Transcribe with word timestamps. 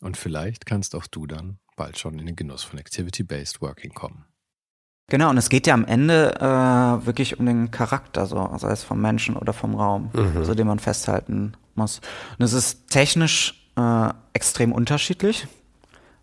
Und 0.00 0.16
vielleicht 0.16 0.66
kannst 0.66 0.94
auch 0.94 1.06
du 1.06 1.26
dann 1.26 1.58
bald 1.76 1.98
schon 1.98 2.18
in 2.18 2.26
den 2.26 2.36
Genuss 2.36 2.62
von 2.62 2.78
Activity-Based 2.78 3.60
Working 3.60 3.92
kommen. 3.92 4.24
Genau, 5.08 5.30
und 5.30 5.38
es 5.38 5.48
geht 5.48 5.66
ja 5.66 5.74
am 5.74 5.84
Ende 5.84 6.36
äh, 6.36 7.06
wirklich 7.06 7.38
um 7.38 7.46
den 7.46 7.70
Charakter, 7.70 8.26
so, 8.26 8.48
sei 8.58 8.70
es 8.70 8.84
vom 8.84 9.00
Menschen 9.00 9.36
oder 9.36 9.52
vom 9.52 9.74
Raum, 9.74 10.10
mhm. 10.12 10.44
so 10.44 10.54
den 10.54 10.66
man 10.66 10.78
festhalten 10.78 11.54
muss. 11.74 12.00
Und 12.38 12.44
es 12.44 12.52
ist 12.52 12.88
technisch 12.90 13.68
äh, 13.76 14.10
extrem 14.32 14.72
unterschiedlich, 14.72 15.48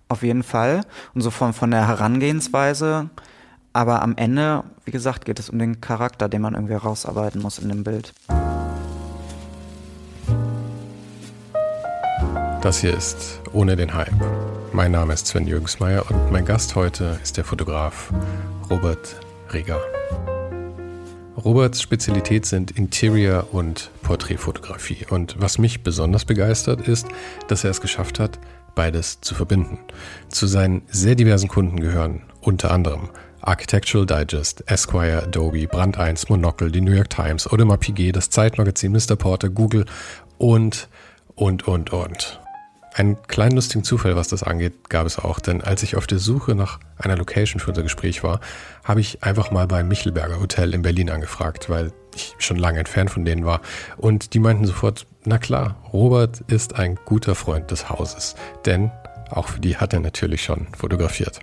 auf 0.07 0.23
jeden 0.23 0.43
Fall. 0.43 0.85
Und 1.13 1.21
so 1.21 1.31
von, 1.31 1.51
von 1.53 1.71
der 1.71 1.87
Herangehensweise 1.87 3.09
aber 3.77 4.01
am 4.01 4.17
Ende, 4.17 4.63
wie 4.85 4.91
gesagt, 4.91 5.25
geht 5.25 5.37
es 5.37 5.51
um 5.51 5.59
den 5.59 5.81
Charakter, 5.81 6.27
den 6.29 6.41
man 6.41 6.55
irgendwie 6.55 6.73
rausarbeiten 6.73 7.43
muss 7.43 7.59
in 7.59 7.69
dem 7.69 7.83
Bild. 7.83 8.11
Das 12.67 12.81
hier 12.81 12.97
ist 12.97 13.39
Ohne 13.53 13.77
den 13.77 13.93
Hype. 13.93 14.11
Mein 14.73 14.91
Name 14.91 15.13
ist 15.13 15.27
Sven 15.27 15.47
Jürgensmeier 15.47 16.03
und 16.11 16.33
mein 16.33 16.43
Gast 16.43 16.75
heute 16.75 17.17
ist 17.23 17.37
der 17.37 17.45
Fotograf 17.45 18.11
Robert 18.69 19.21
Reger. 19.53 19.79
Roberts 21.37 21.81
Spezialität 21.81 22.45
sind 22.45 22.71
Interior- 22.71 23.47
und 23.53 23.89
Porträtfotografie. 24.01 25.05
Und 25.09 25.37
was 25.39 25.59
mich 25.59 25.81
besonders 25.81 26.25
begeistert 26.25 26.85
ist, 26.85 27.07
dass 27.47 27.63
er 27.63 27.71
es 27.71 27.79
geschafft 27.79 28.19
hat, 28.19 28.37
beides 28.75 29.21
zu 29.21 29.33
verbinden. 29.33 29.79
Zu 30.27 30.45
seinen 30.45 30.81
sehr 30.89 31.15
diversen 31.15 31.47
Kunden 31.47 31.79
gehören 31.79 32.23
unter 32.41 32.71
anderem 32.71 33.07
Architectural 33.39 34.05
Digest, 34.05 34.69
Esquire, 34.69 35.23
Adobe, 35.23 35.67
Brand 35.67 35.97
1, 35.97 36.27
Monocle, 36.27 36.69
die 36.69 36.81
New 36.81 36.91
York 36.91 37.11
Times, 37.11 37.47
Audemars 37.47 37.79
Piguet, 37.79 38.17
das 38.17 38.29
Zeitmagazin, 38.29 38.91
Mr. 38.91 39.15
Porter, 39.15 39.47
Google 39.47 39.85
und, 40.37 40.89
und, 41.33 41.65
und, 41.65 41.93
und. 41.93 42.41
Einen 42.97 43.21
kleinen 43.27 43.55
lustigen 43.55 43.83
Zufall, 43.83 44.15
was 44.15 44.27
das 44.27 44.41
angeht, 44.41 44.89
gab 44.89 45.05
es 45.05 45.19
auch, 45.19 45.39
denn 45.39 45.61
als 45.61 45.83
ich 45.83 45.95
auf 45.97 46.07
der 46.07 46.17
Suche 46.17 46.55
nach 46.55 46.79
einer 46.97 47.15
Location 47.15 47.59
für 47.59 47.69
unser 47.69 47.83
Gespräch 47.83 48.23
war, 48.23 48.39
habe 48.83 49.01
ich 49.01 49.21
einfach 49.23 49.51
mal 49.51 49.67
beim 49.67 49.87
Michelberger 49.87 50.39
Hotel 50.39 50.73
in 50.73 50.81
Berlin 50.81 51.11
angefragt, 51.11 51.69
weil 51.69 51.91
ich 52.15 52.33
schon 52.39 52.57
lange 52.57 52.83
Fan 52.85 53.07
von 53.07 53.23
denen 53.23 53.45
war. 53.45 53.61
Und 53.97 54.33
die 54.33 54.39
meinten 54.39 54.65
sofort, 54.65 55.05
na 55.25 55.37
klar, 55.37 55.75
Robert 55.93 56.41
ist 56.47 56.73
ein 56.73 56.97
guter 57.05 57.35
Freund 57.35 57.69
des 57.69 57.87
Hauses, 57.87 58.33
denn 58.65 58.89
auch 59.29 59.49
für 59.49 59.59
die 59.59 59.77
hat 59.77 59.93
er 59.93 59.99
natürlich 59.99 60.41
schon 60.41 60.65
fotografiert. 60.75 61.39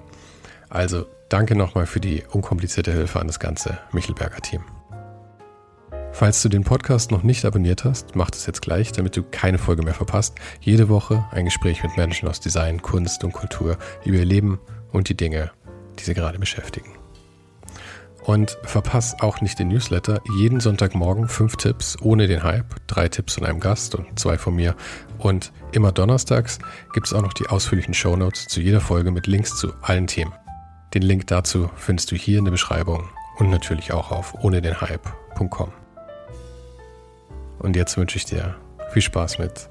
Also 0.71 1.06
danke 1.29 1.55
nochmal 1.55 1.87
für 1.87 2.00
die 2.00 2.25
unkomplizierte 2.33 2.91
Hilfe 2.91 3.21
an 3.21 3.29
das 3.29 3.39
ganze 3.39 3.79
Michelberger 3.93 4.41
Team. 4.41 4.65
Falls 6.15 6.41
du 6.43 6.49
den 6.49 6.63
Podcast 6.63 7.11
noch 7.11 7.25
nicht 7.25 7.45
abonniert 7.45 7.83
hast, 7.83 8.15
mach 8.15 8.31
das 8.31 8.47
jetzt 8.47 8.63
gleich, 8.63 8.93
damit 8.93 9.17
du 9.17 9.25
keine 9.25 9.59
Folge 9.59 9.83
mehr 9.83 9.95
verpasst. 9.95 10.37
Jede 10.61 10.89
Woche 10.89 11.25
ein 11.33 11.45
Gespräch 11.45 11.83
mit 11.83 11.97
Menschen 11.97 12.29
aus 12.29 12.39
Design, 12.39 12.81
Kunst 12.81 13.25
und 13.25 13.33
Kultur 13.33 13.79
über 14.05 14.19
ihr 14.19 14.25
Leben 14.25 14.61
und 14.93 15.09
die 15.09 15.17
Dinge, 15.17 15.51
die 15.99 16.05
sie 16.05 16.15
gerade 16.15 16.39
beschäftigen. 16.39 16.93
Und 18.23 18.57
verpass 18.63 19.17
auch 19.21 19.41
nicht 19.41 19.59
den 19.59 19.67
Newsletter. 19.69 20.21
Jeden 20.39 20.61
Sonntagmorgen 20.61 21.27
fünf 21.27 21.57
Tipps 21.57 21.97
ohne 22.01 22.29
den 22.29 22.45
Hype, 22.45 22.87
drei 22.87 23.09
Tipps 23.09 23.35
von 23.35 23.45
einem 23.45 23.59
Gast 23.59 23.97
und 23.97 24.17
zwei 24.17 24.39
von 24.39 24.55
mir. 24.55 24.77
Und 25.19 25.53
immer 25.73 25.91
donnerstags 25.91 26.61
gibt 26.93 27.09
es 27.09 27.13
auch 27.13 27.23
noch 27.23 27.33
die 27.33 27.49
ausführlichen 27.49 27.93
Shownotes 27.93 28.47
zu 28.47 28.61
jeder 28.61 28.81
Folge 28.81 29.11
mit 29.11 29.27
Links 29.27 29.57
zu 29.57 29.73
allen 29.83 30.07
Themen. 30.07 30.33
Den 30.95 31.03
Link 31.03 31.27
dazu 31.27 31.71
findest 31.75 32.13
du 32.13 32.17
hier 32.17 32.39
in 32.39 32.45
der 32.45 32.53
Beschreibung 32.53 33.09
und 33.39 33.51
natürlich 33.51 33.93
auch 33.93 34.13
auf 34.13 34.33
ohne 34.45 34.63
den 34.63 34.81
Hype.com. 34.81 35.84
Und 37.65 37.77
jetzt 37.77 37.97
wünsche 37.97 38.19
ich 38.19 38.27
dir 38.27 38.57
viel 38.91 39.01
Spaß 39.01 39.39
mit 39.39 39.71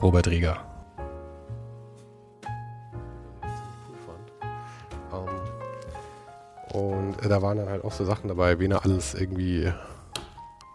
Robert 0.00 0.28
Rieger. 0.28 0.56
Ähm, 5.12 5.28
und 6.72 7.16
da 7.28 7.42
waren 7.42 7.58
dann 7.58 7.68
halt 7.68 7.82
auch 7.82 7.90
so 7.90 8.04
Sachen 8.04 8.28
dabei, 8.28 8.60
wen 8.60 8.70
er 8.70 8.84
alles 8.84 9.14
irgendwie, 9.14 9.68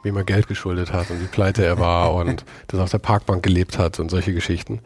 wem 0.04 0.18
er 0.18 0.26
Geld 0.26 0.50
geschuldet 0.50 0.92
hat 0.92 1.10
und 1.12 1.22
wie 1.22 1.28
pleite 1.28 1.64
er 1.64 1.80
war 1.80 2.14
und 2.16 2.44
dass 2.68 2.82
er 2.82 2.84
auf 2.84 2.92
der 2.92 2.98
Parkbank 2.98 3.42
gelebt 3.42 3.78
hat 3.80 3.98
und 4.02 4.12
solche 4.12 4.34
Geschichten. 4.34 4.82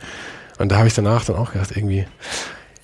Und 0.60 0.72
da 0.72 0.78
habe 0.78 0.88
ich 0.88 0.94
danach 0.94 1.26
dann 1.26 1.38
auch 1.38 1.54
gedacht, 1.54 1.76
irgendwie, 1.76 2.06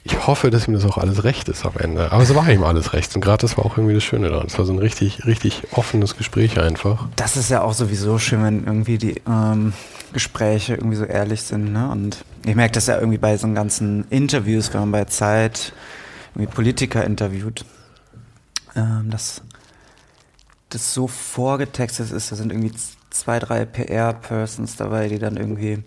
ich 0.10 0.26
hoffe, 0.26 0.50
dass 0.50 0.68
ihm 0.68 0.74
das 0.74 0.86
auch 0.86 0.98
alles 0.98 1.24
recht 1.24 1.50
ist 1.50 1.66
am 1.66 1.74
Ende. 1.78 2.12
Aber 2.12 2.24
es 2.24 2.34
war 2.34 2.50
ihm 2.50 2.64
alles 2.64 2.94
recht. 2.94 3.14
Und 3.16 3.22
gerade 3.22 3.42
das 3.42 3.58
war 3.58 3.66
auch 3.66 3.78
irgendwie 3.78 3.94
das 3.94 4.04
Schöne 4.04 4.30
daran. 4.30 4.48
Es 4.48 4.58
war 4.58 4.66
so 4.66 4.74
ein 4.74 4.80
richtig, 4.80 5.26
richtig 5.26 5.62
offenes 5.74 6.18
Gespräch 6.18 6.60
einfach. 6.60 7.08
Das 7.16 7.38
ist 7.38 7.52
ja 7.52 7.62
auch 7.62 7.74
sowieso 7.74 8.18
schön, 8.18 8.44
wenn 8.44 8.66
irgendwie 8.66 8.98
die 8.98 9.22
ähm, 9.28 9.74
Gespräche 10.12 10.74
irgendwie 10.74 10.96
so 10.98 11.04
ehrlich 11.04 11.44
sind. 11.44 11.74
Ne? 11.74 11.90
Und 11.90 12.26
ich 12.44 12.56
merke 12.56 12.74
das 12.74 12.88
ja 12.88 12.98
irgendwie 12.98 13.20
bei 13.20 13.38
so 13.38 13.48
ganzen 13.54 14.06
Interviews, 14.10 14.74
wenn 14.74 14.82
man 14.82 14.92
bei 14.92 15.06
Zeit 15.06 15.74
irgendwie 16.34 16.52
Politiker 16.52 17.04
interviewt, 17.04 17.64
ähm, 18.76 19.12
dass 19.12 19.44
das 20.70 20.94
so 20.94 21.08
vorgetextet 21.08 22.12
ist. 22.12 22.32
Da 22.32 22.36
sind 22.36 22.52
irgendwie 22.52 22.74
zwei, 23.12 23.38
drei 23.38 23.66
PR-Persons 23.66 24.76
dabei, 24.76 25.08
die 25.08 25.20
dann 25.20 25.38
irgendwie 25.38 25.84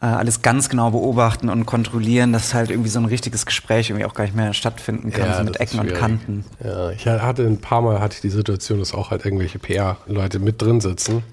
alles 0.00 0.42
ganz 0.42 0.68
genau 0.68 0.92
beobachten 0.92 1.48
und 1.48 1.66
kontrollieren, 1.66 2.32
dass 2.32 2.54
halt 2.54 2.70
irgendwie 2.70 2.88
so 2.88 3.00
ein 3.00 3.04
richtiges 3.04 3.46
Gespräch 3.46 3.90
irgendwie 3.90 4.06
auch 4.06 4.14
gar 4.14 4.24
nicht 4.24 4.36
mehr 4.36 4.54
stattfinden 4.54 5.10
kann, 5.10 5.26
ja, 5.26 5.38
so 5.38 5.42
mit 5.42 5.58
Ecken 5.58 5.80
und 5.80 5.92
Kanten. 5.92 6.44
Ja, 6.62 6.90
ich 6.90 7.06
hatte 7.06 7.42
ein 7.42 7.60
paar 7.60 7.82
Mal 7.82 8.00
hatte 8.00 8.14
ich 8.14 8.20
die 8.20 8.30
Situation, 8.30 8.78
dass 8.78 8.94
auch 8.94 9.10
halt 9.10 9.24
irgendwelche 9.24 9.58
PR-Leute 9.58 10.38
mit 10.38 10.62
drin 10.62 10.80
sitzen. 10.80 11.24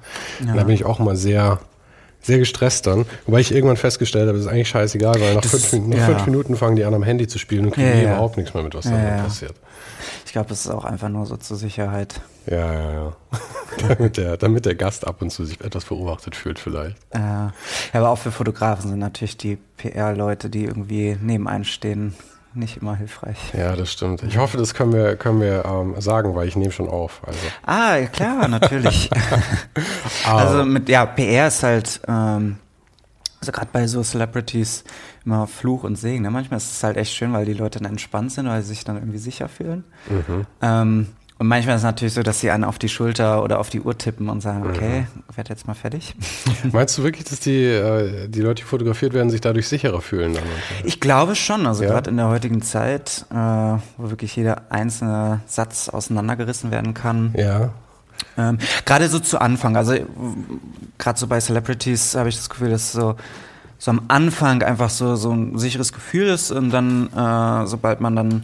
Ja. 0.44 0.52
Und 0.52 0.58
da 0.58 0.64
bin 0.64 0.74
ich 0.74 0.84
auch 0.84 0.98
mal 0.98 1.16
sehr, 1.16 1.60
sehr 2.26 2.40
gestresst 2.40 2.88
dann. 2.88 3.06
Wobei 3.26 3.40
ich 3.40 3.54
irgendwann 3.54 3.78
festgestellt 3.78 4.28
habe, 4.28 4.38
das 4.38 4.48
ist 4.48 4.52
eigentlich 4.52 4.70
scheißegal, 4.70 5.22
weil 5.22 5.36
nach, 5.36 5.42
das, 5.42 5.66
fünf, 5.66 5.88
nach 5.88 5.98
ja. 5.98 6.06
fünf, 6.06 6.26
Minuten 6.26 6.56
fangen 6.56 6.76
die 6.76 6.84
an 6.84 6.94
am 6.94 7.04
Handy 7.04 7.28
zu 7.28 7.38
spielen 7.38 7.66
und 7.66 7.72
kriegen 7.72 7.88
ja, 7.88 8.04
überhaupt 8.04 8.38
nichts 8.38 8.54
mehr 8.54 8.64
mit, 8.64 8.74
was 8.74 8.86
da 8.86 9.24
passiert. 9.24 9.54
Ich 10.26 10.32
glaube, 10.32 10.52
es 10.52 10.66
ist 10.66 10.72
auch 10.72 10.86
einfach 10.86 11.10
nur 11.10 11.26
so 11.26 11.38
zur 11.38 11.56
Sicherheit. 11.56 12.22
Ja, 12.48 12.74
ja, 12.74 12.94
ja. 12.94 13.16
damit, 13.88 14.18
der, 14.18 14.38
damit 14.38 14.66
der 14.66 14.76
Gast 14.76 15.08
ab 15.08 15.22
und 15.22 15.30
zu 15.30 15.46
sich 15.46 15.62
etwas 15.62 15.86
beobachtet 15.86 16.36
fühlt 16.36 16.60
vielleicht. 16.60 16.98
Äh, 17.12 17.20
ja, 17.20 17.54
aber 17.94 18.10
auch 18.10 18.18
für 18.18 18.32
Fotografen 18.32 18.90
sind 18.90 19.00
natürlich 19.00 19.38
die 19.38 19.58
PR-Leute, 19.78 20.50
die 20.50 20.66
irgendwie 20.66 21.18
neben 21.22 21.48
einen 21.48 21.64
stehen, 21.64 22.16
nicht 22.56 22.78
immer 22.78 22.96
hilfreich. 22.96 23.38
Ja, 23.58 23.76
das 23.76 23.92
stimmt. 23.92 24.24
Ich 24.24 24.38
hoffe, 24.38 24.58
das 24.58 24.74
können 24.74 24.94
wir, 24.94 25.16
können 25.16 25.42
wir 25.42 25.66
ähm, 25.66 26.00
sagen, 26.00 26.36
weil 26.36 26.48
ich 26.48 26.56
nehme 26.56 26.72
schon 26.72 26.88
auf. 26.88 27.22
Also. 27.26 27.40
Ah, 27.64 27.98
klar, 28.12 28.48
natürlich. 28.48 29.10
also 30.26 30.66
mit, 30.66 30.90
ja, 30.90 31.06
PR 31.06 31.48
ist 31.48 31.64
halt, 31.64 32.02
ähm, 32.08 32.58
also 33.40 33.52
gerade 33.52 33.70
bei 33.72 33.88
so 33.88 34.02
Celebrities 34.04 34.84
immer 35.26 35.48
Fluch 35.48 35.84
und 35.84 35.96
Segen. 35.96 36.24
Ne? 36.24 36.32
Manchmal 36.32 36.58
ist 36.58 36.72
es 36.72 36.84
halt 36.84 36.98
echt 36.98 37.14
schön, 37.14 37.34
weil 37.34 37.46
die 37.46 37.54
Leute 37.54 37.80
dann 37.80 37.92
entspannt 37.92 38.32
sind, 38.32 38.48
weil 38.48 38.62
sie 38.62 38.70
sich 38.70 38.84
dann 38.84 38.96
irgendwie 38.96 39.18
sicher 39.18 39.50
fühlen. 39.50 39.84
Mhm. 40.10 40.46
Ähm, 40.62 41.08
und 41.38 41.48
manchmal 41.48 41.76
ist 41.76 41.82
es 41.82 41.86
natürlich 41.86 42.14
so, 42.14 42.24
dass 42.24 42.40
sie 42.40 42.50
einen 42.50 42.64
auf 42.64 42.80
die 42.80 42.88
Schulter 42.88 43.44
oder 43.44 43.60
auf 43.60 43.70
die 43.70 43.82
Uhr 43.82 43.98
tippen 43.98 44.30
und 44.30 44.40
sagen, 44.42 44.66
okay, 44.70 45.02
mhm. 45.02 45.36
werd 45.36 45.50
jetzt 45.50 45.68
mal 45.68 45.74
fertig. 45.74 46.16
Meinst 46.72 46.98
du 46.98 47.04
wirklich, 47.04 47.26
dass 47.26 47.42
die, 47.42 47.66
äh, 47.66 48.30
die 48.30 48.40
Leute, 48.40 48.64
die 48.64 48.68
fotografiert 48.68 49.14
werden, 49.14 49.30
sich 49.30 49.42
dadurch 49.42 49.68
sicherer 49.68 50.02
fühlen? 50.02 50.34
Dann? 50.34 50.44
Ich 50.86 51.02
glaube 51.02 51.36
schon. 51.36 51.68
Also 51.68 51.84
ja? 51.84 51.90
gerade 51.90 52.10
in 52.10 52.18
der 52.18 52.30
heutigen 52.30 52.62
Zeit, 52.62 53.26
äh, 53.32 53.36
wo 53.36 54.10
wirklich 54.10 54.34
jeder 54.38 54.72
einzelne 54.72 55.42
Satz 55.46 55.90
auseinandergerissen 55.90 56.72
werden 56.72 56.94
kann. 56.94 57.34
Ja. 57.36 57.72
Ähm, 58.38 58.58
gerade 58.86 59.10
so 59.10 59.20
zu 59.20 59.42
Anfang, 59.42 59.76
also 59.76 59.94
gerade 60.98 61.20
so 61.20 61.28
bei 61.28 61.42
Celebrities 61.42 62.16
habe 62.16 62.30
ich 62.30 62.38
das 62.38 62.50
Gefühl, 62.50 62.70
dass 62.70 62.94
so 62.94 63.16
so 63.78 63.92
am 63.92 64.02
Anfang 64.08 64.64
einfach 64.64 64.90
so, 64.90 65.16
so 65.16 65.32
ein 65.32 65.58
sicheres 65.58 65.92
Gefühl 65.92 66.28
ist 66.28 66.52
und 66.52 66.72
dann, 66.72 67.08
äh, 67.14 67.68
sobald 67.68 68.02
man 68.02 68.16
dann 68.16 68.44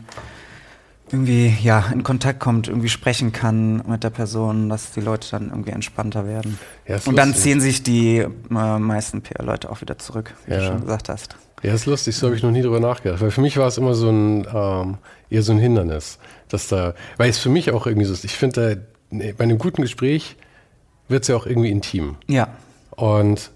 irgendwie 1.11 1.55
ja 1.61 1.85
in 1.91 2.03
Kontakt 2.03 2.39
kommt, 2.39 2.67
irgendwie 2.67 2.89
sprechen 2.89 3.31
kann 3.31 3.83
mit 3.87 4.03
der 4.03 4.09
Person, 4.09 4.69
dass 4.69 4.91
die 4.91 5.01
Leute 5.01 5.29
dann 5.31 5.49
irgendwie 5.49 5.71
entspannter 5.71 6.27
werden. 6.27 6.59
Ja, 6.87 6.99
und 7.05 7.15
dann 7.15 7.29
lustig. 7.29 7.43
ziehen 7.43 7.61
sich 7.61 7.83
die 7.83 8.17
äh, 8.19 8.27
meisten 8.49 9.21
PR-Leute 9.21 9.69
auch 9.69 9.81
wieder 9.81 9.97
zurück, 9.97 10.33
wie 10.45 10.53
ja. 10.53 10.59
du 10.59 10.65
schon 10.65 10.81
gesagt 10.81 11.09
hast. 11.09 11.35
Ja, 11.63 11.73
ist 11.73 11.85
lustig, 11.85 12.15
so 12.15 12.27
habe 12.27 12.35
ich 12.35 12.43
noch 12.43 12.51
nie 12.51 12.61
drüber 12.61 12.79
nachgedacht. 12.79 13.21
Weil 13.21 13.31
für 13.31 13.41
mich 13.41 13.57
war 13.57 13.67
es 13.67 13.77
immer 13.77 13.93
so 13.93 14.09
ein 14.09 14.47
ähm, 14.53 14.97
eher 15.29 15.43
so 15.43 15.51
ein 15.51 15.59
Hindernis, 15.59 16.17
dass 16.49 16.67
da, 16.67 16.93
weil 17.17 17.29
es 17.29 17.37
für 17.37 17.49
mich 17.49 17.71
auch 17.71 17.85
irgendwie 17.85 18.05
so 18.05 18.13
ist. 18.13 18.25
Ich 18.25 18.35
finde, 18.35 18.85
bei 19.09 19.35
einem 19.37 19.57
guten 19.57 19.81
Gespräch 19.81 20.37
wird 21.07 21.23
es 21.23 21.27
ja 21.27 21.35
auch 21.35 21.45
irgendwie 21.45 21.69
intim. 21.69 22.15
Ja. 22.27 22.47
Und 22.91 23.51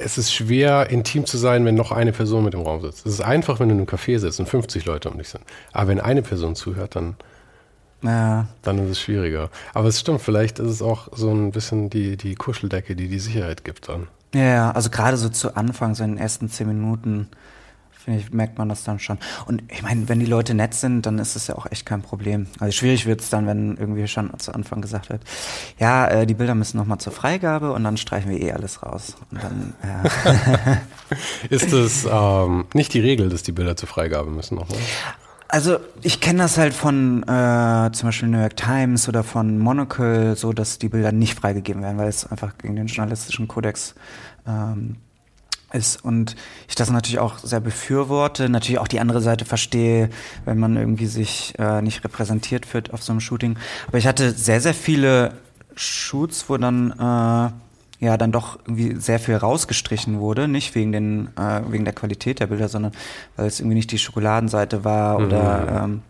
es 0.00 0.18
ist 0.18 0.32
schwer, 0.32 0.90
intim 0.90 1.26
zu 1.26 1.36
sein, 1.36 1.64
wenn 1.64 1.74
noch 1.74 1.92
eine 1.92 2.12
Person 2.12 2.44
mit 2.44 2.54
im 2.54 2.60
Raum 2.60 2.80
sitzt. 2.80 3.06
Es 3.06 3.14
ist 3.14 3.20
einfach, 3.20 3.60
wenn 3.60 3.68
du 3.68 3.74
in 3.74 3.80
einem 3.80 3.88
Café 3.88 4.18
sitzt 4.18 4.40
und 4.40 4.48
50 4.48 4.84
Leute 4.86 5.10
um 5.10 5.18
dich 5.18 5.28
sind. 5.28 5.44
Aber 5.72 5.88
wenn 5.88 6.00
eine 6.00 6.22
Person 6.22 6.56
zuhört, 6.56 6.96
dann, 6.96 7.16
ja. 8.02 8.48
dann 8.62 8.78
ist 8.78 8.90
es 8.90 9.00
schwieriger. 9.00 9.50
Aber 9.74 9.88
es 9.88 10.00
stimmt, 10.00 10.22
vielleicht 10.22 10.58
ist 10.58 10.70
es 10.70 10.82
auch 10.82 11.08
so 11.12 11.30
ein 11.30 11.52
bisschen 11.52 11.90
die, 11.90 12.16
die 12.16 12.34
Kuscheldecke, 12.34 12.96
die 12.96 13.08
die 13.08 13.18
Sicherheit 13.18 13.64
gibt 13.64 13.88
dann. 13.88 14.08
Ja, 14.34 14.70
also 14.70 14.90
gerade 14.90 15.16
so 15.16 15.28
zu 15.28 15.56
Anfang, 15.56 15.94
so 15.94 16.04
in 16.04 16.12
den 16.12 16.18
ersten 16.18 16.48
zehn 16.48 16.68
Minuten, 16.68 17.28
finde 18.04 18.20
ich, 18.20 18.32
merkt 18.32 18.58
man 18.58 18.68
das 18.68 18.84
dann 18.84 18.98
schon. 18.98 19.18
Und 19.46 19.62
ich 19.70 19.82
meine, 19.82 20.08
wenn 20.08 20.20
die 20.20 20.26
Leute 20.26 20.54
nett 20.54 20.74
sind, 20.74 21.06
dann 21.06 21.18
ist 21.18 21.36
es 21.36 21.46
ja 21.46 21.56
auch 21.56 21.66
echt 21.70 21.86
kein 21.86 22.02
Problem. 22.02 22.46
Also 22.58 22.72
schwierig 22.72 23.06
wird 23.06 23.20
es 23.20 23.30
dann, 23.30 23.46
wenn 23.46 23.76
irgendwie 23.76 24.06
schon 24.08 24.30
zu 24.38 24.54
Anfang 24.54 24.80
gesagt 24.80 25.10
wird, 25.10 25.22
ja, 25.78 26.06
äh, 26.08 26.26
die 26.26 26.34
Bilder 26.34 26.54
müssen 26.54 26.76
nochmal 26.78 26.98
zur 26.98 27.12
Freigabe 27.12 27.72
und 27.72 27.84
dann 27.84 27.96
streichen 27.96 28.30
wir 28.30 28.40
eh 28.40 28.52
alles 28.52 28.82
raus. 28.82 29.16
Und 29.30 29.42
dann, 29.42 29.74
ja. 29.82 30.80
ist 31.50 31.72
das 31.72 32.06
ähm, 32.10 32.66
nicht 32.74 32.94
die 32.94 33.00
Regel, 33.00 33.28
dass 33.28 33.42
die 33.42 33.52
Bilder 33.52 33.76
zur 33.76 33.88
Freigabe 33.88 34.30
müssen 34.30 34.56
nochmal? 34.56 34.78
Also 35.48 35.78
ich 36.02 36.20
kenne 36.20 36.42
das 36.44 36.58
halt 36.58 36.72
von 36.72 37.24
äh, 37.24 37.90
zum 37.92 38.08
Beispiel 38.08 38.28
New 38.28 38.38
York 38.38 38.56
Times 38.56 39.08
oder 39.08 39.24
von 39.24 39.58
Monocle, 39.58 40.36
so 40.36 40.52
dass 40.52 40.78
die 40.78 40.88
Bilder 40.88 41.10
nicht 41.10 41.38
freigegeben 41.38 41.82
werden, 41.82 41.98
weil 41.98 42.08
es 42.08 42.24
einfach 42.24 42.56
gegen 42.58 42.76
den 42.76 42.86
journalistischen 42.86 43.48
Kodex 43.48 43.96
ähm, 44.46 44.96
ist 45.72 46.04
und 46.04 46.36
ich 46.68 46.74
das 46.74 46.90
natürlich 46.90 47.18
auch 47.18 47.38
sehr 47.38 47.60
befürworte, 47.60 48.48
natürlich 48.48 48.78
auch 48.78 48.88
die 48.88 49.00
andere 49.00 49.20
Seite 49.20 49.44
verstehe, 49.44 50.10
wenn 50.44 50.58
man 50.58 50.76
irgendwie 50.76 51.06
sich 51.06 51.54
äh, 51.58 51.82
nicht 51.82 52.04
repräsentiert 52.04 52.72
wird 52.74 52.92
auf 52.92 53.02
so 53.02 53.12
einem 53.12 53.20
Shooting. 53.20 53.56
Aber 53.86 53.98
ich 53.98 54.06
hatte 54.06 54.32
sehr, 54.32 54.60
sehr 54.60 54.74
viele 54.74 55.32
Shoots, 55.74 56.48
wo 56.48 56.56
dann 56.56 56.92
äh, 56.92 58.04
ja 58.04 58.16
dann 58.16 58.32
doch 58.32 58.58
irgendwie 58.66 58.96
sehr 58.96 59.20
viel 59.20 59.36
rausgestrichen 59.36 60.18
wurde, 60.18 60.48
nicht 60.48 60.74
wegen 60.74 60.92
den 60.92 61.28
äh, 61.36 61.60
wegen 61.68 61.84
der 61.84 61.94
Qualität 61.94 62.40
der 62.40 62.46
Bilder, 62.46 62.68
sondern 62.68 62.92
weil 63.36 63.46
es 63.46 63.60
irgendwie 63.60 63.76
nicht 63.76 63.92
die 63.92 63.98
Schokoladenseite 63.98 64.84
war 64.84 65.18
mhm. 65.18 65.26
oder 65.26 65.82
ähm, 65.84 66.02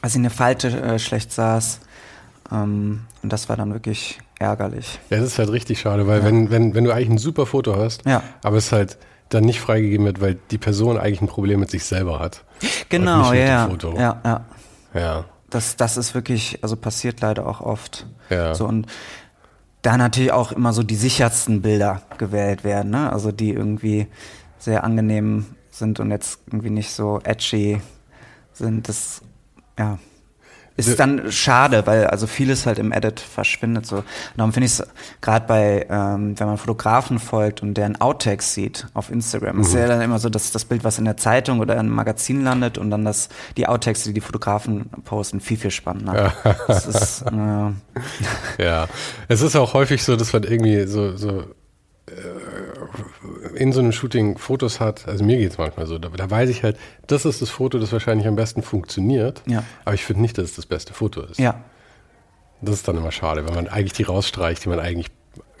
als 0.00 0.14
in 0.14 0.22
der 0.22 0.30
Falte 0.30 0.68
äh, 0.68 0.98
schlecht 0.98 1.32
saß. 1.32 1.80
Ähm, 2.50 3.04
und 3.22 3.32
das 3.32 3.48
war 3.48 3.56
dann 3.56 3.72
wirklich 3.72 4.18
ärgerlich. 4.38 4.98
Ja, 5.10 5.18
das 5.18 5.26
ist 5.28 5.38
halt 5.38 5.50
richtig 5.50 5.80
schade, 5.80 6.06
weil 6.06 6.20
ja. 6.20 6.24
wenn, 6.24 6.50
wenn, 6.50 6.74
wenn 6.74 6.84
du 6.84 6.92
eigentlich 6.92 7.10
ein 7.10 7.18
super 7.18 7.46
Foto 7.46 7.76
hast, 7.76 8.06
ja. 8.06 8.22
aber 8.42 8.56
es 8.56 8.72
halt 8.72 8.98
dann 9.28 9.44
nicht 9.44 9.60
freigegeben 9.60 10.06
wird, 10.06 10.20
weil 10.20 10.38
die 10.50 10.58
Person 10.58 10.96
eigentlich 10.96 11.20
ein 11.20 11.28
Problem 11.28 11.60
mit 11.60 11.70
sich 11.70 11.84
selber 11.84 12.18
hat. 12.18 12.44
Genau, 12.88 13.32
ja, 13.32 13.68
ja, 13.96 14.20
ja. 14.24 14.44
Ja. 14.94 15.24
Das, 15.50 15.76
das 15.76 15.96
ist 15.96 16.14
wirklich, 16.14 16.58
also 16.62 16.76
passiert 16.76 17.20
leider 17.20 17.46
auch 17.46 17.60
oft. 17.60 18.06
Ja. 18.30 18.54
So 18.54 18.66
und 18.66 18.86
da 19.82 19.96
natürlich 19.96 20.32
auch 20.32 20.52
immer 20.52 20.72
so 20.72 20.82
die 20.82 20.96
sichersten 20.96 21.62
Bilder 21.62 22.02
gewählt 22.16 22.64
werden, 22.64 22.90
ne? 22.90 23.12
Also 23.12 23.32
die 23.32 23.50
irgendwie 23.50 24.06
sehr 24.58 24.82
angenehm 24.82 25.46
sind 25.70 26.00
und 26.00 26.10
jetzt 26.10 26.40
irgendwie 26.46 26.70
nicht 26.70 26.90
so 26.90 27.20
edgy 27.22 27.80
sind. 28.52 28.88
Das, 28.88 29.22
ja 29.78 29.98
ist 30.86 31.00
dann 31.00 31.32
schade, 31.32 31.86
weil 31.86 32.06
also 32.06 32.26
vieles 32.26 32.64
halt 32.66 32.78
im 32.78 32.92
Edit 32.92 33.18
verschwindet 33.18 33.84
so. 33.84 34.04
darum 34.36 34.52
finde 34.52 34.66
ich 34.66 34.72
es 34.72 34.86
gerade 35.20 35.46
bei, 35.46 35.86
ähm, 35.90 36.38
wenn 36.38 36.46
man 36.46 36.56
Fotografen 36.56 37.18
folgt 37.18 37.62
und 37.62 37.74
deren 37.74 38.00
Outtakes 38.00 38.54
sieht 38.54 38.86
auf 38.94 39.10
Instagram, 39.10 39.56
mhm. 39.56 39.62
ist 39.62 39.74
ja 39.74 39.88
dann 39.88 40.00
immer 40.00 40.18
so, 40.18 40.28
dass 40.28 40.52
das 40.52 40.64
Bild, 40.64 40.84
was 40.84 40.98
in 40.98 41.04
der 41.04 41.16
Zeitung 41.16 41.60
oder 41.60 41.76
im 41.76 41.88
Magazin 41.88 42.44
landet 42.44 42.78
und 42.78 42.90
dann 42.90 43.04
das, 43.04 43.28
die 43.56 43.66
Outtakes, 43.66 44.04
die 44.04 44.12
die 44.12 44.20
Fotografen 44.20 44.88
posten, 45.04 45.40
viel, 45.40 45.56
viel 45.56 45.72
spannender. 45.72 46.32
Ja. 46.44 46.56
Das 46.68 46.86
ist, 46.86 47.22
äh 47.26 48.62
ja, 48.62 48.86
es 49.26 49.42
ist 49.42 49.56
auch 49.56 49.74
häufig 49.74 50.04
so, 50.04 50.16
dass 50.16 50.32
man 50.32 50.44
irgendwie 50.44 50.86
so, 50.86 51.16
so 51.16 51.44
in 53.54 53.72
so 53.72 53.80
einem 53.80 53.92
Shooting 53.92 54.38
Fotos 54.38 54.80
hat, 54.80 55.06
also 55.08 55.24
mir 55.24 55.36
geht 55.38 55.52
es 55.52 55.58
manchmal 55.58 55.86
so, 55.86 55.98
da, 55.98 56.08
da, 56.08 56.30
weiß 56.30 56.48
ich 56.50 56.62
halt, 56.62 56.76
das 57.06 57.24
ist 57.24 57.42
das 57.42 57.50
Foto, 57.50 57.78
das 57.78 57.92
wahrscheinlich 57.92 58.26
am 58.26 58.36
besten 58.36 58.62
funktioniert, 58.62 59.42
ja. 59.46 59.64
aber 59.84 59.94
ich 59.94 60.04
finde 60.04 60.22
nicht, 60.22 60.38
dass 60.38 60.46
es 60.46 60.56
das 60.56 60.66
beste 60.66 60.92
Foto 60.92 61.22
ist. 61.22 61.38
Ja. 61.38 61.62
Das 62.60 62.74
ist 62.74 62.88
dann 62.88 62.96
immer 62.96 63.12
schade, 63.12 63.46
wenn 63.46 63.54
man 63.54 63.68
eigentlich 63.68 63.92
die 63.92 64.02
rausstreicht, 64.02 64.64
die 64.64 64.68
man 64.68 64.80
eigentlich 64.80 65.08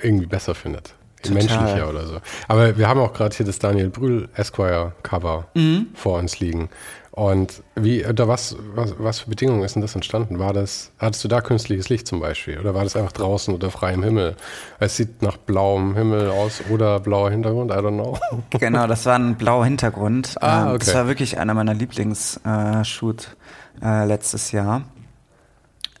irgendwie 0.00 0.26
besser 0.26 0.54
findet. 0.54 0.94
Total. 1.22 1.34
Menschlicher 1.34 1.88
oder 1.88 2.06
so. 2.06 2.20
Aber 2.46 2.78
wir 2.78 2.88
haben 2.88 3.00
auch 3.00 3.12
gerade 3.12 3.36
hier 3.36 3.44
das 3.44 3.58
Daniel 3.58 3.90
Brühl 3.90 4.28
Esquire 4.34 4.92
Cover 5.02 5.48
mhm. 5.54 5.88
vor 5.94 6.18
uns 6.18 6.38
liegen. 6.38 6.68
Und 7.18 7.64
wie, 7.74 8.04
unter 8.04 8.28
was, 8.28 8.54
was, 8.76 8.94
was 9.00 9.18
für 9.18 9.30
Bedingungen 9.30 9.64
ist 9.64 9.74
denn 9.74 9.82
das 9.82 9.96
entstanden? 9.96 10.38
War 10.38 10.52
das, 10.52 10.92
hattest 11.00 11.24
du 11.24 11.26
da 11.26 11.40
künstliches 11.40 11.88
Licht 11.88 12.06
zum 12.06 12.20
Beispiel? 12.20 12.60
Oder 12.60 12.76
war 12.76 12.84
das 12.84 12.94
einfach 12.94 13.10
draußen 13.10 13.52
unter 13.52 13.72
freiem 13.72 14.04
Himmel? 14.04 14.36
Es 14.78 14.98
sieht 14.98 15.20
nach 15.20 15.36
blauem 15.36 15.96
Himmel 15.96 16.30
aus 16.30 16.62
oder 16.70 17.00
blauer 17.00 17.32
Hintergrund, 17.32 17.72
I 17.72 17.74
don't 17.74 17.94
know. 17.94 18.16
Genau, 18.60 18.86
das 18.86 19.04
war 19.04 19.16
ein 19.16 19.34
blauer 19.34 19.64
Hintergrund. 19.64 20.36
Ah, 20.40 20.60
ähm, 20.60 20.68
okay. 20.68 20.78
Das 20.78 20.94
war 20.94 21.08
wirklich 21.08 21.38
einer 21.40 21.54
meiner 21.54 21.74
Lieblings-Shoot 21.74 23.36
äh, 23.82 24.04
letztes 24.04 24.52
Jahr. 24.52 24.82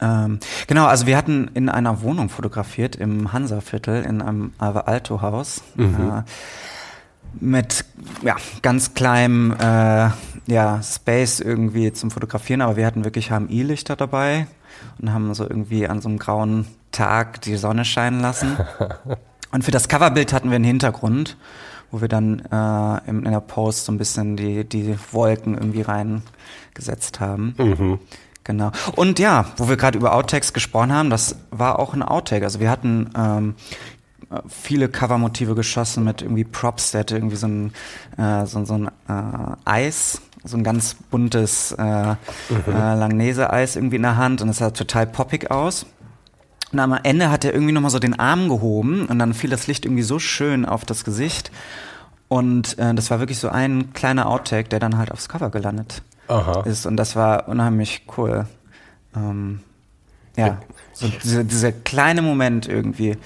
Ähm, 0.00 0.38
genau, 0.68 0.86
also 0.86 1.06
wir 1.08 1.16
hatten 1.16 1.50
in 1.54 1.68
einer 1.68 2.00
Wohnung 2.00 2.28
fotografiert 2.28 2.94
im 2.94 3.32
Hansa-Viertel 3.32 4.04
in 4.04 4.22
einem 4.22 4.52
Alto-Haus. 4.58 5.62
Mhm. 5.74 6.22
Mit 7.40 7.84
ja, 8.22 8.36
ganz 8.62 8.94
kleinem 8.94 9.52
äh, 9.52 10.10
ja, 10.46 10.82
Space 10.82 11.40
irgendwie 11.40 11.92
zum 11.92 12.10
Fotografieren, 12.10 12.60
aber 12.60 12.76
wir 12.76 12.86
hatten 12.86 13.04
wirklich 13.04 13.30
HMI-Lichter 13.30 13.96
dabei 13.96 14.46
und 15.00 15.12
haben 15.12 15.32
so 15.34 15.44
irgendwie 15.44 15.86
an 15.86 16.00
so 16.00 16.08
einem 16.08 16.18
grauen 16.18 16.66
Tag 16.90 17.40
die 17.42 17.56
Sonne 17.56 17.84
scheinen 17.84 18.20
lassen. 18.20 18.56
Und 19.50 19.64
für 19.64 19.70
das 19.70 19.88
Coverbild 19.88 20.32
hatten 20.32 20.50
wir 20.50 20.56
einen 20.56 20.64
Hintergrund, 20.64 21.36
wo 21.90 22.00
wir 22.00 22.08
dann 22.08 22.40
äh, 22.40 23.10
in, 23.10 23.24
in 23.24 23.32
der 23.32 23.40
Post 23.40 23.86
so 23.86 23.92
ein 23.92 23.98
bisschen 23.98 24.36
die, 24.36 24.64
die 24.64 24.94
Wolken 25.10 25.54
irgendwie 25.54 25.82
reingesetzt 25.82 27.20
haben. 27.20 27.54
Mhm. 27.56 27.98
Genau. 28.44 28.72
Und 28.96 29.18
ja, 29.18 29.46
wo 29.56 29.68
wir 29.68 29.76
gerade 29.76 29.98
über 29.98 30.14
Outtakes 30.14 30.52
gesprochen 30.52 30.92
haben, 30.92 31.10
das 31.10 31.36
war 31.50 31.78
auch 31.78 31.92
ein 31.92 32.02
Outtake. 32.02 32.44
Also 32.44 32.60
wir 32.60 32.70
hatten 32.70 33.10
ähm, 33.16 33.54
viele 34.48 34.88
Covermotive 34.88 35.54
geschossen 35.54 36.04
mit 36.04 36.22
irgendwie 36.22 36.44
Props. 36.44 36.90
Der 36.90 37.00
hatte 37.00 37.16
irgendwie 37.16 37.36
so 37.36 37.46
ein, 37.46 37.72
äh, 38.16 38.46
so, 38.46 38.64
so 38.64 38.74
ein 38.74 38.88
äh, 39.08 39.56
Eis, 39.64 40.20
so 40.44 40.56
ein 40.56 40.64
ganz 40.64 40.94
buntes 40.94 41.72
äh, 41.72 41.82
mhm. 41.82 42.16
äh, 42.66 42.94
Langnese-Eis 42.94 43.76
irgendwie 43.76 43.96
in 43.96 44.02
der 44.02 44.16
Hand 44.16 44.42
und 44.42 44.48
es 44.48 44.58
sah 44.58 44.70
total 44.70 45.06
poppig 45.06 45.50
aus. 45.50 45.86
Und 46.72 46.80
am 46.80 46.98
Ende 47.02 47.30
hat 47.30 47.44
er 47.44 47.54
irgendwie 47.54 47.72
nochmal 47.72 47.90
so 47.90 47.98
den 47.98 48.18
Arm 48.18 48.48
gehoben 48.48 49.06
und 49.06 49.18
dann 49.18 49.32
fiel 49.32 49.48
das 49.48 49.66
Licht 49.66 49.86
irgendwie 49.86 50.02
so 50.02 50.18
schön 50.18 50.66
auf 50.66 50.84
das 50.84 51.04
Gesicht. 51.04 51.50
Und 52.28 52.78
äh, 52.78 52.94
das 52.94 53.10
war 53.10 53.20
wirklich 53.20 53.38
so 53.38 53.48
ein 53.48 53.94
kleiner 53.94 54.28
Outtake, 54.28 54.68
der 54.68 54.78
dann 54.78 54.98
halt 54.98 55.10
aufs 55.10 55.30
Cover 55.30 55.48
gelandet 55.48 56.02
Aha. 56.28 56.62
ist. 56.62 56.84
Und 56.84 56.96
das 56.96 57.16
war 57.16 57.48
unheimlich 57.48 58.02
cool. 58.18 58.46
Ähm, 59.16 59.60
ja, 60.36 60.58
so 60.92 61.08
dieser, 61.08 61.42
dieser 61.42 61.72
kleine 61.72 62.22
Moment 62.22 62.68
irgendwie 62.68 63.16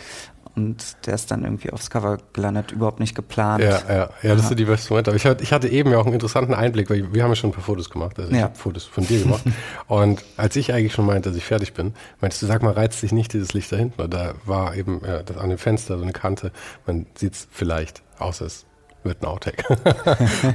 und 0.54 1.06
der 1.06 1.14
ist 1.14 1.30
dann 1.30 1.44
irgendwie 1.44 1.70
aufs 1.70 1.88
Cover 1.88 2.18
gelandet, 2.34 2.72
überhaupt 2.72 3.00
nicht 3.00 3.14
geplant. 3.14 3.64
Ja, 3.64 3.80
ja, 3.88 4.10
ja, 4.22 4.34
das 4.34 4.48
sind 4.48 4.60
die 4.60 4.66
besten 4.66 4.92
Momente. 4.92 5.10
Aber 5.10 5.16
ich, 5.16 5.24
hatte, 5.24 5.42
ich 5.42 5.52
hatte 5.52 5.68
eben 5.68 5.90
ja 5.90 5.98
auch 5.98 6.04
einen 6.04 6.12
interessanten 6.12 6.52
Einblick, 6.52 6.90
weil 6.90 7.14
wir 7.14 7.22
haben 7.22 7.30
ja 7.30 7.36
schon 7.36 7.50
ein 7.50 7.54
paar 7.54 7.64
Fotos 7.64 7.88
gemacht. 7.88 8.18
Also 8.18 8.30
ich 8.30 8.36
ja. 8.36 8.44
habe 8.44 8.54
Fotos 8.54 8.84
von 8.84 9.06
dir 9.06 9.20
gemacht. 9.20 9.44
und 9.88 10.22
als 10.36 10.54
ich 10.56 10.72
eigentlich 10.72 10.92
schon 10.92 11.06
meinte, 11.06 11.30
dass 11.30 11.38
ich 11.38 11.44
fertig 11.44 11.72
bin, 11.72 11.94
meintest 12.20 12.42
du, 12.42 12.46
sag 12.46 12.62
mal, 12.62 12.72
reizt 12.72 13.02
dich 13.02 13.12
nicht 13.12 13.32
dieses 13.32 13.54
Licht 13.54 13.72
da 13.72 13.76
hinten? 13.76 14.02
Und 14.02 14.12
da 14.12 14.34
war 14.44 14.74
eben 14.76 15.00
ja, 15.06 15.22
das 15.22 15.38
an 15.38 15.48
dem 15.48 15.58
Fenster 15.58 15.96
so 15.96 16.02
eine 16.02 16.12
Kante. 16.12 16.52
Man 16.86 17.06
sieht 17.14 17.32
es 17.32 17.48
vielleicht, 17.50 18.02
außer 18.18 18.44
es 18.44 18.66
wird 19.04 19.22
ein 19.22 19.26
Outtake. 19.26 19.64
um, 19.68 19.76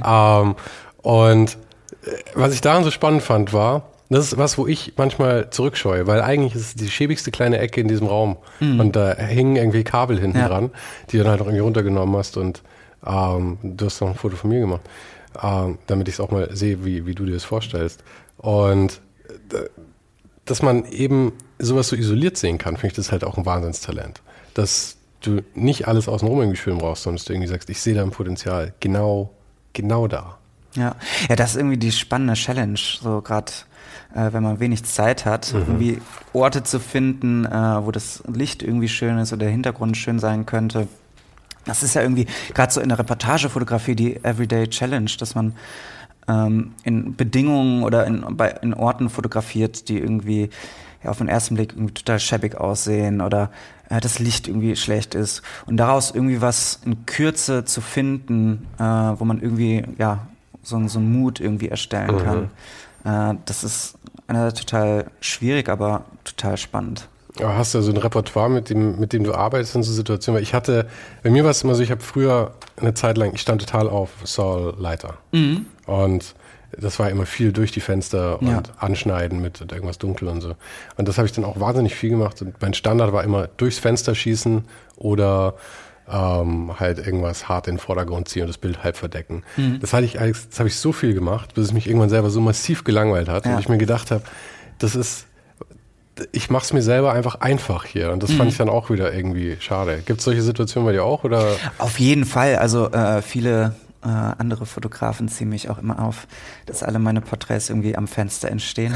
ähm, 0.04 0.56
und 1.02 1.58
äh, 2.04 2.10
was 2.34 2.54
ich 2.54 2.60
daran 2.60 2.84
so 2.84 2.92
spannend 2.92 3.22
fand, 3.22 3.52
war, 3.52 3.82
das 4.08 4.26
ist 4.26 4.38
was, 4.38 4.56
wo 4.56 4.66
ich 4.66 4.94
manchmal 4.96 5.50
zurückscheue, 5.50 6.06
weil 6.06 6.22
eigentlich 6.22 6.54
ist 6.54 6.62
es 6.62 6.74
die 6.74 6.90
schäbigste 6.90 7.30
kleine 7.30 7.58
Ecke 7.58 7.80
in 7.80 7.88
diesem 7.88 8.06
Raum. 8.06 8.36
Mhm. 8.60 8.80
Und 8.80 8.96
da 8.96 9.14
hängen 9.14 9.56
irgendwie 9.56 9.84
Kabel 9.84 10.18
hinten 10.18 10.38
ja. 10.38 10.48
dran, 10.48 10.70
die 11.10 11.18
du 11.18 11.24
dann 11.24 11.32
halt 11.32 11.42
auch 11.42 11.46
irgendwie 11.46 11.62
runtergenommen 11.62 12.16
hast 12.16 12.36
und 12.36 12.62
ähm, 13.06 13.58
du 13.62 13.86
hast 13.86 14.00
noch 14.00 14.08
ein 14.08 14.14
Foto 14.14 14.36
von 14.36 14.50
mir 14.50 14.60
gemacht, 14.60 14.80
ähm, 15.42 15.78
damit 15.86 16.08
ich 16.08 16.14
es 16.14 16.20
auch 16.20 16.30
mal 16.30 16.54
sehe, 16.56 16.84
wie, 16.84 17.06
wie 17.06 17.14
du 17.14 17.26
dir 17.26 17.34
das 17.34 17.44
vorstellst. 17.44 18.02
Und 18.38 19.00
äh, 19.52 19.68
dass 20.46 20.62
man 20.62 20.86
eben 20.86 21.32
sowas 21.58 21.88
so 21.88 21.96
isoliert 21.96 22.38
sehen 22.38 22.56
kann, 22.56 22.76
finde 22.76 22.88
ich 22.88 22.94
das 22.94 23.12
halt 23.12 23.24
auch 23.24 23.36
ein 23.36 23.44
Wahnsinnstalent. 23.44 24.22
Dass 24.54 24.96
du 25.20 25.42
nicht 25.54 25.86
alles 25.86 26.08
außenrum 26.08 26.40
irgendwie 26.40 26.56
schön 26.56 26.78
brauchst, 26.78 27.02
sondern 27.02 27.18
dass 27.18 27.26
du 27.26 27.34
irgendwie 27.34 27.48
sagst, 27.48 27.68
ich 27.68 27.80
sehe 27.80 27.94
da 27.94 28.02
ein 28.02 28.10
Potenzial. 28.10 28.72
Genau, 28.80 29.34
genau 29.74 30.08
da. 30.08 30.38
Ja, 30.74 30.96
ja, 31.28 31.36
das 31.36 31.50
ist 31.50 31.56
irgendwie 31.56 31.76
die 31.76 31.92
spannende 31.92 32.34
Challenge, 32.34 32.78
so 32.78 33.20
gerade 33.20 33.52
äh, 34.14 34.32
wenn 34.32 34.42
man 34.42 34.60
wenig 34.60 34.84
Zeit 34.84 35.24
hat, 35.24 35.52
mhm. 35.52 35.60
irgendwie 35.60 35.98
Orte 36.32 36.62
zu 36.62 36.80
finden, 36.80 37.44
äh, 37.44 37.50
wo 37.50 37.90
das 37.90 38.22
Licht 38.32 38.62
irgendwie 38.62 38.88
schön 38.88 39.18
ist 39.18 39.32
oder 39.32 39.44
der 39.44 39.50
Hintergrund 39.50 39.96
schön 39.96 40.18
sein 40.18 40.46
könnte. 40.46 40.88
Das 41.64 41.82
ist 41.82 41.94
ja 41.94 42.02
irgendwie 42.02 42.26
gerade 42.54 42.72
so 42.72 42.80
in 42.80 42.88
der 42.88 42.98
Reportagefotografie 42.98 43.94
die 43.94 44.16
Everyday 44.24 44.68
Challenge, 44.68 45.10
dass 45.18 45.34
man 45.34 45.54
ähm, 46.26 46.72
in 46.84 47.16
Bedingungen 47.16 47.82
oder 47.82 48.06
in, 48.06 48.24
bei, 48.36 48.50
in 48.62 48.74
Orten 48.74 49.10
fotografiert, 49.10 49.88
die 49.88 49.98
irgendwie 49.98 50.50
ja, 51.02 51.10
auf 51.10 51.18
den 51.18 51.28
ersten 51.28 51.54
Blick 51.54 51.72
irgendwie 51.72 51.94
total 51.94 52.20
schäbig 52.20 52.56
aussehen 52.56 53.20
oder 53.20 53.50
äh, 53.88 54.00
das 54.00 54.18
Licht 54.18 54.48
irgendwie 54.48 54.76
schlecht 54.76 55.14
ist. 55.14 55.42
Und 55.66 55.76
daraus 55.76 56.10
irgendwie 56.10 56.40
was 56.40 56.80
in 56.84 57.06
Kürze 57.06 57.64
zu 57.64 57.80
finden, 57.80 58.66
äh, 58.78 58.82
wo 58.82 59.24
man 59.24 59.40
irgendwie 59.40 59.84
ja 59.98 60.26
so, 60.62 60.86
so 60.88 60.98
einen 60.98 61.12
Mut 61.12 61.40
irgendwie 61.40 61.68
erstellen 61.68 62.16
mhm. 62.16 62.24
kann, 62.24 62.50
äh, 63.08 63.34
das 63.44 63.64
ist 63.64 63.94
einerseits 64.26 64.60
total 64.60 65.06
schwierig, 65.20 65.68
aber 65.68 66.04
total 66.24 66.56
spannend. 66.56 67.08
Aber 67.38 67.56
hast 67.56 67.74
du 67.74 67.82
so 67.82 67.90
ein 67.90 67.96
Repertoire, 67.96 68.50
mit 68.50 68.68
dem, 68.68 68.98
mit 68.98 69.12
dem 69.12 69.24
du 69.24 69.32
arbeitest 69.34 69.76
in 69.76 69.82
so 69.82 69.92
Situationen? 69.92 70.36
Weil 70.36 70.42
ich 70.42 70.54
hatte, 70.54 70.88
bei 71.22 71.30
mir 71.30 71.44
war 71.44 71.52
es 71.52 71.62
immer 71.62 71.74
so, 71.74 71.82
ich 71.82 71.90
habe 71.90 72.00
früher 72.00 72.52
eine 72.76 72.94
Zeit 72.94 73.16
lang, 73.16 73.32
ich 73.34 73.40
stand 73.40 73.60
total 73.60 73.88
auf 73.88 74.10
Saul-Leiter. 74.24 75.14
Mhm. 75.32 75.66
Und 75.86 76.34
das 76.72 76.98
war 76.98 77.08
immer 77.10 77.26
viel 77.26 77.52
durch 77.52 77.72
die 77.72 77.80
Fenster 77.80 78.40
und 78.40 78.48
ja. 78.48 78.62
anschneiden 78.78 79.40
mit 79.40 79.60
irgendwas 79.60 79.98
dunkel 79.98 80.28
und 80.28 80.40
so. 80.40 80.54
Und 80.96 81.08
das 81.08 81.16
habe 81.16 81.26
ich 81.26 81.32
dann 81.32 81.44
auch 81.44 81.60
wahnsinnig 81.60 81.94
viel 81.94 82.10
gemacht. 82.10 82.42
Und 82.42 82.60
mein 82.60 82.74
Standard 82.74 83.12
war 83.12 83.24
immer 83.24 83.46
durchs 83.56 83.78
Fenster 83.78 84.14
schießen 84.14 84.64
oder 84.96 85.54
ähm, 86.10 86.78
halt 86.78 86.98
irgendwas 86.98 87.48
hart 87.48 87.68
in 87.68 87.74
den 87.74 87.80
Vordergrund 87.80 88.28
ziehen 88.28 88.42
und 88.42 88.48
das 88.48 88.58
Bild 88.58 88.82
halb 88.82 88.96
verdecken. 88.96 89.42
Mhm. 89.56 89.80
Das, 89.80 89.92
hatte 89.92 90.04
ich, 90.04 90.14
das 90.14 90.58
habe 90.58 90.68
ich 90.68 90.76
so 90.76 90.92
viel 90.92 91.14
gemacht, 91.14 91.54
bis 91.54 91.66
es 91.66 91.72
mich 91.72 91.86
irgendwann 91.86 92.10
selber 92.10 92.30
so 92.30 92.40
massiv 92.40 92.84
gelangweilt 92.84 93.28
hat 93.28 93.46
ja. 93.46 93.54
und 93.54 93.60
ich 93.60 93.68
mir 93.68 93.78
gedacht 93.78 94.10
habe, 94.10 94.22
das 94.78 94.94
ist 94.94 95.26
ich 96.32 96.50
mache 96.50 96.64
es 96.64 96.72
mir 96.72 96.82
selber 96.82 97.12
einfach 97.12 97.36
einfach 97.36 97.84
hier 97.84 98.10
und 98.10 98.24
das 98.24 98.30
fand 98.30 98.44
mhm. 98.44 98.48
ich 98.48 98.56
dann 98.56 98.68
auch 98.68 98.90
wieder 98.90 99.12
irgendwie 99.12 99.56
schade. 99.60 100.02
Gibt 100.04 100.18
es 100.18 100.24
solche 100.24 100.42
Situationen 100.42 100.84
bei 100.84 100.92
dir 100.92 101.04
auch 101.04 101.22
oder? 101.22 101.44
Auf 101.78 102.00
jeden 102.00 102.24
Fall. 102.24 102.56
Also 102.56 102.90
äh, 102.90 103.22
viele 103.22 103.76
äh, 104.04 104.08
andere 104.08 104.64
Fotografen 104.64 105.28
ziehen 105.28 105.48
mich 105.48 105.68
auch 105.70 105.78
immer 105.78 106.00
auf, 106.00 106.28
dass 106.66 106.82
alle 106.82 106.98
meine 106.98 107.20
Porträts 107.20 107.68
irgendwie 107.68 107.96
am 107.96 108.06
Fenster 108.06 108.48
entstehen. 108.48 108.94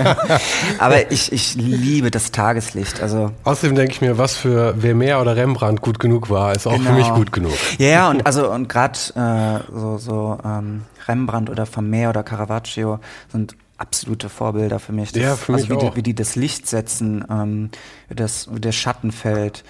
Aber 0.78 1.10
ich, 1.10 1.32
ich 1.32 1.54
liebe 1.54 2.10
das 2.10 2.30
Tageslicht. 2.30 3.00
Also 3.00 3.32
Außerdem 3.44 3.76
denke 3.76 3.92
ich 3.92 4.00
mir, 4.00 4.18
was 4.18 4.36
für 4.36 4.74
Vermeer 4.78 5.20
oder 5.20 5.36
Rembrandt 5.36 5.80
gut 5.80 5.98
genug 5.98 6.28
war, 6.28 6.54
ist 6.54 6.66
auch 6.66 6.72
genau. 6.72 6.90
für 6.90 6.96
mich 6.96 7.08
gut 7.08 7.32
genug. 7.32 7.54
Ja, 7.78 8.10
und 8.10 8.26
also 8.26 8.50
und 8.52 8.68
gerade 8.68 8.98
äh, 9.14 9.72
so, 9.72 9.98
so 9.98 10.38
ähm, 10.44 10.82
Rembrandt 11.06 11.48
oder 11.48 11.64
Vermeer 11.64 12.10
oder 12.10 12.22
Caravaggio 12.22 13.00
sind 13.32 13.56
absolute 13.78 14.28
Vorbilder 14.28 14.78
für 14.78 14.92
mich. 14.92 15.12
Das, 15.12 15.22
ja, 15.22 15.36
für 15.36 15.52
mich 15.52 15.62
also 15.62 15.74
wie, 15.74 15.86
auch. 15.86 15.90
Die, 15.90 15.96
wie 15.96 16.02
die 16.02 16.14
das 16.14 16.36
Licht 16.36 16.66
setzen, 16.66 17.24
ähm, 17.30 17.70
wie, 18.08 18.14
das, 18.14 18.52
wie 18.52 18.60
der 18.60 18.72
Schatten 18.72 19.12
fällt. 19.12 19.64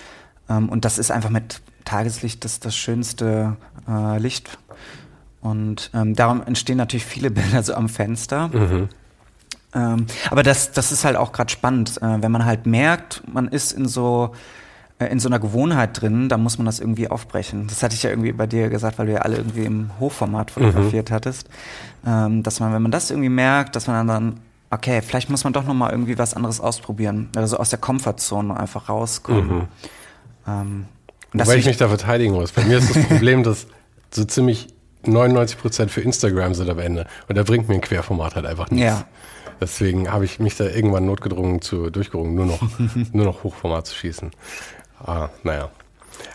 Ähm, 0.49 0.69
und 0.69 0.85
das 0.85 0.99
ist 0.99 1.11
einfach 1.11 1.31
mit 1.31 1.61
Tageslicht 1.89 2.45
das, 2.45 2.61
das 2.61 2.77
schönste 2.77 3.57
äh, 3.89 4.19
Licht. 4.19 4.59
Und 5.41 5.91
ähm, 5.95 6.15
darum 6.15 6.43
entstehen 6.43 6.77
natürlich 6.77 7.07
viele 7.07 7.31
Bilder 7.39 7.63
so 7.63 7.75
am 7.75 7.89
Fenster. 7.89 8.49
Mhm. 8.49 8.89
Ähm, 9.75 10.07
aber 10.31 10.43
das, 10.43 10.73
das 10.73 10.93
ist 10.93 11.05
halt 11.05 11.17
auch 11.17 11.33
gerade 11.33 11.51
spannend, 11.51 12.01
äh, 12.01 12.23
wenn 12.23 12.33
man 12.33 12.45
halt 12.45 12.67
merkt, 12.67 13.23
man 13.33 13.49
ist 13.49 13.73
in 13.73 13.87
so 13.87 14.35
äh, 14.99 15.07
in 15.07 15.21
so 15.21 15.29
einer 15.29 15.39
Gewohnheit 15.39 16.01
drin, 16.01 16.29
dann 16.29 16.43
muss 16.43 16.59
man 16.59 16.65
das 16.65 16.81
irgendwie 16.81 17.09
aufbrechen. 17.09 17.67
Das 17.69 17.83
hatte 17.83 17.95
ich 17.95 18.03
ja 18.03 18.11
irgendwie 18.11 18.33
bei 18.33 18.47
dir 18.47 18.71
gesagt, 18.71 18.99
weil 18.99 19.07
du 19.07 19.13
ja 19.13 19.21
alle 19.21 19.37
irgendwie 19.37 19.65
im 19.65 19.91
Hochformat 20.01 20.51
fotografiert 20.51 21.11
mhm. 21.11 21.15
hattest, 21.15 21.49
ähm, 22.07 22.43
dass 22.43 22.61
man, 22.61 22.73
wenn 22.73 22.83
man 22.83 22.91
das 22.91 23.11
irgendwie 23.11 23.29
merkt, 23.29 23.77
dass 23.77 23.87
man 23.87 24.07
dann 24.07 24.41
okay, 24.71 25.01
vielleicht 25.03 25.31
muss 25.31 25.45
man 25.45 25.53
doch 25.53 25.65
noch 25.65 25.75
mal 25.75 25.91
irgendwie 25.91 26.19
was 26.19 26.35
anderes 26.35 26.61
ausprobieren, 26.61 27.31
also 27.35 27.57
aus 27.57 27.71
der 27.71 27.79
Komfortzone 27.79 28.59
einfach 28.59 28.89
rauskommen. 28.89 29.57
Mhm. 29.57 29.69
Ähm, 30.47 30.85
Wobei 31.33 31.57
ich 31.57 31.67
mich 31.67 31.77
da 31.77 31.89
verteidigen 31.89 32.35
muss. 32.35 32.53
Bei 32.53 32.65
mir 32.65 32.79
ist 32.79 32.95
das 32.95 33.05
Problem, 33.07 33.43
dass 33.43 33.67
so 34.11 34.25
ziemlich 34.25 34.69
99 35.05 35.59
Prozent 35.59 35.91
für 35.91 36.01
Instagram 36.01 36.55
sind 36.55 36.71
am 36.71 36.79
Ende. 36.79 37.07
Und 37.29 37.37
da 37.37 37.43
bringt 37.43 37.69
mir 37.69 37.75
ein 37.75 37.81
Querformat 37.81 38.35
halt 38.35 38.47
einfach 38.47 38.71
nichts. 38.71 38.87
Ja. 38.87 39.07
Deswegen 39.61 40.11
habe 40.11 40.25
ich 40.25 40.39
mich 40.39 40.57
da 40.57 40.65
irgendwann 40.65 41.07
notgedrungen 41.07 41.61
zu 41.61 41.91
durchgerungen, 41.91 42.35
nur 42.35 42.47
noch, 42.47 42.61
nur 43.13 43.25
noch 43.25 43.43
Hochformat 43.43 43.87
zu 43.87 43.95
schießen. 43.95 44.31
Ah, 45.05 45.29
naja. 45.43 45.71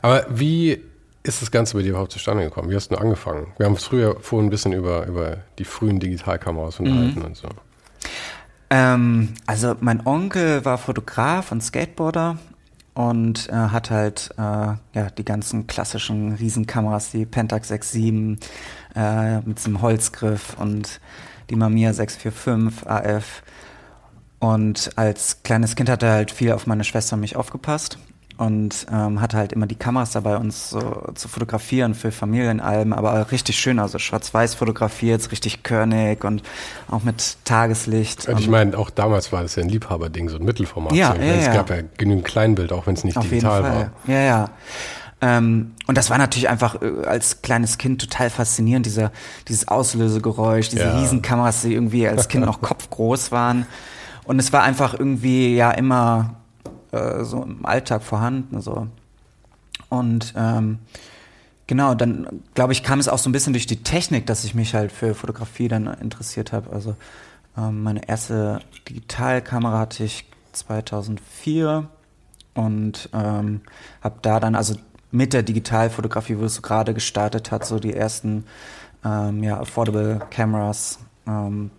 Aber 0.01 0.25
wie 0.29 0.81
ist 1.23 1.41
das 1.41 1.51
Ganze 1.51 1.75
bei 1.75 1.83
dir 1.83 1.91
überhaupt 1.91 2.11
zustande 2.11 2.43
gekommen? 2.43 2.69
Wie 2.69 2.75
hast 2.75 2.89
du 2.89 2.95
angefangen? 2.97 3.47
Wir 3.57 3.65
haben 3.65 3.77
früher 3.77 4.17
vorhin 4.19 4.47
ein 4.47 4.49
bisschen 4.49 4.73
über, 4.73 5.05
über 5.05 5.37
die 5.57 5.63
frühen 5.63 5.99
Digitalkameras 5.99 6.79
unterhalten 6.79 7.19
mhm. 7.19 7.25
und 7.25 7.37
so. 7.37 7.47
Ähm, 8.69 9.33
also 9.45 9.75
mein 9.79 10.05
Onkel 10.05 10.65
war 10.65 10.77
Fotograf 10.77 11.51
und 11.51 11.63
Skateboarder 11.63 12.37
und 12.93 13.49
äh, 13.49 13.53
hat 13.53 13.89
halt 13.89 14.29
äh, 14.37 14.41
ja, 14.41 15.09
die 15.17 15.25
ganzen 15.25 15.67
klassischen 15.67 16.33
Riesenkameras, 16.33 17.11
die 17.11 17.25
Pentax 17.25 17.71
6.7 17.71 18.37
äh, 18.95 19.39
mit 19.41 19.57
diesem 19.57 19.81
Holzgriff 19.81 20.55
und 20.59 20.99
die 21.49 21.55
Mamiya 21.55 21.93
645 21.93 22.87
AF. 22.87 23.43
Und 24.39 24.91
als 24.97 25.41
kleines 25.43 25.75
Kind 25.75 25.89
hat 25.89 26.03
er 26.03 26.11
halt 26.11 26.31
viel 26.31 26.51
auf 26.51 26.67
meine 26.67 26.83
Schwester 26.83 27.15
und 27.15 27.21
mich 27.21 27.35
aufgepasst 27.35 27.97
und 28.37 28.87
ähm, 28.91 29.21
hatte 29.21 29.37
halt 29.37 29.53
immer 29.53 29.67
die 29.67 29.75
Kameras 29.75 30.11
dabei, 30.11 30.37
uns 30.37 30.71
so 30.71 31.11
zu 31.13 31.27
fotografieren 31.27 31.93
für 31.93 32.11
Familienalben, 32.11 32.93
aber 32.93 33.31
richtig 33.31 33.57
schön, 33.59 33.79
also 33.79 33.99
schwarz-weiß 33.99 34.55
fotografiert, 34.55 35.31
richtig 35.31 35.63
körnig 35.63 36.23
und 36.23 36.41
auch 36.89 37.03
mit 37.03 37.37
Tageslicht. 37.45 38.27
Und 38.27 38.39
ich 38.39 38.47
meine, 38.47 38.77
auch 38.77 38.89
damals 38.89 39.31
war 39.31 39.43
das 39.43 39.55
ja 39.55 39.63
ein 39.63 39.69
Liebhaberding, 39.69 40.29
so 40.29 40.37
ein 40.37 40.43
Mittelformat. 40.43 40.93
Ja, 40.93 41.15
ja, 41.15 41.21
es 41.21 41.45
ja. 41.45 41.53
gab 41.53 41.69
ja 41.69 41.77
genügend 41.97 42.25
Kleinbild, 42.25 42.71
auch 42.71 42.87
wenn 42.87 42.95
es 42.95 43.03
nicht 43.03 43.17
Auf 43.17 43.29
digital 43.29 43.63
war. 43.63 43.91
Ja, 44.07 44.19
ja. 44.19 44.49
Ähm, 45.21 45.73
und 45.87 45.97
das 45.97 46.09
war 46.09 46.17
natürlich 46.17 46.49
einfach 46.49 46.81
äh, 46.81 47.05
als 47.05 47.41
kleines 47.41 47.77
Kind 47.77 48.01
total 48.01 48.29
faszinierend, 48.29 48.85
dieser, 48.85 49.11
dieses 49.47 49.67
Auslösegeräusch, 49.69 50.69
diese 50.69 50.83
ja. 50.83 50.99
Riesenkameras, 50.99 51.61
die 51.61 51.73
irgendwie 51.73 52.07
als 52.07 52.27
Kind 52.27 52.45
noch 52.45 52.61
kopfgroß 52.61 53.31
waren. 53.31 53.65
Und 54.25 54.39
es 54.39 54.51
war 54.51 54.63
einfach 54.63 54.93
irgendwie 54.93 55.55
ja 55.55 55.71
immer 55.71 56.35
äh, 56.93 57.23
so 57.23 57.43
im 57.43 57.65
Alltag 57.65 58.03
vorhanden. 58.03 58.61
So. 58.61 58.87
Und 59.89 60.33
ähm, 60.37 60.79
genau, 61.67 61.95
dann 61.95 62.41
glaube 62.53 62.73
ich, 62.73 62.83
kam 62.83 62.99
es 62.99 63.07
auch 63.07 63.17
so 63.17 63.29
ein 63.29 63.33
bisschen 63.33 63.53
durch 63.53 63.67
die 63.67 63.83
Technik, 63.83 64.25
dass 64.27 64.43
ich 64.43 64.55
mich 64.55 64.73
halt 64.73 64.91
für 64.91 65.15
Fotografie 65.15 65.67
dann 65.67 65.87
interessiert 65.87 66.53
habe. 66.53 66.71
Also 66.71 66.95
ähm, 67.57 67.83
meine 67.83 68.07
erste 68.07 68.59
Digitalkamera 68.87 69.79
hatte 69.79 70.03
ich 70.03 70.25
2004 70.53 71.87
und 72.53 73.09
ähm, 73.13 73.61
habe 74.01 74.15
da 74.21 74.39
dann, 74.39 74.55
also 74.55 74.75
mit 75.11 75.33
der 75.33 75.43
Digitalfotografie, 75.43 76.37
wo 76.37 76.45
es 76.45 76.55
so 76.55 76.61
gerade 76.61 76.93
gestartet 76.93 77.51
hat, 77.51 77.65
so 77.65 77.79
die 77.79 77.93
ersten 77.93 78.45
ähm, 79.03 79.43
ja, 79.43 79.59
Affordable 79.59 80.21
Cameras 80.29 80.99
ähm, 81.27 81.71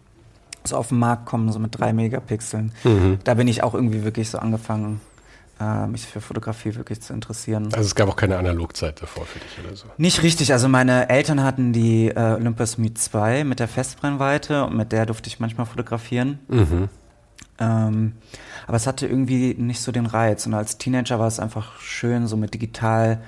so 0.67 0.77
auf 0.77 0.89
den 0.89 0.99
Markt 0.99 1.27
kommen, 1.27 1.53
so 1.53 1.59
mit 1.59 1.79
drei 1.79 1.93
Megapixeln. 1.93 2.73
Mhm. 2.85 3.19
Da 3.25 3.35
bin 3.35 3.49
ich 3.49 3.63
auch 3.63 3.75
irgendwie 3.75 4.05
wirklich 4.05 4.31
so 4.31 4.39
angefangen, 4.39 5.01
äh, 5.61 5.87
mich 5.87 6.07
für 6.07 6.21
Fotografie 6.21 6.75
wirklich 6.75 7.01
zu 7.01 7.13
interessieren. 7.13 7.67
Also 7.73 7.87
es 7.87 7.95
gab 7.95 8.09
auch 8.09 8.17
keine 8.17 8.39
Analogzeit 8.39 9.01
davor 9.01 9.25
für 9.27 9.39
dich 9.39 9.59
oder 9.65 9.77
so? 9.77 9.87
Nicht 9.99 10.23
richtig. 10.23 10.53
Also 10.53 10.69
meine 10.69 11.09
Eltern 11.09 11.43
hatten 11.43 11.73
die 11.73 12.09
äh, 12.09 12.35
Olympus 12.35 12.79
Meet 12.79 12.99
2 12.99 13.45
mit 13.45 13.61
der 13.61 13.69
Festbrennweite 13.69 14.65
und 14.65 14.77
mit 14.77 14.93
der 14.93 15.07
durfte 15.07 15.29
ich 15.29 15.39
manchmal 15.39 15.67
fotografieren. 15.67 16.39
Mhm. 16.49 16.89
Ähm, 17.61 18.13
aber 18.67 18.77
es 18.77 18.87
hatte 18.87 19.07
irgendwie 19.07 19.55
nicht 19.55 19.81
so 19.81 19.93
den 19.93 20.07
Reiz. 20.07 20.47
Und 20.47 20.55
als 20.55 20.79
Teenager 20.79 21.19
war 21.19 21.29
es 21.29 21.39
einfach 21.39 21.79
schön, 21.81 22.27
so 22.27 22.37
mit 22.37 22.55
digital 22.55 23.21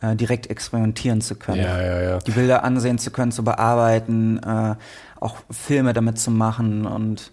äh, 0.00 0.14
direkt 0.16 0.48
experimentieren 0.48 1.20
zu 1.20 1.34
können. 1.34 1.62
Ja, 1.62 1.82
ja, 1.82 2.00
ja. 2.00 2.18
Die 2.18 2.30
Bilder 2.30 2.64
ansehen 2.64 2.98
zu 2.98 3.10
können, 3.10 3.32
zu 3.32 3.44
bearbeiten, 3.44 4.38
äh, 4.38 4.76
auch 5.20 5.36
Filme 5.50 5.92
damit 5.92 6.18
zu 6.18 6.30
machen 6.30 6.86
und 6.86 7.32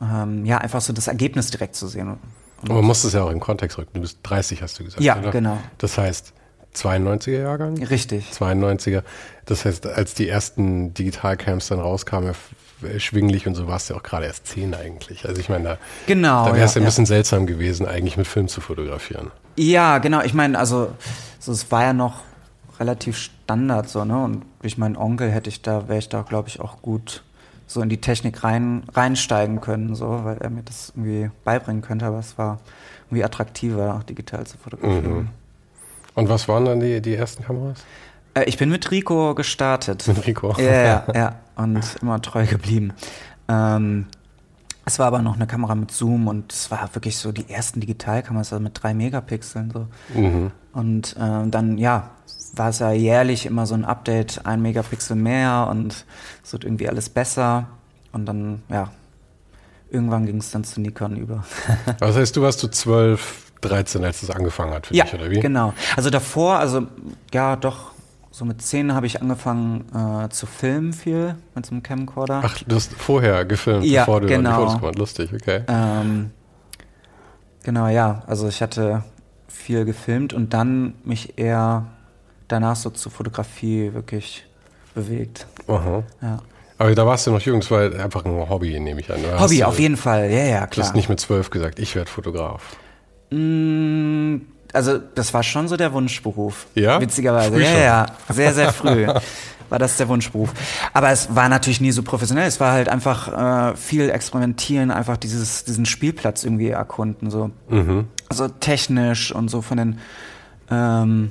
ähm, 0.00 0.44
ja, 0.46 0.58
einfach 0.58 0.80
so 0.80 0.92
das 0.92 1.08
Ergebnis 1.08 1.50
direkt 1.50 1.74
zu 1.74 1.86
sehen. 1.86 2.18
Und 2.62 2.68
man 2.68 2.84
muss 2.84 3.04
es 3.04 3.12
ja 3.12 3.22
auch 3.22 3.30
im 3.30 3.40
Kontext 3.40 3.78
rücken. 3.78 3.90
Du 3.94 4.00
bist 4.00 4.18
30, 4.22 4.62
hast 4.62 4.78
du 4.78 4.84
gesagt. 4.84 5.02
Ja, 5.02 5.18
oder? 5.18 5.30
genau. 5.30 5.58
Das 5.78 5.98
heißt, 5.98 6.32
92er 6.74 7.42
Jahrgang? 7.42 7.82
Richtig. 7.82 8.30
92er. 8.32 9.02
Das 9.46 9.64
heißt, 9.64 9.86
als 9.86 10.14
die 10.14 10.28
ersten 10.28 10.94
Digitalcams 10.94 11.68
dann 11.68 11.80
rauskamen, 11.80 12.34
schwinglich 12.98 13.46
und 13.46 13.54
so 13.54 13.66
war 13.66 13.76
es 13.76 13.88
ja 13.88 13.96
auch 13.96 14.02
gerade 14.02 14.26
erst 14.26 14.46
10 14.46 14.74
eigentlich. 14.74 15.26
Also 15.26 15.40
ich 15.40 15.48
meine, 15.48 15.64
da, 15.64 15.78
genau, 16.06 16.46
da 16.46 16.54
wäre 16.54 16.64
es 16.64 16.74
ja, 16.74 16.80
ein 16.80 16.84
bisschen 16.84 17.04
ja. 17.04 17.08
seltsam 17.08 17.46
gewesen, 17.46 17.86
eigentlich 17.86 18.16
mit 18.16 18.26
Film 18.26 18.48
zu 18.48 18.60
fotografieren. 18.60 19.30
Ja, 19.56 19.98
genau. 19.98 20.22
Ich 20.22 20.32
meine, 20.32 20.58
also 20.58 20.92
so, 21.38 21.52
es 21.52 21.70
war 21.70 21.82
ja 21.82 21.92
noch 21.92 22.22
relativ 22.78 23.18
Standard 23.18 23.88
so, 23.88 24.04
ne? 24.04 24.22
Und 24.22 24.44
durch 24.60 24.78
meinen 24.78 24.96
Onkel 24.96 25.30
hätte 25.30 25.48
ich 25.48 25.62
da, 25.62 25.88
wäre 25.88 25.98
ich 25.98 26.08
da, 26.08 26.22
glaube 26.22 26.48
ich, 26.48 26.60
auch 26.60 26.82
gut 26.82 27.22
so 27.66 27.80
in 27.82 27.88
die 27.88 28.00
Technik 28.00 28.42
rein, 28.42 28.82
reinsteigen 28.92 29.60
können, 29.60 29.94
so, 29.94 30.24
weil 30.24 30.38
er 30.38 30.50
mir 30.50 30.62
das 30.62 30.92
irgendwie 30.96 31.30
beibringen 31.44 31.82
könnte, 31.82 32.06
aber 32.06 32.18
es 32.18 32.36
war 32.36 32.58
irgendwie 33.06 33.24
attraktiver, 33.24 33.94
auch 33.94 34.02
digital 34.02 34.44
zu 34.46 34.58
fotografieren. 34.58 35.14
Mhm. 35.14 35.28
Und 36.14 36.28
was 36.28 36.48
waren 36.48 36.64
dann 36.64 36.80
die, 36.80 37.00
die 37.00 37.14
ersten 37.14 37.44
Kameras? 37.44 37.84
Äh, 38.34 38.44
ich 38.44 38.58
bin 38.58 38.70
mit 38.70 38.90
Rico 38.90 39.34
gestartet. 39.34 40.06
Mit 40.08 40.26
Rico. 40.26 40.54
Ja, 40.58 40.64
ja, 40.64 41.04
ja. 41.14 41.34
Und 41.56 41.84
immer 42.00 42.20
treu 42.20 42.46
geblieben. 42.46 42.92
Ähm, 43.48 44.06
es 44.84 44.98
war 44.98 45.06
aber 45.06 45.22
noch 45.22 45.36
eine 45.36 45.46
Kamera 45.46 45.74
mit 45.74 45.90
Zoom 45.90 46.26
und 46.26 46.52
es 46.52 46.70
war 46.70 46.88
wirklich 46.94 47.18
so 47.18 47.32
die 47.32 47.48
ersten 47.50 47.80
Digitalkameras 47.80 48.52
also 48.52 48.62
mit 48.62 48.82
drei 48.82 48.94
Megapixeln 48.94 49.70
so. 49.70 49.86
Mhm. 50.18 50.50
Und 50.72 51.16
ähm, 51.18 51.50
dann, 51.50 51.78
ja, 51.78 52.10
war 52.54 52.68
es 52.70 52.78
ja 52.78 52.92
jährlich 52.92 53.46
immer 53.46 53.66
so 53.66 53.74
ein 53.74 53.84
Update, 53.84 54.44
ein 54.44 54.62
Megapixel 54.62 55.16
mehr 55.16 55.68
und 55.70 56.04
es 56.44 56.52
wird 56.52 56.64
irgendwie 56.64 56.88
alles 56.88 57.08
besser. 57.08 57.66
Und 58.12 58.26
dann, 58.26 58.62
ja, 58.68 58.90
irgendwann 59.90 60.26
ging 60.26 60.38
es 60.38 60.50
dann 60.50 60.64
zu 60.64 60.80
Nikon 60.80 61.16
über. 61.16 61.44
das 62.00 62.16
heißt, 62.16 62.36
du 62.36 62.42
warst 62.42 62.60
so 62.60 62.68
12, 62.68 63.52
13, 63.60 64.04
als 64.04 64.22
es 64.22 64.30
angefangen 64.30 64.72
hat 64.72 64.86
für 64.86 64.94
ja, 64.94 65.04
dich, 65.04 65.14
oder 65.14 65.30
wie? 65.30 65.40
genau. 65.40 65.74
Also 65.96 66.10
davor, 66.10 66.58
also 66.58 66.86
ja, 67.32 67.56
doch, 67.56 67.92
so 68.30 68.44
mit 68.44 68.62
10 68.62 68.94
habe 68.94 69.06
ich 69.06 69.20
angefangen 69.20 69.84
äh, 69.94 70.28
zu 70.30 70.46
filmen 70.46 70.92
viel 70.92 71.34
mit 71.54 71.66
so 71.66 71.72
einem 71.72 71.82
Camcorder. 71.82 72.42
Ach, 72.44 72.58
du 72.66 72.76
hast 72.76 72.92
vorher 72.94 73.44
gefilmt, 73.44 73.84
Ja, 73.84 74.02
bevor 74.02 74.20
du 74.20 74.28
genau. 74.28 74.50
die 74.50 74.56
Fotos 74.56 74.80
gemacht 74.80 74.98
Lustig, 74.98 75.32
okay. 75.34 75.62
Ähm, 75.66 76.30
genau, 77.64 77.88
ja. 77.88 78.22
Also 78.26 78.48
ich 78.48 78.62
hatte 78.62 79.02
viel 79.50 79.84
gefilmt 79.84 80.32
und 80.32 80.54
dann 80.54 80.94
mich 81.04 81.38
eher 81.38 81.86
danach 82.48 82.76
so 82.76 82.90
zur 82.90 83.12
Fotografie 83.12 83.92
wirklich 83.92 84.46
bewegt. 84.94 85.46
Aha. 85.66 86.02
Ja. 86.22 86.38
Aber 86.78 86.94
da 86.94 87.04
warst 87.06 87.26
du 87.26 87.30
noch 87.32 87.40
jung, 87.42 87.60
das 87.60 87.70
war 87.70 87.82
einfach 87.82 88.24
ein 88.24 88.48
Hobby, 88.48 88.78
nehme 88.80 89.00
ich 89.00 89.10
an. 89.12 89.20
oder? 89.20 89.32
Hobby, 89.40 89.40
Hast 89.40 89.60
du- 89.60 89.64
auf 89.68 89.78
jeden 89.78 89.96
Fall, 89.98 90.30
ja, 90.30 90.44
ja, 90.44 90.60
Du 90.62 90.70
klar. 90.70 90.86
hast 90.86 90.94
nicht 90.94 91.08
mit 91.10 91.20
zwölf 91.20 91.50
gesagt, 91.50 91.78
ich 91.78 91.94
werde 91.94 92.10
Fotograf. 92.10 92.76
Mm, 93.30 94.36
Also 94.72 94.98
das 94.98 95.34
war 95.34 95.42
schon 95.42 95.68
so 95.68 95.76
der 95.76 95.92
Wunschberuf. 95.92 96.66
Ja? 96.74 97.00
Witzigerweise. 97.00 97.52
Früh 97.52 97.62
ja, 97.62 97.70
schon. 97.72 97.80
ja, 97.80 98.06
sehr, 98.28 98.54
sehr 98.54 98.72
früh 98.72 99.06
war 99.68 99.78
das 99.78 99.96
der 99.96 100.08
Wunschberuf. 100.08 100.52
Aber 100.92 101.10
es 101.10 101.34
war 101.34 101.48
natürlich 101.48 101.80
nie 101.80 101.92
so 101.92 102.02
professionell. 102.02 102.46
Es 102.48 102.60
war 102.60 102.72
halt 102.72 102.88
einfach 102.88 103.72
äh, 103.72 103.76
viel 103.76 104.10
experimentieren, 104.10 104.90
einfach 104.90 105.16
dieses, 105.16 105.64
diesen 105.64 105.86
Spielplatz 105.86 106.44
irgendwie 106.44 106.68
erkunden. 106.68 107.30
So, 107.30 107.50
Mhm. 107.68 108.06
so 108.30 108.48
technisch 108.48 109.32
und 109.32 109.48
so 109.48 109.62
von 109.62 109.76
den 109.78 109.98
ähm, 110.70 111.30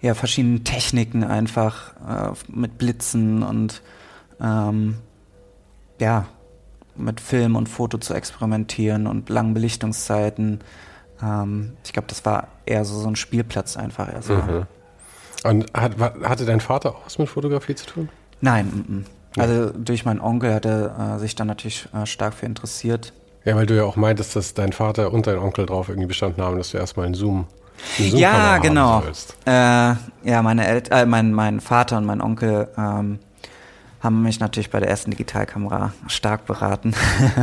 ja, 0.00 0.14
verschiedenen 0.14 0.64
Techniken 0.64 1.24
einfach 1.24 1.94
äh, 2.06 2.32
mit 2.48 2.76
Blitzen 2.78 3.42
und 3.42 3.80
ähm, 4.40 4.96
ja, 6.00 6.26
mit 6.96 7.20
Film 7.20 7.56
und 7.56 7.68
Foto 7.68 7.98
zu 7.98 8.14
experimentieren 8.14 9.06
und 9.06 9.28
langen 9.30 9.54
Belichtungszeiten. 9.54 10.60
Ähm, 11.22 11.72
ich 11.84 11.92
glaube, 11.92 12.08
das 12.08 12.24
war 12.26 12.48
eher 12.66 12.84
so, 12.84 12.98
so 12.98 13.08
ein 13.08 13.16
Spielplatz 13.16 13.76
einfach. 13.76 14.08
So. 14.20 14.34
Mhm. 14.34 14.66
Und 15.44 15.66
hat, 15.74 15.92
hatte 16.22 16.46
dein 16.46 16.60
Vater 16.60 16.90
auch 16.90 17.04
was 17.04 17.18
mit 17.18 17.28
Fotografie 17.28 17.74
zu 17.74 17.86
tun? 17.86 18.08
Nein, 18.40 18.66
mm, 18.66 18.92
mm. 18.92 19.04
also 19.40 19.70
durch 19.70 20.04
meinen 20.04 20.20
Onkel 20.20 20.54
hat 20.54 20.64
er 20.64 21.16
äh, 21.16 21.18
sich 21.18 21.34
dann 21.34 21.46
natürlich 21.46 21.86
äh, 21.94 22.06
stark 22.06 22.34
für 22.34 22.46
interessiert. 22.46 23.12
Ja, 23.44 23.54
weil 23.56 23.66
du 23.66 23.76
ja 23.76 23.84
auch 23.84 23.96
meintest, 23.96 24.36
dass 24.36 24.54
dein 24.54 24.72
Vater 24.72 25.12
und 25.12 25.26
dein 25.26 25.38
Onkel 25.38 25.66
drauf 25.66 25.90
irgendwie 25.90 26.08
bestanden 26.08 26.42
haben, 26.42 26.56
dass 26.56 26.70
du 26.70 26.78
erstmal 26.78 27.06
einen 27.06 27.14
Zoom, 27.14 27.46
Ja, 27.98 28.58
genau. 28.58 29.02
Äh, 29.44 29.50
ja, 29.50 30.42
meine 30.42 30.66
El 30.66 30.82
äh, 30.90 31.04
mein, 31.04 31.32
mein 31.32 31.60
Vater 31.60 31.98
und 31.98 32.06
mein 32.06 32.22
Onkel 32.22 32.68
ähm, 32.78 33.18
haben 34.04 34.22
mich 34.22 34.38
natürlich 34.38 34.70
bei 34.70 34.80
der 34.80 34.88
ersten 34.88 35.10
Digitalkamera 35.10 35.92
stark 36.06 36.44
beraten. 36.44 36.94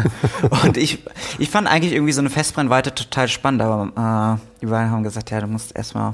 und 0.64 0.78
ich, 0.78 1.04
ich 1.40 1.50
fand 1.50 1.68
eigentlich 1.68 1.94
irgendwie 1.94 2.14
so 2.14 2.22
eine 2.22 2.30
Festbrennweite 2.30 2.94
total 2.94 3.28
spannend, 3.28 3.64
aber 3.64 4.38
äh, 4.38 4.60
die 4.62 4.68
beiden 4.68 4.92
haben 4.92 5.04
gesagt, 5.04 5.32
ja, 5.32 5.42
du 5.42 5.48
musst 5.48 5.76
erstmal 5.76 6.14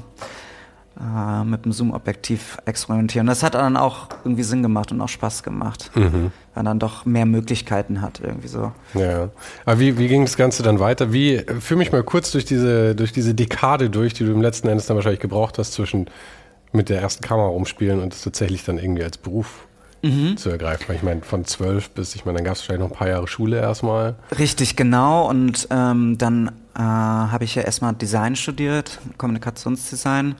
äh, 0.98 1.44
mit 1.44 1.66
dem 1.66 1.72
Zoom-Objektiv 1.72 2.56
experimentieren. 2.64 3.26
Das 3.26 3.42
hat 3.42 3.54
dann 3.54 3.76
auch 3.76 4.08
irgendwie 4.24 4.42
Sinn 4.42 4.62
gemacht 4.62 4.90
und 4.90 5.00
auch 5.02 5.08
Spaß 5.08 5.42
gemacht, 5.42 5.90
weil 5.94 6.32
man 6.54 6.64
dann 6.64 6.78
doch 6.78 7.04
mehr 7.04 7.26
Möglichkeiten 7.26 8.00
hat 8.00 8.20
irgendwie 8.20 8.48
so. 8.48 8.72
Ja. 8.94 9.28
Aber 9.66 9.78
wie, 9.78 9.98
wie 9.98 10.08
ging 10.08 10.22
das 10.22 10.36
Ganze 10.36 10.62
dann 10.62 10.80
weiter? 10.80 11.12
Wie, 11.12 11.44
führ 11.60 11.76
mich 11.76 11.92
mal 11.92 12.02
kurz 12.02 12.32
durch 12.32 12.46
diese, 12.46 12.96
durch 12.96 13.12
diese 13.12 13.34
Dekade 13.34 13.90
durch, 13.90 14.14
die 14.14 14.24
du 14.24 14.32
im 14.32 14.40
letzten 14.40 14.66
Endes 14.66 14.86
dann 14.86 14.96
wahrscheinlich 14.96 15.20
gebraucht 15.20 15.58
hast, 15.58 15.74
zwischen 15.74 16.06
mit 16.72 16.88
der 16.88 17.00
ersten 17.00 17.22
Kamera 17.22 17.48
rumspielen 17.48 18.00
und 18.00 18.12
es 18.12 18.22
tatsächlich 18.22 18.64
dann 18.64 18.78
irgendwie 18.78 19.04
als 19.04 19.18
Beruf 19.18 19.67
Mhm. 20.02 20.36
zu 20.36 20.50
ergreifen. 20.50 20.84
Weil 20.88 20.96
ich 20.96 21.02
meine, 21.02 21.22
von 21.22 21.44
zwölf 21.44 21.90
bis, 21.90 22.14
ich 22.14 22.24
meine, 22.24 22.36
dann 22.38 22.44
gab 22.44 22.54
es 22.54 22.60
wahrscheinlich 22.62 22.88
noch 22.88 22.94
ein 22.94 22.98
paar 22.98 23.08
Jahre 23.08 23.26
Schule 23.28 23.58
erstmal. 23.60 24.14
Richtig, 24.38 24.76
genau. 24.76 25.28
Und 25.28 25.66
ähm, 25.70 26.18
dann 26.18 26.48
äh, 26.76 26.80
habe 26.80 27.44
ich 27.44 27.54
ja 27.54 27.62
erstmal 27.62 27.94
Design 27.94 28.36
studiert, 28.36 28.98
Kommunikationsdesign. 29.18 30.36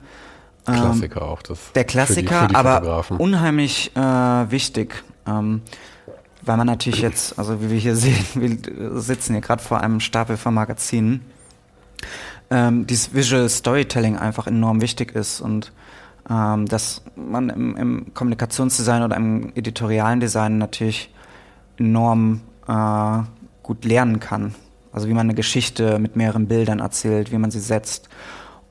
Ähm, 0.67 0.73
Klassiker 0.75 1.21
auch. 1.23 1.41
Das 1.41 1.57
Der 1.73 1.81
für 1.83 1.87
die- 1.87 1.91
Klassiker, 1.91 2.41
für 2.41 2.47
die 2.49 2.55
aber 2.55 3.05
unheimlich 3.17 3.91
äh, 3.95 3.99
wichtig. 4.01 5.03
Ähm, 5.27 5.61
weil 6.41 6.55
man 6.57 6.67
natürlich 6.67 7.01
jetzt, 7.01 7.37
also 7.37 7.61
wie 7.61 7.69
wir 7.69 7.77
hier 7.79 7.95
sehen, 7.97 8.15
wir 8.35 8.99
sitzen 9.01 9.33
hier 9.33 9.41
gerade 9.41 9.61
vor 9.61 9.81
einem 9.81 9.99
Stapel 9.99 10.37
von 10.37 10.53
Magazinen, 10.53 11.21
ähm, 12.49 12.87
dieses 12.87 13.13
Visual 13.13 13.47
Storytelling 13.49 14.17
einfach 14.17 14.47
enorm 14.47 14.81
wichtig 14.81 15.13
ist 15.13 15.41
und 15.41 15.71
ähm, 16.29 16.65
dass 16.67 17.01
man 17.15 17.49
im, 17.49 17.75
im 17.75 18.13
Kommunikationsdesign 18.13 19.03
oder 19.03 19.15
im 19.17 19.51
editorialen 19.55 20.19
Design 20.19 20.57
natürlich 20.57 21.13
enorm 21.77 22.41
äh, 22.67 23.19
gut 23.63 23.85
lernen 23.85 24.19
kann. 24.19 24.55
Also 24.91 25.07
wie 25.07 25.13
man 25.13 25.27
eine 25.27 25.35
Geschichte 25.35 25.99
mit 25.99 26.15
mehreren 26.15 26.47
Bildern 26.47 26.79
erzählt, 26.79 27.31
wie 27.31 27.37
man 27.37 27.51
sie 27.51 27.59
setzt 27.59 28.09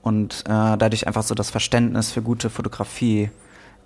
und 0.02 0.44
äh, 0.46 0.76
dadurch 0.76 1.06
einfach 1.06 1.22
so 1.22 1.34
das 1.34 1.50
Verständnis 1.50 2.10
für 2.10 2.22
gute 2.22 2.50
Fotografie 2.50 3.30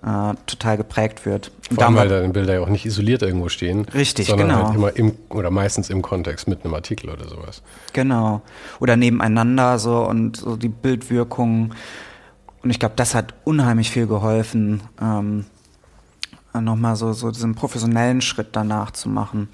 äh, 0.03 0.33
total 0.45 0.77
geprägt 0.77 1.25
wird. 1.25 1.51
Und 1.69 1.75
Vor 1.75 1.85
allem, 1.85 1.95
weil 1.95 2.09
deine 2.09 2.29
Bilder 2.29 2.55
ja 2.55 2.61
auch 2.61 2.69
nicht 2.69 2.85
isoliert 2.85 3.21
irgendwo 3.21 3.49
stehen. 3.49 3.85
Richtig, 3.93 4.27
sondern 4.27 4.49
genau. 4.49 4.65
halt 4.67 4.75
immer 4.75 4.95
im 4.95 5.13
oder 5.29 5.49
meistens 5.49 5.89
im 5.89 6.01
Kontext 6.01 6.47
mit 6.47 6.63
einem 6.63 6.73
Artikel 6.73 7.09
oder 7.09 7.27
sowas. 7.27 7.61
Genau. 7.93 8.41
Oder 8.79 8.97
nebeneinander 8.97 9.79
so 9.79 10.05
und 10.07 10.37
so 10.37 10.55
die 10.55 10.69
Bildwirkung. 10.69 11.73
Und 12.63 12.69
ich 12.69 12.79
glaube, 12.79 12.95
das 12.95 13.13
hat 13.13 13.33
unheimlich 13.43 13.91
viel 13.91 14.07
geholfen, 14.07 14.81
ähm, 15.01 15.45
nochmal 16.53 16.95
so, 16.95 17.11
so 17.13 17.29
diesen 17.29 17.55
professionellen 17.55 18.21
Schritt 18.21 18.49
danach 18.53 18.91
zu 18.91 19.09
machen. 19.09 19.49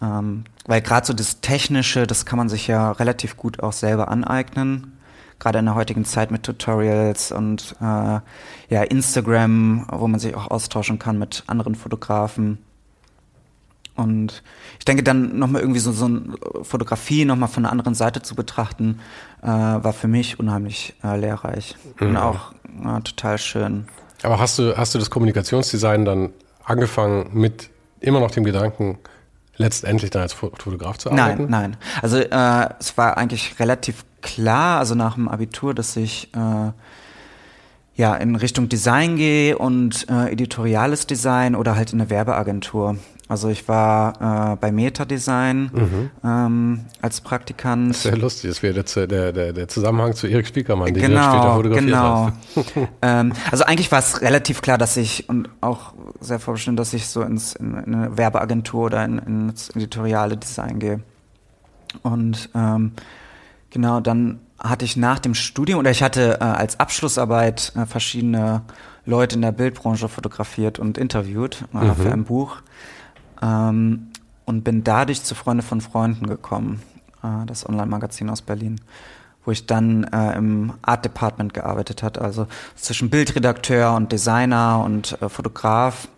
Ähm, 0.00 0.44
weil 0.66 0.80
gerade 0.80 1.06
so 1.06 1.12
das 1.12 1.40
Technische, 1.40 2.06
das 2.06 2.26
kann 2.26 2.36
man 2.36 2.48
sich 2.48 2.68
ja 2.68 2.92
relativ 2.92 3.36
gut 3.36 3.60
auch 3.60 3.72
selber 3.72 4.08
aneignen. 4.08 4.92
Gerade 5.40 5.58
in 5.58 5.64
der 5.64 5.74
heutigen 5.74 6.04
Zeit 6.04 6.30
mit 6.30 6.44
Tutorials 6.44 7.32
und 7.32 7.74
äh, 7.80 7.84
ja, 7.84 8.82
Instagram, 8.88 9.86
wo 9.90 10.06
man 10.06 10.20
sich 10.20 10.34
auch 10.34 10.50
austauschen 10.50 10.98
kann 10.98 11.18
mit 11.18 11.44
anderen 11.46 11.74
Fotografen. 11.74 12.58
Und 13.98 14.42
ich 14.78 14.84
denke 14.84 15.02
dann 15.02 15.38
nochmal 15.38 15.60
irgendwie 15.60 15.80
so, 15.80 15.90
so 15.90 16.04
eine 16.04 16.22
Fotografie 16.62 17.24
nochmal 17.24 17.48
von 17.48 17.64
einer 17.64 17.72
anderen 17.72 17.94
Seite 17.94 18.22
zu 18.22 18.36
betrachten, 18.36 19.00
äh, 19.42 19.46
war 19.48 19.92
für 19.92 20.06
mich 20.06 20.38
unheimlich 20.38 20.94
äh, 21.02 21.18
lehrreich 21.18 21.74
und 22.00 22.16
auch 22.16 22.52
äh, 22.84 23.00
total 23.02 23.38
schön. 23.38 23.86
Aber 24.22 24.38
hast 24.38 24.58
du, 24.58 24.76
hast 24.76 24.94
du 24.94 24.98
das 25.00 25.10
Kommunikationsdesign 25.10 26.04
dann 26.04 26.30
angefangen 26.64 27.30
mit 27.32 27.70
immer 28.00 28.20
noch 28.20 28.30
dem 28.30 28.44
Gedanken, 28.44 28.98
letztendlich 29.56 30.10
dann 30.10 30.22
als 30.22 30.32
Fo- 30.32 30.52
Fotograf 30.56 30.98
zu 30.98 31.10
arbeiten? 31.10 31.46
Nein, 31.48 31.70
nein. 31.72 31.76
Also 32.00 32.18
äh, 32.18 32.68
es 32.78 32.96
war 32.96 33.16
eigentlich 33.16 33.58
relativ 33.58 34.04
klar, 34.22 34.78
also 34.78 34.94
nach 34.94 35.14
dem 35.14 35.28
Abitur, 35.28 35.74
dass 35.74 35.96
ich 35.96 36.32
äh, 36.34 36.70
ja 37.96 38.14
in 38.14 38.36
Richtung 38.36 38.68
Design 38.68 39.16
gehe 39.16 39.58
und 39.58 40.06
äh, 40.08 40.30
editoriales 40.30 41.08
Design 41.08 41.56
oder 41.56 41.74
halt 41.74 41.92
in 41.92 42.00
eine 42.00 42.10
Werbeagentur. 42.10 42.96
Also 43.28 43.50
ich 43.50 43.68
war 43.68 44.52
äh, 44.52 44.56
bei 44.56 44.72
Meta 44.72 45.04
Design 45.04 46.10
ähm, 46.24 46.86
als 47.02 47.20
Praktikant. 47.20 47.94
Sehr 47.94 48.16
lustig, 48.16 48.50
das 48.50 48.62
wäre 48.62 48.82
der, 48.82 49.06
der, 49.06 49.32
der, 49.32 49.52
der 49.52 49.68
Zusammenhang 49.68 50.14
zu 50.14 50.26
Erik 50.26 50.46
Spiekermann, 50.46 50.86
den 50.86 50.94
du 50.94 51.00
genau, 51.02 51.30
später 51.30 51.54
fotografiert 51.54 51.86
genau. 51.86 52.32
hast. 52.56 52.76
ähm, 53.02 53.32
also 53.50 53.64
eigentlich 53.64 53.92
war 53.92 53.98
es 53.98 54.22
relativ 54.22 54.62
klar, 54.62 54.78
dass 54.78 54.96
ich 54.96 55.28
und 55.28 55.50
auch 55.60 55.92
sehr 56.20 56.38
vorbestimmt, 56.38 56.78
dass 56.78 56.94
ich 56.94 57.06
so 57.06 57.20
ins, 57.20 57.54
in, 57.54 57.74
in 57.74 57.94
eine 57.94 58.16
Werbeagentur 58.16 58.86
oder 58.86 59.04
in, 59.04 59.18
ins 59.18 59.68
editoriale 59.70 60.38
Design 60.38 60.78
gehe. 60.78 61.00
Und 62.02 62.48
ähm, 62.54 62.92
genau, 63.68 64.00
dann 64.00 64.40
hatte 64.58 64.86
ich 64.86 64.96
nach 64.96 65.18
dem 65.18 65.34
Studium 65.34 65.80
oder 65.80 65.90
ich 65.90 66.02
hatte 66.02 66.38
äh, 66.40 66.44
als 66.44 66.80
Abschlussarbeit 66.80 67.72
äh, 67.76 67.84
verschiedene 67.84 68.62
Leute 69.04 69.36
in 69.36 69.42
der 69.42 69.52
Bildbranche 69.52 70.08
fotografiert 70.08 70.78
und 70.78 70.98
interviewt 70.98 71.64
äh, 71.74 71.94
für 71.94 72.12
ein 72.12 72.24
Buch 72.24 72.56
ähm, 73.42 74.08
und 74.44 74.64
bin 74.64 74.84
dadurch 74.84 75.22
zu 75.22 75.34
Freunde 75.34 75.62
von 75.62 75.80
Freunden 75.80 76.26
gekommen, 76.26 76.82
äh, 77.22 77.46
das 77.46 77.68
Online-Magazin 77.68 78.30
aus 78.30 78.42
Berlin, 78.42 78.80
wo 79.44 79.50
ich 79.50 79.66
dann 79.66 80.04
äh, 80.04 80.36
im 80.36 80.74
Art 80.82 81.04
Department 81.04 81.54
gearbeitet 81.54 82.02
hat, 82.02 82.18
also 82.18 82.46
zwischen 82.74 83.10
Bildredakteur 83.10 83.94
und 83.94 84.12
Designer 84.12 84.82
und 84.84 85.20
äh, 85.22 85.28
Fotograf 85.28 86.08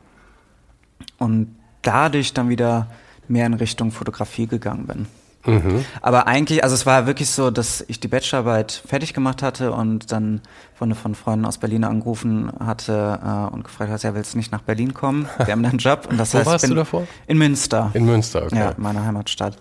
und 1.18 1.54
dadurch 1.82 2.34
dann 2.34 2.48
wieder 2.48 2.86
mehr 3.28 3.46
in 3.46 3.54
Richtung 3.54 3.92
Fotografie 3.92 4.46
gegangen 4.46 4.86
bin. 4.86 5.06
Mhm. 5.46 5.84
Aber 6.02 6.26
eigentlich, 6.26 6.62
also 6.62 6.74
es 6.74 6.84
war 6.84 7.06
wirklich 7.06 7.30
so, 7.30 7.50
dass 7.50 7.82
ich 7.88 7.98
die 7.98 8.08
Bachelorarbeit 8.08 8.82
fertig 8.86 9.14
gemacht 9.14 9.42
hatte 9.42 9.72
und 9.72 10.12
dann 10.12 10.42
von, 10.74 10.94
von 10.94 11.14
Freunden 11.14 11.46
aus 11.46 11.58
Berlin 11.58 11.84
angerufen 11.84 12.52
hatte 12.58 13.20
äh, 13.24 13.54
und 13.54 13.64
gefragt 13.64 13.90
hat, 13.90 14.02
ja, 14.02 14.14
willst 14.14 14.34
du 14.34 14.38
nicht 14.38 14.52
nach 14.52 14.62
Berlin 14.62 14.92
kommen? 14.92 15.28
Wir 15.38 15.52
haben 15.52 15.64
einen 15.64 15.78
Job. 15.78 16.06
Und 16.10 16.18
das 16.18 16.34
Wo 16.34 16.38
heißt, 16.38 16.46
warst 16.46 16.62
bin 16.62 16.70
du 16.70 16.76
davor? 16.76 17.06
In 17.26 17.38
Münster. 17.38 17.90
In 17.94 18.04
Münster, 18.04 18.44
okay. 18.44 18.58
Ja, 18.58 18.74
meiner 18.76 19.04
Heimatstadt. 19.04 19.56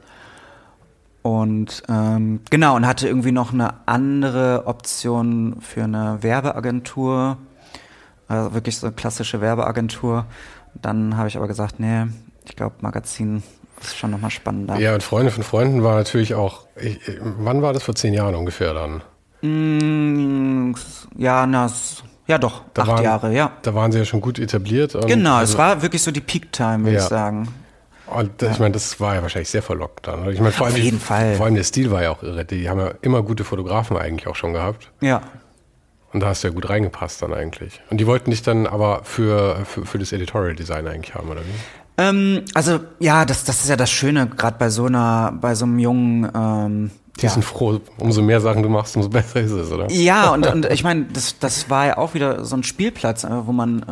Und 1.21 1.83
ähm, 1.89 2.41
genau, 2.49 2.75
und 2.75 2.87
hatte 2.87 3.07
irgendwie 3.07 3.31
noch 3.31 3.53
eine 3.53 3.73
andere 3.85 4.63
Option 4.65 5.57
für 5.59 5.83
eine 5.83 6.17
Werbeagentur, 6.21 7.37
also 8.27 8.53
wirklich 8.53 8.77
so 8.77 8.87
eine 8.87 8.95
klassische 8.95 9.41
Werbeagentur. 9.41 10.25
Dann 10.81 11.17
habe 11.17 11.27
ich 11.27 11.35
aber 11.35 11.47
gesagt, 11.47 11.79
nee, 11.79 12.05
ich 12.45 12.55
glaube, 12.55 12.75
Magazin 12.81 13.43
ist 13.81 13.97
schon 13.97 14.11
nochmal 14.11 14.31
spannender. 14.31 14.77
Ja, 14.77 14.93
und 14.93 15.03
Freunde 15.03 15.31
von 15.31 15.43
Freunden 15.43 15.83
war 15.83 15.95
natürlich 15.95 16.33
auch, 16.35 16.65
ich, 16.75 16.99
wann 17.21 17.61
war 17.61 17.73
das 17.73 17.83
vor 17.83 17.95
zehn 17.95 18.13
Jahren 18.13 18.35
ungefähr 18.35 18.73
dann? 18.73 19.01
Mm, 19.41 20.73
ja, 21.17 21.45
na, 21.45 21.71
ja 22.27 22.37
doch, 22.37 22.63
Da 22.73 22.81
acht 22.83 22.89
waren- 22.91 23.03
Jahre, 23.03 23.33
ja. 23.33 23.51
Da 23.61 23.73
waren 23.73 23.91
sie 23.91 23.99
ja 23.99 24.05
schon 24.05 24.21
gut 24.21 24.39
etabliert. 24.39 24.95
Genau, 25.07 25.35
also, 25.35 25.53
es 25.53 25.57
war 25.57 25.81
wirklich 25.81 26.01
so 26.01 26.11
die 26.11 26.21
Peak-Time, 26.21 26.79
würde 26.85 26.97
Ja. 26.97 27.03
ich 27.03 27.09
sagen. 27.09 27.47
Und 28.07 28.41
ich 28.41 28.57
meine, 28.57 28.71
das 28.71 28.99
war 28.99 29.13
ja 29.15 29.21
wahrscheinlich 29.21 29.49
sehr 29.49 29.61
verlockend 29.61 30.07
dann. 30.07 30.27
Ich 30.31 30.39
meine, 30.39 30.51
vor 30.51 30.65
Auf 30.67 30.73
allem, 30.73 30.81
jeden 30.81 30.99
Fall. 30.99 31.35
Vor 31.35 31.45
allem 31.45 31.53
der 31.53 31.63
Stil 31.63 31.91
war 31.91 32.01
ja 32.01 32.09
auch 32.09 32.23
irre. 32.23 32.43
Die 32.43 32.67
haben 32.67 32.79
ja 32.79 32.91
immer 33.03 33.21
gute 33.21 33.43
Fotografen 33.43 33.97
eigentlich 33.97 34.25
auch 34.27 34.35
schon 34.35 34.53
gehabt. 34.53 34.89
Ja. 34.99 35.21
Und 36.11 36.21
da 36.21 36.27
hast 36.29 36.43
du 36.43 36.47
ja 36.47 36.53
gut 36.55 36.67
reingepasst 36.67 37.21
dann 37.21 37.35
eigentlich. 37.35 37.79
Und 37.91 37.99
die 38.01 38.07
wollten 38.07 38.31
dich 38.31 38.41
dann 38.41 38.65
aber 38.65 39.01
für, 39.03 39.57
für, 39.63 39.85
für 39.85 39.99
das 39.99 40.11
Editorial 40.11 40.55
Design 40.55 40.87
eigentlich 40.87 41.13
haben, 41.13 41.29
oder 41.29 41.41
wie? 41.41 41.53
Ähm, 41.99 42.45
also 42.53 42.79
ja, 42.99 43.25
das, 43.25 43.43
das 43.43 43.59
ist 43.61 43.69
ja 43.69 43.75
das 43.75 43.91
Schöne, 43.91 44.27
gerade 44.27 44.57
bei 44.57 44.69
so 44.69 44.85
einer, 44.85 45.33
bei 45.33 45.53
so 45.53 45.65
einem 45.65 45.79
jungen 45.79 46.31
ähm, 46.33 46.91
Die 47.21 47.27
sind 47.27 47.43
froh, 47.43 47.81
umso 47.97 48.21
mehr 48.21 48.39
Sachen 48.39 48.63
du 48.63 48.69
machst, 48.69 48.95
umso 48.95 49.09
besser 49.09 49.41
ist 49.41 49.51
es, 49.51 49.69
oder? 49.69 49.91
Ja, 49.91 50.31
und, 50.31 50.47
und 50.47 50.65
ich 50.67 50.85
meine, 50.85 51.05
das, 51.11 51.37
das 51.39 51.69
war 51.69 51.87
ja 51.87 51.97
auch 51.97 52.13
wieder 52.13 52.45
so 52.45 52.55
ein 52.55 52.63
Spielplatz, 52.63 53.25
äh, 53.25 53.45
wo 53.45 53.51
man 53.51 53.83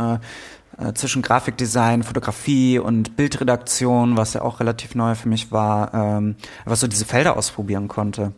äh, 0.79 0.87
äh, 0.87 0.93
zwischen 0.93 1.21
Grafikdesign, 1.21 2.03
Fotografie 2.03 2.79
und 2.79 3.17
Bildredaktion, 3.17 4.15
was 4.15 4.35
ja 4.35 4.41
auch 4.41 4.61
relativ 4.61 4.95
neu 4.95 5.15
für 5.15 5.27
mich 5.27 5.51
war, 5.51 5.93
ähm, 5.93 6.37
was 6.63 6.79
so 6.79 6.87
diese 6.87 7.03
Felder 7.03 7.35
ausprobieren 7.35 7.89
konnte. 7.89 8.31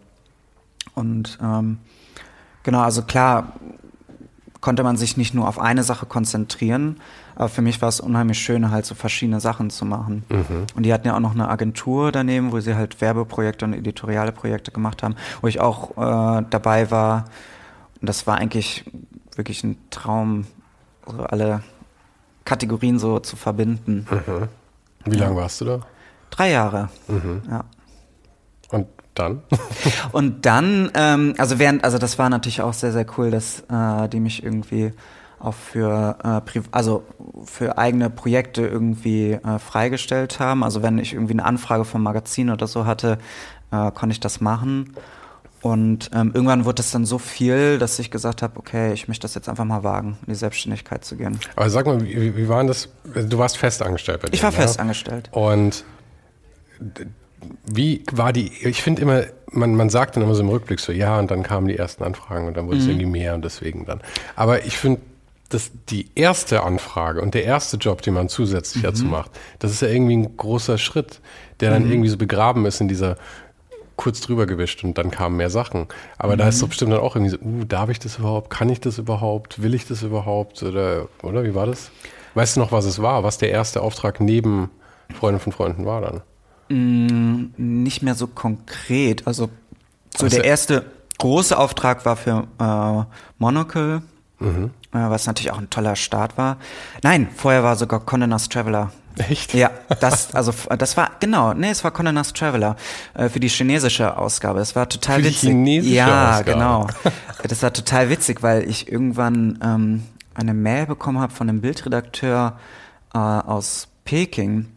Und 0.96 1.38
ähm, 1.44 1.78
genau, 2.64 2.80
also 2.80 3.04
klar 3.04 3.54
konnte 4.62 4.84
man 4.84 4.98
sich 4.98 5.16
nicht 5.16 5.34
nur 5.34 5.48
auf 5.48 5.60
eine 5.60 5.84
Sache 5.84 6.06
konzentrieren, 6.06 7.00
aber 7.36 7.50
für 7.50 7.62
mich 7.62 7.82
war 7.82 7.90
es 7.90 8.00
unheimlich 8.00 8.40
schön, 8.40 8.72
halt 8.72 8.86
so 8.86 8.94
verschiedene 8.96 9.40
Sachen 9.40 9.70
zu 9.70 9.86
machen. 9.86 10.24
Und 10.76 10.84
die 10.84 10.94
hatten 10.94 11.08
ja 11.08 11.16
auch 11.16 11.22
noch 11.22 11.34
eine 11.34 11.48
Agentur 11.48 12.12
daneben, 12.12 12.52
wo 12.52 12.60
sie 12.60 12.76
halt 12.76 13.00
Werbeprojekte 13.00 13.64
und 13.66 13.74
editoriale 13.74 14.32
Projekte 14.34 14.72
gemacht 14.72 15.02
haben, 15.04 15.16
wo 15.42 15.48
ich 15.48 15.62
auch 15.62 15.92
äh, 15.92 16.44
dabei 16.50 16.92
war. 16.92 17.26
Und 18.02 18.10
das 18.10 18.28
war 18.28 18.38
eigentlich 18.38 18.84
wirklich 19.36 19.64
ein 19.64 19.78
Traum, 19.90 20.46
so 21.08 21.24
alle 21.24 21.64
Kategorien 22.44 23.00
so 23.00 23.20
zu 23.20 23.38
verbinden. 23.38 24.06
Wie 25.06 25.16
lange 25.16 25.36
warst 25.36 25.62
du 25.62 25.66
da? 25.66 25.80
Drei 26.30 26.52
Jahre. 26.52 26.90
Ja. 27.50 27.64
Und 28.72 28.88
dann? 29.16 29.42
Und 30.12 30.46
dann, 30.46 30.92
ähm, 30.94 31.36
also 31.38 31.60
während, 31.60 31.84
also 31.84 31.98
das 31.98 32.18
war 32.20 32.30
natürlich 32.30 32.62
auch 32.62 32.74
sehr, 32.74 32.92
sehr 32.92 33.06
cool, 33.18 33.32
dass 33.32 33.64
äh, 33.70 34.08
die 34.10 34.20
mich 34.20 34.44
irgendwie 34.44 34.92
auch 35.40 35.54
für, 35.54 36.18
äh, 36.54 36.62
also 36.72 37.04
für 37.46 37.78
eigene 37.78 38.10
Projekte 38.10 38.66
irgendwie 38.66 39.32
äh, 39.34 39.60
freigestellt 39.60 40.40
haben. 40.40 40.64
Also 40.64 40.84
wenn 40.84 40.98
ich 41.00 41.14
irgendwie 41.14 41.34
eine 41.34 41.46
Anfrage 41.46 41.86
vom 41.86 42.04
Magazin 42.04 42.50
oder 42.50 42.68
so 42.68 42.86
hatte, 42.86 43.18
äh, 43.72 43.92
konnte 43.92 44.14
ich 44.14 44.20
das 44.20 44.42
machen. 44.42 44.94
Und 45.62 46.12
ähm, 46.14 46.32
irgendwann 46.34 46.64
wurde 46.64 46.76
das 46.76 46.92
dann 46.92 47.06
so 47.06 47.18
viel, 47.18 47.80
dass 47.80 48.00
ich 48.00 48.12
gesagt 48.12 48.42
habe, 48.42 48.58
okay, 48.58 48.94
ich 48.94 49.10
möchte 49.10 49.24
das 49.24 49.36
jetzt 49.36 49.50
einfach 49.50 49.66
mal 49.66 49.84
wagen, 49.84 50.18
in 50.26 50.32
die 50.32 50.40
Selbstständigkeit 50.40 51.04
zu 51.04 51.18
gehen. 51.18 51.38
Aber 51.56 51.70
sag 51.70 51.86
mal, 51.86 52.02
wie, 52.02 52.38
wie 52.38 52.48
war 52.48 52.60
denn 52.60 52.68
das? 52.68 52.88
Du 53.04 53.38
warst 53.38 53.58
fest 53.58 53.82
angestellt 53.82 54.22
bei 54.22 54.30
Ich 54.32 54.40
denen, 54.40 54.54
war 54.54 54.60
ja? 54.60 54.66
fest 54.66 54.80
angestellt. 54.80 55.30
Und 55.34 55.84
wie 57.66 58.04
war 58.12 58.34
die, 58.34 58.52
ich 58.68 58.82
finde 58.82 59.02
immer, 59.02 59.24
man, 59.52 59.76
man 59.76 59.90
sagt 59.90 60.16
dann 60.16 60.24
immer 60.24 60.36
so 60.36 60.42
im 60.42 60.50
Rückblick 60.50 60.80
so, 60.80 60.92
ja, 60.92 61.18
und 61.20 61.32
dann 61.32 61.44
kamen 61.44 61.68
die 61.68 61.78
ersten 61.78 62.04
Anfragen 62.04 62.48
und 62.48 62.58
dann 62.58 62.68
wurde 62.68 62.78
es 62.78 62.84
Mhm. 62.86 62.90
irgendwie 62.92 63.06
mehr 63.08 63.34
und 63.36 63.44
deswegen 63.46 63.86
dann. 63.86 64.02
Aber 64.36 64.66
ich 64.66 64.78
finde, 64.78 65.02
dass 65.50 65.72
die 65.90 66.08
erste 66.14 66.62
Anfrage 66.64 67.22
und 67.22 67.34
der 67.34 67.44
erste 67.44 67.78
Job, 67.78 68.02
den 68.04 68.14
man 68.14 68.30
zusätzlich 68.30 68.84
Mhm. 68.84 68.88
dazu 68.88 69.06
macht, 69.06 69.32
das 69.60 69.72
ist 69.72 69.82
ja 69.82 69.88
irgendwie 69.88 70.18
ein 70.18 70.38
großer 70.38 70.78
Schritt, 70.78 71.22
der 71.60 71.72
dann 71.72 71.90
irgendwie 71.90 72.10
so 72.10 72.18
begraben 72.18 72.66
ist 72.66 72.82
in 72.82 72.88
dieser 72.88 73.18
kurz 73.96 74.22
drüber 74.22 74.46
gewischt 74.46 74.84
und 74.84 74.98
dann 74.98 75.12
kamen 75.12 75.36
mehr 75.38 75.50
Sachen. 75.50 75.88
Aber 76.18 76.38
da 76.38 76.46
Mhm. 76.46 76.50
ist 76.50 76.62
doch 76.62 76.68
bestimmt 76.70 76.94
dann 76.94 77.00
auch 77.02 77.16
irgendwie 77.16 77.32
so, 77.32 77.38
uh, 77.44 77.64
darf 77.66 77.90
ich 77.90 78.00
das 78.00 78.18
überhaupt? 78.20 78.50
Kann 78.50 78.70
ich 78.70 78.80
das 78.80 78.98
überhaupt? 78.98 79.62
Will 79.62 79.74
ich 79.74 79.88
das 79.88 80.04
überhaupt? 80.04 80.62
Oder, 80.64 81.08
oder 81.24 81.44
wie 81.44 81.54
war 81.56 81.66
das? 81.66 81.92
Weißt 82.36 82.56
du 82.56 82.60
noch, 82.62 82.72
was 82.72 82.86
es 82.86 83.02
war? 83.02 83.24
Was 83.24 83.40
der 83.40 83.50
erste 83.50 83.82
Auftrag 83.82 84.22
neben 84.22 84.70
Freunde 85.14 85.40
von 85.40 85.52
Freunden 85.52 85.86
war 85.86 86.00
dann? 86.02 86.22
Mm, 86.70 87.46
nicht 87.58 88.02
mehr 88.04 88.16
so 88.16 88.28
konkret. 88.28 89.26
Also 89.28 89.50
so 90.16 90.26
Also- 90.26 90.36
der 90.38 90.46
erste 90.46 90.86
große 91.18 91.58
Auftrag 91.58 92.06
war 92.06 92.16
für 92.16 92.48
äh, 92.60 93.04
Monocle, 93.40 94.02
Mhm. 94.40 94.72
äh, 94.94 94.98
was 95.10 95.26
natürlich 95.28 95.52
auch 95.52 95.58
ein 95.58 95.70
toller 95.70 95.96
Start 95.96 96.38
war. 96.38 96.58
Nein, 97.04 97.28
vorher 97.36 97.64
war 97.64 97.76
sogar 97.76 98.00
Condé 98.02 98.26
Nast 98.28 98.52
Traveler. 98.54 98.92
Echt? 99.18 99.54
Ja, 99.54 99.72
das 100.00 100.34
also 100.36 100.54
das 100.78 100.96
war 100.96 101.12
genau, 101.20 101.54
nee, 101.54 101.72
es 101.72 101.84
war 101.84 101.92
Condé 101.92 102.12
Nast 102.14 102.38
Traveler 102.38 102.78
äh, 103.16 103.28
für 103.28 103.40
die 103.42 103.50
chinesische 103.50 104.16
Ausgabe. 104.16 104.62
Es 104.62 104.76
war 104.78 104.88
total 104.88 105.18
Für 105.18 105.22
die 105.24 105.28
witzig. 105.30 105.50
chinesische 105.50 105.96
ja, 105.96 106.30
Ausgabe. 106.40 106.52
genau. 106.54 106.88
Das 107.48 107.64
war 107.64 107.72
total 107.74 108.10
witzig, 108.10 108.44
weil 108.44 108.70
ich 108.70 108.92
irgendwann 108.92 109.60
ähm, 109.64 110.04
eine 110.36 110.54
Mail 110.54 110.86
bekommen 110.86 111.20
habe 111.20 111.34
von 111.34 111.48
einem 111.50 111.62
Bildredakteur 111.62 112.58
äh, 113.14 113.18
aus 113.18 113.88
Peking, 114.06 114.68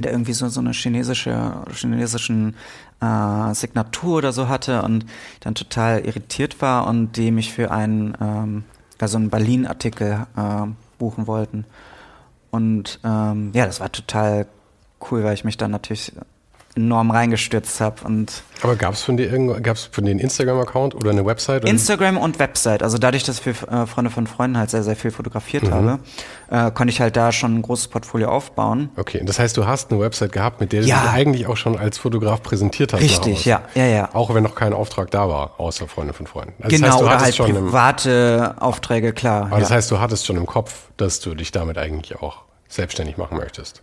der 0.00 0.12
irgendwie 0.12 0.32
so, 0.32 0.48
so 0.48 0.60
eine 0.60 0.72
chinesische, 0.72 1.64
chinesischen 1.72 2.54
äh, 3.00 3.54
Signatur 3.54 4.18
oder 4.18 4.32
so 4.32 4.48
hatte 4.48 4.82
und 4.82 5.06
dann 5.40 5.54
total 5.54 6.00
irritiert 6.00 6.60
war 6.60 6.86
und 6.86 7.16
die 7.16 7.30
mich 7.30 7.52
für 7.52 7.70
einen, 7.70 8.16
ähm, 8.20 8.64
also 8.98 9.16
einen 9.16 9.30
Berlin-Artikel 9.30 10.26
äh, 10.36 10.66
buchen 10.98 11.26
wollten. 11.26 11.64
Und 12.50 13.00
ähm, 13.04 13.50
ja, 13.54 13.66
das 13.66 13.80
war 13.80 13.90
total 13.92 14.46
cool, 15.10 15.24
weil 15.24 15.34
ich 15.34 15.44
mich 15.44 15.56
dann 15.56 15.70
natürlich 15.70 16.12
enorm 16.84 17.10
reingestürzt 17.10 17.80
habe 17.80 18.02
und 18.04 18.42
Aber 18.62 18.76
gab 18.76 18.94
es 18.94 19.02
von 19.02 19.16
dir 19.16 19.30
irgendwo, 19.30 19.54
gab 19.60 19.76
es 19.76 19.84
von 19.92 20.04
dir 20.04 20.10
einen 20.10 20.20
Instagram-Account 20.20 20.94
oder 20.94 21.10
eine 21.10 21.24
Website? 21.24 21.62
oder- 21.62 21.70
Instagram 21.70 22.16
und 22.18 22.38
Website. 22.38 22.82
Also 22.82 22.98
dadurch, 22.98 23.22
dass 23.24 23.38
ich 23.38 23.42
für 23.56 23.68
äh, 23.68 23.86
Freunde 23.86 24.10
von 24.10 24.26
Freunden 24.26 24.58
halt 24.58 24.70
sehr, 24.70 24.82
sehr 24.82 24.96
viel 24.96 25.10
fotografiert 25.10 25.64
Mhm. 25.64 25.70
habe, 25.72 25.98
äh, 26.50 26.70
konnte 26.70 26.90
ich 26.92 27.00
halt 27.00 27.16
da 27.16 27.32
schon 27.32 27.56
ein 27.58 27.62
großes 27.62 27.88
Portfolio 27.88 28.28
aufbauen. 28.30 28.90
Okay, 28.96 29.22
das 29.24 29.38
heißt, 29.38 29.56
du 29.56 29.66
hast 29.66 29.90
eine 29.90 30.00
Website 30.00 30.32
gehabt, 30.32 30.60
mit 30.60 30.72
der 30.72 30.82
Ja. 30.82 30.96
du 30.96 31.02
dich 31.02 31.10
eigentlich 31.12 31.46
auch 31.46 31.56
schon 31.56 31.78
als 31.78 31.98
Fotograf 31.98 32.42
präsentiert 32.42 32.92
hast. 32.92 33.00
Richtig, 33.02 33.44
ja, 33.44 33.62
ja, 33.74 33.86
ja. 33.86 34.08
Auch 34.14 34.34
wenn 34.34 34.42
noch 34.42 34.54
kein 34.54 34.72
Auftrag 34.72 35.10
da 35.10 35.28
war, 35.28 35.58
außer 35.58 35.86
Freunde 35.88 36.12
von 36.12 36.26
Freunden. 36.26 36.54
Also 36.62 36.76
genau, 36.76 36.86
das 36.86 36.92
heißt, 36.94 37.00
du 37.00 37.04
oder 37.06 37.20
halt 37.20 37.34
schon 37.36 37.50
im, 37.56 37.66
private 37.66 38.54
Aufträge, 38.60 39.12
klar. 39.12 39.46
aber 39.46 39.60
das 39.60 39.70
ja. 39.70 39.76
heißt, 39.76 39.90
du 39.90 40.00
hattest 40.00 40.26
schon 40.26 40.36
im 40.36 40.46
Kopf, 40.46 40.90
dass 40.96 41.20
du 41.20 41.34
dich 41.34 41.52
damit 41.52 41.78
eigentlich 41.78 42.16
auch 42.20 42.42
selbstständig 42.68 43.16
machen 43.16 43.36
möchtest. 43.36 43.82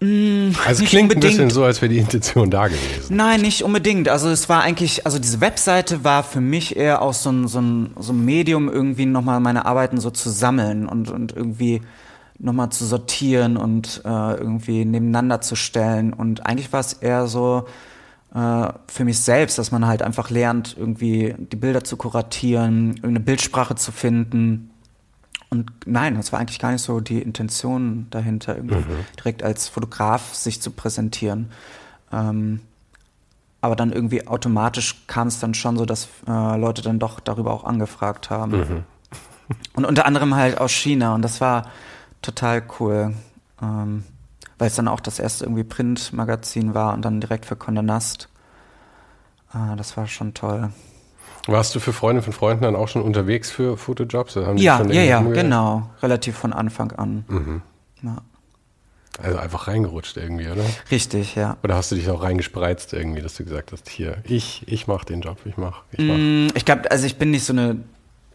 Also 0.00 0.06
Mm, 0.06 0.48
nicht 0.80 0.88
klingt 0.90 1.12
ein 1.12 1.20
bisschen 1.20 1.30
unbedingt. 1.30 1.52
so, 1.52 1.64
als 1.64 1.82
wäre 1.82 1.92
die 1.92 1.98
Intention 1.98 2.50
da 2.50 2.68
gewesen. 2.68 3.16
Nein, 3.16 3.40
nicht 3.40 3.62
unbedingt. 3.62 4.08
Also 4.08 4.28
es 4.28 4.48
war 4.48 4.62
eigentlich, 4.62 5.04
also 5.06 5.18
diese 5.18 5.40
Webseite 5.40 6.04
war 6.04 6.22
für 6.22 6.40
mich 6.40 6.76
eher 6.76 7.02
auch 7.02 7.14
so 7.14 7.30
ein, 7.30 7.48
so 7.48 7.60
ein, 7.60 7.90
so 7.98 8.12
ein 8.12 8.24
Medium, 8.24 8.68
irgendwie 8.68 9.06
nochmal 9.06 9.40
meine 9.40 9.66
Arbeiten 9.66 9.98
so 9.98 10.10
zu 10.10 10.30
sammeln 10.30 10.86
und, 10.86 11.10
und 11.10 11.34
irgendwie 11.34 11.82
nochmal 12.38 12.70
zu 12.70 12.86
sortieren 12.86 13.56
und 13.56 14.02
äh, 14.04 14.34
irgendwie 14.34 14.84
nebeneinander 14.84 15.40
zu 15.40 15.56
stellen. 15.56 16.12
Und 16.12 16.46
eigentlich 16.46 16.72
war 16.72 16.80
es 16.80 16.92
eher 16.92 17.26
so 17.26 17.66
äh, 18.34 18.68
für 18.86 19.04
mich 19.04 19.18
selbst, 19.18 19.58
dass 19.58 19.72
man 19.72 19.86
halt 19.86 20.02
einfach 20.02 20.30
lernt, 20.30 20.76
irgendwie 20.78 21.34
die 21.36 21.56
Bilder 21.56 21.82
zu 21.82 21.96
kuratieren, 21.96 22.90
irgendeine 22.90 23.20
Bildsprache 23.20 23.74
zu 23.74 23.90
finden. 23.90 24.70
Und 25.50 25.70
nein, 25.86 26.14
das 26.16 26.32
war 26.32 26.40
eigentlich 26.40 26.58
gar 26.58 26.72
nicht 26.72 26.82
so 26.82 27.00
die 27.00 27.22
Intention 27.22 28.06
dahinter, 28.10 28.56
irgendwie 28.56 28.84
direkt 29.16 29.42
als 29.42 29.68
Fotograf 29.68 30.34
sich 30.34 30.60
zu 30.60 30.70
präsentieren. 30.70 31.50
Ähm, 32.12 32.60
aber 33.60 33.74
dann 33.74 33.92
irgendwie 33.92 34.26
automatisch 34.26 35.04
kam 35.06 35.28
es 35.28 35.40
dann 35.40 35.54
schon 35.54 35.76
so, 35.76 35.84
dass 35.84 36.08
äh, 36.26 36.56
Leute 36.58 36.82
dann 36.82 36.98
doch 36.98 37.18
darüber 37.18 37.52
auch 37.52 37.64
angefragt 37.64 38.30
haben. 38.30 38.52
Und 39.74 39.84
unter 39.84 40.04
anderem 40.06 40.34
halt 40.34 40.58
aus 40.58 40.70
China. 40.70 41.14
Und 41.14 41.22
das 41.22 41.40
war 41.40 41.70
total 42.22 42.62
cool. 42.78 43.14
Ähm, 43.60 44.04
weil 44.58 44.68
es 44.68 44.74
dann 44.74 44.88
auch 44.88 45.00
das 45.00 45.18
erste 45.18 45.44
irgendwie 45.44 45.64
Printmagazin 45.64 46.74
war 46.74 46.92
und 46.92 47.02
dann 47.02 47.20
direkt 47.20 47.46
für 47.46 47.54
Condé 47.54 47.82
Nast. 47.82 48.28
Äh, 49.54 49.76
das 49.76 49.96
war 49.96 50.06
schon 50.06 50.34
toll. 50.34 50.70
Warst 51.48 51.74
du 51.74 51.80
für 51.80 51.92
Freunde 51.92 52.22
von 52.22 52.32
Freunden 52.32 52.62
dann 52.62 52.76
auch 52.76 52.88
schon 52.88 53.02
unterwegs 53.02 53.50
für 53.50 53.76
Fotojobs? 53.76 54.34
Ja, 54.34 54.82
ja, 54.84 55.02
ja, 55.02 55.20
genau. 55.22 55.88
Relativ 56.02 56.36
von 56.36 56.52
Anfang 56.52 56.92
an. 56.92 57.62
Ja. 58.02 58.18
Also 59.20 59.38
einfach 59.38 59.66
reingerutscht 59.66 60.16
irgendwie, 60.16 60.48
oder? 60.48 60.62
Richtig, 60.92 61.34
ja. 61.34 61.56
Oder 61.64 61.74
hast 61.74 61.90
du 61.90 61.96
dich 61.96 62.08
auch 62.08 62.22
reingespreizt 62.22 62.92
irgendwie, 62.92 63.20
dass 63.20 63.34
du 63.34 63.42
gesagt 63.44 63.72
hast, 63.72 63.88
hier, 63.88 64.18
ich, 64.22 64.62
ich 64.68 64.86
mach 64.86 65.04
den 65.04 65.22
Job, 65.22 65.38
ich 65.44 65.56
mach, 65.56 65.82
ich 65.90 65.98
mach. 66.06 66.14
Mm, 66.16 66.48
Ich 66.54 66.64
glaube, 66.64 66.88
also 66.90 67.04
ich 67.04 67.16
bin 67.18 67.32
nicht 67.32 67.44
so 67.44 67.52
eine 67.52 67.78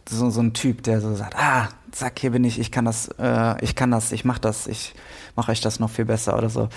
so, 0.06 0.28
so 0.28 0.42
ein 0.42 0.52
Typ, 0.52 0.82
der 0.82 1.00
so 1.00 1.14
sagt, 1.14 1.34
ah, 1.38 1.70
zack, 1.90 2.18
hier 2.18 2.30
bin 2.32 2.44
ich, 2.44 2.58
ich 2.58 2.70
kann 2.70 2.84
das, 2.84 3.08
äh, 3.18 3.64
ich 3.64 3.74
kann 3.74 3.90
das, 3.90 4.12
ich 4.12 4.26
mach 4.26 4.38
das, 4.38 4.66
ich 4.66 4.94
mache 5.36 5.50
euch 5.52 5.62
das 5.62 5.80
noch 5.80 5.88
viel 5.88 6.04
besser 6.04 6.36
oder 6.36 6.50
so. 6.50 6.68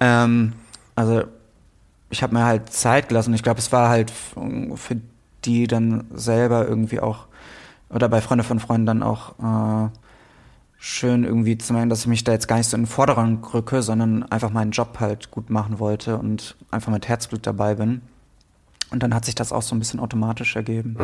Ähm, 0.00 0.52
also 0.94 1.22
ich 2.10 2.22
habe 2.22 2.34
mir 2.34 2.44
halt 2.44 2.70
Zeit 2.72 3.08
gelassen. 3.08 3.32
Ich 3.32 3.42
glaube, 3.42 3.60
es 3.60 3.72
war 3.72 3.88
halt 3.88 4.10
für 4.10 4.96
die 5.46 5.66
dann 5.66 6.04
selber 6.12 6.66
irgendwie 6.68 7.00
auch 7.00 7.26
oder 7.88 8.08
bei 8.08 8.20
Freunde 8.20 8.44
von 8.44 8.58
Freunden 8.58 8.86
dann 8.86 9.02
auch 9.02 9.86
äh, 9.86 9.88
schön 10.78 11.24
irgendwie 11.24 11.56
zu 11.56 11.72
meinen, 11.72 11.88
dass 11.88 12.00
ich 12.00 12.06
mich 12.08 12.24
da 12.24 12.32
jetzt 12.32 12.48
gar 12.48 12.56
nicht 12.56 12.68
so 12.68 12.76
in 12.76 12.82
den 12.82 12.88
Vordergrund 12.88 13.54
rücke, 13.54 13.82
sondern 13.82 14.24
einfach 14.24 14.50
meinen 14.50 14.72
Job 14.72 14.98
halt 15.00 15.30
gut 15.30 15.50
machen 15.50 15.78
wollte 15.78 16.18
und 16.18 16.56
einfach 16.70 16.92
mit 16.92 17.08
Herzblut 17.08 17.46
dabei 17.46 17.76
bin. 17.76 18.02
Und 18.92 19.02
dann 19.02 19.12
hat 19.14 19.24
sich 19.24 19.34
das 19.34 19.52
auch 19.52 19.62
so 19.62 19.74
ein 19.74 19.80
bisschen 19.80 19.98
automatisch 19.98 20.54
ergeben. 20.54 20.96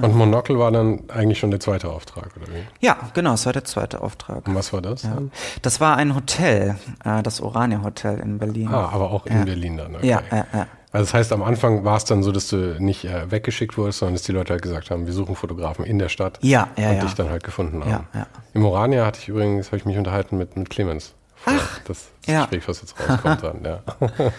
Und 0.00 0.16
Monocle 0.16 0.58
war 0.58 0.70
dann 0.70 1.02
eigentlich 1.10 1.38
schon 1.38 1.50
der 1.50 1.60
zweite 1.60 1.90
Auftrag, 1.90 2.30
oder 2.36 2.46
wie? 2.46 2.86
Ja, 2.86 2.96
genau, 3.12 3.34
es 3.34 3.44
war 3.44 3.52
der 3.52 3.64
zweite 3.64 4.00
Auftrag. 4.00 4.48
Und 4.48 4.54
was 4.54 4.72
war 4.72 4.80
das 4.80 5.02
Ja. 5.02 5.18
Das 5.60 5.78
war 5.78 5.96
ein 5.98 6.14
Hotel, 6.14 6.76
äh, 7.04 7.22
das 7.22 7.42
Orania 7.42 7.82
Hotel 7.82 8.18
in 8.18 8.38
Berlin. 8.38 8.68
Ah, 8.68 8.88
aber 8.92 9.10
auch 9.10 9.26
in 9.26 9.36
Ja. 9.36 9.44
Berlin 9.44 9.76
dann, 9.76 9.96
okay. 9.96 10.08
Ja, 10.08 10.22
ja, 10.30 10.46
ja. 10.54 10.66
Also 10.92 11.06
das 11.06 11.14
heißt, 11.14 11.32
am 11.32 11.42
Anfang 11.42 11.84
war 11.84 11.96
es 11.96 12.04
dann 12.04 12.22
so, 12.22 12.32
dass 12.32 12.48
du 12.48 12.76
nicht 12.78 13.04
äh, 13.06 13.30
weggeschickt 13.30 13.78
wurdest, 13.78 14.00
sondern 14.00 14.14
dass 14.14 14.22
die 14.22 14.32
Leute 14.32 14.52
halt 14.52 14.62
gesagt 14.62 14.90
haben, 14.90 15.06
wir 15.06 15.12
suchen 15.14 15.36
Fotografen 15.36 15.86
in 15.86 15.98
der 15.98 16.10
Stadt 16.10 16.38
Ja, 16.42 16.68
ja, 16.76 16.90
und 16.90 16.96
ja. 16.96 17.02
dich 17.02 17.14
dann 17.14 17.30
halt 17.30 17.42
gefunden 17.42 17.82
haben. 17.82 18.06
Ja, 18.12 18.20
ja. 18.20 18.26
Im 18.52 18.64
Orania 18.64 19.06
hatte 19.06 19.18
ich 19.20 19.28
übrigens, 19.28 19.68
habe 19.68 19.78
ich 19.78 19.86
mich 19.86 19.96
unterhalten 19.96 20.36
mit, 20.36 20.56
mit 20.56 20.68
Clemens. 20.68 21.14
Ach, 21.44 21.78
das, 21.86 22.06
das 22.24 22.32
ja. 22.34 22.40
Gespräch, 22.42 22.68
was 22.68 22.80
jetzt 22.82 22.94
rauskommt 22.98 23.42
dann, 23.42 23.64
ja. 23.64 23.82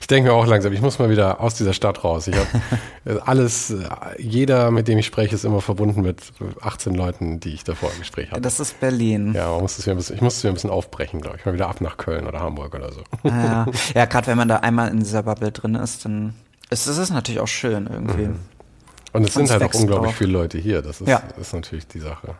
Ich 0.00 0.06
denke 0.06 0.30
mir 0.30 0.34
auch 0.34 0.46
langsam, 0.46 0.72
ich 0.72 0.80
muss 0.80 0.98
mal 0.98 1.10
wieder 1.10 1.40
aus 1.40 1.54
dieser 1.56 1.72
Stadt 1.72 2.04
raus. 2.04 2.28
Ich 2.28 2.36
habe 2.36 3.22
alles, 3.26 3.70
äh, 3.70 3.84
jeder, 4.16 4.70
mit 4.70 4.86
dem 4.88 4.96
ich 4.98 5.06
spreche, 5.06 5.34
ist 5.34 5.44
immer 5.44 5.60
verbunden 5.60 6.02
mit 6.02 6.22
18 6.60 6.94
Leuten, 6.94 7.40
die 7.40 7.52
ich 7.52 7.64
davor 7.64 7.90
im 7.92 7.98
Gespräch 7.98 8.30
hatte. 8.30 8.40
Das 8.40 8.60
ist 8.60 8.78
Berlin. 8.80 9.34
Ja, 9.34 9.50
man 9.50 9.62
muss 9.62 9.76
es 9.76 9.86
ein 9.88 9.96
bisschen, 9.96 10.14
ich 10.16 10.22
muss 10.22 10.36
es 10.36 10.44
mir 10.44 10.50
ein 10.50 10.54
bisschen 10.54 10.70
aufbrechen, 10.70 11.20
glaube 11.20 11.36
ich. 11.38 11.44
Mal 11.44 11.52
wieder 11.52 11.68
ab 11.68 11.80
nach 11.80 11.96
Köln 11.96 12.26
oder 12.26 12.40
Hamburg 12.40 12.74
oder 12.74 12.92
so. 12.92 13.02
Ja, 13.24 13.66
ja 13.94 14.04
gerade 14.04 14.28
wenn 14.28 14.38
man 14.38 14.48
da 14.48 14.58
einmal 14.58 14.88
in 14.90 15.00
dieser 15.00 15.24
Bubble 15.24 15.50
drin 15.52 15.74
ist, 15.74 16.04
dann 16.04 16.34
ist 16.70 16.86
es 16.86 17.10
natürlich 17.10 17.40
auch 17.40 17.48
schön 17.48 17.88
irgendwie. 17.92 18.28
Mhm. 18.28 18.38
Und 19.12 19.24
es 19.24 19.34
sind 19.34 19.42
Und 19.42 19.46
es 19.46 19.52
halt 19.52 19.62
auch 19.64 19.74
unglaublich 19.80 20.12
auch. 20.12 20.16
viele 20.16 20.32
Leute 20.32 20.58
hier. 20.58 20.80
Das 20.80 21.00
ist, 21.00 21.08
Ja. 21.08 21.22
ist 21.40 21.52
natürlich 21.52 21.88
die 21.88 22.00
Sache. 22.00 22.36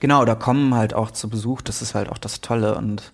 Genau, 0.00 0.24
da 0.24 0.34
kommen 0.34 0.74
halt 0.74 0.94
auch 0.94 1.10
zu 1.10 1.28
Besuch, 1.28 1.62
das 1.62 1.82
ist 1.82 1.94
halt 1.94 2.08
auch 2.08 2.18
das 2.18 2.40
Tolle 2.40 2.74
und 2.74 3.12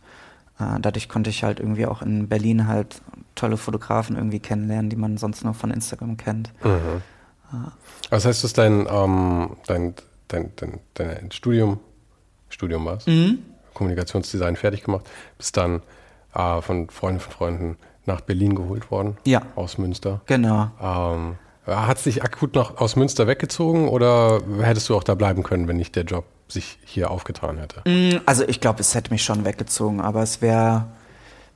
äh, 0.58 0.80
dadurch 0.80 1.08
konnte 1.08 1.30
ich 1.30 1.44
halt 1.44 1.60
irgendwie 1.60 1.86
auch 1.86 2.00
in 2.00 2.28
Berlin 2.28 2.66
halt 2.68 3.00
tolle 3.34 3.56
Fotografen 3.56 4.16
irgendwie 4.16 4.40
kennenlernen, 4.40 4.88
die 4.88 4.96
man 4.96 5.18
sonst 5.18 5.44
nur 5.44 5.52
von 5.54 5.70
Instagram 5.70 6.16
kennt. 6.16 6.52
Aber 6.62 7.72
Das 8.10 8.24
heißt, 8.24 8.42
du 8.42 8.46
hast 8.48 8.58
dein, 8.58 8.86
ähm, 8.90 9.56
dein, 9.66 9.94
dein, 10.28 10.50
dein, 10.56 10.80
dein 10.94 11.30
Studium, 11.32 11.78
Studium 12.48 12.84
war 12.86 12.98
Mhm. 13.06 13.40
Kommunikationsdesign 13.74 14.56
fertig 14.56 14.84
gemacht, 14.84 15.04
bist 15.36 15.56
dann 15.56 15.82
äh, 16.34 16.62
von 16.62 16.88
Freunden 16.88 17.20
von 17.20 17.32
Freunden 17.32 17.76
nach 18.06 18.20
Berlin 18.22 18.54
geholt 18.54 18.90
worden. 18.90 19.16
Ja. 19.26 19.42
Aus 19.56 19.76
Münster. 19.78 20.22
Genau. 20.26 20.70
Ähm, 20.80 21.36
hat 21.66 21.98
es 21.98 22.04
dich 22.04 22.22
akut 22.22 22.54
noch 22.54 22.78
aus 22.78 22.96
Münster 22.96 23.26
weggezogen 23.26 23.88
oder 23.88 24.40
hättest 24.60 24.88
du 24.88 24.96
auch 24.96 25.02
da 25.04 25.14
bleiben 25.14 25.42
können, 25.42 25.66
wenn 25.68 25.76
nicht 25.76 25.96
der 25.96 26.04
Job 26.04 26.24
sich 26.48 26.78
hier 26.84 27.10
aufgetan 27.10 27.58
hätte? 27.58 27.82
Mm, 27.88 28.20
Also 28.26 28.44
ich 28.46 28.60
glaube, 28.60 28.80
es 28.80 28.94
hätte 28.94 29.10
mich 29.10 29.24
schon 29.24 29.44
weggezogen, 29.44 30.00
aber 30.00 30.22
es 30.22 30.40
wäre 30.42 30.86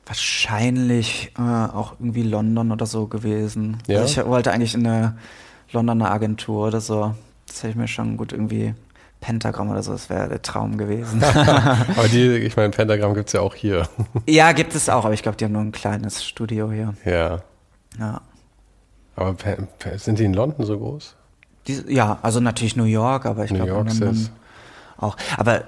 wahrscheinlich 0.06 1.32
äh, 1.38 1.40
auch 1.42 1.92
irgendwie 2.00 2.22
London 2.22 2.72
oder 2.72 2.86
so 2.86 3.06
gewesen. 3.06 3.78
Ja? 3.86 4.00
Also 4.00 4.20
ich 4.22 4.26
wollte 4.28 4.52
eigentlich 4.52 4.74
in 4.74 4.86
eine 4.86 5.16
Londoner 5.72 6.10
Agentur 6.10 6.68
oder 6.68 6.80
so. 6.80 7.14
Das 7.46 7.58
hätte 7.58 7.68
ich 7.68 7.76
mir 7.76 7.88
schon 7.88 8.16
gut 8.16 8.32
irgendwie 8.32 8.74
Pentagram 9.20 9.70
oder 9.70 9.82
so, 9.82 9.92
das 9.92 10.08
wäre 10.10 10.28
der 10.28 10.42
Traum 10.42 10.78
gewesen. 10.78 11.22
Aber 11.34 12.08
die, 12.08 12.26
ich 12.38 12.56
meine, 12.56 12.70
Pentagramm 12.70 13.14
gibt 13.14 13.28
es 13.28 13.34
ja 13.34 13.40
auch 13.40 13.54
hier. 13.54 13.86
ja, 14.26 14.52
gibt 14.52 14.74
es 14.74 14.88
auch, 14.88 15.04
aber 15.04 15.12
ich 15.14 15.22
glaube, 15.22 15.36
die 15.36 15.44
haben 15.44 15.52
nur 15.52 15.62
ein 15.62 15.72
kleines 15.72 16.24
Studio 16.24 16.70
hier. 16.72 16.94
ja. 17.04 17.40
Ja. 17.98 18.20
Aber 19.20 19.36
sind 19.98 20.18
die 20.18 20.24
in 20.24 20.32
London 20.34 20.64
so 20.64 20.78
groß? 20.78 21.14
Die, 21.66 21.84
ja, 21.94 22.18
also 22.22 22.40
natürlich 22.40 22.74
New 22.74 22.84
York, 22.84 23.26
aber 23.26 23.44
ich 23.44 23.50
New 23.50 23.56
glaube 23.58 23.70
York 23.72 23.88
London 23.88 24.12
ist- 24.14 24.32
auch. 24.96 25.16
Aber 25.36 25.64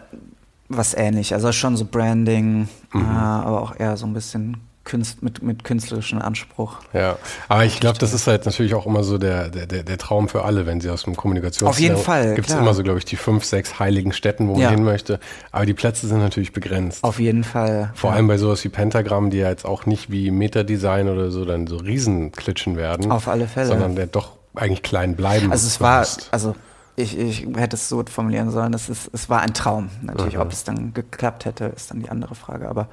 was 0.69 0.95
ähnlich, 0.95 1.35
also 1.35 1.53
schon 1.53 1.77
so 1.77 1.85
Branding, 1.85 2.67
Mhm. 2.93 3.01
äh, 3.03 3.05
aber 3.05 3.61
auch 3.61 3.79
eher 3.79 3.97
so 3.99 4.07
ein 4.07 4.15
bisschen 4.15 4.57
Künst, 4.85 5.23
mit, 5.23 5.43
mit 5.43 5.63
künstlerischem 5.63 6.21
Anspruch. 6.21 6.79
Ja, 6.93 7.17
aber 7.49 7.65
ich 7.65 7.79
glaube, 7.79 7.99
das 7.99 8.13
ist 8.13 8.27
halt 8.27 8.45
natürlich 8.47 8.75
auch 8.75 8.85
immer 8.85 9.05
so 9.05 9.17
der, 9.17 9.49
der, 9.49 9.67
der, 9.67 9.99
Traum 9.99 10.29
für 10.29 10.45
alle, 10.45 10.67
wenn 10.67 10.81
sie 10.81 10.91
aus 10.91 11.05
dem 11.05 11.15
Kommunikations 11.15 11.71
Auf 11.71 11.79
jeden 11.79 11.97
Fall, 11.97 12.35
Gibt 12.35 12.49
es 12.49 12.55
immer 12.55 12.75
so, 12.75 12.83
glaube 12.83 12.99
ich, 12.99 13.05
die 13.05 13.17
fünf, 13.17 13.45
sechs 13.45 13.79
heiligen 13.79 14.13
Städten, 14.13 14.49
wo 14.49 14.53
man 14.53 14.63
Ja. 14.63 14.71
hin 14.71 14.83
möchte. 14.83 15.21
Aber 15.53 15.67
die 15.67 15.75
Plätze 15.75 16.09
sind 16.09 16.19
natürlich 16.19 16.53
begrenzt. 16.53 17.05
Auf 17.05 17.21
jeden 17.21 17.45
Fall. 17.45 17.93
Vor 17.95 18.11
ja. 18.11 18.17
allem 18.17 18.27
bei 18.27 18.39
sowas 18.39 18.65
wie 18.65 18.71
Pentagramm, 18.71 19.31
die 19.31 19.39
ja 19.39 19.51
jetzt 19.51 19.65
auch 19.65 19.87
nicht 19.87 20.11
wie 20.11 20.31
Meta-Design 20.31 21.09
oder 21.09 21.31
so 21.31 21.45
dann 21.45 21.67
so 21.69 21.77
Riesenklitschen 21.77 22.77
werden. 22.77 23.13
Auf 23.13 23.29
alle 23.29 23.47
Fälle. 23.47 23.69
Sondern 23.69 23.95
der 23.95 24.07
doch 24.07 24.33
eigentlich 24.55 24.83
klein 24.83 25.17
bleiben 25.17 25.51
Also 25.53 25.67
es 25.67 25.81
war, 25.81 26.01
musst. 26.01 26.29
also 26.33 26.55
ich, 26.97 27.19
ich 27.19 27.47
hätte 27.57 27.77
es 27.77 27.89
so 27.89 28.03
formulieren 28.05 28.51
sollen, 28.51 28.75
es, 28.75 28.89
ist, 28.89 29.11
es 29.13 29.31
war 29.31 29.41
ein 29.41 29.55
Traum. 29.55 29.91
Natürlich, 30.03 30.39
ob 30.39 30.53
es 30.53 30.65
dann 30.65 30.93
geklappt 30.93 31.45
hätte, 31.45 31.67
ist 31.67 31.91
dann 31.91 32.01
die 32.01 32.11
andere 32.11 32.35
Frage. 32.35 32.69
Aber 32.69 32.89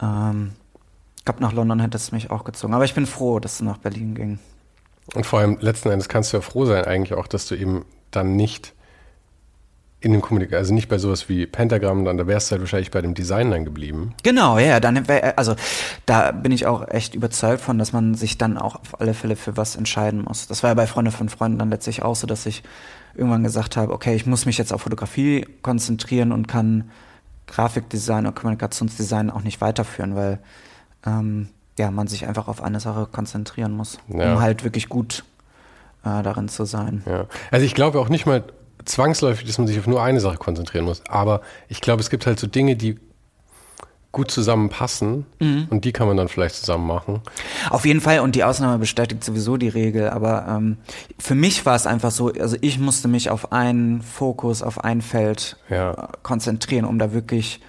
ähm, 0.00 0.52
ich 1.22 1.24
glaube, 1.24 1.40
nach 1.40 1.52
London 1.52 1.78
hätte 1.78 1.96
es 1.96 2.10
mich 2.10 2.32
auch 2.32 2.42
gezogen. 2.42 2.74
Aber 2.74 2.84
ich 2.84 2.94
bin 2.94 3.06
froh, 3.06 3.38
dass 3.38 3.52
es 3.52 3.60
nach 3.60 3.78
Berlin 3.78 4.16
ging. 4.16 4.38
Und 5.14 5.24
vor 5.24 5.38
allem 5.38 5.56
letzten 5.60 5.88
Endes 5.88 6.08
kannst 6.08 6.32
du 6.32 6.38
ja 6.38 6.40
froh 6.40 6.64
sein 6.64 6.84
eigentlich 6.84 7.16
auch, 7.16 7.28
dass 7.28 7.46
du 7.46 7.54
eben 7.54 7.84
dann 8.10 8.34
nicht 8.34 8.74
in 10.00 10.10
dem 10.10 10.20
Kommunikation, 10.20 10.58
also 10.58 10.74
nicht 10.74 10.88
bei 10.88 10.98
sowas 10.98 11.28
wie 11.28 11.46
Pentagramm, 11.46 12.04
dann 12.04 12.16
da 12.16 12.26
wärst 12.26 12.50
du 12.50 12.52
halt 12.54 12.62
wahrscheinlich 12.62 12.90
bei 12.90 13.00
dem 13.00 13.14
Design 13.14 13.52
dann 13.52 13.64
geblieben. 13.64 14.16
Genau, 14.24 14.58
ja, 14.58 14.80
dann 14.80 15.06
wär, 15.06 15.38
also 15.38 15.54
da 16.06 16.32
bin 16.32 16.50
ich 16.50 16.66
auch 16.66 16.88
echt 16.88 17.14
überzeugt 17.14 17.60
von, 17.60 17.78
dass 17.78 17.92
man 17.92 18.16
sich 18.16 18.36
dann 18.36 18.58
auch 18.58 18.74
auf 18.74 19.00
alle 19.00 19.14
Fälle 19.14 19.36
für 19.36 19.56
was 19.56 19.76
entscheiden 19.76 20.24
muss. 20.24 20.48
Das 20.48 20.64
war 20.64 20.70
ja 20.70 20.74
bei 20.74 20.88
Freunde 20.88 21.12
von 21.12 21.28
Freunden 21.28 21.60
dann 21.60 21.70
letztlich 21.70 22.02
auch 22.02 22.16
so, 22.16 22.26
dass 22.26 22.46
ich 22.46 22.64
irgendwann 23.14 23.44
gesagt 23.44 23.76
habe, 23.76 23.92
okay, 23.92 24.16
ich 24.16 24.26
muss 24.26 24.44
mich 24.44 24.58
jetzt 24.58 24.72
auf 24.72 24.82
Fotografie 24.82 25.46
konzentrieren 25.62 26.32
und 26.32 26.48
kann 26.48 26.90
Grafikdesign 27.46 28.26
und 28.26 28.34
Kommunikationsdesign 28.34 29.30
auch 29.30 29.42
nicht 29.42 29.60
weiterführen, 29.60 30.16
weil 30.16 30.40
ähm, 31.06 31.48
ja, 31.78 31.90
man 31.90 32.06
sich 32.06 32.26
einfach 32.26 32.48
auf 32.48 32.62
eine 32.62 32.80
Sache 32.80 33.06
konzentrieren 33.10 33.72
muss, 33.72 33.98
Ja. 34.08 34.34
um 34.34 34.40
halt 34.40 34.62
wirklich 34.64 34.88
gut 34.88 35.24
äh, 36.04 36.22
darin 36.22 36.48
zu 36.48 36.64
sein. 36.64 37.02
Ja. 37.06 37.26
Also 37.50 37.64
ich 37.64 37.74
glaube 37.74 37.98
auch 38.00 38.08
nicht 38.08 38.26
mal 38.26 38.42
zwangsläufig, 38.84 39.46
dass 39.46 39.58
man 39.58 39.66
sich 39.68 39.78
auf 39.78 39.86
nur 39.86 40.02
eine 40.02 40.20
Sache 40.20 40.36
konzentrieren 40.36 40.84
muss. 40.84 41.02
Aber 41.08 41.40
ich 41.68 41.80
glaube, 41.80 42.00
es 42.00 42.10
gibt 42.10 42.26
halt 42.26 42.38
so 42.40 42.46
Dinge, 42.46 42.76
die 42.76 42.98
gut 44.10 44.30
zusammenpassen 44.30 45.24
Mhm. 45.40 45.68
und 45.70 45.86
die 45.86 45.92
kann 45.92 46.06
man 46.06 46.18
dann 46.18 46.28
vielleicht 46.28 46.56
zusammen 46.56 46.86
machen. 46.86 47.22
Auf 47.70 47.86
jeden 47.86 48.02
Fall, 48.02 48.20
und 48.20 48.34
die 48.34 48.44
Ausnahme 48.44 48.78
bestätigt 48.78 49.24
sowieso 49.24 49.56
die 49.56 49.68
Regel, 49.70 50.10
aber 50.10 50.46
ähm, 50.48 50.76
für 51.18 51.34
mich 51.34 51.64
war 51.64 51.74
es 51.76 51.86
einfach 51.86 52.10
so, 52.10 52.30
also 52.30 52.56
ich 52.60 52.78
musste 52.78 53.08
mich 53.08 53.30
auf 53.30 53.52
einen 53.52 54.02
Fokus, 54.02 54.62
auf 54.62 54.84
ein 54.84 55.00
Feld 55.00 55.56
Ja. 55.70 55.92
äh, 55.92 56.08
konzentrieren, 56.22 56.84
um 56.84 56.98
da 56.98 57.14
wirklich 57.14 57.60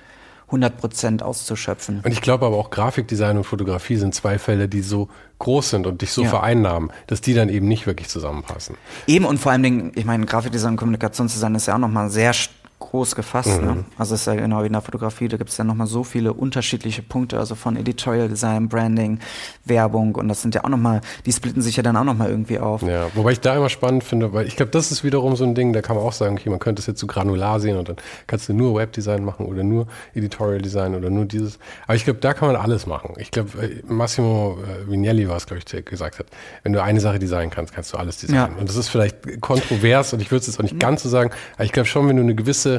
100% 0.54 1.22
auszuschöpfen. 1.22 2.02
Und 2.04 2.12
ich 2.12 2.22
glaube 2.22 2.46
aber 2.46 2.58
auch 2.58 2.70
Grafikdesign 2.70 3.38
und 3.38 3.44
Fotografie 3.44 3.96
sind 3.98 4.14
zwei 4.14 4.38
Fälle, 4.38 4.68
die 4.68 4.82
so 4.82 5.10
groß 5.40 5.72
sind 5.72 5.88
und 5.88 6.02
dich 6.02 6.12
so 6.12 6.24
Ja. 6.24 6.30
vereinnahmen, 6.30 6.92
dass 7.08 7.22
die 7.22 7.34
dann 7.34 7.50
eben 7.50 7.68
nicht 7.68 7.86
wirklich 7.88 8.08
zusammenpassen. 8.10 8.76
Eben 9.08 9.26
und 9.26 9.40
vor 9.40 9.52
allen 9.52 9.64
Dingen, 9.64 9.92
ich 9.96 10.06
meine, 10.06 10.26
Grafikdesign 10.26 10.72
und 10.72 10.78
Kommunikationsdesign 10.78 11.56
ist 11.56 11.66
ja 11.68 11.76
auch 11.76 11.80
nochmal 11.80 12.10
sehr 12.10 12.34
st- 12.34 12.50
groß 12.90 13.16
gefasst. 13.16 13.62
Mhm. 13.62 13.66
Ne? 13.66 13.86
Also 13.98 14.16
es 14.16 14.22
ist 14.22 14.28
ja 14.28 14.36
genau 14.36 14.62
wie 14.62 14.68
in 14.68 14.74
der 14.74 14.82
Fotografie, 14.82 15.28
da 15.28 15.38
gibt 15.38 15.50
es 15.50 15.58
ja 15.58 15.64
nochmal 15.64 15.88
so 15.88 16.04
viele 16.04 16.34
unterschiedliche 16.34 17.02
Punkte, 17.02 17.40
also 17.40 17.56
von 17.56 17.76
Editorial 17.76 18.30
Design, 18.30 18.70
Branding, 18.70 19.20
Werbung 19.66 20.16
und 20.16 20.28
das 20.28 20.42
sind 20.42 20.56
ja 20.56 20.64
auch 20.64 20.70
nochmal, 20.70 21.02
die 21.26 21.32
splitten 21.32 21.62
sich 21.62 21.76
ja 21.76 21.84
dann 21.84 21.96
auch 21.98 22.04
nochmal 22.04 22.30
irgendwie 22.30 22.60
auf. 22.60 22.82
Ja, 22.82 23.08
wobei 23.16 23.32
ich 23.32 23.40
da 23.40 23.56
immer 23.56 23.70
spannend 23.70 24.04
finde, 24.04 24.34
weil 24.34 24.48
ich 24.48 24.56
glaube, 24.56 24.72
das 24.72 24.92
ist 24.92 25.04
wiederum 25.04 25.36
so 25.36 25.44
ein 25.44 25.56
Ding, 25.56 25.74
da 25.74 25.82
kann 25.82 25.96
man 25.96 26.06
auch 26.06 26.14
sagen, 26.14 26.36
okay, 26.38 26.50
man 26.50 26.60
könnte 26.60 26.82
es 26.82 26.88
jetzt 26.88 27.00
so 27.00 27.08
granular 27.08 27.60
sehen 27.60 27.78
und 27.78 27.90
dann 27.90 27.98
kannst 28.28 28.50
du 28.50 28.54
nur 28.54 28.76
Webdesign 28.76 29.24
machen 29.24 29.46
oder 29.46 29.64
nur 29.64 29.88
Editorial 30.14 30.62
Design 30.62 30.96
oder 30.96 31.10
nur 31.10 31.26
dieses. 31.26 31.60
Aber 31.86 31.96
ich 31.96 32.04
glaube, 32.04 32.20
da 32.20 32.34
kann 32.34 32.48
man 32.48 32.58
alles 32.58 32.86
machen. 32.86 33.14
Ich 33.18 33.32
glaube, 33.32 33.50
äh, 33.62 33.82
Massimo 33.88 34.58
äh, 34.64 34.90
Vignelli 34.90 35.30
war 35.30 35.38
es, 35.38 35.46
glaube 35.46 35.60
ich, 35.60 35.66
der 35.66 35.82
gesagt 35.82 36.20
hat, 36.20 36.28
wenn 36.64 36.74
du 36.74 36.82
eine 36.82 37.00
Sache 37.00 37.20
designen 37.20 37.52
kannst, 37.52 37.74
kannst 37.74 37.94
du 37.94 37.98
alles 37.98 38.18
designen. 38.18 38.54
Ja. 38.56 38.60
Und 38.60 38.70
das 38.70 38.76
ist 38.76 38.90
vielleicht 38.90 39.42
kontrovers 39.42 40.14
und 40.14 40.22
ich 40.22 40.32
würde 40.32 40.42
es 40.42 40.48
jetzt 40.48 40.60
auch 40.60 40.64
nicht 40.64 40.80
ganz 40.80 41.04
so 41.04 41.10
sagen, 41.10 41.32
aber 41.56 41.66
ich 41.66 41.72
glaube 41.72 41.88
schon, 41.88 42.08
wenn 42.08 42.18
du 42.18 42.24
eine 42.24 42.36
gewisse 42.36 42.73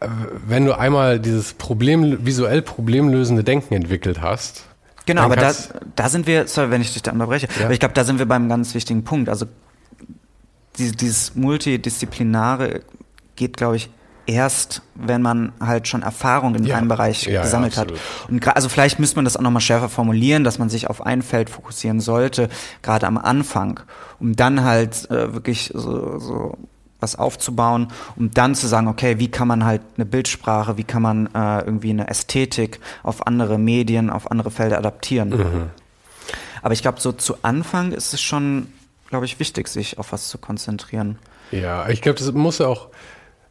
äh, 0.00 0.06
wenn 0.46 0.66
du 0.66 0.76
einmal 0.78 1.18
dieses 1.20 1.52
Problem, 1.54 2.24
visuell 2.26 2.62
problemlösende 2.62 3.44
Denken 3.44 3.74
entwickelt 3.74 4.20
hast, 4.20 4.64
Genau, 5.06 5.22
aber 5.22 5.34
da, 5.34 5.52
da 5.96 6.08
sind 6.08 6.26
wir, 6.28 6.46
sorry, 6.46 6.70
wenn 6.70 6.82
ich 6.82 6.92
dich 6.92 7.02
da 7.02 7.10
unterbreche, 7.10 7.48
Ja. 7.58 7.64
aber 7.64 7.72
ich 7.72 7.80
glaube, 7.80 7.94
da 7.94 8.04
sind 8.04 8.18
wir 8.20 8.26
beim 8.26 8.48
ganz 8.48 8.74
wichtigen 8.74 9.02
Punkt. 9.02 9.28
Also 9.28 9.46
die, 10.78 10.92
dieses 10.92 11.34
Multidisziplinare 11.34 12.82
geht, 13.36 13.56
glaube 13.56 13.76
ich, 13.76 13.90
erst, 14.26 14.82
wenn 14.94 15.22
man 15.22 15.52
halt 15.58 15.88
schon 15.88 16.02
Erfahrung 16.02 16.54
in 16.54 16.64
Ja. 16.64 16.76
einem 16.76 16.86
Bereich 16.88 17.26
Ja, 17.26 17.42
gesammelt 17.42 17.76
hat. 17.76 17.92
Und 18.28 18.46
also 18.54 18.68
vielleicht 18.68 19.00
müsste 19.00 19.16
man 19.16 19.24
das 19.24 19.36
auch 19.36 19.40
nochmal 19.40 19.62
schärfer 19.62 19.88
formulieren, 19.88 20.44
dass 20.44 20.58
man 20.58 20.68
sich 20.68 20.88
auf 20.88 21.04
ein 21.04 21.22
Feld 21.22 21.50
fokussieren 21.50 21.98
sollte, 22.00 22.48
gerade 22.82 23.06
am 23.08 23.18
Anfang, 23.18 23.80
um 24.20 24.36
dann 24.36 24.62
halt 24.62 25.10
äh, 25.10 25.32
wirklich 25.34 25.72
so, 25.74 26.18
so 26.20 26.56
was 27.00 27.16
aufzubauen, 27.16 27.88
um 28.16 28.30
dann 28.30 28.54
zu 28.54 28.66
sagen, 28.66 28.88
okay, 28.88 29.18
wie 29.18 29.28
kann 29.28 29.48
man 29.48 29.64
halt 29.64 29.82
eine 29.96 30.06
Bildsprache, 30.06 30.76
wie 30.76 30.84
kann 30.84 31.02
man 31.02 31.26
äh, 31.34 31.60
irgendwie 31.60 31.90
eine 31.90 32.08
Ästhetik 32.08 32.80
auf 33.02 33.26
andere 33.26 33.58
Medien, 33.58 34.10
auf 34.10 34.30
andere 34.30 34.50
Felder 34.50 34.78
adaptieren. 34.78 35.30
Mhm. 35.30 35.70
Aber 36.62 36.74
ich 36.74 36.82
glaube, 36.82 37.00
so 37.00 37.12
zu 37.12 37.36
Anfang 37.42 37.92
ist 37.92 38.12
es 38.12 38.20
schon, 38.20 38.68
glaube 39.08 39.24
ich, 39.24 39.40
wichtig, 39.40 39.68
sich 39.68 39.98
auf 39.98 40.12
was 40.12 40.28
zu 40.28 40.38
konzentrieren. 40.38 41.18
Ja, 41.50 41.88
ich 41.88 42.02
glaube, 42.02 42.18
das 42.18 42.30
muss 42.32 42.58
ja 42.58 42.66
auch, 42.66 42.88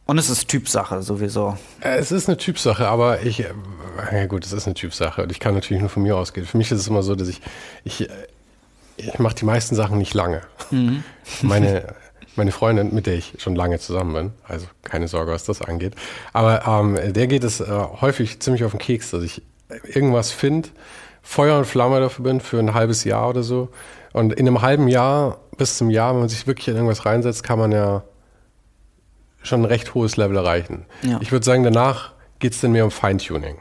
Und 0.06 0.18
es 0.18 0.30
ist 0.30 0.48
Typsache 0.48 1.02
sowieso. 1.02 1.58
äh, 1.80 1.98
es 1.98 2.12
ist 2.12 2.28
eine 2.28 2.36
Typsache, 2.38 2.86
aber 2.88 3.22
ich, 3.22 3.40
äh, 3.40 3.52
ja 4.12 4.26
gut, 4.26 4.46
es 4.46 4.52
ist 4.52 4.66
eine 4.66 4.74
Typsache 4.74 5.22
und 5.22 5.32
ich 5.32 5.40
kann 5.40 5.54
natürlich 5.54 5.80
nur 5.80 5.90
von 5.90 6.02
mir 6.02 6.16
ausgehen. 6.16 6.46
Für 6.46 6.56
mich 6.56 6.70
ist 6.70 6.78
es 6.78 6.88
immer 6.88 7.02
so, 7.02 7.14
dass 7.14 7.28
ich, 7.28 7.40
ich, 7.84 8.08
äh, 8.08 8.12
ich 8.96 9.18
mache 9.18 9.34
die 9.34 9.44
meisten 9.44 9.74
Sachen 9.74 9.98
nicht 9.98 10.14
lange. 10.14 10.42
Meine, 11.42 11.94
meine 12.36 12.52
Freundin, 12.52 12.94
mit 12.94 13.06
der 13.06 13.14
ich 13.14 13.34
schon 13.38 13.54
lange 13.54 13.78
zusammen 13.78 14.14
bin, 14.14 14.32
also 14.46 14.66
keine 14.82 15.08
Sorge, 15.08 15.32
was 15.32 15.44
das 15.44 15.62
angeht, 15.62 15.94
aber 16.32 16.66
ähm, 16.66 17.12
der 17.12 17.26
geht 17.26 17.44
es 17.44 17.60
äh, 17.60 17.66
häufig 18.00 18.40
ziemlich 18.40 18.64
auf 18.64 18.70
den 18.70 18.78
Keks, 18.78 19.10
dass 19.10 19.22
ich 19.22 19.42
irgendwas 19.84 20.32
finde, 20.32 20.68
Feuer 21.22 21.58
und 21.58 21.64
Flamme 21.64 22.00
dafür 22.00 22.24
bin 22.24 22.40
für 22.40 22.58
ein 22.58 22.74
halbes 22.74 23.04
Jahr 23.04 23.28
oder 23.28 23.42
so. 23.42 23.68
Und 24.12 24.32
in 24.32 24.46
einem 24.46 24.62
halben 24.62 24.88
Jahr 24.88 25.38
bis 25.56 25.76
zum 25.76 25.90
Jahr, 25.90 26.12
wenn 26.14 26.20
man 26.20 26.28
sich 26.28 26.46
wirklich 26.46 26.68
in 26.68 26.74
irgendwas 26.74 27.06
reinsetzt, 27.06 27.42
kann 27.42 27.58
man 27.58 27.72
ja 27.72 28.02
schon 29.42 29.62
ein 29.62 29.66
recht 29.66 29.94
hohes 29.94 30.16
Level 30.16 30.36
erreichen. 30.36 30.86
Ja. 31.02 31.18
Ich 31.20 31.32
würde 31.32 31.44
sagen, 31.44 31.62
danach 31.62 32.12
geht 32.38 32.52
es 32.52 32.60
dann 32.60 32.72
mehr 32.72 32.84
um 32.84 32.90
Feintuning. 32.90 33.58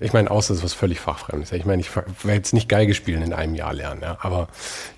Ich 0.00 0.12
meine, 0.12 0.30
außer 0.30 0.52
es 0.52 0.58
ist 0.58 0.64
was 0.64 0.74
völlig 0.74 1.00
Fachfremdes. 1.00 1.52
Ich 1.52 1.64
meine, 1.64 1.80
ich 1.80 1.94
werde 1.94 2.32
jetzt 2.32 2.52
nicht 2.52 2.68
Geige 2.68 2.94
spielen 2.94 3.22
in 3.22 3.32
einem 3.32 3.54
Jahr 3.54 3.72
lernen, 3.72 4.02
ja, 4.02 4.18
aber 4.20 4.48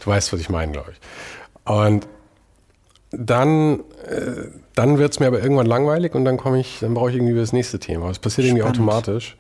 du 0.01 0.11
weißt, 0.11 0.33
was 0.33 0.40
ich 0.40 0.48
meine, 0.48 0.72
glaube 0.72 0.92
ich. 0.92 1.70
Und 1.70 2.07
dann, 3.11 3.81
äh, 4.07 4.49
dann 4.75 4.99
wird 4.99 5.12
es 5.12 5.21
mir 5.21 5.27
aber 5.27 5.42
irgendwann 5.42 5.66
langweilig 5.66 6.14
und 6.14 6.25
dann 6.25 6.37
komme 6.37 6.61
ich, 6.61 6.79
dann 6.81 6.94
brauche 6.94 7.11
ich 7.11 7.16
irgendwie 7.16 7.35
das 7.35 7.53
nächste 7.53 7.79
Thema. 7.79 8.11
Es 8.11 8.18
passiert 8.18 8.47
irgendwie 8.47 8.62
Spannend. 8.62 8.79
automatisch. 8.81 9.37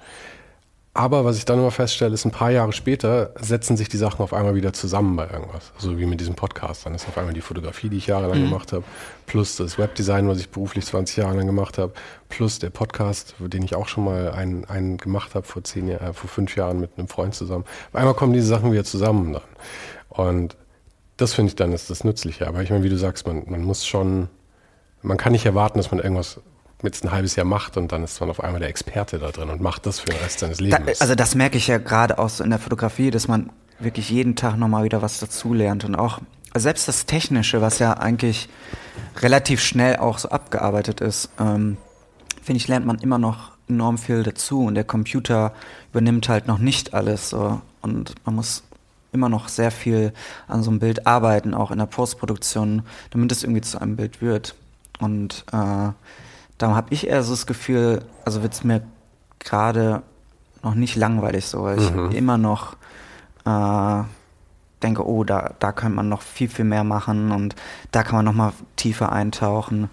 Aber 0.94 1.24
was 1.24 1.36
ich 1.38 1.44
dann 1.44 1.60
immer 1.60 1.70
feststelle, 1.70 2.12
ist, 2.12 2.24
ein 2.24 2.32
paar 2.32 2.50
Jahre 2.50 2.72
später 2.72 3.32
setzen 3.40 3.76
sich 3.76 3.88
die 3.88 3.98
Sachen 3.98 4.20
auf 4.20 4.32
einmal 4.32 4.56
wieder 4.56 4.72
zusammen 4.72 5.14
bei 5.14 5.28
irgendwas. 5.30 5.70
So 5.78 5.96
wie 5.96 6.06
mit 6.06 6.18
diesem 6.18 6.34
Podcast. 6.34 6.86
Dann 6.86 6.94
ist 6.94 7.06
auf 7.06 7.16
einmal 7.16 7.34
die 7.34 7.40
Fotografie, 7.40 7.88
die 7.88 7.98
ich 7.98 8.08
jahrelang 8.08 8.40
gemacht 8.42 8.72
habe, 8.72 8.82
plus 9.26 9.54
das 9.54 9.78
Webdesign, 9.78 10.26
was 10.28 10.40
ich 10.40 10.48
beruflich 10.48 10.86
20 10.86 11.18
Jahre 11.18 11.36
lang 11.36 11.46
gemacht 11.46 11.78
habe, 11.78 11.92
plus 12.28 12.58
der 12.58 12.70
Podcast, 12.70 13.36
den 13.38 13.62
ich 13.62 13.76
auch 13.76 13.86
schon 13.86 14.06
mal 14.06 14.32
einen, 14.32 14.64
einen 14.64 14.96
gemacht 14.98 15.36
habe 15.36 15.46
vor, 15.46 15.62
zehn, 15.62 15.86
Jahr- 15.86 16.00
äh, 16.00 16.12
vor 16.12 16.28
fünf 16.28 16.56
Jahren 16.56 16.80
mit 16.80 16.90
einem 16.96 17.06
Freund 17.06 17.32
zusammen. 17.34 17.64
Auf 17.92 17.94
einmal 17.94 18.14
kommen 18.14 18.32
diese 18.32 18.48
Sachen 18.48 18.72
wieder 18.72 18.84
zusammen 18.84 19.34
dann. 19.34 19.42
Und 20.08 20.56
das 21.18 21.34
finde 21.34 21.50
ich 21.50 21.56
dann 21.56 21.72
ist 21.72 21.90
das 21.90 22.04
Nützliche. 22.04 22.46
Aber 22.46 22.62
ich 22.62 22.70
meine, 22.70 22.82
wie 22.82 22.88
du 22.88 22.96
sagst, 22.96 23.26
man, 23.26 23.42
man 23.46 23.62
muss 23.62 23.86
schon, 23.86 24.28
man 25.02 25.18
kann 25.18 25.32
nicht 25.32 25.44
erwarten, 25.44 25.78
dass 25.78 25.90
man 25.90 26.00
irgendwas 26.00 26.40
mit 26.82 27.02
ein 27.04 27.10
halbes 27.10 27.36
Jahr 27.36 27.44
macht 27.44 27.76
und 27.76 27.92
dann 27.92 28.04
ist 28.04 28.20
man 28.20 28.30
auf 28.30 28.42
einmal 28.42 28.60
der 28.60 28.68
Experte 28.68 29.18
da 29.18 29.30
drin 29.30 29.50
und 29.50 29.60
macht 29.60 29.84
das 29.84 30.00
für 30.00 30.06
den 30.06 30.20
Rest 30.20 30.38
seines 30.38 30.58
Da, 30.58 30.64
Lebens. 30.64 31.00
also 31.00 31.14
das 31.14 31.34
merke 31.34 31.58
ich 31.58 31.66
ja 31.66 31.78
gerade 31.78 32.18
auch 32.18 32.28
so 32.28 32.44
in 32.44 32.50
der 32.50 32.60
Fotografie, 32.60 33.10
dass 33.10 33.26
man 33.26 33.50
wirklich 33.80 34.10
jeden 34.10 34.36
Tag 34.36 34.56
nochmal 34.56 34.84
wieder 34.84 35.02
was 35.02 35.18
dazulernt 35.18 35.84
und 35.84 35.96
auch 35.96 36.20
selbst 36.56 36.86
das 36.88 37.04
Technische, 37.06 37.60
was 37.60 37.80
ja 37.80 37.94
eigentlich 37.94 38.48
relativ 39.18 39.60
schnell 39.60 39.96
auch 39.96 40.18
so 40.18 40.28
abgearbeitet 40.28 41.00
ist, 41.00 41.30
ähm, 41.40 41.76
finde 42.42 42.58
ich, 42.58 42.68
lernt 42.68 42.86
man 42.86 42.98
immer 42.98 43.18
noch 43.18 43.52
enorm 43.68 43.98
viel 43.98 44.22
dazu 44.22 44.64
und 44.64 44.74
der 44.76 44.84
Computer 44.84 45.52
übernimmt 45.90 46.28
halt 46.28 46.46
noch 46.46 46.58
nicht 46.58 46.94
alles 46.94 47.30
so 47.30 47.60
und 47.82 48.14
man 48.24 48.36
muss 48.36 48.62
immer 49.18 49.28
noch 49.28 49.48
sehr 49.48 49.72
viel 49.72 50.12
an 50.46 50.62
so 50.62 50.70
einem 50.70 50.78
Bild 50.78 51.08
arbeiten, 51.08 51.54
auch 51.54 51.72
in 51.72 51.78
der 51.78 51.86
Postproduktion, 51.86 52.82
damit 53.10 53.32
es 53.32 53.42
irgendwie 53.42 53.62
zu 53.62 53.80
einem 53.80 53.96
Bild 53.96 54.22
wird. 54.22 54.54
Und 55.00 55.44
äh, 55.52 55.90
da 56.58 56.74
habe 56.74 56.86
ich 56.90 57.08
eher 57.08 57.22
so 57.24 57.32
das 57.32 57.46
Gefühl, 57.46 58.04
also 58.24 58.42
wird 58.42 58.52
es 58.52 58.62
mir 58.62 58.82
gerade 59.40 60.02
noch 60.62 60.74
nicht 60.74 60.94
langweilig 60.94 61.46
so, 61.46 61.64
weil 61.64 61.78
ich 61.78 62.16
immer 62.16 62.38
noch 62.38 62.76
äh, 63.44 64.02
denke, 64.82 65.06
oh, 65.06 65.24
da, 65.24 65.54
da 65.58 65.72
könnte 65.72 65.96
man 65.96 66.08
noch 66.08 66.22
viel, 66.22 66.48
viel 66.48 66.64
mehr 66.64 66.84
machen 66.84 67.32
und 67.32 67.56
da 67.90 68.04
kann 68.04 68.16
man 68.16 68.24
noch 68.24 68.32
mal 68.32 68.52
tiefer 68.76 69.10
eintauchen. 69.10 69.90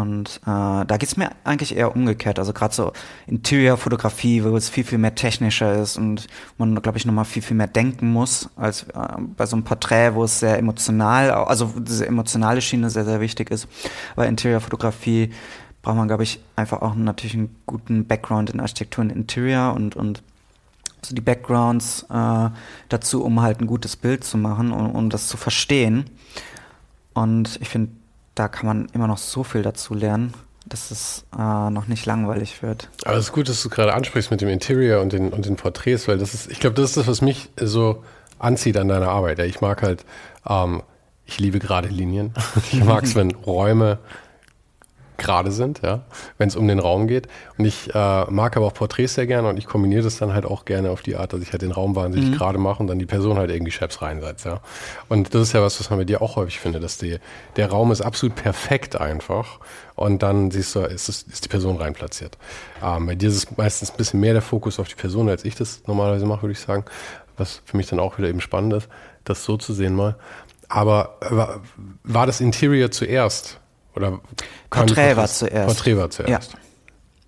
Und 0.00 0.40
äh, 0.44 0.84
da 0.84 0.96
geht's 0.98 1.16
mir 1.16 1.30
eigentlich 1.44 1.76
eher 1.76 1.94
umgekehrt. 1.94 2.38
Also 2.38 2.52
gerade 2.52 2.74
so 2.74 2.92
Interior-Fotografie, 3.26 4.42
wo 4.44 4.56
es 4.56 4.68
viel, 4.68 4.84
viel 4.84 4.98
mehr 4.98 5.14
technischer 5.14 5.74
ist 5.80 5.96
und 5.96 6.26
man, 6.58 6.80
glaube 6.82 6.98
ich, 6.98 7.06
noch 7.06 7.14
mal 7.14 7.24
viel, 7.24 7.42
viel 7.42 7.56
mehr 7.56 7.66
denken 7.66 8.12
muss, 8.12 8.48
als 8.56 8.84
äh, 8.84 9.20
bei 9.36 9.46
so 9.46 9.56
einem 9.56 9.64
Porträt, 9.64 10.14
wo 10.14 10.24
es 10.24 10.40
sehr 10.40 10.58
emotional, 10.58 11.30
also 11.30 11.72
diese 11.78 12.06
emotionale 12.06 12.60
Schiene 12.60 12.90
sehr, 12.90 13.04
sehr 13.04 13.20
wichtig 13.20 13.50
ist. 13.50 13.68
Bei 14.16 14.26
Interior-Fotografie 14.26 15.32
braucht 15.82 15.96
man, 15.96 16.08
glaube 16.08 16.22
ich, 16.22 16.40
einfach 16.56 16.82
auch 16.82 16.94
natürlich 16.94 17.34
einen 17.34 17.56
guten 17.66 18.06
Background 18.06 18.50
in 18.50 18.60
Architektur 18.60 19.02
und 19.02 19.10
Interior 19.10 19.74
und, 19.74 19.96
und 19.96 20.22
so 21.02 21.14
die 21.14 21.22
Backgrounds 21.22 22.06
äh, 22.10 22.50
dazu, 22.88 23.24
um 23.24 23.40
halt 23.40 23.60
ein 23.60 23.66
gutes 23.66 23.96
Bild 23.96 24.24
zu 24.24 24.36
machen 24.36 24.72
und 24.72 24.90
um 24.90 25.10
das 25.10 25.28
zu 25.28 25.36
verstehen. 25.36 26.04
Und 27.14 27.58
ich 27.60 27.68
finde, 27.68 27.92
da 28.34 28.48
kann 28.48 28.66
man 28.66 28.88
immer 28.92 29.06
noch 29.06 29.18
so 29.18 29.44
viel 29.44 29.62
dazu 29.62 29.94
lernen, 29.94 30.34
dass 30.66 30.90
es 30.90 31.24
äh, 31.36 31.70
noch 31.70 31.86
nicht 31.86 32.06
langweilig 32.06 32.62
wird. 32.62 32.88
Aber 33.04 33.16
es 33.16 33.26
ist 33.26 33.32
gut, 33.32 33.48
dass 33.48 33.62
du 33.62 33.68
gerade 33.68 33.94
ansprichst 33.94 34.30
mit 34.30 34.40
dem 34.40 34.48
Interior 34.48 35.00
und 35.00 35.12
den, 35.12 35.30
und 35.30 35.46
den 35.46 35.56
Porträts, 35.56 36.06
weil 36.08 36.18
das 36.18 36.34
ist, 36.34 36.50
ich 36.50 36.60
glaube, 36.60 36.74
das 36.74 36.90
ist 36.90 36.96
das, 36.96 37.06
was 37.06 37.22
mich 37.22 37.50
so 37.56 38.04
anzieht 38.38 38.76
an 38.76 38.88
deiner 38.88 39.08
Arbeit. 39.08 39.38
Ich 39.40 39.60
mag 39.60 39.82
halt, 39.82 40.04
ähm, 40.48 40.82
ich 41.24 41.38
liebe 41.38 41.58
gerade 41.58 41.88
Linien. 41.88 42.34
Ich 42.72 42.84
mag 42.84 43.04
es, 43.04 43.14
wenn 43.14 43.30
Räume 43.32 43.98
gerade 45.20 45.52
sind, 45.52 45.82
ja, 45.82 46.00
wenn 46.38 46.48
es 46.48 46.56
um 46.56 46.66
den 46.66 46.80
Raum 46.80 47.06
geht. 47.06 47.28
Und 47.58 47.64
ich 47.66 47.94
äh, 47.94 48.24
mag 48.30 48.56
aber 48.56 48.66
auch 48.66 48.74
Porträts 48.74 49.14
sehr 49.14 49.26
gerne 49.26 49.48
und 49.48 49.56
ich 49.56 49.66
kombiniere 49.66 50.02
das 50.02 50.18
dann 50.18 50.32
halt 50.32 50.44
auch 50.44 50.64
gerne 50.64 50.90
auf 50.90 51.02
die 51.02 51.16
Art, 51.16 51.32
dass 51.32 51.40
ich 51.40 51.52
halt 51.52 51.62
den 51.62 51.70
Raum 51.70 51.94
wahnsinnig 51.94 52.36
gerade 52.36 52.58
mache 52.58 52.80
und 52.80 52.88
dann 52.88 52.98
die 52.98 53.06
Person 53.06 53.36
halt 53.36 53.50
irgendwie 53.50 53.70
Chefs 53.70 54.02
reinsetzt, 54.02 54.46
ja. 54.46 54.60
Und 55.08 55.34
das 55.34 55.42
ist 55.42 55.52
ja 55.52 55.62
was, 55.62 55.78
was 55.78 55.90
man 55.90 55.98
bei 55.98 56.04
dir 56.04 56.22
auch 56.22 56.36
häufig 56.36 56.58
findet, 56.58 56.82
dass 56.82 56.98
die, 56.98 57.18
der 57.56 57.70
Raum 57.70 57.92
ist 57.92 58.00
absolut 58.00 58.34
perfekt 58.34 59.00
einfach 59.00 59.60
und 59.94 60.22
dann 60.22 60.50
siehst 60.50 60.74
du, 60.74 60.80
ist, 60.80 61.08
es, 61.08 61.22
ist 61.22 61.44
die 61.44 61.48
Person 61.48 61.76
reinplatziert. 61.76 62.38
Ähm, 62.82 63.06
bei 63.06 63.14
dir 63.14 63.28
ist 63.28 63.36
es 63.36 63.56
meistens 63.56 63.90
ein 63.90 63.96
bisschen 63.98 64.20
mehr 64.20 64.32
der 64.32 64.42
Fokus 64.42 64.80
auf 64.80 64.88
die 64.88 64.94
Person, 64.94 65.28
als 65.28 65.44
ich 65.44 65.54
das 65.54 65.82
normalerweise 65.86 66.26
mache, 66.26 66.42
würde 66.42 66.52
ich 66.52 66.60
sagen. 66.60 66.84
Was 67.36 67.60
für 67.64 67.76
mich 67.76 67.86
dann 67.86 68.00
auch 68.00 68.18
wieder 68.18 68.28
eben 68.28 68.40
spannend 68.40 68.72
ist, 68.72 68.88
das 69.24 69.44
so 69.44 69.56
zu 69.56 69.74
sehen 69.74 69.94
mal. 69.94 70.16
Aber 70.70 71.18
äh, 71.20 71.36
war, 71.36 71.60
war 72.02 72.26
das 72.26 72.40
Interior 72.40 72.90
zuerst? 72.90 73.59
Oder 73.94 74.20
Porträt 74.70 75.16
war 75.16 75.26
zuerst. 75.26 75.66
Porträt 75.66 75.96
war 75.96 76.10
zuerst. 76.10 76.56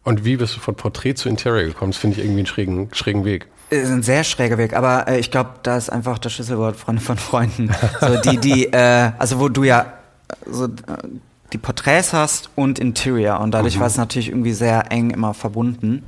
Und 0.05 0.25
wie 0.25 0.37
bist 0.37 0.57
du 0.57 0.61
von 0.61 0.75
Porträt 0.75 1.15
zu 1.15 1.29
Interior 1.29 1.65
gekommen? 1.65 1.93
Das 1.93 2.01
finde 2.01 2.19
ich 2.19 2.25
irgendwie 2.25 2.41
einen 2.41 2.47
schrägen, 2.47 2.89
schrägen 2.93 3.25
Weg. 3.25 3.47
Ist 3.71 3.91
ein 3.91 4.03
sehr 4.03 4.25
schräger 4.25 4.59
Weg, 4.59 4.75
aber 4.75 5.09
äh, 5.09 5.19
ich 5.19 5.31
glaube, 5.31 5.51
da 5.63 5.77
ist 5.77 5.91
einfach 5.91 6.19
das 6.19 6.33
Schlüsselwort 6.35 6.77
Freunde 6.77 7.01
von 7.01 7.17
Freunden. 7.17 7.71
So 8.01 8.21
die, 8.21 8.37
die, 8.39 8.73
äh, 8.73 9.13
also 9.19 9.41
wo 9.41 9.49
du 9.49 9.65
ja 9.65 9.81
äh, 10.29 10.51
so 10.51 10.65
äh, 10.67 10.69
die 11.53 11.59
Porträts 11.59 12.13
hast 12.13 12.51
und 12.55 12.79
Interior. 12.79 13.41
Und 13.41 13.53
dadurch 13.53 13.79
war 13.79 13.87
es 13.87 13.97
natürlich 13.97 14.29
irgendwie 14.29 14.53
sehr 14.53 14.91
eng 14.91 15.11
immer 15.11 15.35
verbunden. 15.35 16.03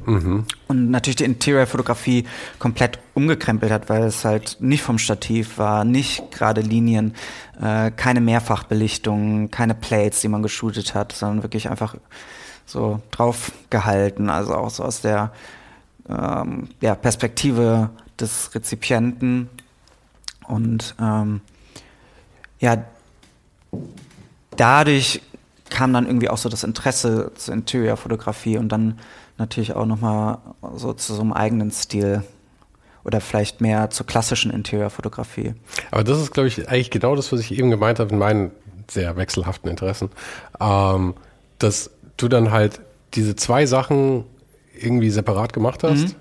Und 0.69 0.91
natürlich 0.91 1.17
die 1.17 1.25
Interior-Fotografie 1.25 2.25
komplett 2.59 2.99
umgekrempelt 3.15 3.71
hat, 3.71 3.89
weil 3.89 4.05
es 4.05 4.25
halt 4.25 4.57
nicht 4.61 4.83
vom 4.83 4.99
Stativ 4.99 5.59
war, 5.59 5.85
nicht 5.85 6.31
gerade 6.31 6.63
Linien, 6.63 7.15
äh, 7.61 7.91
keine 7.91 8.21
Mehrfachbelichtung, 8.21 9.51
keine 9.51 9.75
Plates, 9.75 10.21
die 10.21 10.29
man 10.29 10.43
geshootet 10.43 10.95
hat, 10.95 11.13
sondern 11.13 11.43
wirklich 11.43 11.69
einfach 11.69 11.97
so 12.67 13.01
drauf 13.11 13.53
gehalten, 13.71 14.31
also 14.31 14.55
auch 14.55 14.71
so 14.71 14.85
aus 14.85 15.03
der 15.03 15.33
ähm, 16.09 16.69
ja, 16.81 16.95
Perspektive 16.95 17.91
des 18.19 18.55
Rezipienten. 18.55 19.51
Und 20.47 20.95
ähm, 21.01 21.41
ja, 22.61 22.85
dadurch 24.57 25.21
kam 25.75 25.93
dann 25.93 26.07
irgendwie 26.07 26.31
auch 26.31 26.39
so 26.39 26.49
das 26.49 26.63
Interesse 26.63 27.33
zur 27.35 27.53
Interior-Fotografie 27.53 28.59
und 28.59 28.69
dann 28.69 29.01
natürlich 29.39 29.75
auch 29.75 29.87
nochmal 29.87 30.39
so 30.77 30.93
zu 30.93 31.15
so 31.15 31.21
einem 31.21 31.33
eigenen 31.33 31.73
Stil 31.73 32.23
oder 33.05 33.21
vielleicht 33.21 33.61
mehr 33.61 33.91
zur 33.91 34.07
klassischen 34.07 34.53
Interior-Fotografie. 34.53 35.55
Aber 35.91 36.05
das 36.05 36.21
ist, 36.21 36.33
glaube 36.33 36.47
ich, 36.47 36.69
eigentlich 36.69 36.93
genau 36.93 37.17
das, 37.17 37.33
was 37.33 37.41
ich 37.41 37.59
eben 37.59 37.71
gemeint 37.71 37.99
habe 37.99 38.11
in 38.11 38.19
meinen 38.19 38.53
sehr 38.89 39.17
wechselhaften 39.17 39.69
Interessen. 39.69 40.11
Ähm, 40.61 41.15
dass 41.59 41.91
du 42.17 42.29
dann 42.29 42.53
halt 42.53 42.81
diese 43.15 43.35
zwei 43.35 43.67
Sachen 43.67 44.25
irgendwie 44.79 45.11
separat 45.11 45.53
gemacht 45.53 45.83
hast 45.83 46.15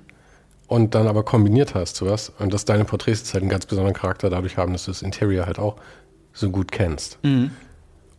und 0.68 0.96
dann 0.96 1.08
aber 1.08 1.24
kombiniert 1.24 1.76
hast 1.76 1.96
zu 1.96 2.08
was. 2.08 2.30
Und 2.40 2.56
dass 2.56 2.66
deine 2.66 2.86
Porträts 2.86 3.32
halt 3.36 3.44
einen 3.44 3.52
ganz 3.52 3.68
besonderen 3.68 3.94
Charakter 3.94 4.32
dadurch 4.32 4.58
haben, 4.58 4.74
dass 4.74 4.86
du 4.86 4.92
das 4.92 5.04
Interior 5.04 5.46
halt 5.46 5.60
auch 5.60 5.76
so 6.34 6.50
gut 6.50 6.72
kennst. 6.72 7.20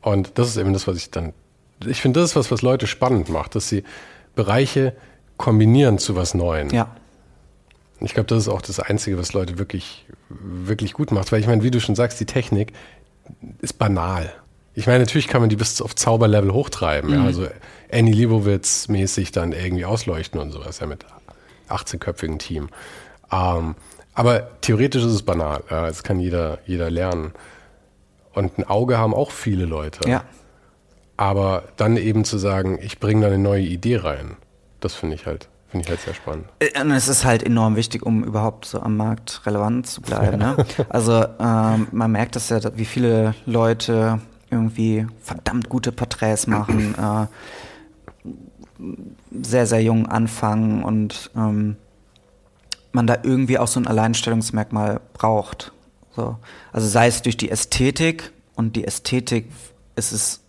Und 0.05 0.39
das 0.39 0.49
ist 0.49 0.57
eben 0.57 0.73
das, 0.73 0.87
was 0.87 0.97
ich 0.97 1.11
dann 1.11 1.33
ich 1.87 2.01
finde, 2.01 2.21
das 2.21 2.31
ist 2.31 2.37
was, 2.37 2.51
was 2.51 2.63
Leute 2.63 2.87
spannend 2.87 3.29
macht, 3.29 3.55
dass 3.55 3.69
sie 3.69 3.85
Bereiche 4.35 4.95
kombinieren 5.37 5.99
zu 5.99 6.17
was 6.17 6.35
Neuem. 6.35 6.71
Ja. 6.71 6.95
Ich 8.01 8.15
glaube, 8.15 8.27
das 8.27 8.39
ist 8.39 8.49
auch 8.49 8.63
das 8.63 8.81
Einzige, 8.81 9.19
was 9.19 9.33
Leute 9.33 9.59
wirklich, 9.59 10.07
wirklich 10.29 10.93
gut 10.93 11.11
macht. 11.11 11.33
Weil 11.33 11.41
ich 11.41 11.47
meine, 11.47 11.63
wie 11.63 11.71
du 11.71 11.81
schon 11.81 11.95
sagst, 11.95 12.21
die 12.21 12.27
Technik 12.27 12.73
ist 13.61 13.79
banal. 13.79 14.33
Ich 14.75 14.87
meine, 14.87 15.01
natürlich 15.01 15.29
kann 15.29 15.41
man 15.41 15.49
die 15.49 15.57
bis 15.57 15.81
auf 15.81 15.95
Zauberlevel 15.95 16.53
hochtreiben. 16.53 17.11
Mhm. 17.11 17.17
Ja, 17.17 17.25
also 17.25 17.47
Annie 17.93 18.15
Leibovitz 18.15 18.89
mäßig 18.89 19.33
dann 19.33 19.53
irgendwie 19.53 19.85
ausleuchten 19.85 20.41
und 20.41 20.51
sowas, 20.51 20.81
ja, 20.81 20.87
mit 20.87 21.07
18-köpfigen 21.69 22.39
Team. 22.39 22.69
Ähm, 23.33 23.77
aber 24.15 24.61
theoretisch 24.61 25.05
ist 25.05 25.13
es 25.13 25.23
banal. 25.23 25.63
Ja, 25.71 25.87
das 25.87 26.03
kann 26.03 26.19
jeder, 26.21 26.59
jeder 26.67 26.91
lernen. 26.91 27.33
Und 28.35 28.59
ein 28.59 28.65
Auge 28.65 28.99
haben 28.99 29.15
auch 29.15 29.31
viele 29.31 29.65
Leute. 29.65 30.09
Ja. 30.09 30.25
Aber 31.17 31.65
dann 31.77 31.97
eben 31.97 32.25
zu 32.25 32.39
sagen, 32.39 32.79
ich 32.83 32.99
bringe 32.99 33.23
da 33.23 33.27
eine 33.29 33.39
neue 33.39 33.63
Idee 33.63 33.97
rein, 33.99 34.37
das 34.81 34.95
finde 34.95 35.15
ich 35.15 35.27
halt 35.27 35.49
Finde 35.75 35.87
ich 35.87 35.91
halt 35.91 36.03
sehr 36.03 36.15
spannend. 36.15 36.45
Äh, 36.61 36.81
und 36.81 36.93
es 36.93 37.09
ist 37.09 37.25
halt 37.25 37.43
enorm 37.43 37.75
wichtig, 37.75 38.07
um 38.07 38.23
überhaupt 38.23 38.65
so 38.65 38.81
am 38.81 38.97
Markt 38.97 39.45
relevant 39.45 39.89
zu 39.89 40.03
bleiben. 40.03 40.41
Ja. 40.41 40.55
Ne? 40.55 40.67
Also 40.89 41.25
ähm, 41.41 41.89
man 41.91 42.13
merkt 42.13 42.37
das 42.37 42.49
ja, 42.49 42.61
wie 42.77 42.85
viele 42.85 43.35
Leute 43.45 44.21
irgendwie 44.51 45.05
verdammt 45.21 45.69
gute 45.69 45.91
Porträts 45.91 46.47
machen, 46.47 46.95
äh, 46.99 47.27
sehr, 49.43 49.67
sehr 49.67 49.83
jung 49.83 50.07
anfangen 50.07 50.85
und 50.85 51.33
ähm, 51.37 51.75
man 52.93 53.09
da 53.09 53.17
irgendwie 53.25 53.59
auch 53.59 53.67
so 53.67 53.81
ein 53.81 53.89
Alleinstellungsmerkmal 53.89 55.01
braucht. 55.13 55.73
So. 56.15 56.37
Also 56.73 56.89
sei 56.89 57.07
es 57.07 57.23
durch 57.23 57.37
die 57.37 57.51
Ästhetik 57.51 58.33
und 58.55 58.77
die 58.77 58.85
Ästhetik 58.85 59.51
ist 59.97 60.13
es 60.13 60.41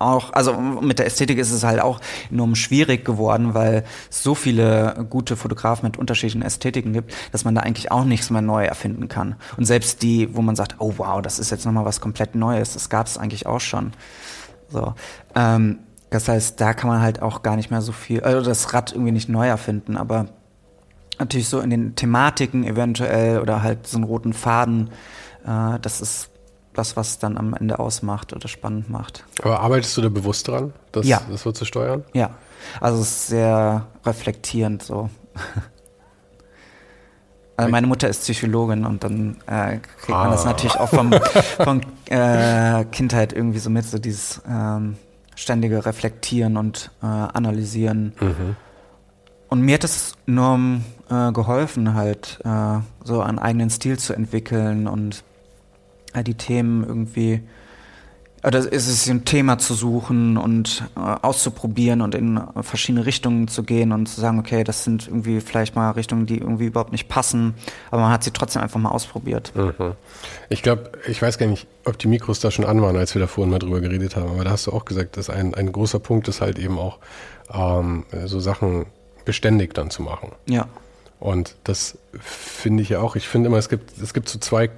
auch, 0.00 0.32
also 0.32 0.54
mit 0.54 0.98
der 0.98 1.06
Ästhetik 1.06 1.38
ist 1.38 1.50
es 1.52 1.62
halt 1.62 1.80
auch 1.80 2.00
enorm 2.30 2.54
schwierig 2.54 3.04
geworden, 3.04 3.52
weil 3.52 3.84
es 4.08 4.22
so 4.22 4.34
viele 4.34 5.06
gute 5.10 5.36
Fotografen 5.36 5.86
mit 5.86 5.98
unterschiedlichen 5.98 6.42
Ästhetiken 6.42 6.94
gibt, 6.94 7.14
dass 7.32 7.44
man 7.44 7.54
da 7.54 7.60
eigentlich 7.60 7.92
auch 7.92 8.04
nichts 8.04 8.30
mehr 8.30 8.40
neu 8.40 8.64
erfinden 8.64 9.08
kann. 9.08 9.36
Und 9.58 9.66
selbst 9.66 10.02
die, 10.02 10.34
wo 10.34 10.40
man 10.40 10.56
sagt, 10.56 10.76
oh 10.78 10.94
wow, 10.96 11.20
das 11.20 11.38
ist 11.38 11.50
jetzt 11.50 11.66
nochmal 11.66 11.84
was 11.84 12.00
komplett 12.00 12.34
Neues, 12.34 12.72
das 12.72 12.88
gab 12.88 13.06
es 13.06 13.18
eigentlich 13.18 13.46
auch 13.46 13.60
schon. 13.60 13.92
So. 14.70 14.94
Ähm, 15.34 15.80
das 16.08 16.28
heißt, 16.28 16.60
da 16.60 16.72
kann 16.72 16.88
man 16.88 17.02
halt 17.02 17.20
auch 17.20 17.42
gar 17.42 17.56
nicht 17.56 17.70
mehr 17.70 17.82
so 17.82 17.92
viel, 17.92 18.22
also 18.22 18.40
das 18.40 18.72
Rad 18.72 18.92
irgendwie 18.92 19.12
nicht 19.12 19.28
neu 19.28 19.46
erfinden, 19.46 19.96
aber 19.98 20.26
natürlich 21.20 21.48
so 21.48 21.60
in 21.60 21.70
den 21.70 21.94
Thematiken 21.94 22.64
eventuell 22.64 23.40
oder 23.40 23.62
halt 23.62 23.86
so 23.86 23.96
einen 23.96 24.04
roten 24.04 24.32
Faden, 24.32 24.90
äh, 25.46 25.78
das 25.80 26.00
ist 26.00 26.30
das, 26.72 26.96
was 26.96 27.18
dann 27.18 27.36
am 27.36 27.54
Ende 27.54 27.78
ausmacht 27.78 28.32
oder 28.32 28.48
spannend 28.48 28.90
macht. 28.90 29.24
Aber 29.42 29.60
arbeitest 29.60 29.96
du 29.96 30.02
da 30.02 30.08
bewusst 30.08 30.48
dran, 30.48 30.72
das, 30.92 31.06
ja. 31.06 31.20
das 31.30 31.42
so 31.42 31.52
zu 31.52 31.64
steuern? 31.64 32.04
Ja, 32.12 32.30
also 32.80 33.00
es 33.00 33.08
ist 33.08 33.26
sehr 33.28 33.86
reflektierend 34.04 34.82
so. 34.82 35.10
Also 37.56 37.72
meine 37.72 37.86
Mutter 37.86 38.08
ist 38.08 38.22
Psychologin 38.22 38.86
und 38.86 39.04
dann 39.04 39.36
äh, 39.46 39.76
kriegt 39.76 40.16
ah. 40.16 40.22
man 40.22 40.30
das 40.30 40.46
ah. 40.46 40.48
natürlich 40.48 40.76
auch 40.76 40.88
vom, 40.88 41.12
von 41.62 41.82
äh, 42.06 42.86
Kindheit 42.86 43.34
irgendwie 43.34 43.58
so 43.58 43.68
mit, 43.68 43.84
so 43.84 43.98
dieses 43.98 44.40
ähm, 44.48 44.96
ständige 45.34 45.84
Reflektieren 45.84 46.56
und 46.56 46.90
äh, 47.02 47.06
Analysieren. 47.06 48.14
Mhm. 48.18 48.56
Und 49.50 49.62
mir 49.62 49.74
hat 49.74 49.84
es 49.84 50.14
enorm 50.28 50.84
äh, 51.10 51.32
geholfen, 51.32 51.94
halt 51.94 52.38
äh, 52.44 52.78
so 53.02 53.20
einen 53.20 53.40
eigenen 53.40 53.68
Stil 53.68 53.98
zu 53.98 54.14
entwickeln 54.14 54.86
und 54.86 55.24
äh, 56.14 56.22
die 56.22 56.34
Themen 56.34 56.84
irgendwie, 56.84 57.42
oder 58.44 58.60
ist 58.60 58.86
es 58.86 59.08
ein 59.08 59.24
Thema 59.24 59.58
zu 59.58 59.74
suchen 59.74 60.36
und 60.36 60.84
äh, 60.94 61.00
auszuprobieren 61.00 62.00
und 62.00 62.14
in 62.14 62.40
verschiedene 62.60 63.06
Richtungen 63.06 63.48
zu 63.48 63.64
gehen 63.64 63.90
und 63.90 64.06
zu 64.06 64.20
sagen, 64.20 64.38
okay, 64.38 64.62
das 64.62 64.84
sind 64.84 65.08
irgendwie 65.08 65.40
vielleicht 65.40 65.74
mal 65.74 65.90
Richtungen, 65.90 66.26
die 66.26 66.38
irgendwie 66.38 66.66
überhaupt 66.66 66.92
nicht 66.92 67.08
passen, 67.08 67.54
aber 67.90 68.02
man 68.02 68.12
hat 68.12 68.22
sie 68.22 68.30
trotzdem 68.30 68.62
einfach 68.62 68.78
mal 68.78 68.90
ausprobiert. 68.90 69.52
Mhm. 69.56 69.94
Ich 70.48 70.62
glaube, 70.62 70.92
ich 71.08 71.20
weiß 71.20 71.38
gar 71.38 71.46
nicht, 71.46 71.66
ob 71.84 71.98
die 71.98 72.06
Mikros 72.06 72.38
da 72.38 72.52
schon 72.52 72.64
an 72.64 72.80
waren, 72.82 72.96
als 72.96 73.16
wir 73.16 73.20
da 73.20 73.26
vorhin 73.26 73.50
mal 73.50 73.58
drüber 73.58 73.80
geredet 73.80 74.14
haben, 74.14 74.30
aber 74.30 74.44
da 74.44 74.50
hast 74.50 74.68
du 74.68 74.72
auch 74.72 74.84
gesagt, 74.84 75.16
dass 75.16 75.28
ein, 75.28 75.54
ein 75.54 75.72
großer 75.72 75.98
Punkt 75.98 76.28
ist 76.28 76.40
halt 76.40 76.60
eben 76.60 76.78
auch, 76.78 76.98
ähm, 77.52 78.04
so 78.26 78.38
Sachen 78.38 78.86
beständig 79.24 79.74
dann 79.74 79.90
zu 79.90 80.02
machen. 80.02 80.32
Ja. 80.46 80.68
Und 81.18 81.56
das 81.64 81.98
finde 82.18 82.82
ich 82.82 82.88
ja 82.88 83.00
auch. 83.00 83.14
Ich 83.14 83.28
finde 83.28 83.48
immer, 83.48 83.58
es 83.58 83.68
gibt, 83.68 83.98
es 83.98 84.14
gibt 84.14 84.28
so 84.28 84.38
zwei 84.38 84.70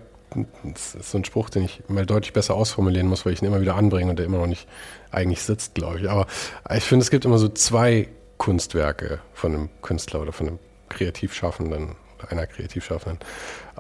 das 0.65 0.95
ist 0.95 1.11
so 1.11 1.19
ein 1.19 1.25
Spruch, 1.25 1.51
den 1.51 1.65
ich 1.65 1.83
mal 1.89 2.07
deutlich 2.07 2.33
besser 2.33 2.55
ausformulieren 2.55 3.09
muss, 3.09 3.27
weil 3.27 3.33
ich 3.33 3.43
ihn 3.43 3.49
immer 3.49 3.61
wieder 3.61 3.77
anbringe 3.77 4.11
und 4.11 4.19
der 4.19 4.27
immer 4.27 4.39
noch 4.39 4.47
nicht 4.47 4.67
eigentlich 5.11 5.43
sitzt, 5.43 5.75
glaube 5.75 6.01
ich. 6.01 6.11
Aber 6.11 6.27
ich 6.75 6.85
finde, 6.85 7.03
es 7.03 7.11
gibt 7.11 7.25
immer 7.25 7.39
so 7.39 7.49
zwei 7.49 8.09
Kunstwerke 8.39 9.21
von 9.35 9.55
einem 9.55 9.69
Künstler 9.83 10.21
oder 10.21 10.33
von 10.33 10.49
einem 10.49 10.59
Kreativschaffenden, 10.89 11.97
einer 12.29 12.47
Kreativschaffenden. 12.47 13.21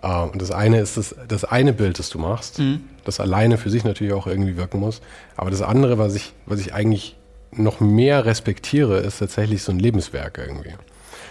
Ähm, 0.02 0.30
und 0.30 0.42
das 0.42 0.50
eine 0.50 0.80
ist 0.80 0.96
das, 0.96 1.14
das 1.28 1.44
eine 1.44 1.72
Bild, 1.72 1.98
das 1.98 2.10
du 2.10 2.18
machst, 2.18 2.58
mhm. 2.58 2.84
das 3.04 3.20
alleine 3.20 3.58
für 3.58 3.70
sich 3.70 3.84
natürlich 3.84 4.12
auch 4.12 4.26
irgendwie 4.26 4.56
wirken 4.56 4.80
muss. 4.80 5.00
Aber 5.36 5.50
das 5.50 5.62
andere, 5.62 5.98
was 5.98 6.14
ich, 6.14 6.32
was 6.46 6.60
ich 6.60 6.74
eigentlich 6.74 7.16
noch 7.52 7.80
mehr 7.80 8.24
respektiere, 8.24 8.98
ist 8.98 9.18
tatsächlich 9.18 9.62
so 9.62 9.72
ein 9.72 9.78
Lebenswerk 9.78 10.38
irgendwie. 10.38 10.74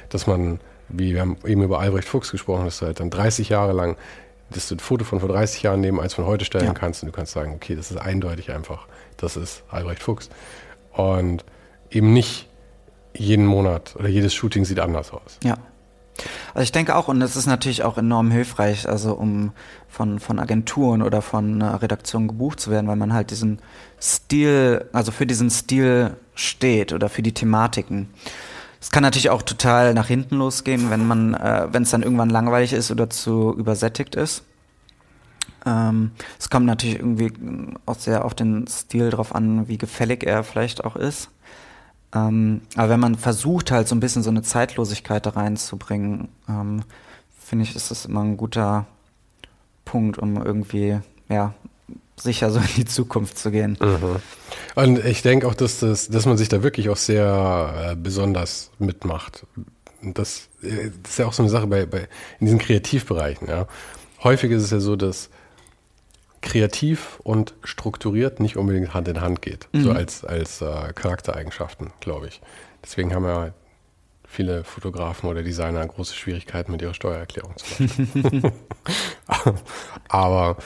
Dass 0.09 0.27
man, 0.27 0.59
wie 0.89 1.13
wir 1.13 1.21
haben 1.21 1.37
eben 1.45 1.63
über 1.63 1.79
Albrecht 1.79 2.07
Fuchs 2.07 2.31
gesprochen, 2.31 2.65
dass 2.65 2.79
du 2.79 2.85
halt 2.85 2.99
dann 2.99 3.09
30 3.09 3.49
Jahre 3.49 3.73
lang 3.73 3.97
dass 4.51 4.67
du 4.67 4.75
ein 4.75 4.79
Foto 4.79 5.05
von 5.05 5.19
vor 5.19 5.29
30 5.29 5.63
Jahren 5.63 5.81
neben 5.81 5.99
eins 5.99 6.13
von 6.13 6.25
heute 6.25 6.45
stellen 6.45 6.65
ja. 6.65 6.73
kannst 6.73 7.01
und 7.03 7.07
du 7.07 7.13
kannst 7.13 7.31
sagen, 7.31 7.53
okay, 7.55 7.75
das 7.75 7.91
ist 7.91 7.97
eindeutig 7.97 8.51
einfach, 8.51 8.87
das 9.17 9.37
ist 9.37 9.63
Albrecht 9.69 10.03
Fuchs. 10.03 10.29
Und 10.91 11.45
eben 11.89 12.13
nicht 12.13 12.49
jeden 13.15 13.45
Monat 13.45 13.95
oder 13.97 14.09
jedes 14.09 14.33
Shooting 14.33 14.65
sieht 14.65 14.79
anders 14.79 15.11
aus. 15.11 15.37
Ja. 15.43 15.57
Also 16.53 16.63
ich 16.63 16.71
denke 16.71 16.95
auch, 16.95 17.07
und 17.07 17.19
das 17.19 17.35
ist 17.35 17.47
natürlich 17.47 17.83
auch 17.83 17.97
enorm 17.97 18.31
hilfreich, 18.31 18.87
also 18.87 19.13
um 19.13 19.51
von, 19.87 20.19
von 20.19 20.39
Agenturen 20.39 21.01
oder 21.01 21.21
von 21.21 21.61
Redaktionen 21.61 22.27
gebucht 22.27 22.59
zu 22.59 22.71
werden, 22.71 22.87
weil 22.87 22.95
man 22.95 23.13
halt 23.13 23.31
diesen 23.31 23.59
Stil, 24.01 24.85
also 24.93 25.11
für 25.11 25.25
diesen 25.25 25.49
Stil 25.49 26.17
steht 26.35 26.93
oder 26.93 27.09
für 27.09 27.21
die 27.21 27.33
Thematiken. 27.33 28.09
Es 28.81 28.89
kann 28.89 29.03
natürlich 29.03 29.29
auch 29.29 29.43
total 29.43 29.93
nach 29.93 30.07
hinten 30.07 30.37
losgehen, 30.37 30.89
wenn 30.89 31.05
man, 31.05 31.35
äh, 31.35 31.67
wenn 31.71 31.83
es 31.83 31.91
dann 31.91 32.01
irgendwann 32.01 32.31
langweilig 32.31 32.73
ist 32.73 32.89
oder 32.89 33.09
zu 33.09 33.55
übersättigt 33.55 34.15
ist. 34.15 34.43
Ähm, 35.65 36.11
es 36.39 36.49
kommt 36.49 36.65
natürlich 36.65 36.95
irgendwie 36.95 37.31
auch 37.85 37.99
sehr 37.99 38.25
auf 38.25 38.33
den 38.33 38.65
Stil 38.67 39.11
drauf 39.11 39.35
an, 39.35 39.67
wie 39.67 39.77
gefällig 39.77 40.23
er 40.23 40.43
vielleicht 40.43 40.83
auch 40.83 40.95
ist. 40.95 41.29
Ähm, 42.13 42.61
aber 42.75 42.89
wenn 42.89 42.99
man 42.99 43.15
versucht 43.15 43.71
halt 43.71 43.87
so 43.87 43.95
ein 43.95 43.99
bisschen 43.99 44.23
so 44.23 44.29
eine 44.29 44.41
Zeitlosigkeit 44.41 45.25
da 45.25 45.31
reinzubringen, 45.31 46.27
ähm, 46.49 46.83
finde 47.39 47.63
ich, 47.63 47.75
ist 47.75 47.91
das 47.91 48.05
immer 48.05 48.21
ein 48.21 48.37
guter 48.37 48.85
Punkt, 49.85 50.17
um 50.17 50.41
irgendwie, 50.41 50.99
ja, 51.29 51.53
sicher 52.17 52.51
so 52.51 52.59
in 52.59 52.67
die 52.75 52.85
Zukunft 52.85 53.37
zu 53.37 53.51
gehen. 53.51 53.77
Mhm. 53.79 54.17
Und 54.75 55.05
ich 55.05 55.21
denke 55.21 55.47
auch, 55.47 55.55
dass, 55.55 55.79
das, 55.79 56.07
dass 56.09 56.25
man 56.25 56.37
sich 56.37 56.49
da 56.49 56.63
wirklich 56.63 56.89
auch 56.89 56.97
sehr 56.97 57.91
äh, 57.91 57.95
besonders 57.95 58.71
mitmacht. 58.79 59.45
Das, 60.01 60.49
äh, 60.61 60.91
das, 61.01 61.11
ist 61.11 61.19
ja 61.19 61.27
auch 61.27 61.33
so 61.33 61.43
eine 61.43 61.49
Sache 61.49 61.67
bei, 61.67 61.85
bei 61.85 62.07
in 62.39 62.45
diesen 62.45 62.59
Kreativbereichen. 62.59 63.47
Ja. 63.47 63.67
Häufig 64.23 64.51
ist 64.51 64.63
es 64.63 64.71
ja 64.71 64.79
so, 64.79 64.95
dass 64.95 65.29
kreativ 66.41 67.19
und 67.23 67.53
strukturiert 67.63 68.39
nicht 68.39 68.57
unbedingt 68.57 68.93
Hand 68.93 69.07
in 69.07 69.21
Hand 69.21 69.41
geht, 69.41 69.67
mhm. 69.71 69.83
so 69.83 69.91
als, 69.91 70.25
als 70.25 70.61
äh, 70.61 70.93
Charaktereigenschaften, 70.93 71.91
glaube 71.99 72.27
ich. 72.27 72.41
Deswegen 72.83 73.13
haben 73.13 73.25
ja 73.25 73.53
viele 74.25 74.63
Fotografen 74.63 75.29
oder 75.29 75.43
Designer 75.43 75.85
große 75.85 76.15
Schwierigkeiten 76.15 76.71
mit 76.71 76.81
ihrer 76.81 76.93
Steuererklärung 76.93 77.55
zu 77.57 77.83
machen. 77.83 78.51
Aber 80.09 80.57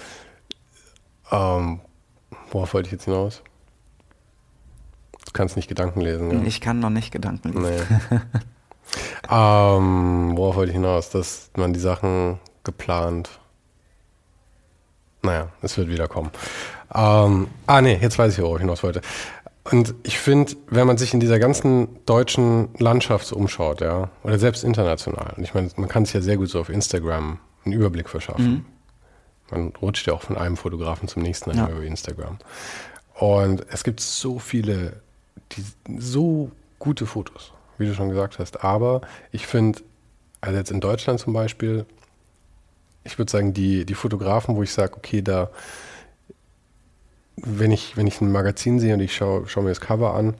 ähm, 1.31 1.81
worauf 2.51 2.73
wollte 2.73 2.87
ich 2.87 2.93
jetzt 2.93 3.05
hinaus? 3.05 3.41
Du 5.25 5.31
kannst 5.33 5.55
nicht 5.55 5.67
Gedanken 5.67 6.01
lesen. 6.01 6.31
Ja? 6.31 6.43
Ich 6.45 6.61
kann 6.61 6.79
noch 6.79 6.89
nicht 6.89 7.11
Gedanken 7.11 7.53
lesen. 7.61 8.01
Nee. 8.09 8.19
ähm, 9.29 10.37
worauf 10.37 10.55
wollte 10.55 10.71
ich 10.71 10.75
hinaus? 10.75 11.09
Dass 11.09 11.49
man 11.57 11.73
die 11.73 11.79
Sachen 11.79 12.39
geplant. 12.63 13.39
Naja, 15.25 15.49
es 15.61 15.77
wird 15.77 15.89
wieder 15.89 16.07
kommen. 16.07 16.31
Ähm, 16.93 17.47
ah, 17.65 17.81
nee, 17.81 17.97
jetzt 18.01 18.17
weiß 18.17 18.33
ich, 18.33 18.41
worauf 18.41 18.57
ich 18.57 18.61
hinaus 18.61 18.83
wollte. 18.83 19.01
Und 19.71 19.95
ich 20.03 20.19
finde, 20.19 20.53
wenn 20.69 20.85
man 20.85 20.97
sich 20.97 21.13
in 21.13 21.19
dieser 21.19 21.39
ganzen 21.39 21.87
deutschen 22.05 22.69
Landschaft 22.77 23.25
so 23.25 23.35
umschaut, 23.35 23.81
ja, 23.81 24.09
oder 24.23 24.37
selbst 24.37 24.63
international, 24.63 25.33
und 25.35 25.43
ich 25.43 25.55
meine, 25.55 25.69
man 25.75 25.89
kann 25.89 26.05
sich 26.05 26.13
ja 26.13 26.21
sehr 26.21 26.37
gut 26.37 26.49
so 26.49 26.59
auf 26.59 26.69
Instagram 26.69 27.39
einen 27.65 27.73
Überblick 27.73 28.07
verschaffen. 28.07 28.45
Mhm. 28.45 28.65
Man 29.49 29.73
rutscht 29.81 30.07
ja 30.07 30.13
auch 30.13 30.21
von 30.21 30.37
einem 30.37 30.55
Fotografen 30.55 31.07
zum 31.07 31.23
nächsten 31.23 31.55
ja. 31.55 31.67
über 31.67 31.81
Instagram. 31.81 32.37
Und 33.15 33.65
es 33.69 33.83
gibt 33.83 34.01
so 34.01 34.39
viele, 34.39 35.01
die, 35.53 35.63
so 35.99 36.51
gute 36.77 37.05
Fotos, 37.05 37.51
wie 37.77 37.87
du 37.87 37.93
schon 37.93 38.09
gesagt 38.09 38.37
hast. 38.37 38.63
Aber 38.63 39.01
ich 39.31 39.47
finde, 39.47 39.79
also 40.41 40.57
jetzt 40.57 40.71
in 40.71 40.79
Deutschland 40.79 41.19
zum 41.19 41.33
Beispiel, 41.33 41.85
ich 43.05 43.17
würde 43.17 43.31
sagen, 43.31 43.53
die, 43.53 43.85
die 43.85 43.93
Fotografen, 43.93 44.55
wo 44.57 44.63
ich 44.63 44.73
sage, 44.73 44.95
okay, 44.97 45.21
da, 45.21 45.49
wenn 47.37 47.71
ich, 47.71 47.95
wenn 47.95 48.07
ich 48.07 48.19
ein 48.21 48.31
Magazin 48.31 48.79
sehe 48.79 48.93
und 48.93 48.99
ich 48.99 49.15
schaue 49.15 49.47
schau 49.47 49.61
mir 49.61 49.69
das 49.69 49.79
Cover 49.81 50.13
an, 50.15 50.33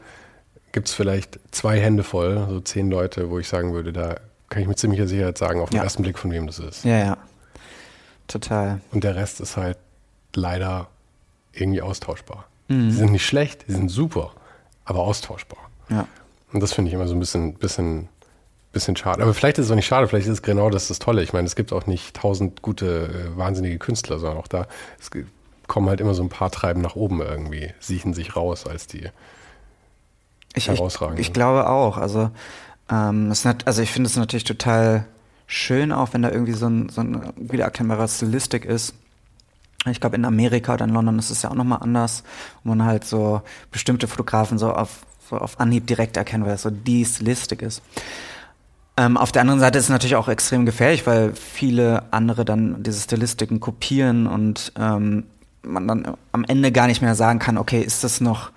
gibt 0.72 0.88
es 0.90 0.94
vielleicht 0.94 1.40
zwei 1.52 1.80
Hände 1.80 2.04
voll, 2.04 2.46
so 2.50 2.60
zehn 2.60 2.90
Leute, 2.90 3.30
wo 3.30 3.40
ich 3.40 3.48
sagen 3.48 3.74
würde, 3.74 3.94
da 3.94 4.18
kann 4.50 4.62
ich 4.62 4.68
mit 4.68 4.78
ziemlicher 4.80 5.08
Sicherheit 5.08 5.38
sagen, 5.38 5.62
auf 5.62 5.70
den 5.70 5.78
Ja. 5.78 5.84
ersten 5.84 6.04
Blick, 6.04 6.18
von 6.20 6.32
wem 6.32 6.48
das 6.48 6.60
ist. 6.60 6.84
Ja, 6.84 6.98
ja. 6.98 7.18
Total. 8.28 8.82
Und 8.92 9.04
der 9.04 9.16
Rest 9.16 9.40
ist 9.40 9.56
halt 9.58 9.78
leider 10.36 10.88
irgendwie 11.54 11.82
austauschbar. 11.82 12.46
Mhm. 12.68 12.90
Die 12.90 12.96
sind 12.96 13.12
nicht 13.12 13.26
schlecht, 13.26 13.68
die 13.68 13.74
sind 13.74 13.90
super, 13.90 14.34
aber 14.84 15.00
austauschbar. 15.02 15.60
Ja. 15.90 16.08
Und 16.52 16.62
das 16.62 16.74
finde 16.74 16.90
ich 16.90 16.96
immer 16.96 17.08
so 17.08 17.14
ein 17.14 17.20
bisschen, 17.20 17.54
bisschen, 17.54 18.10
bisschen 18.76 18.96
schade. 18.96 19.24
Aber 19.24 19.34
vielleicht 19.34 19.58
ist 19.58 19.66
es 19.66 19.72
auch 19.72 19.76
nicht 19.76 19.88
schade, 19.88 20.08
vielleicht 20.08 20.28
ist 20.28 20.34
es 20.34 20.42
genau 20.44 20.70
das 20.70 20.90
das 20.90 21.00
Tolle. 21.00 21.24
Ich 21.24 21.34
meine, 21.34 21.48
es 21.48 21.56
gibt 21.56 21.74
auch 21.74 21.88
nicht 21.88 22.16
tausend 22.16 22.62
gute, 22.62 23.32
äh, 23.34 23.38
wahnsinnige 23.38 23.80
Künstler, 23.80 24.20
sondern 24.20 24.38
auch 24.38 24.48
da 24.48 24.68
kommen 25.68 25.90
halt 25.90 26.00
immer 26.00 26.14
so 26.14 26.22
ein 26.22 26.30
paar 26.30 26.52
Treiben 26.52 26.82
nach 26.82 26.96
oben 26.96 27.22
irgendwie, 27.22 27.74
siechen 27.80 28.14
sich 28.14 28.36
raus 28.36 28.68
als 28.68 28.86
die. 28.86 29.10
Ich, 30.54 30.68
ich, 30.68 30.68
Herausragend. 30.68 31.20
ich 31.20 31.34
glaube 31.34 31.68
auch. 31.68 31.98
Also, 31.98 32.30
ähm, 32.92 33.32
es 33.32 33.46
hat, 33.46 33.66
also 33.66 33.82
ich 33.82 33.92
finde 33.92 34.08
es 34.08 34.16
natürlich 34.16 34.44
total 34.44 35.06
schön, 35.48 35.92
auch 35.92 36.14
wenn 36.14 36.22
da 36.22 36.30
irgendwie 36.30 36.54
so, 36.54 36.68
ein, 36.68 36.90
so 36.90 37.02
eine 37.02 37.34
wiedererkennbare 37.36 38.08
Stilistik 38.08 38.66
ist. 38.66 38.94
Ich 39.88 40.00
glaube, 40.00 40.16
in 40.16 40.26
Amerika 40.26 40.74
oder 40.74 40.86
in 40.86 40.92
London 40.92 41.20
ist 41.20 41.30
es 41.30 41.44
ja 41.44 41.52
auch 41.52 41.56
nochmal 41.56 41.80
anders, 41.82 42.24
wo 42.64 42.70
man 42.70 42.86
halt 42.86 43.06
so 43.06 43.42
bestimmte 43.72 44.08
Fotografen 44.08 44.58
so 44.58 44.72
auf, 44.72 45.06
so 45.30 45.38
auf 45.38 45.60
Anhieb 45.60 45.88
direkt 45.88 46.18
erkennt, 46.18 46.46
weil 46.46 46.56
es 46.56 46.64
so 46.64 46.72
die 46.72 47.06
Stilistik 47.06 47.62
ist. 47.62 47.82
Ähm, 48.98 49.18
auf 49.18 49.32
der 49.32 49.42
anderen 49.42 49.60
Seite 49.60 49.78
ist 49.78 49.86
es 49.86 49.90
natürlich 49.90 50.16
auch 50.16 50.30
extrem 50.30 50.66
gefährlich, 50.66 51.06
weil 51.06 51.34
viele 51.34 52.04
andere 52.12 52.46
dann 52.46 52.82
diese 52.82 53.02
Stilistiken 53.02 53.60
kopieren 53.60 54.26
und 54.26 54.72
ähm, 54.80 55.26
man 55.64 55.88
dann 55.88 56.18
am 56.32 56.46
Ende 56.46 56.72
gar 56.72 56.88
nicht 56.88 57.02
mehr 57.02 57.16
sagen 57.16 57.40
kann, 57.40 57.58
okay, 57.58 57.82
ist 57.82 58.04
das 58.04 58.22
noch 58.22 58.52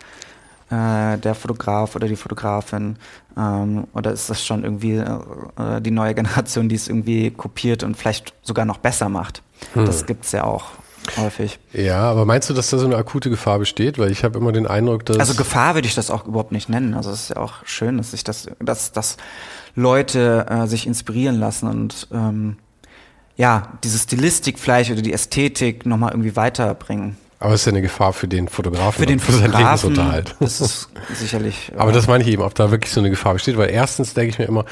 äh, 0.71 1.19
der 1.19 1.35
Fotograf 1.35 1.97
oder 1.97 2.07
die 2.07 2.17
Fotografin 2.17 2.97
ähm, 3.37 3.87
oder 3.95 4.13
ist 4.13 4.31
das 4.31 4.45
schon 4.45 4.63
irgendwie 4.63 4.97
äh, 4.97 5.81
die 5.81 5.91
neue 5.91 6.15
Generation, 6.15 6.69
die 6.69 6.77
es 6.77 6.89
irgendwie 6.89 7.31
kopiert 7.31 7.83
und 7.83 7.97
vielleicht 7.97 8.35
sogar 8.43 8.65
noch 8.65 8.79
besser 8.79 9.09
macht. 9.09 9.43
Das 9.75 10.07
gibt's 10.07 10.31
ja 10.33 10.45
auch 10.45 10.67
häufig. 11.17 11.59
Ja, 11.73 12.03
aber 12.03 12.25
meinst 12.25 12.51
du, 12.51 12.55
dass 12.55 12.71
da 12.71 12.79
so 12.79 12.87
eine 12.87 12.97
akute 12.97 13.31
Gefahr 13.31 13.59
besteht? 13.59 13.99
Weil 13.99 14.11
ich 14.11 14.25
habe 14.25 14.39
immer 14.39 14.53
den 14.53 14.67
Eindruck, 14.67 15.05
dass. 15.07 15.19
Also 15.19 15.35
Gefahr 15.35 15.75
würde 15.75 15.89
ich 15.89 15.95
das 15.95 16.11
auch 16.11 16.27
überhaupt 16.27 16.53
nicht 16.53 16.69
nennen. 16.69 16.95
Also 16.95 17.11
es 17.11 17.23
ist 17.23 17.29
ja 17.31 17.39
auch 17.39 17.55
schön, 17.65 17.97
dass 17.97 18.11
sich 18.11 18.25
das, 18.25 18.49
dass, 18.61 18.93
dass 18.93 19.17
Leute 19.79 20.47
äh, 20.51 20.67
sich 20.67 20.87
inspirieren 20.87 21.39
lassen 21.39 21.69
und 21.69 22.09
ähm, 22.13 22.57
ja, 23.37 23.79
diese 23.85 23.97
Stilistik 23.99 24.59
vielleicht 24.59 24.91
oder 24.91 25.03
die 25.03 25.13
Ästhetik 25.13 25.87
nochmal 25.87 26.11
irgendwie 26.11 26.35
weiterbringen. 26.35 27.17
aber 27.39 27.55
es 27.55 27.61
ist 27.61 27.67
ja 27.67 27.73
eine 27.73 27.83
Gefahr 27.83 28.13
für 28.13 28.27
den 28.27 28.49
Fotografen. 28.49 28.99
Für 28.99 29.07
den 29.07 29.21
und 29.21 29.25
für 29.25 29.31
seinen 29.31 29.53
Fotografen 29.53 29.91
Lebensunterhalt. 29.91 30.35
ist 30.41 30.61
es 30.61 30.89
sicherlich. 31.15 31.71
Aber 31.77 31.93
äh, 31.93 31.95
das 31.95 32.09
meine 32.09 32.25
ich 32.25 32.31
eben, 32.31 32.43
ob 32.43 32.57
da 32.57 32.73
wirklich 32.73 32.93
so 32.93 32.99
eine 32.99 33.11
Gefahr 33.11 33.35
besteht, 33.35 33.57
weil 33.57 33.71
erstens 33.71 34.15
denke 34.15 34.31
ich 34.31 34.39
mir 34.41 34.47
immer, 34.47 34.65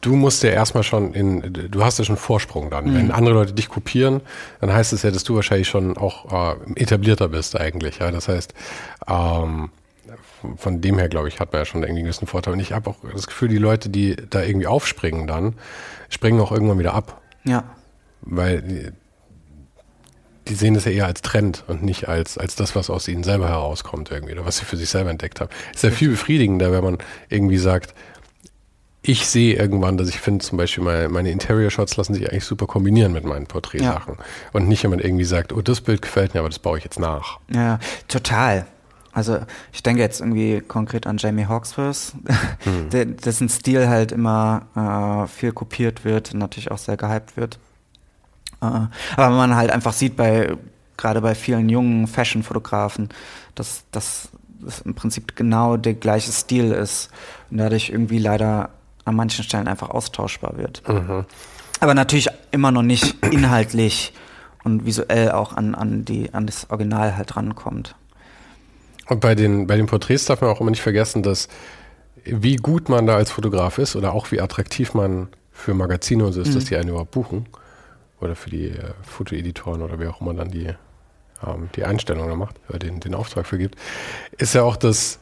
du 0.00 0.16
musst 0.16 0.42
ja 0.42 0.50
erstmal 0.50 0.82
schon 0.82 1.14
in, 1.14 1.68
du 1.70 1.84
hast 1.84 2.00
ja 2.00 2.04
schon 2.04 2.16
Vorsprung 2.16 2.70
dann. 2.70 2.86
Mhm. 2.86 2.94
Wenn 2.96 3.10
andere 3.12 3.34
Leute 3.34 3.52
dich 3.52 3.68
kopieren, 3.68 4.20
dann 4.60 4.72
heißt 4.72 4.92
es 4.92 5.02
ja, 5.02 5.12
dass 5.12 5.22
du 5.22 5.36
wahrscheinlich 5.36 5.68
schon 5.68 5.96
auch 5.96 6.56
äh, 6.56 6.56
etablierter 6.74 7.28
bist 7.28 7.56
eigentlich. 7.58 8.00
Ja, 8.00 8.10
das 8.10 8.26
heißt, 8.26 8.52
ähm, 9.08 9.70
von 10.56 10.80
dem 10.80 10.98
her, 10.98 11.08
glaube 11.08 11.28
ich, 11.28 11.40
hat 11.40 11.52
man 11.52 11.60
ja 11.60 11.64
schon 11.64 11.82
irgendwie 11.82 12.00
einen 12.00 12.04
gewissen 12.04 12.26
Vorteil. 12.26 12.54
Und 12.54 12.60
ich 12.60 12.72
habe 12.72 12.90
auch 12.90 12.96
das 13.12 13.26
Gefühl, 13.26 13.48
die 13.48 13.58
Leute, 13.58 13.88
die 13.88 14.16
da 14.16 14.42
irgendwie 14.42 14.66
aufspringen 14.66 15.26
dann, 15.26 15.54
springen 16.08 16.40
auch 16.40 16.52
irgendwann 16.52 16.78
wieder 16.78 16.94
ab. 16.94 17.20
ja. 17.44 17.64
Weil 18.22 18.62
die, 18.62 18.90
die 20.48 20.54
sehen 20.54 20.74
das 20.74 20.86
ja 20.86 20.90
eher 20.90 21.06
als 21.06 21.22
Trend 21.22 21.64
und 21.68 21.82
nicht 21.82 22.08
als, 22.08 22.38
als 22.38 22.56
das, 22.56 22.74
was 22.74 22.90
aus 22.90 23.06
ihnen 23.06 23.22
selber 23.22 23.48
herauskommt 23.48 24.10
irgendwie 24.10 24.32
oder 24.32 24.44
was 24.44 24.58
sie 24.58 24.64
für 24.64 24.76
sich 24.76 24.88
selber 24.88 25.10
entdeckt 25.10 25.40
haben. 25.40 25.50
Ist 25.74 25.84
ja 25.84 25.90
viel 25.90 26.10
befriedigender, 26.10 26.72
wenn 26.72 26.82
man 26.82 26.98
irgendwie 27.28 27.58
sagt, 27.58 27.94
ich 29.02 29.26
sehe 29.26 29.54
irgendwann, 29.54 29.96
dass 29.96 30.08
ich 30.08 30.18
finde, 30.18 30.44
zum 30.44 30.58
Beispiel 30.58 30.82
meine, 30.82 31.08
meine 31.08 31.30
Interior-Shots 31.30 31.96
lassen 31.96 32.14
sich 32.14 32.30
eigentlich 32.30 32.44
super 32.44 32.66
kombinieren 32.66 33.12
mit 33.12 33.24
meinen 33.24 33.46
Porträtsachen. 33.46 34.16
Und 34.52 34.68
nicht, 34.68 34.82
wenn 34.82 34.90
man 34.90 34.98
irgendwie 34.98 35.24
sagt, 35.24 35.52
oh, 35.52 35.62
das 35.62 35.80
Bild 35.80 36.02
gefällt 36.02 36.34
mir, 36.34 36.40
aber 36.40 36.48
das 36.48 36.58
baue 36.58 36.78
ich 36.78 36.84
jetzt 36.84 36.98
nach. 36.98 37.38
Ja, 37.54 37.78
total. 38.08 38.66
Also 39.18 39.40
ich 39.72 39.82
denke 39.82 40.00
jetzt 40.00 40.20
irgendwie 40.20 40.60
konkret 40.60 41.06
an 41.06 41.18
Jamie 41.18 41.46
Hawksworth, 41.46 42.12
der- 42.92 43.04
dessen 43.04 43.48
Stil 43.48 43.88
halt 43.88 44.12
immer 44.12 44.62
äh, 44.74 45.28
viel 45.28 45.52
kopiert 45.52 46.04
wird 46.04 46.32
und 46.32 46.38
natürlich 46.38 46.70
auch 46.70 46.78
sehr 46.78 46.96
gehypt 46.96 47.36
wird. 47.36 47.58
Äh, 48.62 48.66
aber 49.16 49.30
man 49.36 49.54
halt 49.56 49.70
einfach 49.70 49.92
sieht 49.92 50.16
bei 50.16 50.56
gerade 50.96 51.20
bei 51.20 51.34
vielen 51.34 51.68
jungen 51.68 52.06
Fashion-Fotografen, 52.08 53.08
dass 53.54 53.84
das 53.92 54.28
im 54.84 54.94
Prinzip 54.94 55.36
genau 55.36 55.76
der 55.76 55.94
gleiche 55.94 56.32
Stil 56.32 56.72
ist 56.72 57.10
und 57.50 57.58
dadurch 57.58 57.90
irgendwie 57.90 58.18
leider 58.18 58.70
an 59.04 59.14
manchen 59.14 59.44
Stellen 59.44 59.68
einfach 59.68 59.90
austauschbar 59.90 60.56
wird. 60.58 60.82
Aber 61.80 61.94
natürlich 61.94 62.28
immer 62.50 62.72
noch 62.72 62.82
nicht 62.82 63.14
inhaltlich 63.32 64.12
und 64.64 64.84
visuell 64.84 65.30
auch 65.30 65.52
an, 65.56 65.76
an, 65.76 66.04
die, 66.04 66.34
an 66.34 66.46
das 66.46 66.68
Original 66.70 67.16
halt 67.16 67.36
rankommt. 67.36 67.94
Und 69.08 69.20
bei 69.20 69.34
den, 69.34 69.66
bei 69.66 69.76
den 69.76 69.86
Porträts 69.86 70.26
darf 70.26 70.40
man 70.40 70.50
auch 70.50 70.60
immer 70.60 70.70
nicht 70.70 70.82
vergessen, 70.82 71.22
dass 71.22 71.48
wie 72.24 72.56
gut 72.56 72.88
man 72.88 73.06
da 73.06 73.16
als 73.16 73.30
Fotograf 73.30 73.78
ist 73.78 73.96
oder 73.96 74.12
auch 74.12 74.30
wie 74.32 74.40
attraktiv 74.40 74.92
man 74.94 75.28
für 75.50 75.74
Magazine 75.74 76.26
und 76.26 76.32
so 76.32 76.42
ist, 76.42 76.54
dass 76.54 76.66
die 76.66 76.76
einen 76.76 76.90
überhaupt 76.90 77.10
buchen. 77.12 77.46
Oder 78.20 78.34
für 78.34 78.50
die 78.50 78.68
äh, 78.68 78.90
Fotoeditoren 79.02 79.80
oder 79.82 79.98
wer 79.98 80.10
auch 80.10 80.20
immer 80.20 80.34
dann 80.34 80.50
die, 80.50 80.66
ähm, 81.46 81.68
die 81.74 81.84
Einstellung 81.84 82.28
da 82.28 82.34
macht, 82.34 82.56
oder 82.68 82.78
den, 82.80 83.00
den 83.00 83.14
Auftrag 83.14 83.46
vergibt, 83.46 83.76
ist 84.36 84.54
ja 84.54 84.62
auch 84.62 84.76
das, 84.76 85.20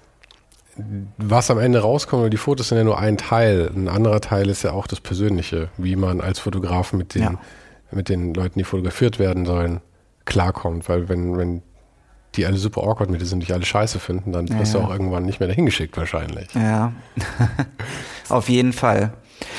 was 1.19 1.51
am 1.51 1.59
Ende 1.59 1.81
rauskommt, 1.81 2.21
oder 2.23 2.31
die 2.31 2.37
Fotos 2.39 2.69
sind 2.71 2.79
ja 2.79 2.85
nur 2.85 2.99
ein 2.99 3.19
Teil. 3.19 3.71
Ein 3.75 3.89
anderer 3.89 4.21
Teil 4.21 4.49
ist 4.49 4.63
ja 4.63 4.73
auch 4.73 4.87
das 4.87 5.01
Persönliche, 5.01 5.69
wie 5.77 5.95
man 5.95 6.21
als 6.21 6.39
Fotograf 6.39 6.93
mit 6.93 7.15
den, 7.15 7.23
Ja. 7.23 7.41
mit 7.91 8.09
den 8.09 8.35
Leuten, 8.35 8.59
die 8.59 8.65
fotografiert 8.65 9.19
werden 9.19 9.45
sollen, 9.47 9.81
klarkommt. 10.25 10.89
Weil 10.89 11.09
wenn, 11.09 11.37
wenn 11.37 11.63
die 12.37 12.47
alle 12.47 12.57
super 12.59 12.83
awkward 12.83 13.11
mit 13.11 13.21
dir 13.21 13.27
sind, 13.27 13.41
dich 13.41 13.53
alle 13.53 13.65
scheiße 13.65 13.99
finden, 13.99 14.33
dann 14.33 14.47
Ja, 14.47 14.59
wirst 14.59 14.75
du 14.75 14.79
ja. 14.79 14.85
auch 14.85 14.91
irgendwann 14.91 15.25
nicht 15.25 15.41
mehr 15.41 15.49
dahin 15.49 15.67
geschickt 15.67 15.97
wahrscheinlich. 15.97 16.49
Ja, 16.55 16.93
auf 18.29 18.49
jeden 18.49 18.73
Fall. 18.73 19.13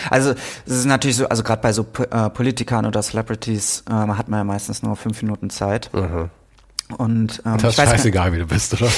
Also 0.10 0.32
es 0.66 0.74
ist 0.74 0.86
natürlich 0.86 1.18
so, 1.18 1.28
also 1.30 1.44
gerade 1.44 1.62
bei 1.62 1.72
so 1.74 1.86
äh, 2.10 2.30
Politikern 2.30 2.86
oder 2.86 3.02
Celebrities 3.02 3.84
ähm, 3.90 4.18
hat 4.18 4.28
man 4.28 4.40
ja 4.40 4.44
meistens 4.44 4.82
nur 4.84 4.96
fünf 4.96 5.22
Minuten 5.22 5.50
Zeit. 5.50 5.90
Und 6.98 7.42
ähm, 7.46 7.54
Mhm. 7.54 7.58
Das 7.58 7.78
ist 7.78 7.84
scheißegal, 7.84 8.32
wie 8.32 8.38
du 8.38 8.46
bist, 8.46 8.74
oder? 8.74 8.90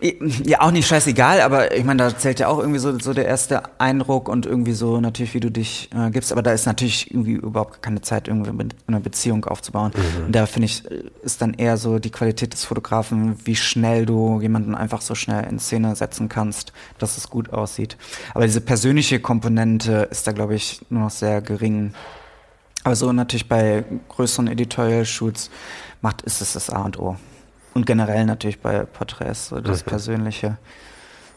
Ja, 0.44 0.62
auch 0.62 0.70
nicht 0.70 0.86
scheißegal, 0.88 1.42
aber 1.42 1.76
ich 1.76 1.84
meine, 1.84 2.02
da 2.02 2.16
zählt 2.16 2.40
ja 2.40 2.48
auch 2.48 2.58
irgendwie 2.58 2.78
so, 2.78 2.98
so 2.98 3.12
der 3.12 3.26
erste 3.26 3.62
Eindruck 3.78 4.28
und 4.30 4.46
irgendwie 4.46 4.72
so 4.72 4.98
natürlich, 5.00 5.34
wie 5.34 5.40
du 5.40 5.50
dich 5.50 5.90
äh, 5.94 6.10
gibst. 6.10 6.32
Aber 6.32 6.42
da 6.42 6.52
ist 6.52 6.64
natürlich 6.64 7.10
irgendwie 7.10 7.32
überhaupt 7.32 7.82
keine 7.82 8.00
Zeit, 8.00 8.28
irgendwie 8.28 8.52
mit 8.52 8.74
eine 8.86 9.00
Beziehung 9.00 9.44
aufzubauen. 9.44 9.92
Und 10.24 10.34
da 10.34 10.46
finde 10.46 10.66
ich, 10.66 10.84
ist 11.22 11.42
dann 11.42 11.52
eher 11.54 11.76
so 11.76 11.98
die 11.98 12.10
Qualität 12.10 12.54
des 12.54 12.64
Fotografen, 12.64 13.36
wie 13.44 13.56
schnell 13.56 14.06
du 14.06 14.40
jemanden 14.40 14.74
einfach 14.74 15.02
so 15.02 15.14
schnell 15.14 15.44
in 15.44 15.58
Szene 15.58 15.94
setzen 15.96 16.30
kannst, 16.30 16.72
dass 16.98 17.18
es 17.18 17.28
gut 17.28 17.52
aussieht. 17.52 17.98
Aber 18.32 18.46
diese 18.46 18.62
persönliche 18.62 19.20
Komponente 19.20 20.08
ist 20.10 20.26
da, 20.26 20.32
glaube 20.32 20.54
ich, 20.54 20.80
nur 20.88 21.02
noch 21.02 21.10
sehr 21.10 21.42
gering. 21.42 21.92
Aber 22.84 22.96
so 22.96 23.12
natürlich 23.12 23.48
bei 23.48 23.84
größeren 24.08 24.46
Editorial-Shoots 24.48 25.50
macht, 26.00 26.22
ist 26.22 26.40
es 26.40 26.54
das 26.54 26.70
A 26.70 26.82
und 26.82 26.98
O. 26.98 27.16
Und 27.74 27.86
generell 27.86 28.24
natürlich 28.24 28.60
bei 28.60 28.80
Porträts, 28.84 29.48
so 29.48 29.60
das 29.60 29.82
Persönliche. 29.82 30.58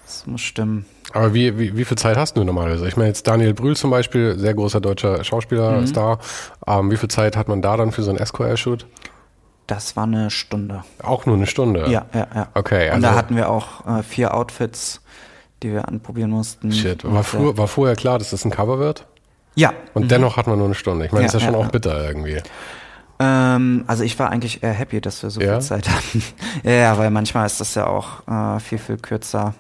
Das 0.06 0.26
muss 0.26 0.42
stimmen. 0.42 0.86
Aber 1.14 1.34
wie, 1.34 1.58
wie, 1.58 1.76
wie 1.76 1.84
viel 1.86 1.98
Zeit 1.98 2.16
hast 2.16 2.38
du 2.38 2.44
normalerweise? 2.44 2.88
Ich 2.88 2.96
meine, 2.96 3.10
jetzt 3.10 3.28
Daniel 3.28 3.54
Brühl 3.54 3.76
zum 3.76 3.90
Beispiel, 3.92 4.38
sehr 4.38 4.54
großer 4.54 4.80
deutscher 4.80 5.24
Schauspieler, 5.24 5.82
Mhm. 5.82 5.88
Star. 5.88 6.20
Ähm, 6.66 6.92
wie 6.92 6.98
viel 6.98 7.10
Zeit 7.10 7.36
hat 7.36 7.48
man 7.48 7.62
da 7.62 7.76
dann 7.76 7.92
für 7.92 8.04
so 8.04 8.12
einen 8.12 8.24
SQL-Shoot? 8.26 8.86
Das 9.66 9.98
war 9.98 10.04
eine 10.04 10.30
Stunde. 10.30 10.84
Auch 11.04 11.26
nur 11.26 11.36
eine 11.36 11.46
Stunde? 11.48 11.90
Ja, 11.90 12.06
ja, 12.14 12.28
ja. 12.34 12.48
Okay, 12.54 12.92
Und 12.94 13.02
da 13.02 13.10
also- 13.10 13.18
hatten 13.20 13.36
wir 13.36 13.50
auch 13.50 13.86
äh, 13.86 14.04
vier 14.04 14.34
Outfits, 14.34 15.02
die 15.64 15.74
wir 15.74 15.88
anprobieren 15.90 16.30
mussten. 16.30 16.72
Shit. 16.72 17.04
War, 17.04 17.20
äh, 17.20 17.24
vor, 17.24 17.58
war 17.58 17.68
vorher 17.68 17.96
klar, 17.98 18.18
dass 18.20 18.30
das 18.30 18.46
ein 18.46 18.52
Cover 18.52 18.80
wird? 18.80 19.06
Ja. 19.56 19.74
Und 19.94 20.12
dennoch 20.12 20.38
hat 20.38 20.48
man 20.48 20.58
nur 20.58 20.68
eine 20.68 20.76
Stunde. 20.76 21.06
Ich 21.06 21.12
meine, 21.12 21.26
Ja, 21.26 21.32
das 21.32 21.36
ist 21.36 21.42
ja 21.42 21.52
schon 21.52 21.60
ja, 21.60 21.66
auch 21.68 21.72
bitter 21.72 22.06
irgendwie. 22.08 22.42
Ähm, 23.20 23.84
also 23.88 24.04
ich 24.04 24.18
war 24.20 24.30
eigentlich 24.30 24.62
eher 24.64 24.74
happy, 24.74 25.02
dass 25.02 25.24
wir 25.24 25.30
so 25.30 25.42
Ja? 25.42 25.54
viel 25.54 25.62
Zeit 25.68 25.90
hatten. 25.90 26.24
ja, 26.64 26.98
weil 26.98 27.10
manchmal 27.10 27.46
ist 27.46 27.60
das 27.60 27.74
ja 27.76 27.88
auch 27.88 28.28
äh, 28.28 28.60
viel, 28.60 28.78
viel 28.78 28.98
kürzer. 28.98 29.54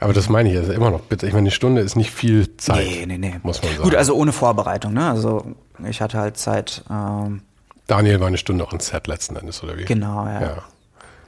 Aber 0.00 0.12
das 0.12 0.28
meine 0.28 0.48
ich, 0.50 0.54
ist 0.54 0.68
immer 0.70 0.90
noch. 0.90 1.00
Ich 1.10 1.22
meine, 1.22 1.38
eine 1.38 1.50
Stunde 1.50 1.80
ist 1.80 1.96
nicht 1.96 2.10
viel 2.10 2.56
Zeit. 2.56 2.86
Nee, 2.86 3.06
nee, 3.06 3.18
nee. 3.18 3.34
Muss 3.42 3.62
man 3.62 3.72
sagen. 3.72 3.82
Gut, 3.82 3.94
also 3.94 4.14
ohne 4.14 4.32
Vorbereitung, 4.32 4.92
ne? 4.92 5.08
Also 5.08 5.54
ich 5.88 6.00
hatte 6.00 6.18
halt 6.18 6.36
Zeit, 6.36 6.84
ähm, 6.90 7.42
Daniel 7.86 8.20
war 8.20 8.28
eine 8.28 8.36
Stunde 8.38 8.66
on 8.70 8.80
Set 8.80 9.06
letzten 9.06 9.36
Endes, 9.36 9.62
oder 9.62 9.76
wie? 9.76 9.84
genau, 9.84 10.24
ja. 10.26 10.40
Ja. 10.40 10.56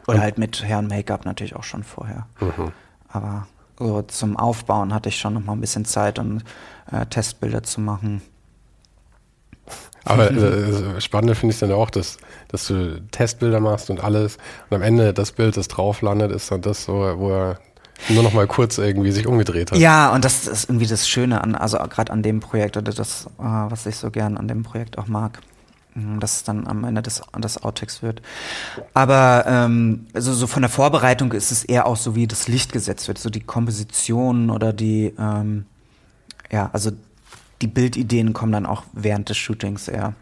Oder 0.07 0.21
halt 0.21 0.39
mit 0.39 0.63
Herrn 0.63 0.87
Make-up 0.87 1.25
natürlich 1.25 1.57
auch 1.57 1.65
schon 1.65 1.83
vorher. 1.83 2.27
Mhm. 2.41 2.71
Aber 3.09 3.47
so 3.79 4.03
zum 4.03 4.37
Aufbauen 4.37 4.95
hatte 4.95 5.09
ich 5.09 5.19
schon 5.19 5.35
noch 5.35 5.45
mal 5.45 5.53
ein 5.55 5.61
bisschen 5.61 5.85
Zeit, 5.85 6.19
um 6.19 6.39
äh, 6.93 7.05
Testbilder 7.07 7.63
zu 7.65 7.81
machen. 7.81 8.23
Aber 10.07 10.31
äh, 10.31 11.01
spannende 11.01 11.35
finde 11.35 11.55
ich 11.55 11.61
dann 11.61 11.73
auch, 11.73 11.91
dass, 11.91 12.19
dass 12.49 12.67
du 12.67 13.01
Testbilder 13.11 13.61
machst 13.61 13.91
und 13.91 14.03
alles 14.03 14.39
und 14.71 14.77
am 14.77 14.83
Ende 14.83 15.13
das 15.13 15.33
Bild, 15.33 15.57
das 15.57 15.69
drauf 15.69 16.03
landet, 16.03 16.33
ist 16.33 16.51
dann 16.51 16.63
das, 16.63 16.85
so, 16.85 16.93
wo 16.93 17.31
er 17.31 17.59
nur 18.09 18.23
noch 18.23 18.33
mal 18.33 18.47
kurz 18.47 18.79
irgendwie 18.79 19.11
sich 19.11 19.27
umgedreht 19.27 19.73
hat. 19.73 19.79
Ja, 19.79 20.13
und 20.13 20.25
das 20.25 20.47
ist 20.47 20.69
irgendwie 20.69 20.87
das 20.87 21.09
Schöne 21.09 21.43
an, 21.43 21.55
also 21.55 21.79
gerade 21.79 22.13
an 22.13 22.23
dem 22.23 22.41
Projekt 22.41 22.77
oder 22.77 22.93
das, 22.93 23.27
äh, 23.39 23.43
was 23.43 23.87
ich 23.87 23.97
so 23.97 24.11
gern 24.11 24.37
an 24.37 24.49
dem 24.49 24.63
Projekt 24.63 24.99
auch 24.99 25.07
mag. 25.07 25.41
Mhm, 25.97 26.21
dass 26.21 26.37
es 26.37 26.45
dann 26.45 26.67
am 26.67 26.85
Ende 26.85 27.01
des, 27.01 27.23
des 27.39 27.63
Outtakes 27.63 28.03
wird. 28.03 28.21
Aber 28.93 29.45
ähm, 29.49 30.07
also 30.13 30.35
so 30.35 30.47
von 30.47 30.61
der 30.61 30.69
Vorbereitung 30.69 31.33
ist 31.33 31.51
es 31.51 31.65
eher 31.65 31.87
auch 31.87 31.97
so, 31.97 32.15
wie 32.15 32.27
das 32.27 32.49
Licht 32.49 32.71
gesetzt 32.73 33.09
wird, 33.09 33.17
so 33.17 33.31
die 33.31 33.41
Komposition 33.41 34.51
oder 34.51 34.75
die, 34.75 35.15
ähm, 35.19 35.65
ja, 36.53 36.69
also 36.75 36.91
die 37.63 37.67
Bildideen 37.67 38.33
kommen 38.33 38.53
dann 38.53 38.67
auch 38.67 38.85
während 38.93 39.29
des 39.29 39.37
Shootings 39.37 39.89
eher. 39.89 40.15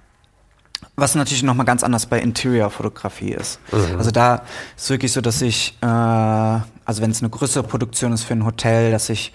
Was 0.96 1.14
natürlich 1.14 1.42
nochmal 1.42 1.66
ganz 1.66 1.82
anders 1.82 2.06
bei 2.06 2.20
Interior-Fotografie 2.20 3.32
ist. 3.32 3.58
Mhm. 3.72 3.98
Also 3.98 4.10
da 4.10 4.42
ist 4.76 4.90
wirklich 4.90 5.12
so, 5.12 5.20
dass 5.20 5.42
ich, 5.42 5.76
äh, 5.80 5.86
also 5.86 7.02
wenn 7.02 7.10
es 7.10 7.20
eine 7.20 7.30
größere 7.30 7.64
Produktion 7.64 8.12
ist 8.12 8.22
für 8.22 8.34
ein 8.34 8.44
Hotel, 8.44 8.92
dass 8.92 9.08
ich 9.08 9.32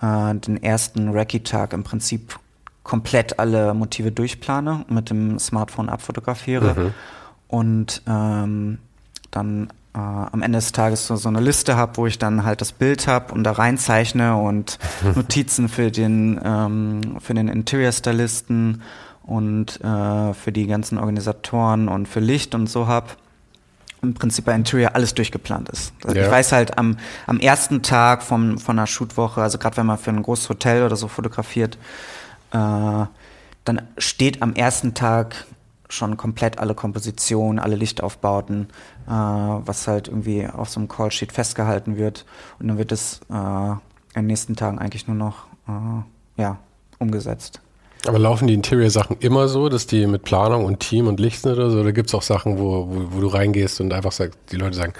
äh, 0.00 0.34
den 0.34 0.62
ersten 0.62 1.10
Recce-Tag 1.10 1.74
im 1.74 1.84
Prinzip 1.84 2.38
komplett 2.82 3.38
alle 3.38 3.74
Motive 3.74 4.10
durchplane, 4.10 4.84
mit 4.88 5.10
dem 5.10 5.38
Smartphone 5.38 5.88
abfotografiere 5.88 6.74
mhm. 6.74 6.94
und 7.48 8.02
ähm, 8.06 8.78
dann 9.30 9.68
äh, 9.94 9.98
am 9.98 10.42
Ende 10.42 10.58
des 10.58 10.72
Tages 10.72 11.06
so, 11.06 11.16
so 11.16 11.28
eine 11.28 11.40
Liste 11.40 11.76
habe, 11.76 11.96
wo 11.96 12.06
ich 12.06 12.18
dann 12.18 12.44
halt 12.44 12.60
das 12.60 12.72
Bild 12.72 13.06
habe 13.06 13.34
und 13.34 13.44
da 13.44 13.52
reinzeichne 13.52 14.36
und 14.36 14.78
Notizen 15.14 15.68
für 15.68 15.90
den, 15.90 16.40
ähm, 16.42 17.18
für 17.20 17.34
den 17.34 17.48
Interior-Stylisten 17.48 18.82
und 19.22 19.80
äh, 19.82 20.34
für 20.34 20.52
die 20.52 20.66
ganzen 20.66 20.98
Organisatoren 20.98 21.88
und 21.88 22.08
für 22.08 22.20
Licht 22.20 22.54
und 22.54 22.68
so 22.68 22.86
habe. 22.86 23.08
Im 24.02 24.14
Prinzip 24.14 24.46
bei 24.46 24.54
Interior 24.54 24.96
alles 24.96 25.14
durchgeplant 25.14 25.68
ist. 25.68 25.92
Also 26.04 26.16
ja. 26.16 26.24
Ich 26.24 26.30
weiß 26.30 26.50
halt 26.50 26.76
am, 26.76 26.96
am 27.26 27.38
ersten 27.38 27.82
Tag 27.82 28.24
vom, 28.24 28.58
von 28.58 28.76
einer 28.78 28.88
Shootwoche, 28.88 29.40
also 29.40 29.58
gerade 29.58 29.76
wenn 29.76 29.86
man 29.86 29.98
für 29.98 30.10
ein 30.10 30.22
großes 30.22 30.48
Hotel 30.48 30.82
oder 30.82 30.96
so 30.96 31.06
fotografiert, 31.06 31.78
äh, 32.50 33.06
dann 33.64 33.82
steht 33.98 34.42
am 34.42 34.54
ersten 34.54 34.94
Tag 34.94 35.46
schon 35.92 36.16
komplett 36.16 36.58
alle 36.58 36.74
Kompositionen, 36.74 37.58
alle 37.58 37.76
Lichtaufbauten, 37.76 38.68
äh, 39.06 39.10
was 39.10 39.86
halt 39.86 40.08
irgendwie 40.08 40.46
auf 40.46 40.68
so 40.68 40.80
einem 40.80 40.88
Callsheet 40.88 41.32
festgehalten 41.32 41.96
wird. 41.96 42.24
Und 42.58 42.68
dann 42.68 42.78
wird 42.78 42.92
es 42.92 43.20
äh, 43.30 43.34
in 43.34 43.78
den 44.16 44.26
nächsten 44.26 44.56
Tagen 44.56 44.78
eigentlich 44.78 45.06
nur 45.06 45.16
noch 45.16 45.46
äh, 45.68 46.40
ja, 46.40 46.58
umgesetzt. 46.98 47.60
Aber 48.06 48.18
laufen 48.18 48.48
die 48.48 48.54
Interior-Sachen 48.54 49.18
immer 49.20 49.46
so, 49.46 49.68
dass 49.68 49.86
die 49.86 50.06
mit 50.06 50.24
Planung 50.24 50.64
und 50.64 50.80
Team 50.80 51.06
und 51.06 51.20
Licht 51.20 51.42
sind 51.42 51.52
oder 51.52 51.70
so? 51.70 51.78
Oder 51.78 51.92
gibt 51.92 52.08
es 52.08 52.14
auch 52.14 52.22
Sachen, 52.22 52.58
wo, 52.58 52.88
wo, 52.88 53.06
wo, 53.12 53.20
du 53.20 53.28
reingehst 53.28 53.80
und 53.80 53.92
einfach 53.92 54.10
sagst, 54.10 54.38
die 54.50 54.56
Leute 54.56 54.76
sagen, 54.76 54.92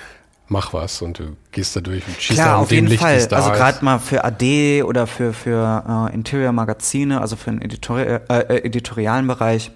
mach 0.46 0.72
was 0.72 1.02
und 1.02 1.18
du 1.18 1.36
gehst 1.50 1.74
da 1.74 1.80
durch 1.80 2.06
und 2.06 2.14
schießt 2.20 2.38
Klar, 2.38 2.56
da 2.56 2.62
auf 2.62 2.70
jeden 2.70 2.86
Licht, 2.86 3.00
Fall. 3.00 3.26
Also 3.30 3.50
gerade 3.50 3.84
mal 3.84 3.98
für 3.98 4.24
AD 4.24 4.84
oder 4.84 5.08
für, 5.08 5.32
für 5.32 6.08
äh, 6.10 6.14
Interior-Magazine, 6.14 7.20
also 7.20 7.34
für 7.34 7.50
den 7.50 7.62
Editori 7.62 8.02
äh, 8.02 8.20
äh, 8.28 8.64
editorialen 8.64 9.26
Bereich, 9.26 9.72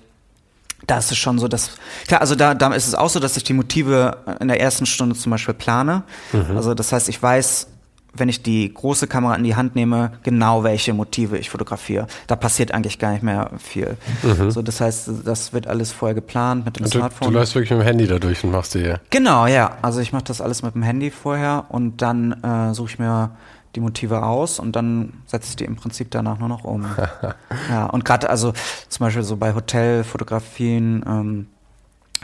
da 0.87 0.99
ist 0.99 1.11
es 1.11 1.19
schon 1.19 1.39
so, 1.39 1.49
dass, 1.49 1.73
klar, 2.07 2.21
also 2.21 2.35
da, 2.35 2.55
da 2.55 2.73
ist 2.75 2.87
es 2.87 2.95
auch 2.95 3.09
so, 3.09 3.19
dass 3.19 3.37
ich 3.37 3.45
die 3.45 3.55
Motive 3.55 4.19
in 4.41 4.49
der 4.49 4.61
ersten 4.61 4.87
Stunde 4.87 5.17
zum 5.17 5.31
Beispiel 5.31 5.55
plane. 5.55 6.03
Mhm. 6.33 6.57
Also 6.57 6.75
das 6.75 6.93
heißt, 6.93 7.09
ich 7.09 7.23
weiß, 7.23 7.69
wenn 8.19 8.29
ich 8.29 8.43
die 8.43 8.73
große 8.73 9.07
Kamera 9.07 9.35
in 9.35 9.45
die 9.45 9.57
Hand 9.57 9.75
nehme, 9.75 10.13
genau 10.23 10.65
welche 10.65 10.93
Motive 10.95 11.39
ich 11.39 11.51
fotografiere. 11.51 12.07
Da 12.27 12.37
passiert 12.37 12.73
eigentlich 12.73 12.99
gar 12.99 13.13
nicht 13.13 13.23
mehr 13.23 13.51
viel. 13.59 13.97
Mhm. 14.23 14.51
So, 14.51 14.63
das 14.63 14.81
heißt, 14.81 15.11
das 15.25 15.53
wird 15.53 15.67
alles 15.67 15.93
vorher 15.93 16.15
geplant 16.15 16.65
mit 16.65 16.79
dem 16.79 16.85
und 16.85 16.95
du, 16.95 16.99
Smartphone. 16.99 17.29
Du 17.29 17.39
läufst 17.39 17.55
wirklich 17.55 17.71
mit 17.71 17.81
dem 17.81 17.87
Handy 17.87 18.07
da 18.07 18.19
durch 18.19 18.43
und 18.45 18.53
machst 18.53 18.75
die. 18.75 18.95
Genau, 19.11 19.47
ja. 19.47 19.77
Also 19.83 20.01
ich 20.01 20.13
mache 20.13 20.25
das 20.25 20.41
alles 20.41 20.63
mit 20.63 20.75
dem 20.75 20.83
Handy 20.83 21.11
vorher 21.11 21.67
und 21.69 22.03
dann 22.03 22.33
äh, 22.43 22.75
suche 22.75 22.91
ich 22.91 22.99
mir 22.99 23.31
die 23.77 23.81
Motive 23.81 24.25
aus 24.25 24.59
und 24.59 24.75
dann 24.75 25.13
setze 25.27 25.51
ich 25.51 25.57
die 25.57 25.65
im 25.65 25.77
Prinzip 25.77 26.11
danach 26.11 26.39
nur 26.39 26.49
noch 26.49 26.65
um. 26.65 26.87
ja, 27.71 27.87
und 27.87 28.05
gerade 28.05 28.29
also 28.31 28.53
zum 28.89 29.05
Beispiel 29.05 29.23
so 29.23 29.37
bei 29.37 29.55
Hotelfotografien, 29.55 31.05
ähm, 31.07 31.47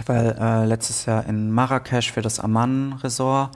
ich 0.01 0.09
war 0.09 0.17
äh, 0.63 0.65
letztes 0.65 1.05
Jahr 1.05 1.27
in 1.27 1.53
Marrakesch 1.53 2.11
für 2.11 2.23
das 2.23 2.41
Amman 2.41 2.95
Resort 3.05 3.51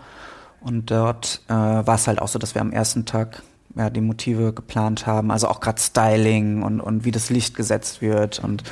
und 0.60 0.90
dort 0.90 1.40
äh, 1.48 1.52
war 1.52 1.94
es 1.94 2.06
halt 2.06 2.20
auch 2.20 2.28
so, 2.28 2.38
dass 2.38 2.54
wir 2.54 2.60
am 2.60 2.72
ersten 2.72 3.06
Tag 3.06 3.42
ja, 3.74 3.90
die 3.90 4.00
Motive 4.00 4.52
geplant 4.52 5.06
haben, 5.06 5.30
also 5.30 5.48
auch 5.48 5.60
gerade 5.60 5.80
Styling 5.80 6.62
und, 6.62 6.80
und 6.80 7.04
wie 7.04 7.10
das 7.10 7.30
Licht 7.30 7.56
gesetzt 7.56 8.02
wird 8.02 8.38
und 8.38 8.62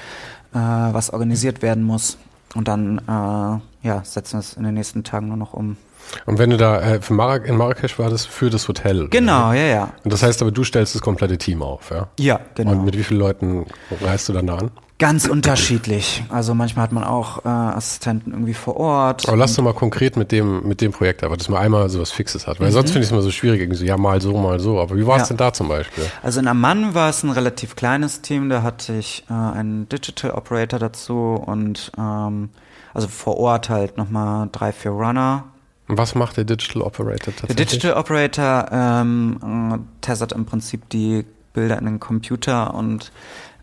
äh, 0.53 0.59
was 0.59 1.11
organisiert 1.11 1.62
werden 1.62 1.83
muss. 1.83 2.18
Und 2.55 2.68
dann 2.68 2.99
äh, 2.99 3.87
ja, 3.87 4.05
setzen 4.05 4.35
wir 4.35 4.41
es 4.41 4.55
in 4.55 4.62
den 4.62 4.75
nächsten 4.75 5.03
Tagen 5.03 5.29
nur 5.29 5.37
noch 5.37 5.55
um. 5.55 5.77
Und 6.26 6.38
wenn 6.38 6.50
du 6.50 6.57
da 6.57 6.80
äh, 6.80 7.00
für 7.00 7.14
Mar 7.14 7.44
in 7.44 7.57
Marrakesch 7.57 7.98
war 7.98 8.11
das 8.11 8.26
für 8.26 8.50
das 8.50 8.68
Hotel? 8.68 9.09
Genau, 9.09 9.50
oder? 9.50 9.59
ja, 9.59 9.66
ja. 9.66 9.92
Und 10.05 10.12
das 10.12 10.22
heißt 10.22 10.42
aber, 10.42 10.50
du 10.50 10.64
stellst 10.64 10.94
das 10.94 11.02
komplette 11.02 11.38
Team 11.38 11.62
auf, 11.62 11.90
ja? 11.90 12.09
Ja, 12.18 12.40
genau. 12.55 12.72
Und 12.72 12.84
mit 12.84 12.96
wie 12.96 13.05
vielen 13.05 13.20
Leuten 13.20 13.66
reist 14.02 14.28
du 14.28 14.32
dann 14.32 14.46
da 14.46 14.57
an? 14.57 14.70
Ganz 15.00 15.26
unterschiedlich. 15.26 16.22
Also 16.28 16.55
manchmal 16.55 16.84
hat 16.84 16.92
man 16.92 17.02
auch 17.02 17.44
äh, 17.44 17.48
Assistenten 17.48 18.30
irgendwie 18.30 18.55
vor 18.55 18.76
Ort. 18.76 19.26
Aber 19.26 19.36
lass 19.36 19.55
doch 19.55 19.64
mal 19.64 19.74
konkret 19.74 20.16
mit 20.16 20.30
dem, 20.30 20.66
mit 20.68 20.80
dem 20.80 20.92
Projekt 20.92 21.24
aber, 21.24 21.36
dass 21.36 21.48
man 21.48 21.61
einmal 21.61 21.88
sowas 21.90 22.12
Fixes 22.12 22.46
hat. 22.46 22.61
Weil 22.61 22.68
mhm. 22.68 22.74
sonst 22.74 22.92
finde 22.92 23.00
ich 23.00 23.07
es 23.07 23.12
immer 23.12 23.20
so 23.20 23.32
schwierig, 23.32 23.61
irgendwie 23.61 23.78
so, 23.80 23.84
ja, 23.84 23.96
mal 23.96 24.20
so, 24.20 24.32
mal 24.38 24.61
so. 24.61 24.78
Aber 24.78 24.96
wie 24.96 25.05
war 25.05 25.16
es 25.16 25.22
ja. 25.22 25.28
denn 25.28 25.38
da 25.38 25.52
zum 25.52 25.66
Beispiel? 25.66 26.05
Also 26.22 26.38
in 26.38 26.46
Amman 26.46 26.94
war 26.94 27.11
es 27.11 27.24
ein 27.24 27.30
relativ 27.30 27.74
kleines 27.74 28.22
Team. 28.22 28.48
Da 28.48 28.62
hatte 28.62 28.94
ich 28.94 29.24
äh, 29.28 29.32
einen 29.32 29.88
Digital 29.88 30.30
Operator 30.30 30.78
dazu 30.78 31.42
und 31.44 31.90
ähm, 31.98 32.50
also 32.94 33.09
vor 33.09 33.36
Ort 33.38 33.70
halt 33.70 33.98
nochmal 33.98 34.48
drei, 34.52 34.70
vier 34.70 34.92
Runner. 34.92 35.44
Was 35.87 36.14
macht 36.14 36.37
der 36.37 36.45
Digital 36.45 36.82
Operator 36.82 37.35
tatsächlich? 37.35 37.57
Der 37.57 37.66
Digital 37.66 37.93
Operator 37.95 38.68
ähm, 38.72 39.39
äh, 39.74 40.01
testet 40.01 40.32
im 40.32 40.47
Prinzip 40.47 40.89
die 40.89 41.24
Bilder 41.53 41.78
in 41.78 41.85
den 41.85 42.01
Computer 42.01 42.74
und 42.74 43.12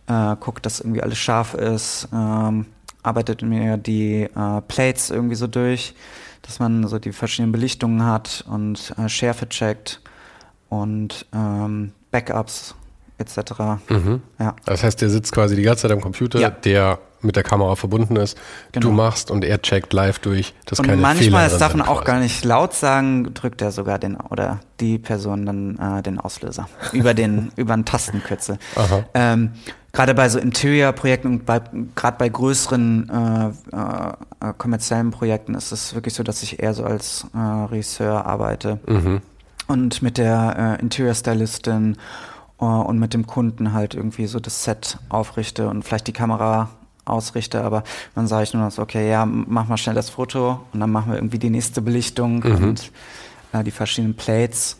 äh, 0.08 0.36
guckt, 0.40 0.66
dass 0.66 0.80
irgendwie 0.80 1.02
alles 1.02 1.18
scharf 1.18 1.54
ist, 1.54 2.08
ähm, 2.14 2.68
arbeitet 3.04 3.42
mir 3.42 3.78
die 3.78 4.24
äh, 4.24 4.62
Plates 4.68 5.10
irgendwie 5.10 5.36
so 5.36 5.48
durch, 5.48 5.96
dass 6.44 6.60
man 6.60 6.88
so 6.88 7.00
die 7.00 7.12
verschiedenen 7.12 7.52
Belichtungen 7.52 8.06
hat 8.06 8.46
und 8.48 8.94
äh, 8.98 9.10
Schärfe 9.10 9.50
checkt 9.50 10.02
und 10.70 11.26
ähm, 11.34 11.92
Backups 12.12 12.76
etc. 13.22 13.52
Mhm. 13.90 14.22
Ja. 14.40 14.56
Das 14.66 14.84
heißt, 14.84 15.02
der 15.02 15.10
sitzt 15.10 15.32
quasi 15.32 15.56
die 15.56 15.62
ganze 15.62 15.84
Zeit 15.84 15.92
am 15.92 16.02
Computer, 16.02 16.40
ja. 16.40 16.50
der 16.50 17.00
mit 17.24 17.36
der 17.36 17.44
Kamera 17.44 17.76
verbunden 17.76 18.16
ist. 18.16 18.38
Genau. 18.72 18.88
Du 18.88 18.94
machst 18.94 19.32
und 19.32 19.44
er 19.44 19.62
checkt 19.62 19.94
live 19.94 20.20
durch, 20.20 20.54
dass 20.66 20.80
und 20.80 20.88
keine 20.88 21.02
manchmal, 21.02 21.26
Fehler 21.26 21.50
das 21.50 21.58
darf 21.60 21.76
man 21.76 21.88
auch 21.88 22.04
gar 22.04 22.20
nicht 22.20 22.44
laut 22.44 22.74
sagen, 22.74 23.34
drückt 23.34 23.62
er 23.62 23.72
sogar 23.72 24.00
den 24.00 24.16
oder 24.16 24.60
die 24.80 24.98
Person 24.98 25.46
dann 25.46 25.78
äh, 25.78 26.02
den 26.02 26.20
Auslöser 26.20 26.68
über 26.94 27.14
den 27.14 27.52
über 27.56 27.74
einen 27.74 27.86
Tastenkürzel. 27.86 28.58
Ähm, 29.14 29.52
gerade 29.94 30.14
bei 30.14 30.30
so 30.30 30.40
Interior-Projekten 30.40 31.28
und 31.28 31.46
bei, 31.46 31.62
gerade 31.96 32.18
bei 32.18 32.30
größeren 32.30 33.10
äh, 33.10 33.76
äh, 33.76 34.54
kommerziellen 34.58 35.12
Projekten 35.12 35.54
ist 35.56 35.72
es 35.72 35.94
wirklich 35.94 36.14
so, 36.14 36.24
dass 36.24 36.44
ich 36.44 36.62
eher 36.62 36.74
so 36.74 36.84
als 36.84 37.26
äh, 37.34 37.38
Regisseur 37.38 38.26
arbeite 38.26 38.80
mhm. 38.88 39.22
und 39.68 40.02
mit 40.02 40.18
der 40.18 40.78
äh, 40.80 40.82
Interior-Stylistin 40.82 41.94
äh, 41.94 41.98
und 42.68 43.00
mit 43.00 43.14
dem 43.14 43.28
Kunden 43.28 43.74
halt 43.74 43.96
irgendwie 43.96 44.28
so 44.28 44.40
das 44.40 44.64
Set 44.64 44.98
aufrichte 45.10 45.68
und 45.68 45.84
vielleicht 45.84 46.08
die 46.08 46.14
Kamera 46.14 46.70
ausrichte, 47.06 47.64
aber 47.64 47.84
dann 48.16 48.28
sage 48.28 48.44
ich 48.44 48.54
nur 48.54 48.64
noch 48.64 48.72
so, 48.72 48.82
okay, 48.82 49.10
ja, 49.10 49.26
mach 49.26 49.68
mal 49.68 49.78
schnell 49.78 49.96
das 49.96 50.10
Foto 50.10 50.60
und 50.72 50.80
dann 50.80 50.92
machen 50.92 51.12
wir 51.12 51.18
irgendwie 51.18 51.40
die 51.40 51.50
nächste 51.50 51.82
Belichtung 51.82 52.44
mhm. 52.44 52.64
und 52.64 52.92
äh, 53.54 53.64
die 53.64 53.72
verschiedenen 53.72 54.16
Plates 54.16 54.78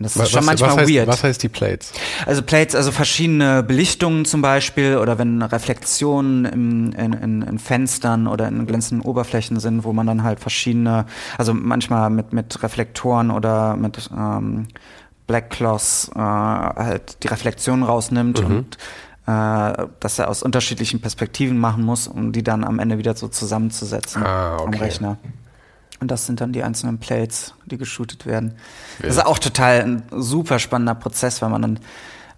das 0.00 0.14
ist 0.14 0.22
was, 0.22 0.30
schon 0.30 0.44
manchmal 0.44 0.70
was 0.70 0.76
heißt, 0.78 0.90
weird. 0.90 1.08
Was 1.08 1.24
heißt 1.24 1.42
die 1.42 1.48
Plates? 1.48 1.92
Also 2.24 2.42
Plates, 2.42 2.76
also 2.76 2.92
verschiedene 2.92 3.64
Belichtungen 3.64 4.24
zum 4.24 4.42
Beispiel 4.42 4.96
oder 4.96 5.18
wenn 5.18 5.42
Reflexionen 5.42 6.44
im, 6.44 6.92
in, 6.92 7.12
in, 7.14 7.42
in 7.42 7.58
Fenstern 7.58 8.28
oder 8.28 8.46
in 8.46 8.64
glänzenden 8.66 9.04
Oberflächen 9.04 9.58
sind, 9.58 9.82
wo 9.82 9.92
man 9.92 10.06
dann 10.06 10.22
halt 10.22 10.38
verschiedene, 10.38 11.06
also 11.36 11.52
manchmal 11.52 12.10
mit, 12.10 12.32
mit 12.32 12.62
Reflektoren 12.62 13.32
oder 13.32 13.76
mit 13.76 14.08
ähm, 14.16 14.68
Black 15.28 15.50
Cloths 15.50 16.10
äh, 16.12 16.18
halt 16.18 17.22
die 17.22 17.28
Reflexionen 17.28 17.84
rausnimmt 17.84 18.42
mhm. 18.42 18.56
und 18.56 18.78
äh, 19.28 19.86
dass 20.00 20.18
er 20.18 20.28
aus 20.28 20.42
unterschiedlichen 20.42 21.00
Perspektiven 21.00 21.58
machen 21.58 21.84
muss, 21.84 22.08
um 22.08 22.32
die 22.32 22.42
dann 22.42 22.64
am 22.64 22.80
Ende 22.80 22.98
wieder 22.98 23.14
so 23.14 23.28
zusammenzusetzen 23.28 24.24
ah, 24.24 24.56
okay. 24.56 24.64
am 24.64 24.74
Rechner. 24.82 25.18
Und 26.00 26.10
das 26.10 26.26
sind 26.26 26.40
dann 26.40 26.52
die 26.52 26.62
einzelnen 26.62 26.98
Plates, 26.98 27.54
die 27.66 27.76
geshootet 27.76 28.24
werden. 28.24 28.54
Ja. 29.00 29.06
Das 29.06 29.16
ist 29.16 29.26
auch 29.26 29.38
total 29.38 29.82
ein 29.82 30.02
super 30.10 30.58
spannender 30.58 30.94
Prozess, 30.94 31.42
weil 31.42 31.50
man 31.50 31.62
dann 31.62 31.80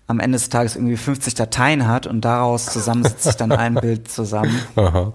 am 0.06 0.18
Ende 0.18 0.36
des 0.36 0.48
Tages 0.48 0.74
irgendwie 0.74 0.96
50 0.96 1.34
Dateien 1.34 1.86
hat 1.86 2.06
und 2.06 2.22
daraus 2.22 2.66
zusammensetzt 2.72 3.22
sich 3.22 3.36
dann 3.36 3.52
ein 3.52 3.74
Bild 3.74 4.10
zusammen. 4.10 4.60
Aha. 4.76 5.12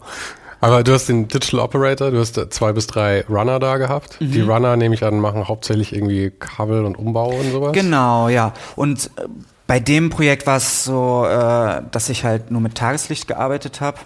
Aber 0.65 0.83
du 0.83 0.93
hast 0.93 1.07
den 1.07 1.27
Digital 1.27 1.59
Operator, 1.59 2.09
du 2.09 2.19
hast 2.19 2.39
zwei 2.51 2.73
bis 2.73 2.87
drei 2.87 3.23
Runner 3.29 3.59
da 3.59 3.77
gehabt. 3.77 4.19
Mhm. 4.19 4.31
Die 4.31 4.41
Runner, 4.41 4.75
nehme 4.75 4.95
ich 4.95 5.03
an, 5.03 5.19
machen 5.19 5.47
hauptsächlich 5.47 5.93
irgendwie 5.93 6.31
Kabel 6.31 6.85
und 6.85 6.97
Umbau 6.97 7.29
und 7.29 7.51
sowas. 7.51 7.71
Genau, 7.73 8.29
ja. 8.29 8.51
Und 8.75 9.11
äh, 9.17 9.27
Bei 9.67 9.79
dem 9.79 10.09
Projekt 10.09 10.47
war 10.47 10.57
es 10.57 10.83
so, 10.83 11.23
äh, 11.27 11.83
dass 11.91 12.09
ich 12.09 12.23
halt 12.23 12.49
nur 12.49 12.61
mit 12.61 12.73
Tageslicht 12.73 13.27
gearbeitet 13.27 13.79
habe. 13.79 13.99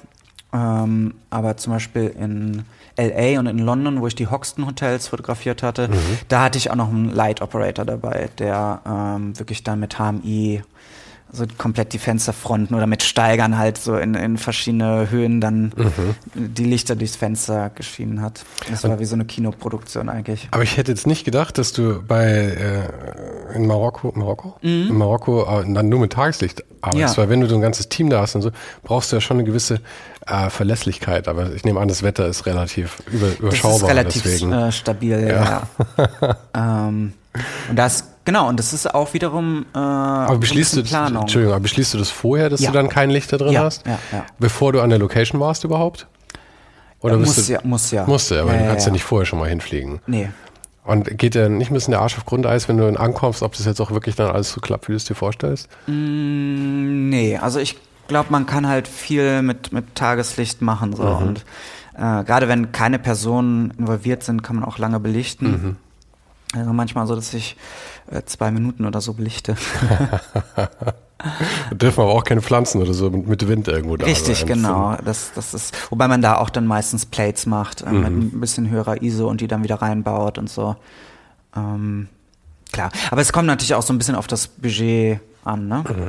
Ähm, 0.51 1.13
aber 1.29 1.55
zum 1.55 1.71
Beispiel 1.71 2.13
in 2.19 2.65
LA 2.97 3.39
und 3.39 3.47
in 3.47 3.59
London, 3.59 4.01
wo 4.01 4.07
ich 4.07 4.15
die 4.15 4.27
Hoxton 4.27 4.67
Hotels 4.67 5.07
fotografiert 5.07 5.63
hatte, 5.63 5.87
mhm. 5.87 5.95
da 6.27 6.43
hatte 6.43 6.57
ich 6.57 6.71
auch 6.71 6.75
noch 6.75 6.89
einen 6.89 7.09
Light 7.09 7.41
Operator 7.41 7.85
dabei, 7.85 8.29
der 8.37 8.81
ähm, 8.85 9.39
wirklich 9.39 9.63
dann 9.63 9.79
mit 9.79 9.97
HMI 9.97 10.61
so 11.31 11.45
komplett 11.57 11.93
die 11.93 11.99
Fensterfronten 11.99 12.75
oder 12.75 12.87
mit 12.87 13.03
Steigern 13.03 13.57
halt 13.57 13.77
so 13.77 13.95
in, 13.95 14.15
in 14.15 14.37
verschiedene 14.37 15.09
Höhen 15.09 15.41
dann 15.41 15.71
mhm. 15.75 16.15
die 16.33 16.65
Lichter 16.65 16.95
durchs 16.95 17.15
Fenster 17.15 17.69
geschienen 17.69 18.21
hat. 18.21 18.43
Das 18.69 18.83
war 18.83 18.99
wie 18.99 19.05
so 19.05 19.15
eine 19.15 19.25
Kinoproduktion 19.25 20.09
eigentlich. 20.09 20.47
Aber 20.51 20.63
ich 20.63 20.77
hätte 20.77 20.91
jetzt 20.91 21.07
nicht 21.07 21.25
gedacht, 21.25 21.57
dass 21.57 21.73
du 21.73 22.01
bei 22.01 22.25
äh, 22.25 23.55
in 23.55 23.67
Marokko, 23.67 24.11
Marokko? 24.15 24.55
Mhm. 24.61 24.87
In 24.89 24.97
Marokko 24.97 25.61
äh, 25.61 25.73
dann 25.73 25.89
nur 25.89 25.99
mit 25.99 26.13
Tageslicht 26.13 26.63
arbeitest, 26.81 27.17
ja. 27.17 27.23
weil 27.23 27.29
wenn 27.29 27.41
du 27.41 27.47
so 27.47 27.55
ein 27.55 27.61
ganzes 27.61 27.89
Team 27.89 28.09
da 28.09 28.21
hast 28.21 28.35
und 28.35 28.41
so, 28.41 28.51
brauchst 28.83 29.11
du 29.11 29.17
ja 29.17 29.21
schon 29.21 29.37
eine 29.37 29.43
gewisse 29.43 29.81
äh, 30.25 30.49
Verlässlichkeit. 30.49 31.27
Aber 31.27 31.53
ich 31.53 31.63
nehme 31.63 31.79
an, 31.79 31.87
das 31.87 32.03
Wetter 32.03 32.27
ist 32.27 32.45
relativ 32.45 32.97
über, 33.11 33.27
überschaubar. 33.39 33.93
Das 33.93 34.15
ist 34.15 34.23
relativ 34.23 34.51
äh, 34.51 34.71
stabil, 34.71 35.27
ja. 35.27 35.67
ja. 35.97 36.37
ähm, 36.87 37.13
und 37.69 37.75
das 37.75 38.08
Genau, 38.29 38.47
und 38.47 38.59
das 38.59 38.73
ist 38.73 38.93
auch 38.93 39.15
wiederum 39.15 39.65
äh, 39.73 39.79
aber 39.79 40.37
beschließt 40.37 40.77
du, 40.77 40.83
Planung. 40.83 41.23
Entschuldigung, 41.23 41.55
aber 41.55 41.63
beschließt 41.63 41.95
du 41.95 41.97
das 41.97 42.11
vorher, 42.11 42.51
dass 42.51 42.61
ja. 42.61 42.69
du 42.69 42.77
dann 42.77 42.87
kein 42.87 43.09
Licht 43.09 43.33
da 43.33 43.37
drin 43.37 43.53
ja, 43.53 43.63
hast? 43.63 43.87
Ja, 43.87 43.97
ja. 44.11 44.23
Bevor 44.37 44.71
du 44.71 44.81
an 44.81 44.91
der 44.91 44.99
Location 44.99 45.41
warst 45.41 45.63
überhaupt? 45.63 46.05
Oder 46.99 47.15
ja, 47.15 47.21
muss, 47.21 47.47
du, 47.47 47.51
ja, 47.51 47.59
muss 47.63 47.89
ja. 47.89 48.05
Musste, 48.05 48.39
aber 48.39 48.53
du 48.53 48.67
kannst 48.67 48.85
ja, 48.85 48.91
nicht 48.91 49.03
vorher 49.03 49.25
schon 49.25 49.39
mal 49.39 49.49
hinfliegen. 49.49 49.99
Nee. 50.05 50.29
Und 50.83 51.17
geht 51.17 51.33
dir 51.33 51.49
nicht 51.49 51.71
ein 51.71 51.73
bisschen 51.73 51.89
der 51.89 52.01
Arsch 52.01 52.19
auf 52.19 52.25
Grundeis, 52.25 52.69
wenn 52.69 52.77
du 52.77 52.85
dann 52.85 52.97
ankommst, 52.97 53.41
ob 53.41 53.53
das 53.53 53.65
jetzt 53.65 53.81
auch 53.81 53.89
wirklich 53.89 54.15
dann 54.15 54.29
alles 54.29 54.51
so 54.51 54.61
klappt, 54.61 54.89
wie 54.89 54.91
du 54.91 54.97
es 54.97 55.05
dir 55.05 55.15
vorstellst? 55.15 55.67
Mm, 55.87 57.09
nee, 57.09 57.35
also 57.35 57.57
ich 57.57 57.77
glaube, 58.07 58.27
man 58.29 58.45
kann 58.45 58.67
halt 58.67 58.87
viel 58.87 59.41
mit, 59.41 59.73
mit 59.73 59.95
Tageslicht 59.95 60.61
machen. 60.61 60.95
So. 60.95 61.01
Mhm. 61.01 61.17
Und 61.17 61.45
äh, 61.95 62.23
gerade 62.25 62.47
wenn 62.47 62.71
keine 62.71 62.99
Personen 62.99 63.73
involviert 63.79 64.21
sind, 64.21 64.43
kann 64.43 64.57
man 64.57 64.65
auch 64.65 64.77
lange 64.77 64.99
belichten. 64.99 65.49
Mhm. 65.49 65.75
Also 66.55 66.73
manchmal 66.73 67.05
so, 67.05 67.15
dass 67.15 67.33
ich 67.33 67.55
äh, 67.55 67.98
zwei 68.25 68.51
Minuten 68.51 68.85
oder 68.85 69.01
so 69.01 69.13
belichte. 69.13 69.55
da 70.57 71.75
dürfen 71.75 72.01
aber 72.01 72.11
auch 72.11 72.23
keine 72.23 72.41
Pflanzen 72.41 72.81
oder 72.81 72.93
so 72.93 73.09
mit 73.09 73.47
Wind 73.47 73.67
irgendwo 73.67 73.97
da 73.97 74.05
Richtig, 74.05 74.39
sein. 74.39 74.47
genau. 74.47 74.97
Das, 75.03 75.31
das 75.35 75.53
ist, 75.53 75.91
wobei 75.91 76.07
man 76.07 76.21
da 76.21 76.37
auch 76.37 76.49
dann 76.49 76.65
meistens 76.65 77.05
Plates 77.05 77.45
macht, 77.45 77.81
äh, 77.81 77.89
mhm. 77.89 78.01
mit 78.01 78.33
ein 78.33 78.39
bisschen 78.39 78.69
höherer 78.69 79.01
ISO 79.01 79.29
und 79.29 79.41
die 79.41 79.47
dann 79.47 79.63
wieder 79.63 79.75
reinbaut 79.75 80.37
und 80.37 80.49
so. 80.49 80.75
Ähm, 81.55 82.07
klar. 82.71 82.91
Aber 83.11 83.21
es 83.21 83.31
kommt 83.33 83.47
natürlich 83.47 83.75
auch 83.75 83.83
so 83.83 83.93
ein 83.93 83.97
bisschen 83.97 84.15
auf 84.15 84.27
das 84.27 84.47
Budget 84.47 85.19
an, 85.43 85.67
ne? 85.67 85.83
Mhm. 85.87 86.01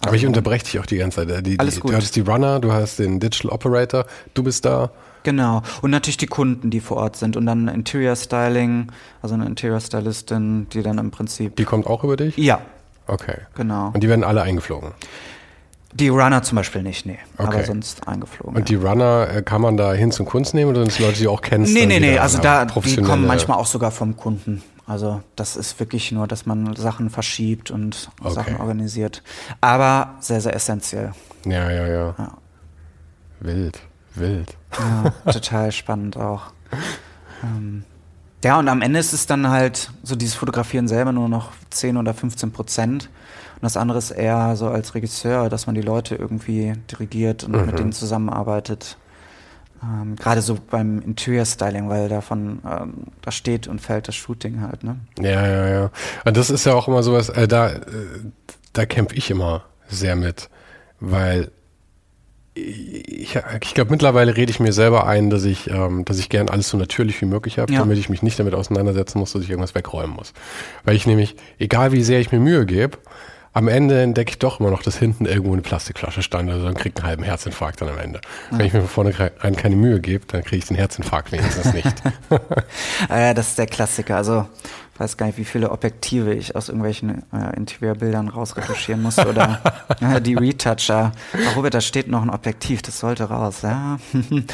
Aber 0.00 0.12
also, 0.12 0.16
ich 0.16 0.26
unterbreche 0.26 0.64
dich 0.64 0.78
auch 0.78 0.86
die 0.86 0.98
ganze 0.98 1.26
Zeit. 1.26 1.46
Die, 1.46 1.52
die, 1.52 1.58
alles 1.58 1.80
gut. 1.80 1.92
Du 1.92 1.96
hast 1.96 2.14
die 2.14 2.20
Runner, 2.20 2.60
du 2.60 2.72
hast 2.72 2.98
den 2.98 3.20
Digital 3.20 3.50
Operator, 3.50 4.06
du 4.34 4.42
bist 4.42 4.64
da. 4.64 4.90
Genau. 5.24 5.62
Und 5.82 5.90
natürlich 5.90 6.18
die 6.18 6.26
Kunden, 6.26 6.70
die 6.70 6.80
vor 6.80 6.98
Ort 6.98 7.16
sind. 7.16 7.36
Und 7.36 7.46
dann 7.46 7.66
Interior 7.66 8.14
Styling, 8.14 8.92
also 9.20 9.34
eine 9.34 9.46
Interior 9.46 9.80
Stylistin, 9.80 10.68
die 10.68 10.82
dann 10.82 10.98
im 10.98 11.10
Prinzip. 11.10 11.56
Die 11.56 11.64
kommt 11.64 11.86
auch 11.86 12.04
über 12.04 12.16
dich? 12.16 12.36
Ja. 12.36 12.60
Okay. 13.06 13.38
Genau. 13.56 13.90
Und 13.92 14.02
die 14.02 14.08
werden 14.08 14.24
alle 14.24 14.42
eingeflogen? 14.42 14.92
Die 15.92 16.08
Runner 16.08 16.42
zum 16.42 16.56
Beispiel 16.56 16.82
nicht, 16.82 17.06
nee. 17.06 17.18
Okay. 17.38 17.56
Aber 17.56 17.64
sonst 17.64 18.08
eingeflogen. 18.08 18.56
Und 18.56 18.68
die 18.68 18.74
Runner, 18.74 19.28
äh, 19.32 19.42
kann 19.42 19.60
man 19.60 19.76
da 19.76 19.92
hin 19.92 20.10
zum 20.10 20.26
Kunst 20.26 20.52
nehmen 20.52 20.70
oder 20.70 20.80
sind 20.80 20.92
das 20.92 20.98
Leute, 20.98 21.18
die 21.18 21.28
auch 21.28 21.40
kennst? 21.40 21.72
Nee, 21.72 21.86
nee, 21.86 22.00
nee. 22.00 22.18
Also 22.18 22.38
da, 22.38 22.64
die 22.64 22.96
kommen 22.96 23.26
manchmal 23.26 23.58
auch 23.58 23.66
sogar 23.66 23.92
vom 23.92 24.16
Kunden. 24.16 24.62
Also 24.86 25.22
das 25.36 25.56
ist 25.56 25.78
wirklich 25.80 26.12
nur, 26.12 26.26
dass 26.26 26.46
man 26.46 26.74
Sachen 26.76 27.10
verschiebt 27.10 27.70
und 27.70 28.10
okay. 28.20 28.34
Sachen 28.34 28.56
organisiert. 28.56 29.22
Aber 29.60 30.16
sehr, 30.20 30.40
sehr 30.40 30.54
essentiell. 30.54 31.12
Ja, 31.46 31.70
ja, 31.70 31.86
ja. 31.86 32.14
ja. 32.18 32.32
Wild. 33.40 33.80
Wild. 34.14 34.56
Ja, 34.78 35.32
total 35.32 35.72
spannend 35.72 36.16
auch. 36.16 36.52
Ähm, 37.42 37.84
ja, 38.44 38.58
und 38.58 38.68
am 38.68 38.82
Ende 38.82 38.98
ist 38.98 39.12
es 39.14 39.26
dann 39.26 39.48
halt 39.48 39.90
so 40.02 40.16
dieses 40.16 40.34
Fotografieren 40.34 40.86
selber 40.86 41.12
nur 41.12 41.28
noch 41.28 41.52
10 41.70 41.96
oder 41.96 42.12
15 42.12 42.52
Prozent. 42.52 43.08
Und 43.54 43.62
das 43.62 43.76
andere 43.76 43.98
ist 43.98 44.10
eher 44.10 44.54
so 44.56 44.68
als 44.68 44.94
Regisseur, 44.94 45.48
dass 45.48 45.66
man 45.66 45.74
die 45.74 45.80
Leute 45.80 46.14
irgendwie 46.14 46.74
dirigiert 46.90 47.44
und 47.44 47.52
mhm. 47.52 47.66
mit 47.66 47.78
denen 47.78 47.92
zusammenarbeitet. 47.92 48.98
Ähm, 49.82 50.16
Gerade 50.16 50.42
so 50.42 50.58
beim 50.70 51.00
Interior 51.00 51.46
Styling, 51.46 51.88
weil 51.88 52.10
davon 52.10 52.60
ähm, 52.70 52.94
da 53.22 53.30
steht 53.30 53.66
und 53.66 53.80
fällt 53.80 54.08
das 54.08 54.14
Shooting 54.14 54.60
halt, 54.60 54.84
ne? 54.84 54.96
Ja, 55.18 55.46
ja, 55.46 55.68
ja. 55.68 55.90
Und 56.24 56.36
das 56.36 56.50
ist 56.50 56.66
ja 56.66 56.74
auch 56.74 56.88
immer 56.88 57.02
sowas, 57.02 57.30
äh, 57.30 57.48
da, 57.48 57.70
äh, 57.70 57.80
da 58.74 58.84
kämpfe 58.86 59.14
ich 59.14 59.30
immer 59.30 59.64
sehr 59.88 60.16
mit, 60.16 60.50
weil 61.00 61.50
ich, 62.54 63.36
ich 63.62 63.74
glaube, 63.74 63.90
mittlerweile 63.90 64.36
rede 64.36 64.50
ich 64.50 64.60
mir 64.60 64.72
selber 64.72 65.06
ein, 65.06 65.28
dass 65.28 65.44
ich, 65.44 65.68
ähm, 65.70 66.04
dass 66.04 66.18
ich 66.18 66.28
gern 66.28 66.48
alles 66.48 66.68
so 66.68 66.76
natürlich 66.76 67.20
wie 67.20 67.26
möglich 67.26 67.58
habe, 67.58 67.72
ja. 67.72 67.80
damit 67.80 67.98
ich 67.98 68.08
mich 68.08 68.22
nicht 68.22 68.38
damit 68.38 68.54
auseinandersetzen 68.54 69.18
muss, 69.18 69.32
dass 69.32 69.42
ich 69.42 69.50
irgendwas 69.50 69.74
wegräumen 69.74 70.14
muss. 70.14 70.32
Weil 70.84 70.94
ich 70.94 71.06
nämlich, 71.06 71.34
egal 71.58 71.92
wie 71.92 72.02
sehr 72.02 72.20
ich 72.20 72.30
mir 72.30 72.38
Mühe 72.38 72.64
gebe, 72.64 72.98
am 73.54 73.68
Ende 73.68 74.02
entdecke 74.02 74.30
ich 74.30 74.38
doch 74.38 74.58
immer 74.58 74.70
noch, 74.70 74.82
dass 74.82 74.98
hinten 74.98 75.26
irgendwo 75.26 75.52
eine 75.52 75.62
Plastikflasche 75.62 76.22
stand, 76.22 76.50
also 76.50 76.64
dann 76.64 76.74
kriegt 76.74 76.98
einen 76.98 77.06
halben 77.06 77.22
Herzinfarkt 77.22 77.80
dann 77.80 77.88
am 77.88 77.98
Ende. 77.98 78.20
Ja. 78.50 78.58
Wenn 78.58 78.66
ich 78.66 78.72
mir 78.72 78.80
von 78.80 78.88
vorne 78.88 79.32
rein 79.40 79.54
keine 79.54 79.76
Mühe 79.76 80.00
gebe, 80.00 80.26
dann 80.26 80.42
kriege 80.42 80.56
ich 80.56 80.66
den 80.66 80.76
Herzinfarkt 80.76 81.32
wenigstens 81.32 81.72
nicht. 81.72 81.94
Ah 83.08 83.20
ja, 83.20 83.34
das 83.34 83.48
ist 83.48 83.58
der 83.58 83.66
Klassiker. 83.66 84.16
Also 84.16 84.46
weiß 84.96 85.16
gar 85.16 85.26
nicht, 85.26 85.38
wie 85.38 85.44
viele 85.44 85.70
Objektive 85.70 86.34
ich 86.34 86.54
aus 86.54 86.68
irgendwelchen 86.68 87.24
äh, 87.32 87.56
Interieurbildern 87.56 88.28
rausretuschieren 88.28 89.02
muss 89.02 89.18
oder 89.18 89.60
äh, 90.00 90.20
die 90.20 90.34
Retoucher. 90.34 91.12
Robert, 91.56 91.74
da 91.74 91.80
steht 91.80 92.08
noch 92.08 92.22
ein 92.22 92.30
Objektiv, 92.30 92.82
das 92.82 93.00
sollte 93.00 93.24
raus. 93.24 93.62
Ja, 93.62 93.98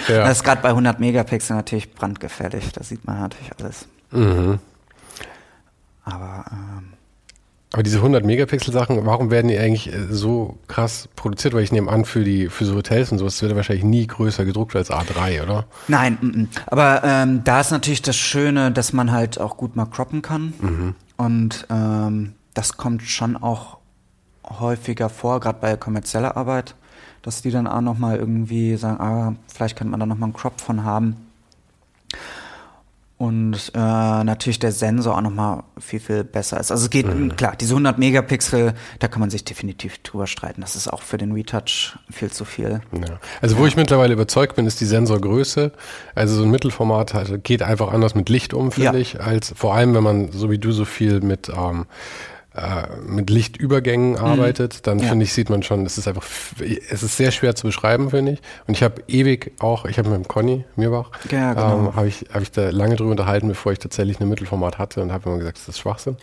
ja. 0.08 0.22
Das 0.22 0.38
ist 0.38 0.44
gerade 0.44 0.62
bei 0.62 0.70
100 0.70 1.00
Megapixel 1.00 1.56
natürlich 1.56 1.92
brandgefährlich. 1.92 2.72
Da 2.72 2.82
sieht 2.82 3.04
man 3.06 3.20
natürlich 3.20 3.50
alles. 3.58 3.86
Mhm. 4.10 4.58
Aber 6.04 6.44
ähm, 6.50 6.92
aber 7.72 7.84
diese 7.84 7.98
100 7.98 8.24
Megapixel 8.24 8.72
Sachen, 8.72 9.06
warum 9.06 9.30
werden 9.30 9.46
die 9.46 9.56
eigentlich 9.56 9.92
äh, 9.92 10.06
so 10.10 10.58
krass 10.66 11.08
produziert? 11.14 11.54
Weil 11.54 11.62
ich 11.62 11.70
nehme 11.70 11.90
an, 11.90 12.04
für 12.04 12.24
die 12.24 12.48
für 12.48 12.64
so 12.64 12.74
Hotels 12.74 13.12
und 13.12 13.18
sowas 13.18 13.40
wird 13.42 13.54
wahrscheinlich 13.54 13.84
nie 13.84 14.06
größer 14.06 14.44
gedruckt 14.44 14.74
als 14.74 14.90
A3, 14.90 15.42
oder? 15.44 15.66
Nein, 15.86 16.18
m 16.20 16.30
-m. 16.30 16.46
aber 16.66 17.02
ähm, 17.04 17.44
da 17.44 17.60
ist 17.60 17.70
natürlich 17.70 18.02
das 18.02 18.16
Schöne, 18.16 18.72
dass 18.72 18.92
man 18.92 19.12
halt 19.12 19.38
auch 19.40 19.56
gut 19.56 19.76
mal 19.76 19.86
croppen 19.86 20.20
kann. 20.20 20.52
Mhm. 20.60 20.94
Und 21.16 21.66
ähm, 21.70 22.34
das 22.54 22.76
kommt 22.76 23.02
schon 23.02 23.36
auch 23.36 23.78
häufiger 24.58 25.08
vor, 25.08 25.38
gerade 25.38 25.58
bei 25.60 25.76
kommerzieller 25.76 26.36
Arbeit, 26.36 26.74
dass 27.22 27.42
die 27.42 27.52
dann 27.52 27.68
auch 27.68 27.82
nochmal 27.82 28.16
irgendwie 28.16 28.76
sagen, 28.76 29.00
ah, 29.00 29.34
vielleicht 29.46 29.76
könnte 29.76 29.92
man 29.92 30.00
da 30.00 30.06
nochmal 30.06 30.28
einen 30.28 30.34
Crop 30.34 30.60
von 30.60 30.82
haben. 30.82 31.16
Und 33.20 33.72
äh, 33.74 33.78
natürlich 33.78 34.60
der 34.60 34.72
Sensor 34.72 35.14
auch 35.14 35.20
nochmal 35.20 35.64
viel, 35.78 36.00
viel 36.00 36.24
besser 36.24 36.58
ist. 36.58 36.70
Also 36.70 36.84
es 36.84 36.90
geht, 36.90 37.06
mhm. 37.06 37.36
klar, 37.36 37.54
diese 37.54 37.74
100 37.74 37.98
Megapixel, 37.98 38.72
da 38.98 39.08
kann 39.08 39.20
man 39.20 39.28
sich 39.28 39.44
definitiv 39.44 39.98
drüber 39.98 40.26
streiten. 40.26 40.62
Das 40.62 40.74
ist 40.74 40.88
auch 40.90 41.02
für 41.02 41.18
den 41.18 41.32
Retouch 41.32 41.98
viel 42.10 42.30
zu 42.30 42.46
viel. 42.46 42.80
Ja. 42.92 43.18
Also 43.42 43.58
wo 43.58 43.60
ja. 43.60 43.68
ich 43.68 43.76
mittlerweile 43.76 44.14
überzeugt 44.14 44.56
bin, 44.56 44.64
ist 44.64 44.80
die 44.80 44.86
Sensorgröße. 44.86 45.70
Also 46.14 46.36
so 46.36 46.44
ein 46.44 46.50
Mittelformat 46.50 47.12
halt, 47.12 47.44
geht 47.44 47.60
einfach 47.60 47.92
anders 47.92 48.14
mit 48.14 48.30
Licht 48.30 48.54
um, 48.54 48.72
finde 48.72 48.92
ja. 48.94 48.98
ich, 48.98 49.20
als 49.20 49.52
vor 49.54 49.74
allem, 49.74 49.94
wenn 49.94 50.02
man 50.02 50.32
so 50.32 50.50
wie 50.50 50.56
du 50.56 50.72
so 50.72 50.86
viel 50.86 51.20
mit 51.20 51.50
ähm, 51.50 51.84
äh, 52.54 52.96
mit 53.06 53.30
Lichtübergängen 53.30 54.12
mhm. 54.12 54.16
arbeitet, 54.16 54.86
dann 54.86 54.98
ja. 54.98 55.08
finde 55.08 55.24
ich, 55.24 55.32
sieht 55.32 55.50
man 55.50 55.62
schon, 55.62 55.86
es 55.86 55.98
ist 55.98 56.08
einfach, 56.08 56.24
es 56.58 57.02
ist 57.02 57.16
sehr 57.16 57.30
schwer 57.30 57.54
zu 57.54 57.66
beschreiben, 57.66 58.10
finde 58.10 58.32
ich. 58.32 58.40
Und 58.66 58.74
ich 58.74 58.82
habe 58.82 59.02
ewig 59.06 59.52
auch, 59.60 59.84
ich 59.84 59.98
habe 59.98 60.08
mit 60.08 60.18
dem 60.18 60.28
Conny 60.28 60.64
Mirbach, 60.74 61.10
ja, 61.30 61.54
genau. 61.54 61.78
ähm, 61.78 61.96
habe 61.96 62.08
ich, 62.08 62.26
hab 62.32 62.42
ich 62.42 62.50
da 62.50 62.70
lange 62.70 62.96
drüber 62.96 63.12
unterhalten, 63.12 63.46
bevor 63.46 63.70
ich 63.72 63.78
tatsächlich 63.78 64.20
ein 64.20 64.28
Mittelformat 64.28 64.78
hatte 64.78 65.00
und 65.00 65.12
habe 65.12 65.28
immer 65.28 65.38
gesagt, 65.38 65.58
das 65.58 65.68
ist 65.68 65.78
Schwachsinn. 65.78 66.16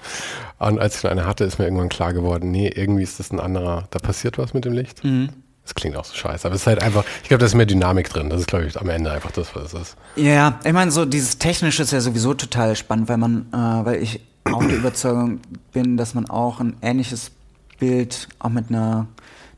Und 0.60 0.80
als 0.80 0.96
ich 0.98 1.02
dann 1.02 1.12
eine 1.12 1.26
hatte, 1.26 1.46
ist 1.46 1.60
mir 1.60 1.66
irgendwann 1.66 1.90
klar 1.90 2.14
geworden, 2.14 2.52
nee, 2.52 2.68
irgendwie 2.68 3.04
ist 3.04 3.20
das 3.20 3.32
ein 3.32 3.40
anderer, 3.40 3.88
da 3.92 4.00
passiert 4.00 4.38
was 4.38 4.54
mit 4.54 4.66
dem 4.66 4.74
Licht. 4.74 5.04
Mhm. 5.06 5.30
Das 5.64 5.76
klingt 5.76 5.98
auch 5.98 6.06
so 6.06 6.16
scheiße, 6.16 6.46
aber 6.46 6.56
es 6.56 6.62
ist 6.62 6.68
halt 6.68 6.82
einfach, 6.82 7.04
ich 7.24 7.28
glaube, 7.28 7.40
da 7.40 7.46
ist 7.46 7.54
mehr 7.54 7.66
Dynamik 7.66 8.10
drin. 8.10 8.30
Das 8.30 8.40
ist, 8.40 8.48
glaube 8.48 8.66
ich, 8.66 8.80
am 8.80 8.88
Ende 8.88 9.12
einfach 9.12 9.32
das, 9.32 9.54
was 9.54 9.74
es 9.74 9.82
ist. 9.82 9.98
Ja, 10.16 10.60
ich 10.64 10.72
meine, 10.72 10.92
so 10.92 11.04
dieses 11.04 11.40
Technische 11.40 11.84
ist 11.84 11.92
ja 11.92 12.00
sowieso 12.00 12.34
total 12.34 12.78
spannend, 12.78 13.10
weil 13.10 13.18
man, 13.18 13.48
äh, 13.52 13.86
weil 13.86 14.02
ich 14.02 14.22
auch 14.54 14.64
der 14.64 14.78
Überzeugung 14.78 15.40
bin, 15.74 15.98
dass 15.98 16.14
man 16.14 16.30
auch 16.30 16.60
ein 16.60 16.76
ähnliches 16.82 17.32
Bild 17.80 18.28
auch 18.40 18.50
mit 18.50 18.70
einer 18.70 19.08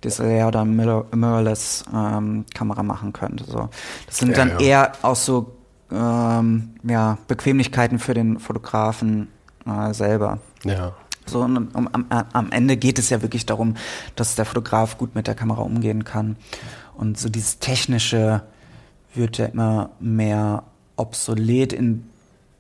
DSLR 0.03 0.47
oder 0.47 0.65
Mirrorless 0.65 1.85
ähm, 1.93 2.45
Kamera 2.53 2.83
machen 2.83 3.13
könnte. 3.13 3.43
So. 3.45 3.69
Das 4.05 4.17
sind 4.17 4.31
ja, 4.31 4.35
dann 4.35 4.49
ja. 4.49 4.59
eher 4.59 4.91
auch 5.01 5.15
so 5.15 5.55
ähm, 5.91 6.75
ja, 6.83 7.17
Bequemlichkeiten 7.27 7.99
für 7.99 8.13
den 8.13 8.39
Fotografen 8.39 9.27
äh, 9.65 9.93
selber. 9.93 10.39
Ja. 10.63 10.93
So, 11.25 11.41
und 11.41 11.75
um, 11.75 11.87
am, 11.91 12.05
am 12.09 12.51
Ende 12.51 12.75
geht 12.77 12.97
es 12.97 13.09
ja 13.09 13.21
wirklich 13.21 13.45
darum, 13.45 13.75
dass 14.15 14.35
der 14.35 14.45
Fotograf 14.45 14.97
gut 14.97 15.13
mit 15.15 15.27
der 15.27 15.35
Kamera 15.35 15.61
umgehen 15.61 16.03
kann. 16.03 16.37
Und 16.95 17.19
so 17.19 17.29
dieses 17.29 17.59
Technische 17.59 18.41
wird 19.13 19.37
ja 19.37 19.45
immer 19.45 19.91
mehr 19.99 20.63
obsolet 20.95 21.71
in 21.73 22.09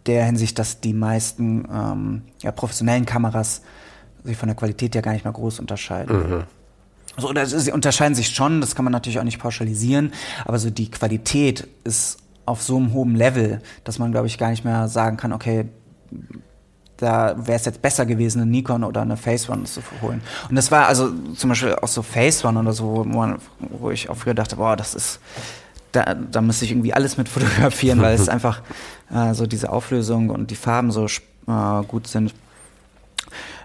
der 0.05 0.25
Hinsicht, 0.25 0.57
dass 0.59 0.81
die 0.81 0.93
meisten 0.93 1.67
ähm, 1.71 2.21
ja, 2.41 2.51
professionellen 2.51 3.05
Kameras 3.05 3.61
sich 4.23 4.37
von 4.37 4.47
der 4.47 4.55
Qualität 4.55 4.95
ja 4.95 5.01
gar 5.01 5.13
nicht 5.13 5.23
mehr 5.23 5.33
groß 5.33 5.59
unterscheiden. 5.59 6.17
Mhm. 6.17 6.43
Also, 7.15 7.29
oder 7.29 7.45
sie 7.45 7.71
unterscheiden 7.71 8.15
sich 8.15 8.29
schon, 8.29 8.61
das 8.61 8.75
kann 8.75 8.85
man 8.85 8.93
natürlich 8.93 9.19
auch 9.19 9.23
nicht 9.23 9.39
pauschalisieren, 9.39 10.13
aber 10.45 10.57
so 10.59 10.69
die 10.69 10.89
Qualität 10.89 11.67
ist 11.83 12.17
auf 12.45 12.61
so 12.61 12.77
einem 12.77 12.93
hohen 12.93 13.15
Level, 13.15 13.61
dass 13.83 13.99
man, 13.99 14.11
glaube 14.11 14.27
ich, 14.27 14.37
gar 14.37 14.49
nicht 14.49 14.63
mehr 14.63 14.87
sagen 14.87 15.17
kann, 15.17 15.33
okay, 15.33 15.65
da 16.97 17.35
wäre 17.37 17.55
es 17.57 17.65
jetzt 17.65 17.81
besser 17.81 18.05
gewesen, 18.05 18.41
eine 18.41 18.51
Nikon 18.51 18.83
oder 18.83 19.01
eine 19.01 19.17
Face 19.17 19.49
One 19.49 19.63
zu 19.63 19.81
holen. 20.01 20.21
Und 20.49 20.55
das 20.55 20.71
war 20.71 20.87
also 20.87 21.11
zum 21.35 21.49
Beispiel 21.49 21.75
auch 21.75 21.87
so 21.87 22.01
Face 22.01 22.43
One 22.43 22.59
oder 22.59 22.73
so, 22.73 22.85
wo, 22.85 23.03
man, 23.03 23.37
wo 23.59 23.91
ich 23.91 24.09
auch 24.09 24.17
früher 24.17 24.33
dachte, 24.33 24.57
boah, 24.57 24.75
das 24.75 24.95
ist, 24.95 25.19
da, 25.91 26.13
da 26.13 26.41
müsste 26.41 26.65
ich 26.65 26.71
irgendwie 26.71 26.93
alles 26.93 27.17
mit 27.17 27.29
fotografieren, 27.29 28.01
weil 28.01 28.15
es 28.15 28.27
einfach 28.29 28.61
äh, 29.13 29.33
so 29.33 29.47
diese 29.47 29.71
Auflösung 29.71 30.29
und 30.29 30.51
die 30.51 30.55
Farben 30.55 30.91
so 30.91 31.05
äh, 31.05 31.83
gut 31.87 32.07
sind. 32.07 32.33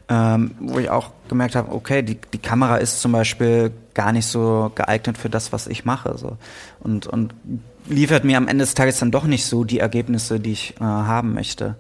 Ähm, 0.07 0.55
wo 0.61 0.79
ich 0.79 0.91
auch 0.91 1.13
gemerkt 1.29 1.57
habe, 1.57 1.73
okay, 1.73 2.03
die, 2.03 2.19
die 2.33 2.39
Kamera 2.39 2.77
ist 2.77 3.01
zum 3.01 3.13
Beispiel 3.13 3.73
gar 3.95 4.13
nicht 4.13 4.27
so 4.27 4.71
geeignet 4.75 5.17
für 5.17 5.31
das, 5.31 5.51
was 5.51 5.67
ich 5.67 5.87
mache. 5.87 6.19
So. 6.19 6.37
Und, 6.81 7.07
und 7.07 7.33
liefert 7.87 8.25
mir 8.25 8.37
am 8.37 8.47
Ende 8.47 8.65
des 8.65 8.75
Tages 8.75 8.99
dann 8.99 9.11
doch 9.11 9.25
nicht 9.25 9.47
so 9.47 9.65
die 9.65 9.79
Ergebnisse, 9.79 10.41
die 10.41 10.53
ich 10.53 10.75
äh, 10.79 10.85
haben 10.85 11.33
möchte. 11.33 11.77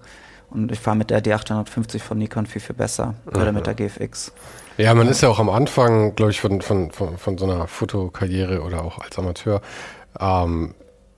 Und 0.48 0.72
ich 0.72 0.78
fahre 0.78 0.96
mit 0.96 1.10
der 1.10 1.22
D850 1.22 1.98
von 1.98 2.16
Nikon 2.16 2.46
viel, 2.46 2.62
viel 2.62 2.76
besser. 2.76 3.14
Oder 3.26 3.52
mit 3.52 3.66
der 3.66 3.74
GFX. 3.74 4.32
Ja, 4.76 4.94
man 4.94 5.08
ist 5.08 5.20
ja 5.20 5.28
auch 5.28 5.38
am 5.38 5.50
Anfang, 5.50 6.14
glaube 6.14 6.30
ich, 6.30 6.40
von, 6.40 6.62
von, 6.62 6.90
von, 6.92 7.18
von 7.18 7.38
so 7.38 7.44
einer 7.44 7.66
Fotokarriere 7.66 8.62
oder 8.62 8.84
auch 8.84 8.98
als 8.98 9.18
Amateur, 9.18 9.60
ähm, 10.18 10.74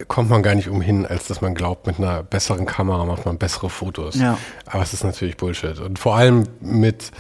kommt 0.09 0.31
man 0.31 0.43
gar 0.43 0.55
nicht 0.55 0.69
umhin, 0.69 1.07
als 1.07 1.27
dass 1.27 1.41
man 1.41 1.55
glaubt, 1.55 1.87
mit 1.87 1.99
einer 1.99 2.23
besseren 2.23 2.67
Kamera 2.67 3.05
macht 3.05 3.25
man 3.25 3.39
bessere 3.39 3.71
Fotos. 3.71 4.17
Ja. 4.17 4.39
Aber 4.67 4.83
es 4.83 4.93
ist 4.93 5.05
natürlich 5.05 5.37
Bullshit. 5.37 5.79
Und 5.81 5.99
vor 5.99 6.17
allem 6.17 6.45
mit 6.61 7.11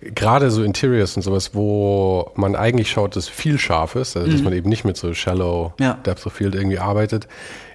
gerade 0.00 0.50
so 0.50 0.62
Interiors 0.62 1.16
und 1.16 1.22
sowas, 1.22 1.54
wo 1.54 2.30
man 2.34 2.54
eigentlich 2.54 2.90
schaut, 2.90 3.16
dass 3.16 3.28
viel 3.28 3.58
scharf 3.58 3.94
ist, 3.94 4.16
also 4.16 4.30
dass 4.30 4.38
mhm. 4.38 4.44
man 4.44 4.52
eben 4.54 4.68
nicht 4.68 4.84
mit 4.84 4.96
so 4.96 5.12
Shallow 5.14 5.72
ja. 5.80 5.94
Depth 5.94 6.26
of 6.26 6.32
Field 6.34 6.54
irgendwie 6.54 6.78
arbeitet, 6.78 7.26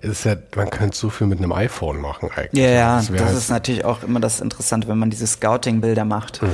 ist 0.01 0.25
ja, 0.25 0.35
man 0.55 0.69
könnte 0.69 0.97
so 0.97 1.09
viel 1.09 1.27
mit 1.27 1.39
einem 1.39 1.51
iPhone 1.51 2.01
machen 2.01 2.29
eigentlich. 2.35 2.63
Ja, 2.63 2.69
ja, 2.69 2.95
das, 2.97 3.11
das 3.11 3.21
halt 3.21 3.37
ist 3.37 3.49
natürlich 3.49 3.85
auch 3.85 4.03
immer 4.03 4.19
das 4.19 4.39
Interessante, 4.39 4.87
wenn 4.87 4.97
man 4.97 5.09
diese 5.09 5.27
Scouting-Bilder 5.27 6.05
macht. 6.05 6.41
Mhm. 6.41 6.47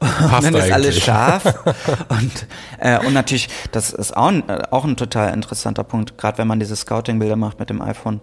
Und 0.00 0.44
dann 0.44 0.54
ist 0.54 0.72
alles 0.72 1.00
scharf. 1.00 1.44
und, 2.08 2.46
äh, 2.78 2.98
und 3.04 3.12
natürlich, 3.12 3.48
das 3.72 3.92
ist 3.92 4.16
auch, 4.16 4.32
auch 4.70 4.84
ein 4.84 4.96
total 4.96 5.32
interessanter 5.34 5.84
Punkt, 5.84 6.16
gerade 6.18 6.38
wenn 6.38 6.46
man 6.46 6.60
diese 6.60 6.76
Scouting-Bilder 6.76 7.36
macht 7.36 7.58
mit 7.58 7.70
dem 7.70 7.82
iPhone 7.82 8.20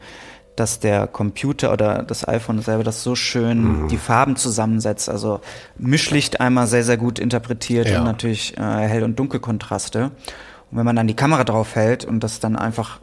dass 0.56 0.80
der 0.80 1.08
Computer 1.08 1.72
oder 1.72 2.04
das 2.04 2.28
iPhone 2.28 2.62
selber 2.62 2.84
das 2.84 3.04
so 3.04 3.16
schön 3.16 3.84
mhm. 3.84 3.88
die 3.88 3.98
Farben 3.98 4.36
zusammensetzt. 4.36 5.10
Also 5.10 5.42
Mischlicht 5.78 6.42
einmal 6.42 6.68
sehr, 6.68 6.84
sehr 6.84 6.98
gut 6.98 7.20
interpretiert 7.20 7.90
ja. 7.90 8.00
und 8.00 8.06
natürlich 8.06 8.58
äh, 8.58 8.62
Hell- 8.62 9.04
und 9.04 9.18
Dunkelkontraste. 9.18 10.12
Und 10.72 10.78
wenn 10.78 10.86
man 10.86 10.96
dann 10.96 11.08
die 11.08 11.16
Kamera 11.16 11.44
drauf 11.44 11.76
hält 11.76 12.06
und 12.06 12.22
das 12.22 12.40
dann 12.40 12.56
einfach 12.56 13.00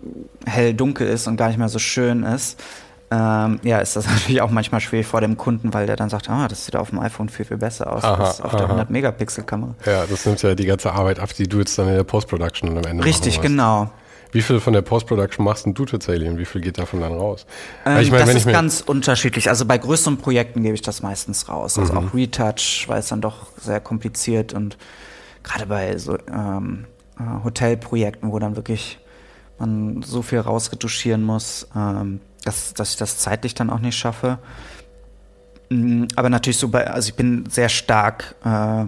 hell-dunkel 0.46 1.06
ist 1.06 1.26
und 1.26 1.36
gar 1.36 1.48
nicht 1.48 1.58
mehr 1.58 1.68
so 1.68 1.78
schön 1.78 2.22
ist, 2.22 2.60
ähm, 3.10 3.60
ja, 3.62 3.78
ist 3.78 3.96
das 3.96 4.06
natürlich 4.10 4.40
auch 4.42 4.50
manchmal 4.50 4.80
schwierig 4.80 5.06
vor 5.06 5.20
dem 5.20 5.36
Kunden, 5.36 5.72
weil 5.72 5.86
der 5.86 5.96
dann 5.96 6.10
sagt, 6.10 6.28
ah, 6.28 6.48
das 6.48 6.66
sieht 6.66 6.76
auf 6.76 6.90
dem 6.90 6.98
iPhone 6.98 7.28
viel, 7.28 7.44
viel 7.44 7.56
besser 7.56 7.92
aus 7.92 8.04
aha, 8.04 8.24
als 8.24 8.40
auf 8.40 8.54
aha. 8.54 8.66
der 8.66 8.86
100-Megapixel-Kamera. 8.86 9.74
Ja, 9.86 10.04
das 10.06 10.26
nimmt 10.26 10.42
ja 10.42 10.54
die 10.54 10.66
ganze 10.66 10.92
Arbeit 10.92 11.18
ab, 11.18 11.30
die 11.34 11.48
du 11.48 11.58
jetzt 11.58 11.78
dann 11.78 11.88
in 11.88 11.94
der 11.94 12.04
Post-Production 12.04 12.76
am 12.76 12.84
Ende 12.84 13.04
Richtig, 13.04 13.40
genau. 13.40 13.90
Wie 14.30 14.42
viel 14.42 14.60
von 14.60 14.72
der 14.72 14.82
Post-Production 14.82 15.44
machst 15.44 15.66
du 15.66 15.84
tatsächlich 15.84 16.28
und 16.28 16.38
wie 16.38 16.44
viel 16.44 16.60
geht 16.60 16.78
davon 16.78 17.00
dann 17.00 17.12
raus? 17.12 17.46
Ähm, 17.86 17.98
ich 18.00 18.10
mein, 18.10 18.20
das 18.20 18.34
ist 18.34 18.46
ganz 18.46 18.80
unterschiedlich. 18.80 19.48
Also 19.48 19.64
bei 19.64 19.78
größeren 19.78 20.18
Projekten 20.18 20.62
gebe 20.62 20.74
ich 20.74 20.82
das 20.82 21.02
meistens 21.02 21.48
raus. 21.48 21.78
Also 21.78 21.92
mhm. 21.92 21.98
auch 21.98 22.14
Retouch, 22.14 22.84
weil 22.88 23.00
es 23.00 23.08
dann 23.08 23.20
doch 23.20 23.46
sehr 23.60 23.80
kompliziert 23.80 24.52
und 24.52 24.76
gerade 25.42 25.66
bei 25.66 25.96
so 25.96 26.18
ähm, 26.30 26.84
äh, 27.18 27.44
Hotelprojekten, 27.44 28.30
wo 28.30 28.38
dann 28.38 28.56
wirklich 28.56 28.98
man 29.58 30.02
so 30.02 30.22
viel 30.22 30.40
rausretuschieren 30.40 31.22
muss, 31.22 31.66
ähm, 31.74 32.20
dass, 32.44 32.74
dass 32.74 32.90
ich 32.90 32.96
das 32.96 33.18
zeitlich 33.18 33.54
dann 33.54 33.70
auch 33.70 33.80
nicht 33.80 33.96
schaffe. 33.96 34.38
Mm, 35.70 36.04
aber 36.16 36.30
natürlich 36.30 36.58
so 36.58 36.68
bei, 36.68 36.88
also 36.88 37.08
ich 37.08 37.14
bin 37.14 37.44
sehr 37.50 37.68
stark 37.68 38.36
äh, 38.44 38.82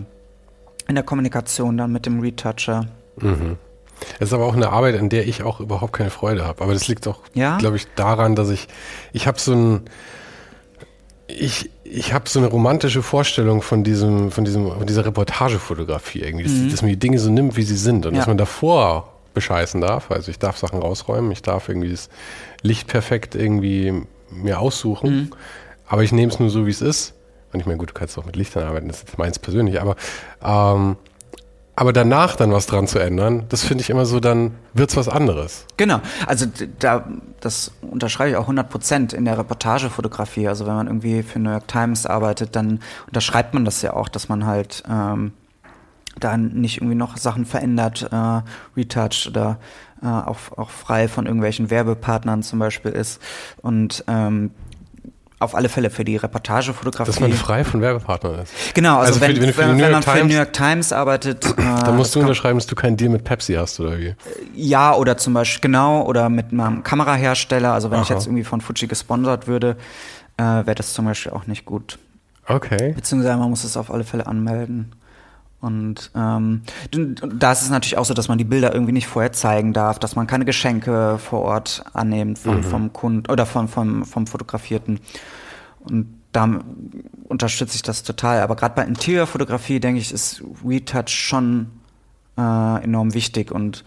in 0.89 0.95
der 0.95 1.05
Kommunikation 1.05 1.77
dann 1.77 1.93
mit 1.93 2.07
dem 2.07 2.21
Retoucher. 2.21 2.87
Mhm. 3.17 3.57
Es 4.19 4.29
ist 4.29 4.33
aber 4.35 4.47
auch 4.47 4.55
eine 4.55 4.71
Arbeit, 4.71 4.99
an 4.99 5.09
der 5.09 5.27
ich 5.27 5.43
auch 5.43 5.61
überhaupt 5.61 5.93
keine 5.93 6.11
Freude 6.11 6.45
habe. 6.45 6.63
Aber 6.63 6.73
das 6.73 6.89
liegt 6.89 7.07
auch, 7.07 7.21
ja? 7.35 7.59
glaube 7.59 7.77
ich, 7.77 7.87
daran, 7.95 8.35
dass 8.35 8.51
ich, 8.51 8.69
ich 9.13 9.27
habe 9.27 9.39
so 9.39 9.53
ein, 9.53 9.81
ich, 11.29 11.71
ich 11.85 12.13
habe 12.13 12.29
so 12.29 12.39
eine 12.39 12.49
romantische 12.49 13.03
Vorstellung 13.03 13.63
von 13.63 13.85
diesem, 13.85 14.31
von 14.31 14.45
diesem, 14.45 14.71
von 14.71 14.87
dieser 14.87 15.05
Reportagefotografie 15.05 16.21
irgendwie, 16.21 16.45
dass, 16.45 16.53
mhm. 16.53 16.71
dass 16.71 16.83
man 16.83 16.91
die 16.91 16.99
Dinge 16.99 17.19
so 17.19 17.31
nimmt, 17.31 17.57
wie 17.57 17.63
sie 17.63 17.77
sind 17.77 18.07
und 18.07 18.15
ja. 18.15 18.21
dass 18.21 18.27
man 18.27 18.39
davor 18.39 19.13
bescheißen 19.35 19.81
darf. 19.81 20.11
Also 20.11 20.31
ich 20.31 20.39
darf 20.39 20.59
Sachen 20.59 20.81
rausräumen, 20.81 21.31
ich 21.31 21.43
darf 21.43 21.69
irgendwie 21.69 21.91
das 21.91 22.09
Licht 22.63 22.89
perfekt 22.89 23.35
irgendwie 23.35 24.03
mir 24.31 24.61
aussuchen, 24.61 25.15
mhm. 25.15 25.31
aber 25.87 26.03
ich 26.03 26.13
nehme 26.13 26.33
es 26.33 26.39
nur 26.39 26.51
so, 26.51 26.67
wie 26.67 26.71
es 26.71 26.81
ist. 26.81 27.15
Und 27.53 27.59
ich 27.61 27.67
meine, 27.67 27.79
gut, 27.79 27.91
du 27.91 27.95
kannst 27.95 28.17
auch 28.17 28.25
mit 28.25 28.37
Lichtern 28.37 28.65
arbeiten, 28.65 28.89
das 28.89 29.03
ist 29.03 29.19
meins 29.19 29.39
persönlich, 29.39 29.81
aber 29.81 29.97
ähm, 30.45 30.97
aber 31.81 31.95
danach 31.95 32.37
dann 32.37 32.53
was 32.53 32.67
dran 32.67 32.87
zu 32.87 32.99
ändern, 32.99 33.47
das 33.49 33.65
finde 33.65 33.81
ich 33.81 33.89
immer 33.89 34.05
so, 34.05 34.21
dann 34.21 34.51
wird 34.75 34.91
es 34.91 34.99
was 34.99 35.09
anderes. 35.09 35.65
Genau, 35.79 36.03
also 36.27 36.45
da, 36.79 37.09
das 37.41 37.73
unterschreibe 37.81 38.29
ich 38.29 38.37
auch 38.37 38.43
100 38.43 38.69
Prozent 38.69 39.13
in 39.15 39.25
der 39.25 39.39
Reportagefotografie. 39.39 40.47
Also 40.47 40.67
wenn 40.67 40.75
man 40.75 40.89
irgendwie 40.89 41.23
für 41.23 41.39
New 41.39 41.49
York 41.49 41.69
Times 41.69 42.05
arbeitet, 42.05 42.55
dann 42.55 42.81
unterschreibt 43.07 43.55
man 43.55 43.65
das 43.65 43.81
ja 43.81 43.95
auch, 43.95 44.11
dass 44.11 44.29
man 44.29 44.45
halt 44.45 44.83
ähm, 44.91 45.33
da 46.19 46.37
nicht 46.37 46.77
irgendwie 46.83 46.97
noch 46.97 47.17
Sachen 47.17 47.47
verändert, 47.47 48.11
äh, 48.13 48.43
retouched 48.77 49.29
oder 49.29 49.59
äh, 50.03 50.07
auch, 50.07 50.37
auch 50.59 50.69
frei 50.69 51.09
von 51.09 51.25
irgendwelchen 51.25 51.71
Werbepartnern 51.71 52.43
zum 52.43 52.59
Beispiel 52.59 52.91
ist. 52.91 53.23
Und 53.63 54.05
ähm, 54.07 54.51
auf 55.41 55.55
alle 55.55 55.71
Fälle 55.71 55.89
für 55.91 56.05
die 56.05 56.17
Reportagefotografie. 56.17 57.11
Dass 57.11 57.19
man 57.19 57.33
frei 57.33 57.65
von 57.65 57.81
Werbepartnern 57.81 58.41
ist. 58.41 58.53
Genau, 58.75 58.99
also, 58.99 59.15
also 59.15 59.21
wenn, 59.23 59.37
für, 59.37 59.59
wenn, 59.59 59.69
wenn, 59.71 59.81
wenn 59.81 59.93
man 59.93 60.03
für 60.03 60.19
die 60.19 60.25
New 60.25 60.35
York 60.35 60.53
Times 60.53 60.93
arbeitet. 60.93 61.45
Äh, 61.47 61.55
dann 61.57 61.97
musst 61.97 62.15
du 62.15 62.21
unterschreiben, 62.21 62.59
dass 62.59 62.67
du 62.67 62.75
keinen 62.77 62.99
Deal 62.99 63.11
mit 63.11 63.25
Pepsi 63.25 63.55
hast, 63.55 63.81
oder 63.81 63.99
wie? 63.99 64.15
Ja, 64.55 64.95
oder 64.95 65.17
zum 65.17 65.33
Beispiel, 65.33 65.63
genau, 65.63 66.05
oder 66.05 66.29
mit 66.29 66.53
einem 66.53 66.83
Kamerahersteller. 66.83 67.73
Also 67.73 67.91
wenn 67.91 67.97
Aha. 67.97 68.05
ich 68.05 68.11
jetzt 68.11 68.27
irgendwie 68.27 68.45
von 68.45 68.61
Fuji 68.61 68.87
gesponsert 68.87 69.49
würde, 69.49 69.77
äh, 70.37 70.43
wäre 70.43 70.75
das 70.75 70.93
zum 70.93 71.07
Beispiel 71.07 71.33
auch 71.33 71.47
nicht 71.47 71.65
gut. 71.65 71.99
Okay. 72.47 72.93
Beziehungsweise 72.93 73.37
man 73.39 73.49
muss 73.49 73.65
es 73.65 73.79
auf 73.79 73.91
alle 73.91 74.05
Fälle 74.05 74.27
anmelden. 74.27 74.93
Und 75.61 76.11
ähm, 76.15 76.63
da 76.91 77.53
ist 77.53 77.63
es 77.63 77.71
natürlich 77.71 77.99
auch 77.99 78.07
so, 78.07 78.15
dass 78.15 78.29
man 78.29 78.39
die 78.39 78.45
Bilder 78.45 78.73
irgendwie 78.73 78.93
nicht 78.93 79.07
vorher 79.07 79.33
zeigen 79.33 79.75
darf, 79.75 79.99
dass 79.99 80.17
man 80.17 80.27
keine 80.27 80.47
Geschenke 80.47 81.19
vor 81.19 81.41
Ort 81.43 81.85
annimmt 81.93 82.39
vom, 82.39 82.57
mhm. 82.57 82.63
vom 82.63 82.93
Kunden 82.93 83.31
oder 83.31 83.45
vom, 83.45 83.69
vom, 83.69 84.05
vom 84.05 84.27
Fotografierten. 84.27 85.01
Und 85.81 86.07
da 86.33 86.61
unterstütze 87.25 87.77
ich 87.77 87.83
das 87.83 88.03
total. 88.03 88.41
Aber 88.41 88.57
gerade 88.57 88.75
bei 88.75 88.85
Interiorfotografie, 88.85 89.81
denke 89.81 90.01
ich, 90.01 90.13
ist 90.13 90.43
Retouch 90.65 91.09
schon 91.09 91.71
äh, 92.39 92.83
enorm 92.83 93.13
wichtig 93.13 93.53
und 93.53 93.85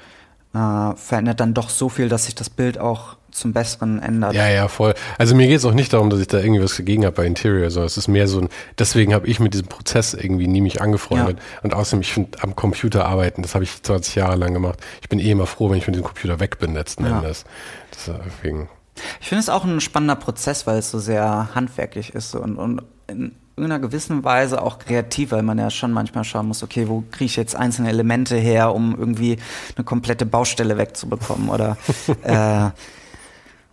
äh, 0.54 0.96
verändert 0.96 1.40
dann 1.40 1.54
doch 1.54 1.70
so 1.70 1.90
viel, 1.90 2.10
dass 2.10 2.26
sich 2.26 2.36
das 2.36 2.50
Bild 2.50 2.78
auch 2.78 3.18
zum 3.34 3.54
Besseren 3.54 4.02
ändert. 4.02 4.34
Ja, 4.34 4.50
ja, 4.50 4.68
voll. 4.68 4.94
Also 5.18 5.36
mir 5.36 5.48
geht 5.48 5.58
es 5.58 5.66
auch 5.66 5.74
nicht 5.74 5.94
darum, 5.94 6.10
dass 6.10 6.20
ich 6.20 6.28
da 6.28 6.40
irgendwie 6.40 6.64
was 6.64 6.78
dagegen 6.78 7.06
habe 7.06 7.16
bei 7.16 7.26
Interior, 7.26 7.70
sondern 7.70 7.88
es 7.88 7.98
ist 7.98 8.08
mehr 8.08 8.28
so 8.28 8.42
ein, 8.42 8.50
deswegen 8.78 9.14
habe 9.14 9.28
ich 9.28 9.40
mit 9.40 9.54
diesem 9.54 9.68
Prozess 9.68 10.14
irgendwie 10.14 10.48
nie 10.48 10.62
mich 10.62 10.82
angefreundet. 10.82 11.38
Ja. 11.38 11.62
Und 11.64 11.74
außerdem, 11.74 12.02
ich 12.02 12.14
finde, 12.14 12.42
am 12.42 12.56
Computer 12.56 13.06
arbeiten, 13.06 13.42
das 13.42 13.56
habe 13.56 13.64
ich 13.64 13.82
20 13.82 14.16
Jahre 14.16 14.36
lang 14.36 14.54
gemacht. 14.54 14.80
Ich 15.02 15.10
bin 15.10 15.20
eh 15.20 15.32
immer 15.32 15.48
froh, 15.48 15.70
wenn 15.70 15.78
ich 15.78 15.86
von 15.86 15.94
diesem 15.94 16.06
Computer 16.06 16.40
weg 16.40 16.60
bin 16.60 16.74
letzten 16.74 17.06
ja. 17.06 17.18
Endes. 17.18 17.46
Deswegen. 17.92 18.70
Ich 19.22 19.30
finde 19.30 19.42
es 19.42 19.50
auch 19.50 19.64
ein 19.64 19.82
spannender 19.82 20.16
Prozess, 20.16 20.68
weil 20.68 20.78
es 20.78 20.92
so 20.92 21.00
sehr 21.00 21.50
handwerklich 21.56 22.14
ist 22.14 22.36
und, 22.36 22.58
und 22.58 22.84
in 23.08 23.34
irgendeiner 23.56 23.80
gewissen 23.80 24.24
Weise 24.24 24.62
auch 24.62 24.80
kreativ, 24.80 25.32
weil 25.32 25.44
man 25.44 25.60
ja 25.60 25.70
schon 25.70 25.92
manchmal 25.92 26.24
schauen 26.24 26.48
muss, 26.48 26.64
okay, 26.64 26.88
wo 26.88 27.04
kriege 27.12 27.26
ich 27.26 27.36
jetzt 27.36 27.56
einzelne 27.56 27.90
Elemente 27.90 28.36
her, 28.36 28.74
um 28.74 28.96
irgendwie 28.98 29.38
eine 29.76 29.84
komplette 29.84 30.26
Baustelle 30.26 30.78
wegzubekommen 30.78 31.50
oder 31.50 31.78
äh, 32.24 32.72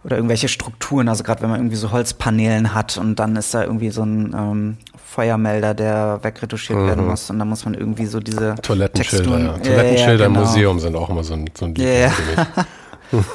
oder 0.02 0.16
irgendwelche 0.16 0.48
Strukturen, 0.48 1.08
also 1.08 1.22
gerade 1.24 1.42
wenn 1.42 1.50
man 1.50 1.60
irgendwie 1.60 1.76
so 1.76 1.90
Holzpanelen 1.90 2.74
hat 2.74 2.96
und 2.96 3.16
dann 3.16 3.36
ist 3.36 3.52
da 3.52 3.62
irgendwie 3.64 3.90
so 3.90 4.02
ein 4.02 4.34
ähm, 4.34 4.76
Feuermelder, 4.96 5.74
der 5.74 6.20
wegretuschiert 6.22 6.78
mhm. 6.78 6.86
werden 6.86 7.06
muss 7.06 7.28
und 7.30 7.38
dann 7.38 7.48
muss 7.48 7.64
man 7.64 7.74
irgendwie 7.74 8.06
so 8.06 8.20
diese 8.20 8.54
Toilettenschilder, 8.62 9.38
ja. 9.38 9.52
Toilettenschilder 9.58 9.94
ja, 9.94 10.08
ja, 10.08 10.16
genau. 10.16 10.24
im 10.24 10.32
Museum 10.32 10.80
sind 10.80 10.96
auch 10.96 11.10
immer 11.10 11.24
so 11.24 11.34
ein, 11.34 11.50
so 11.56 11.66
ein 11.66 11.74
ja. 11.76 12.08
mich. 12.08 13.24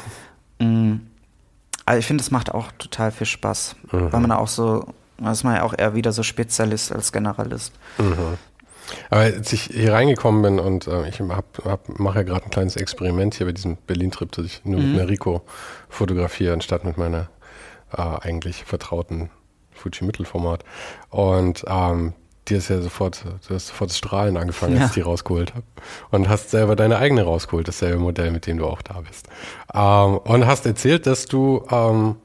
Mhm. 0.58 1.02
also 1.86 2.00
ich 2.00 2.06
finde, 2.06 2.22
es 2.24 2.32
macht 2.32 2.50
auch 2.54 2.72
total 2.78 3.12
viel 3.12 3.28
Spaß, 3.28 3.76
mhm. 3.92 4.14
weil 4.14 4.22
man 4.22 4.32
auch 4.32 4.48
so, 4.48 4.86
da 5.18 5.34
ist 5.34 5.44
man 5.44 5.56
ja 5.56 5.64
auch 5.64 5.74
eher 5.78 5.96
wieder 5.96 6.14
so 6.14 6.24
Spezialist 6.24 6.94
als 6.94 7.12
Generalist. 7.12 7.74
Mhm. 7.98 8.38
Aber 9.10 9.22
als 9.22 9.52
ich 9.54 9.64
hier 9.64 9.94
reingekommen 9.94 10.42
bin 10.42 10.60
und 10.60 10.88
äh, 10.88 11.08
ich 11.08 11.20
hab, 11.20 11.66
hab, 11.66 12.00
mache 12.00 12.20
ja 12.20 12.24
gerade 12.24 12.46
ein 12.46 12.52
kleines 12.52 12.76
Experiment 12.76 13.36
hier 13.36 13.46
bei 13.46 13.52
diesem 13.52 13.78
Berlin-Trip, 13.88 14.32
dass 14.32 14.46
ich 14.46 14.64
nur 14.64 14.80
mhm. 14.80 14.92
mit 14.92 15.02
einer 15.02 15.10
Rico 15.10 15.42
fotografiere, 15.90 16.54
anstatt 16.54 16.86
mit 16.86 16.98
meiner 16.98 17.30
äh, 17.96 18.02
eigentlich 18.02 18.64
vertrauten 18.66 19.30
Fuji-Mittelformat. 19.74 20.64
Und 21.10 21.66
ähm, 21.68 22.14
dir 22.48 22.58
ist 22.58 22.70
ja 22.70 22.82
sofort, 22.82 23.24
du 23.48 23.56
hast 23.56 23.68
sofort 23.68 23.90
das 23.90 23.98
Strahlen 23.98 24.38
angefangen, 24.38 24.76
ja. 24.76 24.82
als 24.82 24.92
ich 24.92 24.96
die 24.96 25.02
rausgeholt 25.02 25.54
habe. 25.54 25.66
Und 26.12 26.30
hast 26.30 26.52
selber 26.52 26.76
deine 26.76 26.98
eigene 26.98 27.24
rausgeholt, 27.24 27.68
dasselbe 27.68 27.98
Modell, 27.98 28.32
mit 28.32 28.48
dem 28.48 28.58
du 28.58 28.66
auch 28.66 28.82
da 28.82 29.02
bist. 29.02 29.28
Ähm, 29.74 30.18
und 30.18 30.46
hast 30.46 30.66
erzählt, 30.66 31.08
dass 31.08 31.26
du 31.26 31.66
ähm, 31.72 32.16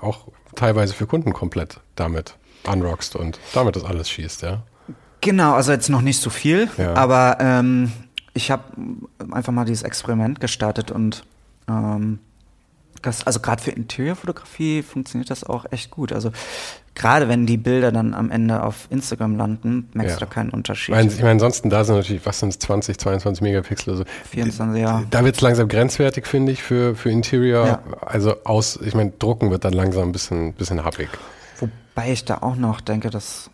auch 0.00 0.28
teilweise 0.54 0.94
für 0.94 1.06
Kunden 1.06 1.32
komplett 1.32 1.80
damit 1.96 2.36
unrockst 2.66 3.16
und 3.16 3.38
damit 3.52 3.76
das 3.76 3.84
alles 3.84 4.10
schießt, 4.10 4.42
ja? 4.42 4.62
Genau, 5.20 5.54
also 5.54 5.72
jetzt 5.72 5.88
noch 5.88 6.02
nicht 6.02 6.20
so 6.20 6.30
viel, 6.30 6.68
ja. 6.76 6.94
aber 6.94 7.38
ähm, 7.40 7.92
ich 8.34 8.50
habe 8.50 8.64
einfach 9.32 9.52
mal 9.52 9.64
dieses 9.64 9.82
Experiment 9.82 10.40
gestartet 10.40 10.90
und 10.90 11.24
ähm, 11.68 12.18
das, 13.02 13.26
also 13.26 13.40
gerade 13.40 13.62
für 13.62 13.70
Interiorfotografie 13.70 14.82
funktioniert 14.82 15.30
das 15.30 15.44
auch 15.44 15.66
echt 15.70 15.90
gut. 15.90 16.12
Also 16.12 16.32
gerade 16.94 17.28
wenn 17.28 17.46
die 17.46 17.56
Bilder 17.56 17.92
dann 17.92 18.14
am 18.14 18.30
Ende 18.30 18.62
auf 18.62 18.88
Instagram 18.90 19.36
landen, 19.36 19.88
merkst 19.92 20.14
ja. 20.14 20.18
du 20.18 20.26
da 20.26 20.32
keinen 20.32 20.50
Unterschied. 20.50 20.94
Ich 20.94 20.94
meine, 20.94 21.12
ich 21.12 21.22
mein, 21.22 21.32
ansonsten 21.32 21.70
da 21.70 21.84
sind 21.84 21.96
natürlich, 21.96 22.26
was 22.26 22.40
sind 22.40 22.50
es, 22.50 22.58
20, 22.58 22.98
22 22.98 23.42
Megapixel? 23.42 23.92
Also 23.92 24.04
24, 24.30 24.82
ja. 24.82 25.04
Da 25.10 25.24
wird 25.24 25.36
es 25.36 25.40
langsam 25.40 25.68
grenzwertig, 25.68 26.26
finde 26.26 26.52
ich, 26.52 26.62
für, 26.62 26.94
für 26.94 27.10
Interior. 27.10 27.66
Ja. 27.66 27.82
Also 28.00 28.36
aus, 28.44 28.78
ich 28.82 28.94
meine, 28.94 29.12
drucken 29.18 29.50
wird 29.50 29.64
dann 29.64 29.72
langsam 29.72 30.08
ein 30.08 30.12
bisschen, 30.12 30.54
bisschen 30.54 30.84
happig. 30.84 31.08
Wobei 31.60 32.12
ich 32.12 32.24
da 32.24 32.38
auch 32.38 32.56
noch 32.56 32.80
denke, 32.80 33.10
dass 33.10 33.50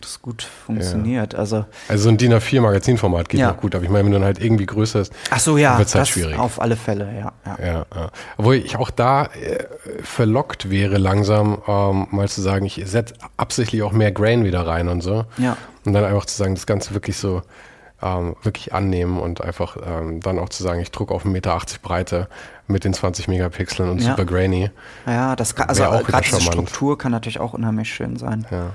das 0.00 0.20
gut 0.20 0.42
funktioniert. 0.42 1.32
Ja. 1.32 1.38
Also, 1.38 1.64
also 1.88 2.04
so 2.04 2.08
ein 2.08 2.16
DIN 2.16 2.32
A4 2.34 2.60
Magazinformat 2.60 3.28
geht 3.28 3.40
ja. 3.40 3.48
noch 3.48 3.56
gut, 3.56 3.74
aber 3.74 3.84
ich 3.84 3.90
meine, 3.90 4.04
wenn 4.04 4.12
du 4.12 4.18
dann 4.18 4.26
halt 4.26 4.40
irgendwie 4.40 4.66
größer 4.66 5.00
ist, 5.00 5.12
Ach 5.30 5.40
so, 5.40 5.56
ja, 5.56 5.78
wird 5.78 5.88
es 5.88 5.94
halt 5.94 6.08
schwierig. 6.08 6.38
Auf 6.38 6.60
alle 6.60 6.76
Fälle, 6.76 7.08
ja. 7.18 7.32
Ja, 7.44 7.66
ja, 7.66 7.86
ja. 7.94 8.10
Obwohl 8.36 8.56
ich 8.56 8.76
auch 8.76 8.90
da 8.90 9.24
äh, 9.26 9.64
verlockt 10.02 10.70
wäre, 10.70 10.98
langsam 10.98 11.62
ähm, 11.66 12.08
mal 12.10 12.28
zu 12.28 12.42
sagen, 12.42 12.66
ich 12.66 12.82
setze 12.84 13.14
absichtlich 13.36 13.82
auch 13.82 13.92
mehr 13.92 14.12
Grain 14.12 14.44
wieder 14.44 14.66
rein 14.66 14.88
und 14.88 15.02
so. 15.02 15.24
Ja. 15.38 15.56
Und 15.84 15.92
dann 15.92 16.04
einfach 16.04 16.26
zu 16.26 16.36
sagen, 16.36 16.54
das 16.54 16.66
Ganze 16.66 16.94
wirklich 16.94 17.16
so 17.16 17.42
ähm, 18.02 18.36
wirklich 18.42 18.74
annehmen 18.74 19.18
und 19.18 19.40
einfach 19.40 19.76
ähm, 19.84 20.20
dann 20.20 20.38
auch 20.38 20.48
zu 20.50 20.62
sagen, 20.62 20.80
ich 20.80 20.90
drucke 20.90 21.14
auf 21.14 21.24
1,80 21.24 21.28
Meter 21.28 21.58
Breite 21.82 22.28
mit 22.66 22.84
den 22.84 22.92
20 22.92 23.28
Megapixeln 23.28 23.88
und 23.88 24.02
ja. 24.02 24.10
super 24.10 24.24
grainy. 24.24 24.70
Ja, 25.06 25.36
das 25.36 25.54
kann, 25.54 25.68
also 25.68 25.82
gerade 25.82 26.28
die 26.28 26.40
Struktur 26.40 26.98
kann 26.98 27.12
natürlich 27.12 27.40
auch 27.40 27.54
unheimlich 27.54 27.92
schön 27.92 28.16
sein. 28.16 28.46
Ja. 28.50 28.70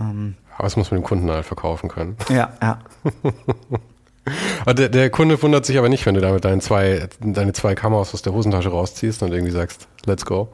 Ähm, 0.00 0.36
Aber 0.56 0.66
es 0.66 0.76
muss 0.76 0.90
man 0.90 1.00
dem 1.00 1.04
Kunden 1.04 1.30
halt 1.30 1.44
verkaufen 1.44 1.88
können. 1.88 2.16
Ja, 2.28 2.52
ja. 2.62 2.78
der, 4.72 4.88
der, 4.88 5.10
Kunde 5.10 5.40
wundert 5.42 5.66
sich 5.66 5.78
aber 5.78 5.88
nicht, 5.88 6.04
wenn 6.06 6.14
du 6.14 6.20
damit 6.20 6.44
deine 6.44 6.60
zwei, 6.60 7.08
deine 7.20 7.52
zwei 7.52 7.74
Kameras 7.74 8.14
aus 8.14 8.22
der 8.22 8.32
Hosentasche 8.32 8.68
rausziehst 8.68 9.22
und 9.22 9.32
irgendwie 9.32 9.52
sagst, 9.52 9.88
let's 10.04 10.24
go. 10.24 10.48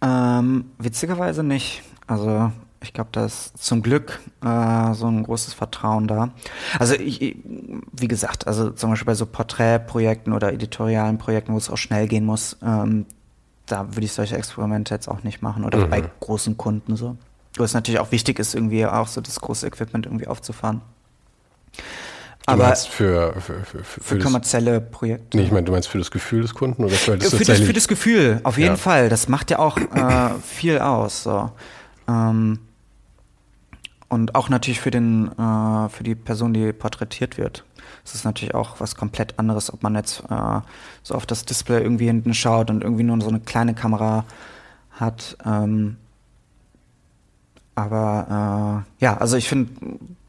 Ähm, 0.00 0.66
witzigerweise 0.78 1.42
nicht. 1.42 1.82
Also 2.06 2.52
ich 2.80 2.92
glaube, 2.92 3.10
da 3.12 3.24
ist 3.24 3.58
zum 3.58 3.82
Glück 3.82 4.20
äh, 4.44 4.94
so 4.94 5.08
ein 5.08 5.24
großes 5.24 5.54
Vertrauen 5.54 6.06
da. 6.06 6.30
Also 6.78 6.94
ich, 6.94 7.36
wie 7.92 8.08
gesagt, 8.08 8.46
also 8.46 8.70
zum 8.70 8.90
Beispiel 8.90 9.06
bei 9.06 9.14
so 9.14 9.26
Porträtprojekten 9.26 10.32
oder 10.32 10.52
editorialen 10.52 11.18
Projekten, 11.18 11.52
wo 11.52 11.58
es 11.58 11.70
auch 11.70 11.76
schnell 11.76 12.06
gehen 12.06 12.24
muss, 12.24 12.56
ähm, 12.62 13.06
da 13.66 13.88
würde 13.88 14.04
ich 14.04 14.12
solche 14.12 14.36
Experimente 14.36 14.94
jetzt 14.94 15.08
auch 15.08 15.24
nicht 15.24 15.42
machen 15.42 15.64
oder 15.64 15.78
mhm. 15.78 15.90
bei 15.90 16.02
großen 16.20 16.56
Kunden 16.56 16.96
so. 16.96 17.16
Wo 17.56 17.64
es 17.64 17.74
natürlich 17.74 18.00
auch 18.00 18.12
wichtig 18.12 18.38
ist, 18.38 18.54
irgendwie 18.54 18.86
auch 18.86 19.08
so 19.08 19.20
das 19.20 19.40
große 19.40 19.66
Equipment 19.66 20.06
irgendwie 20.06 20.26
aufzufahren. 20.26 20.80
Du 22.46 22.52
aber 22.54 22.74
für, 22.76 23.34
für, 23.34 23.60
für, 23.60 23.84
für, 23.84 24.00
für 24.00 24.18
kommerzielle 24.18 24.80
Projekte. 24.80 25.36
Nee, 25.36 25.44
ich 25.44 25.50
meine, 25.50 25.64
du 25.64 25.72
meinst 25.72 25.88
für 25.88 25.98
das 25.98 26.10
Gefühl 26.10 26.42
des 26.42 26.54
Kunden 26.54 26.82
oder 26.82 26.94
für 26.94 27.18
das 27.18 27.34
Für 27.34 27.44
das, 27.44 27.60
für 27.60 27.72
das 27.74 27.88
Gefühl, 27.88 28.40
auf 28.42 28.56
jeden 28.56 28.70
ja. 28.70 28.76
Fall. 28.76 29.10
Das 29.10 29.28
macht 29.28 29.50
ja 29.50 29.58
auch 29.58 29.76
äh, 29.76 30.30
viel 30.42 30.78
aus. 30.78 31.24
So. 31.24 31.50
Ähm, 32.08 32.60
und 34.08 34.34
auch 34.34 34.48
natürlich 34.48 34.80
für 34.80 34.90
den, 34.90 35.28
äh, 35.32 35.88
für 35.90 36.04
die 36.04 36.14
Person, 36.14 36.54
die 36.54 36.72
porträtiert 36.72 37.36
wird. 37.36 37.64
Es 38.02 38.14
ist 38.14 38.24
natürlich 38.24 38.54
auch 38.54 38.80
was 38.80 38.94
komplett 38.94 39.38
anderes, 39.38 39.70
ob 39.70 39.82
man 39.82 39.94
jetzt 39.94 40.22
äh, 40.30 40.60
so 41.02 41.14
auf 41.14 41.26
das 41.26 41.44
Display 41.44 41.82
irgendwie 41.82 42.06
hinten 42.06 42.32
schaut 42.32 42.70
und 42.70 42.82
irgendwie 42.82 43.02
nur 43.02 43.20
so 43.20 43.28
eine 43.28 43.40
kleine 43.40 43.74
Kamera 43.74 44.24
hat. 44.92 45.36
Ähm, 45.44 45.98
aber 47.78 48.84
äh, 49.00 49.04
ja, 49.04 49.16
also 49.16 49.36
ich 49.36 49.48
finde, 49.48 49.70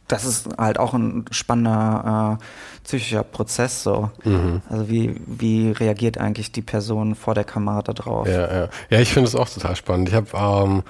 das 0.07 0.25
ist 0.25 0.49
halt 0.57 0.79
auch 0.79 0.93
ein 0.93 1.25
spannender 1.31 2.37
äh, 2.39 2.43
psychischer 2.83 3.23
Prozess 3.23 3.83
so. 3.83 4.11
Mhm. 4.23 4.61
Also 4.69 4.89
wie, 4.89 5.15
wie 5.25 5.71
reagiert 5.71 6.17
eigentlich 6.17 6.51
die 6.51 6.61
Person 6.61 7.15
vor 7.15 7.35
der 7.35 7.43
Kamera 7.43 7.81
da 7.81 7.93
drauf? 7.93 8.27
Ja, 8.27 8.53
ja. 8.53 8.69
ja 8.89 8.99
ich 8.99 9.13
finde 9.13 9.27
es 9.27 9.35
auch 9.35 9.49
total 9.49 9.75
spannend. 9.75 10.09
Ich 10.09 10.15
habe 10.15 10.27
ähm, 10.33 10.83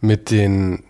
mit 0.00 0.30
den, 0.30 0.84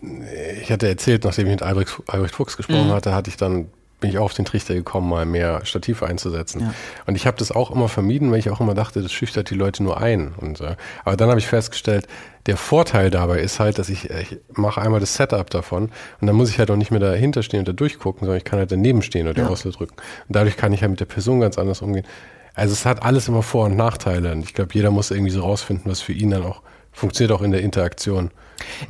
ich 0.60 0.70
hatte 0.70 0.88
erzählt, 0.88 1.24
nachdem 1.24 1.46
ich 1.46 1.52
mit 1.52 1.62
Albrecht, 1.62 2.02
Albrecht 2.06 2.34
Fuchs 2.34 2.56
gesprochen 2.56 2.88
mhm. 2.88 2.92
hatte, 2.92 3.14
hatte 3.14 3.30
ich 3.30 3.36
dann 3.36 3.66
bin 4.00 4.10
ich 4.10 4.18
auch 4.18 4.24
auf 4.24 4.34
den 4.34 4.44
Trichter 4.44 4.74
gekommen, 4.74 5.08
mal 5.08 5.24
mehr 5.24 5.64
Stative 5.64 6.06
einzusetzen. 6.06 6.60
Ja. 6.60 6.74
Und 7.06 7.14
ich 7.14 7.26
habe 7.26 7.36
das 7.38 7.50
auch 7.50 7.70
immer 7.70 7.88
vermieden, 7.88 8.30
weil 8.30 8.38
ich 8.38 8.50
auch 8.50 8.60
immer 8.60 8.74
dachte, 8.74 9.02
das 9.02 9.12
schüchtert 9.12 9.50
die 9.50 9.54
Leute 9.54 9.82
nur 9.82 10.00
ein. 10.00 10.34
Und, 10.34 10.60
äh, 10.60 10.76
aber 11.04 11.16
dann 11.16 11.30
habe 11.30 11.40
ich 11.40 11.46
festgestellt, 11.46 12.06
der 12.46 12.56
Vorteil 12.56 13.10
dabei 13.10 13.40
ist 13.40 13.58
halt, 13.58 13.78
dass 13.78 13.88
ich, 13.88 14.10
ich 14.10 14.38
mache 14.52 14.80
einmal 14.80 15.00
das 15.00 15.14
Setup 15.14 15.48
davon 15.50 15.90
und 16.20 16.26
dann 16.26 16.36
muss 16.36 16.50
ich 16.50 16.58
halt 16.58 16.70
auch 16.70 16.76
nicht 16.76 16.90
mehr 16.90 17.00
dahinter 17.00 17.42
stehen 17.42 17.60
und 17.60 17.68
da 17.68 17.72
durchgucken, 17.72 18.20
sondern 18.20 18.38
ich 18.38 18.44
kann 18.44 18.58
halt 18.58 18.70
daneben 18.70 19.02
stehen 19.02 19.26
und 19.26 19.36
ja. 19.36 19.48
Auslöser 19.48 19.78
drücken. 19.78 19.96
Und 20.28 20.36
dadurch 20.36 20.56
kann 20.56 20.72
ich 20.72 20.82
halt 20.82 20.90
mit 20.90 21.00
der 21.00 21.06
Person 21.06 21.40
ganz 21.40 21.58
anders 21.58 21.82
umgehen. 21.82 22.06
Also 22.54 22.72
es 22.72 22.86
hat 22.86 23.02
alles 23.02 23.28
immer 23.28 23.42
Vor- 23.42 23.66
und 23.66 23.76
Nachteile. 23.76 24.32
Und 24.32 24.42
ich 24.42 24.54
glaube, 24.54 24.70
jeder 24.74 24.90
muss 24.90 25.10
irgendwie 25.10 25.30
so 25.30 25.42
rausfinden, 25.42 25.90
was 25.90 26.00
für 26.00 26.12
ihn 26.12 26.30
dann 26.30 26.42
auch 26.42 26.62
funktioniert 26.92 27.32
auch 27.38 27.42
in 27.42 27.50
der 27.50 27.60
Interaktion. 27.60 28.30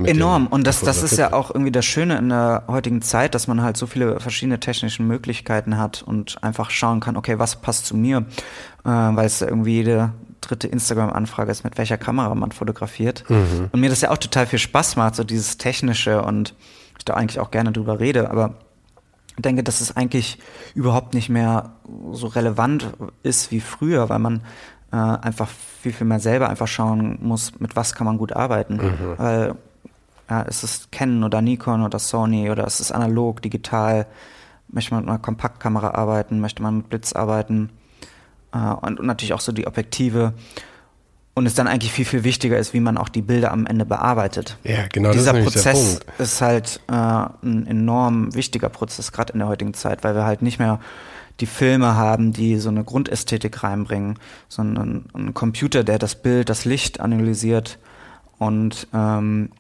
Enorm. 0.03 0.47
Und 0.47 0.67
das, 0.67 0.81
das 0.81 1.03
ist 1.03 1.19
ja 1.19 1.33
auch 1.33 1.51
irgendwie 1.51 1.73
das 1.73 1.85
Schöne 1.85 2.19
in 2.19 2.29
der 2.29 2.65
heutigen 2.69 3.03
Zeit, 3.03 3.35
dass 3.35 3.49
man 3.49 3.63
halt 3.63 3.77
so 3.77 3.87
viele 3.87 4.21
verschiedene 4.21 4.61
technische 4.61 5.03
Möglichkeiten 5.03 5.79
hat 5.79 6.03
und 6.03 6.43
einfach 6.43 6.71
schauen 6.71 7.01
kann, 7.01 7.17
okay, 7.17 7.39
was 7.39 7.57
passt 7.57 7.87
zu 7.87 7.97
mir? 7.97 8.19
Äh, 8.85 8.89
weil 8.89 9.27
es 9.27 9.41
irgendwie 9.43 9.75
jede 9.75 10.13
dritte 10.41 10.69
Instagram-Anfrage 10.69 11.51
ist, 11.51 11.65
mit 11.65 11.77
welcher 11.79 11.99
Kamera 11.99 12.35
man 12.35 12.53
fotografiert. 12.53 13.25
Mhm. 13.29 13.69
Und 13.73 13.81
mir 13.81 13.91
das 13.91 14.01
ja 14.01 14.11
auch 14.11 14.19
total 14.19 14.47
viel 14.47 14.59
Spaß 14.59 14.97
macht, 14.97 15.17
so 15.17 15.25
dieses 15.25 15.59
Technische 15.59 16.23
und 16.23 16.55
ich 16.99 17.05
da 17.05 17.15
eigentlich 17.15 17.41
auch 17.41 17.51
gerne 17.51 17.73
drüber 17.73 18.01
rede, 18.01 18.31
aber 18.31 18.55
ich 19.37 19.43
denke, 19.43 19.63
dass 19.63 19.83
es 19.83 19.97
eigentlich 19.97 20.39
überhaupt 20.75 21.13
nicht 21.13 21.29
mehr 21.29 21.75
so 22.13 22.27
relevant 22.27 22.89
ist 23.23 23.51
wie 23.51 23.61
früher, 23.61 24.09
weil 24.09 24.19
man 24.19 24.41
äh, 24.93 24.97
einfach 24.97 25.49
viel, 25.49 25.93
viel 25.93 26.07
mehr 26.07 26.21
selber 26.21 26.49
einfach 26.49 26.69
schauen 26.69 27.19
muss, 27.21 27.59
mit 27.61 27.77
was 27.77 27.95
kann 27.95 28.07
man 28.07 28.19
gut 28.19 28.33
arbeiten. 28.33 28.77
Mhm. 28.77 29.19
Weil 29.19 29.55
ja, 30.29 30.43
ist 30.43 30.65
es 30.65 30.89
Canon 30.91 31.25
oder 31.25 31.41
Nikon 31.41 31.83
oder 31.83 31.99
Sony 31.99 32.51
oder 32.51 32.67
ist 32.67 32.81
es 32.81 32.93
analog, 32.93 33.43
digital? 33.43 34.07
Möchte 34.69 34.95
man 34.95 35.05
mit 35.05 35.11
einer 35.11 35.19
Kompaktkamera 35.19 35.91
arbeiten? 35.91 36.41
Möchte 36.41 36.63
man 36.63 36.79
mit 36.79 36.89
Blitz 36.89 37.13
arbeiten? 37.13 37.71
Äh, 38.53 38.59
und, 38.59 38.99
und 39.01 39.07
natürlich 39.07 39.33
auch 39.35 39.41
so 39.41 39.53
die 39.53 39.67
Objektive 39.67 40.35
und 41.35 41.45
es 41.45 41.55
dann 41.55 41.69
eigentlich 41.69 41.93
viel, 41.93 42.07
viel 42.07 42.25
wichtiger 42.25 42.57
ist, 42.57 42.73
wie 42.73 42.81
man 42.81 42.97
auch 42.97 43.11
die 43.11 43.21
Bilder 43.21 43.53
am 43.53 43.67
Ende 43.67 43.85
bearbeitet. 43.85 44.57
Ja, 44.65 44.87
genau. 44.91 45.13
Dieser 45.13 45.35
das 45.35 45.45
ist 45.45 45.53
Prozess 45.53 46.01
ist 46.19 46.41
halt 46.41 46.81
äh, 46.89 46.93
ein 46.93 47.67
enorm 47.67 48.35
wichtiger 48.35 48.71
Prozess, 48.71 49.13
gerade 49.13 49.35
in 49.35 49.41
der 49.41 49.49
heutigen 49.49 49.75
Zeit, 49.75 50.03
weil 50.03 50.15
wir 50.15 50.25
halt 50.25 50.41
nicht 50.41 50.59
mehr 50.59 50.81
die 51.41 51.47
Filme 51.47 51.97
haben, 51.97 52.33
die 52.33 52.57
so 52.59 52.69
eine 52.69 52.85
Grundästhetik 52.85 53.63
reinbringen, 53.63 54.19
sondern 54.49 55.05
ein 55.15 55.35
Computer, 55.35 55.85
der 55.85 55.99
das 55.99 56.15
Bild, 56.15 56.49
das 56.49 56.65
Licht 56.65 57.01
analysiert 57.01 57.79
und 58.39 58.89
ähm, 58.95 59.51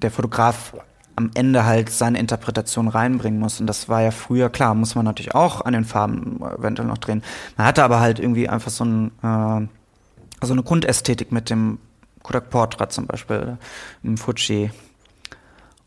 der 0.00 0.10
Fotograf 0.10 0.74
am 1.16 1.30
Ende 1.34 1.64
halt 1.64 1.88
seine 1.88 2.18
Interpretation 2.18 2.88
reinbringen 2.88 3.40
muss. 3.40 3.60
Und 3.60 3.66
das 3.66 3.88
war 3.88 4.02
ja 4.02 4.10
früher, 4.10 4.50
klar, 4.50 4.74
muss 4.74 4.94
man 4.94 5.06
natürlich 5.06 5.34
auch 5.34 5.62
an 5.62 5.72
den 5.72 5.84
Farben 5.84 6.40
eventuell 6.58 6.88
noch 6.88 6.98
drehen. 6.98 7.22
Man 7.56 7.66
hatte 7.66 7.82
aber 7.82 8.00
halt 8.00 8.18
irgendwie 8.18 8.48
einfach 8.48 8.70
so, 8.70 8.84
ein, 8.84 9.06
äh, 9.22 10.46
so 10.46 10.52
eine 10.52 10.62
Grundästhetik 10.62 11.32
mit 11.32 11.48
dem 11.48 11.78
Kodak 12.22 12.50
Portrait 12.50 12.92
zum 12.92 13.06
Beispiel, 13.06 13.56
im 14.02 14.18
Fuji 14.18 14.70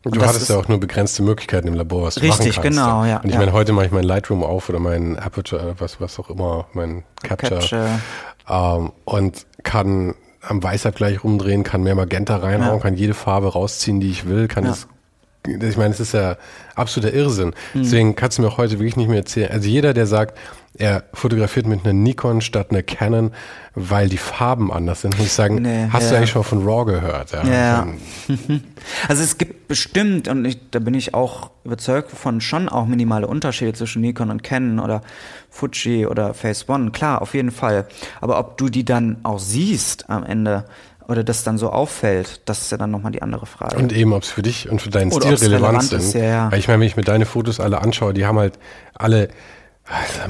und 0.02 0.16
du 0.16 0.22
hattest 0.22 0.48
ja 0.48 0.56
auch 0.56 0.68
nur 0.68 0.80
begrenzte 0.80 1.22
Möglichkeiten 1.22 1.68
im 1.68 1.74
Labor, 1.74 2.04
was 2.04 2.14
du 2.14 2.20
richtig, 2.20 2.56
machen 2.56 2.62
kannst. 2.62 2.78
genau, 2.78 3.04
ja. 3.04 3.18
Und 3.18 3.26
ich 3.26 3.34
ja. 3.34 3.38
meine, 3.38 3.52
heute 3.52 3.72
mache 3.72 3.86
ich 3.86 3.92
mein 3.92 4.04
Lightroom 4.04 4.42
auf 4.42 4.68
oder 4.68 4.78
mein 4.78 5.18
Aperture, 5.18 5.74
was, 5.78 6.00
was 6.00 6.18
auch 6.18 6.30
immer, 6.30 6.66
mein 6.72 7.04
Capture. 7.22 7.60
Capture. 7.60 8.00
Ähm, 8.48 8.92
und 9.04 9.46
kann 9.62 10.14
am 10.40 10.62
Weißabgleich 10.62 11.22
rumdrehen, 11.22 11.64
kann 11.64 11.82
mehr 11.82 11.94
Magenta 11.94 12.36
reinhauen, 12.36 12.76
ja. 12.76 12.82
kann 12.82 12.94
jede 12.94 13.12
Farbe 13.12 13.52
rausziehen, 13.52 14.00
die 14.00 14.10
ich 14.10 14.26
will, 14.26 14.48
kann 14.48 14.64
ja. 14.64 14.70
das 14.70 14.88
ich 15.46 15.76
meine, 15.76 15.94
es 15.94 16.00
ist 16.00 16.12
ja 16.12 16.36
absoluter 16.74 17.14
Irrsinn. 17.14 17.54
Mhm. 17.74 17.82
Deswegen 17.82 18.14
kannst 18.16 18.38
du 18.38 18.42
mir 18.42 18.48
auch 18.48 18.58
heute 18.58 18.78
wirklich 18.78 18.96
nicht 18.96 19.08
mehr 19.08 19.18
erzählen. 19.18 19.50
Also 19.50 19.68
jeder, 19.68 19.94
der 19.94 20.06
sagt, 20.06 20.36
er 20.74 21.04
fotografiert 21.12 21.66
mit 21.66 21.84
einer 21.84 21.92
Nikon 21.92 22.40
statt 22.40 22.70
einer 22.70 22.82
Canon, 22.82 23.32
weil 23.74 24.08
die 24.08 24.18
Farben 24.18 24.72
anders 24.72 25.02
sind, 25.02 25.16
muss 25.16 25.26
ich 25.26 25.32
sagen, 25.32 25.56
nee, 25.62 25.88
hast 25.90 26.04
ja. 26.04 26.10
du 26.10 26.16
eigentlich 26.16 26.30
schon 26.30 26.44
von 26.44 26.62
RAW 26.64 26.84
gehört? 26.84 27.32
Ja. 27.32 27.44
ja. 27.44 27.88
Also 29.08 29.22
es 29.22 29.36
gibt 29.36 29.68
bestimmt, 29.68 30.26
und 30.26 30.44
ich, 30.46 30.58
da 30.70 30.78
bin 30.78 30.94
ich 30.94 31.12
auch 31.12 31.50
überzeugt 31.64 32.10
von, 32.10 32.40
schon 32.40 32.68
auch 32.68 32.86
minimale 32.86 33.26
Unterschiede 33.26 33.74
zwischen 33.74 34.00
Nikon 34.00 34.30
und 34.30 34.42
Canon 34.42 34.80
oder 34.80 35.02
Fuji 35.50 36.06
oder 36.06 36.32
Phase 36.32 36.64
One. 36.68 36.90
Klar, 36.90 37.20
auf 37.20 37.34
jeden 37.34 37.50
Fall. 37.50 37.86
Aber 38.20 38.38
ob 38.38 38.56
du 38.56 38.70
die 38.70 38.84
dann 38.84 39.18
auch 39.22 39.38
siehst 39.38 40.08
am 40.08 40.24
Ende, 40.24 40.64
oder 41.10 41.24
das 41.24 41.42
dann 41.44 41.58
so 41.58 41.70
auffällt, 41.70 42.40
das 42.46 42.62
ist 42.62 42.72
ja 42.72 42.78
dann 42.78 42.90
nochmal 42.90 43.12
die 43.12 43.22
andere 43.22 43.46
Frage. 43.46 43.76
Und 43.76 43.92
eben, 43.92 44.12
ob 44.12 44.22
es 44.22 44.28
für 44.30 44.42
dich 44.42 44.68
und 44.70 44.80
für 44.80 44.90
deinen 44.90 45.12
Oder 45.12 45.36
Stil 45.36 45.48
relevant 45.48 45.82
relevant 45.82 45.92
ist, 45.92 46.14
ja, 46.14 46.24
ja. 46.24 46.52
Weil 46.52 46.58
ich 46.58 46.68
meine, 46.68 46.80
wenn 46.80 46.86
ich 46.86 46.96
mir 46.96 47.02
deine 47.04 47.26
Fotos 47.26 47.60
alle 47.60 47.80
anschaue, 47.82 48.14
die 48.14 48.24
haben 48.26 48.38
halt 48.38 48.58
alle, 48.94 49.28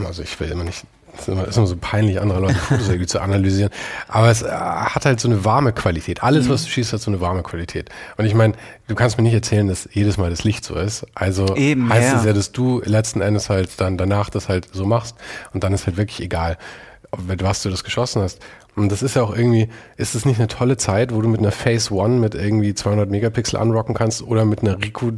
also 0.04 0.22
ich 0.22 0.38
will 0.40 0.50
immer 0.50 0.64
nicht, 0.64 0.84
es 1.14 1.22
ist 1.22 1.28
immer, 1.28 1.46
ist 1.46 1.56
immer 1.58 1.66
so 1.66 1.76
peinlich, 1.78 2.20
andere 2.20 2.40
Leute 2.40 2.54
Fotos 2.54 2.88
irgendwie 2.88 3.06
zu 3.06 3.20
analysieren, 3.20 3.70
aber 4.08 4.30
es 4.30 4.42
äh, 4.42 4.48
hat 4.50 5.04
halt 5.04 5.20
so 5.20 5.28
eine 5.28 5.44
warme 5.44 5.72
Qualität. 5.72 6.22
Alles, 6.22 6.46
Mhm. 6.46 6.50
was 6.50 6.64
du 6.64 6.70
schießt, 6.70 6.92
hat 6.92 7.00
so 7.00 7.10
eine 7.10 7.20
warme 7.20 7.42
Qualität. 7.42 7.90
Und 8.16 8.24
ich 8.24 8.34
meine, 8.34 8.54
du 8.86 8.94
kannst 8.94 9.16
mir 9.18 9.22
nicht 9.24 9.34
erzählen, 9.34 9.68
dass 9.68 9.88
jedes 9.92 10.16
Mal 10.16 10.30
das 10.30 10.44
Licht 10.44 10.64
so 10.64 10.76
ist. 10.76 11.06
Also 11.14 11.56
Eben, 11.56 11.92
heißt 11.92 12.12
ja. 12.12 12.18
es 12.20 12.24
ja, 12.24 12.32
dass 12.32 12.52
du 12.52 12.80
letzten 12.84 13.20
Endes 13.20 13.50
halt 13.50 13.80
dann 13.80 13.98
danach 13.98 14.30
das 14.30 14.48
halt 14.48 14.68
so 14.72 14.86
machst 14.86 15.16
und 15.52 15.62
dann 15.64 15.74
ist 15.74 15.86
halt 15.86 15.96
wirklich 15.96 16.20
egal, 16.20 16.56
was 17.12 17.62
du 17.62 17.70
das 17.70 17.84
geschossen 17.84 18.22
hast. 18.22 18.40
Und 18.76 18.90
das 18.92 19.02
ist 19.02 19.16
ja 19.16 19.22
auch 19.22 19.34
irgendwie, 19.34 19.68
ist 19.96 20.14
es 20.14 20.24
nicht 20.24 20.38
eine 20.38 20.46
tolle 20.48 20.76
Zeit, 20.76 21.12
wo 21.14 21.20
du 21.20 21.28
mit 21.28 21.40
einer 21.40 21.50
Phase 21.52 21.92
One 21.92 22.18
mit 22.20 22.34
irgendwie 22.34 22.74
200 22.74 23.10
Megapixel 23.10 23.58
anrocken 23.58 23.94
kannst 23.94 24.22
oder 24.22 24.44
mit 24.44 24.60
einer 24.60 24.80
Ricoh 24.80 25.12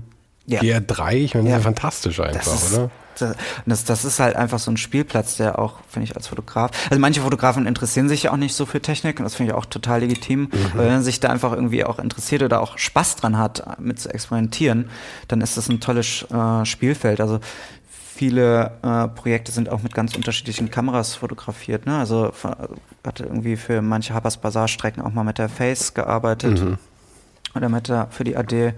Ja. 0.46 0.60
GR3? 0.60 1.12
Ich 1.16 1.34
meine, 1.34 1.44
das 1.44 1.50
Ja. 1.52 1.56
ist 1.58 1.60
ja 1.60 1.60
fantastisch 1.60 2.20
einfach, 2.20 2.44
Das 2.44 2.72
oder? 2.74 2.90
das, 3.18 3.36
das, 3.66 3.84
das 3.84 4.04
ist 4.06 4.18
halt 4.20 4.36
einfach 4.36 4.58
so 4.58 4.70
ein 4.70 4.78
Spielplatz, 4.78 5.36
der 5.36 5.58
auch, 5.58 5.74
finde 5.86 6.04
ich, 6.08 6.16
als 6.16 6.28
Fotograf. 6.28 6.70
Also 6.88 6.98
manche 6.98 7.20
Fotografen 7.20 7.66
interessieren 7.66 8.08
sich 8.08 8.24
ja 8.24 8.32
auch 8.32 8.36
nicht 8.38 8.54
so 8.54 8.64
für 8.64 8.80
Technik 8.80 9.18
und 9.20 9.24
das 9.24 9.34
finde 9.34 9.52
ich 9.52 9.56
auch 9.58 9.66
total 9.66 10.00
legitim. 10.00 10.48
Aber 10.72 10.84
wenn 10.84 10.92
man 10.92 11.02
sich 11.02 11.20
da 11.20 11.28
einfach 11.28 11.52
irgendwie 11.52 11.84
auch 11.84 11.98
interessiert 11.98 12.42
oder 12.42 12.60
auch 12.62 12.78
Spaß 12.78 13.16
dran 13.16 13.36
hat, 13.36 13.78
mit 13.78 14.00
zu 14.00 14.08
experimentieren, 14.08 14.88
dann 15.28 15.42
ist 15.42 15.58
das 15.58 15.68
ein 15.68 15.78
tolles 15.80 16.24
äh, 16.32 16.64
Spielfeld. 16.64 17.20
Also 17.20 17.38
viele 18.22 18.70
äh, 18.84 19.08
Projekte 19.08 19.50
sind 19.50 19.68
auch 19.68 19.82
mit 19.82 19.96
ganz 19.96 20.14
unterschiedlichen 20.14 20.70
Kameras 20.70 21.16
fotografiert. 21.16 21.86
Ne? 21.86 21.98
Also 21.98 22.30
hatte 23.04 23.24
irgendwie 23.24 23.56
für 23.56 23.82
manche 23.82 24.14
Habas 24.14 24.36
Bazaar 24.36 24.68
Strecken 24.68 25.02
auch 25.02 25.12
mal 25.12 25.24
mit 25.24 25.38
der 25.38 25.48
Face 25.48 25.92
gearbeitet 25.92 26.62
oder 27.56 27.68
mit 27.68 27.88
der 27.88 28.06
für 28.10 28.22
die 28.22 28.36
AD 28.36 28.74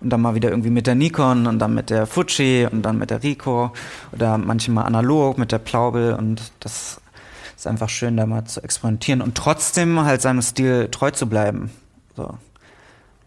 und 0.00 0.10
dann 0.10 0.20
mal 0.20 0.34
wieder 0.34 0.50
irgendwie 0.50 0.70
mit 0.70 0.88
der 0.88 0.96
Nikon 0.96 1.46
und 1.46 1.60
dann 1.60 1.74
mit 1.74 1.90
der 1.90 2.08
Fuji 2.08 2.66
und 2.66 2.82
dann 2.82 2.98
mit 2.98 3.10
der 3.10 3.22
Ricoh 3.22 3.70
oder 4.10 4.36
manchmal 4.36 4.84
analog 4.84 5.38
mit 5.38 5.52
der 5.52 5.60
Plaubel 5.60 6.14
und 6.14 6.50
das 6.58 7.00
ist 7.56 7.68
einfach 7.68 7.88
schön, 7.88 8.16
da 8.16 8.26
mal 8.26 8.46
zu 8.46 8.64
experimentieren 8.64 9.22
und 9.22 9.36
trotzdem 9.36 10.04
halt 10.04 10.22
seinem 10.22 10.42
Stil 10.42 10.88
treu 10.90 11.12
zu 11.12 11.28
bleiben. 11.28 11.70
So. 12.16 12.36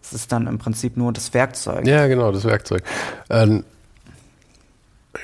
Es 0.02 0.12
ist 0.12 0.32
dann 0.32 0.48
im 0.48 0.58
Prinzip 0.58 0.98
nur 0.98 1.14
das 1.14 1.32
Werkzeug. 1.32 1.86
Ja, 1.86 2.08
genau, 2.08 2.30
das 2.30 2.44
Werkzeug. 2.44 2.82
Ähm, 3.30 3.64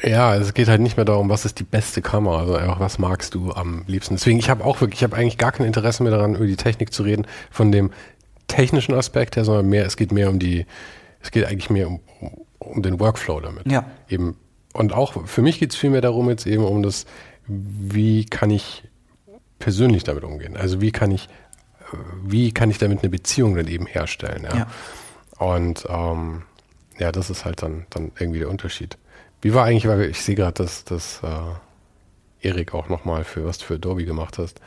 ja, 0.03 0.35
es 0.37 0.55
geht 0.55 0.69
halt 0.69 0.81
nicht 0.81 0.97
mehr 0.97 1.05
darum, 1.05 1.29
was 1.29 1.45
ist 1.45 1.59
die 1.59 1.65
beste 1.65 2.03
Kamera, 2.03 2.41
also 2.41 2.55
einfach, 2.55 2.81
was 2.81 2.99
magst 2.99 3.35
du 3.35 3.53
am 3.53 3.85
liebsten. 3.87 4.17
Deswegen, 4.17 4.39
ich 4.39 4.51
habe 4.51 4.65
auch 4.65 4.81
wirklich, 4.81 5.01
ich 5.01 5.05
habe 5.05 5.17
eigentlich 5.17 5.39
gar 5.39 5.53
kein 5.53 5.67
Interesse 5.67 6.03
mehr 6.03 6.13
daran, 6.13 6.35
über 6.35 6.47
die 6.47 6.57
Technik 6.57 6.93
zu 6.93 7.03
reden, 7.03 7.27
von 7.51 7.71
dem 7.73 7.91
technischen 8.49 8.95
Aspekt 8.95 9.37
her, 9.37 9.45
sondern 9.45 9.69
mehr, 9.69 9.87
es 9.87 9.97
geht 9.97 10.13
mehr 10.13 10.29
um 10.29 10.39
die, 10.39 10.67
es 11.21 11.31
geht 11.31 11.47
eigentlich 11.47 11.71
mehr 11.71 11.89
um, 11.89 12.01
um, 12.59 12.83
den 12.83 12.99
Workflow 12.99 13.41
damit. 13.41 13.71
Ja. 13.71 13.85
Eben, 14.09 14.37
und 14.73 14.93
auch 14.93 15.27
für 15.27 15.43
mich 15.43 15.61
geht 15.61 15.73
es 15.73 15.77
vielmehr 15.77 16.01
darum, 16.01 16.29
jetzt 16.29 16.47
eben 16.47 16.65
um 16.65 16.83
das, 16.83 17.07
wie 17.47 18.25
kann 18.25 18.51
ich 18.51 18.85
persönlich 19.59 20.05
damit 20.05 20.25
umgehen? 20.25 20.57
Also 20.57 20.81
wie 20.81 20.91
kann 20.91 21.11
ich, 21.11 21.29
wie 22.25 22.53
kann 22.53 22.71
ich 22.71 22.79
damit 22.79 23.01
eine 23.01 23.11
Beziehung 23.11 23.55
dann 23.55 23.69
eben 23.69 23.87
herstellen? 23.87 24.45
Ja. 24.45 24.57
Ja. 24.57 24.67
Und 25.39 25.87
ähm, 25.89 26.43
ja, 26.99 27.13
das 27.13 27.31
ist 27.31 27.45
halt 27.45 27.63
dann, 27.63 27.87
dann 27.91 28.13
irgendwie 28.19 28.41
der 28.41 28.51
Unterschied. 28.51 28.99
Wie 29.43 29.53
war 29.55 29.65
eigentlich, 29.67 29.87
weil 29.89 30.03
ich 30.03 30.23
sehe 30.23 30.35
gerade, 30.35 30.55
dass, 30.63 30.85
dass 30.85 31.21
äh, 31.23 31.29
Erik 32.49 32.75
auch 32.75 32.89
nochmal 32.89 33.25
für 33.25 33.45
was 33.45 33.59
du 33.59 33.67
für 33.67 33.75
Adobe 33.75 34.05
gemacht 34.05 34.39
hast. 34.39 34.61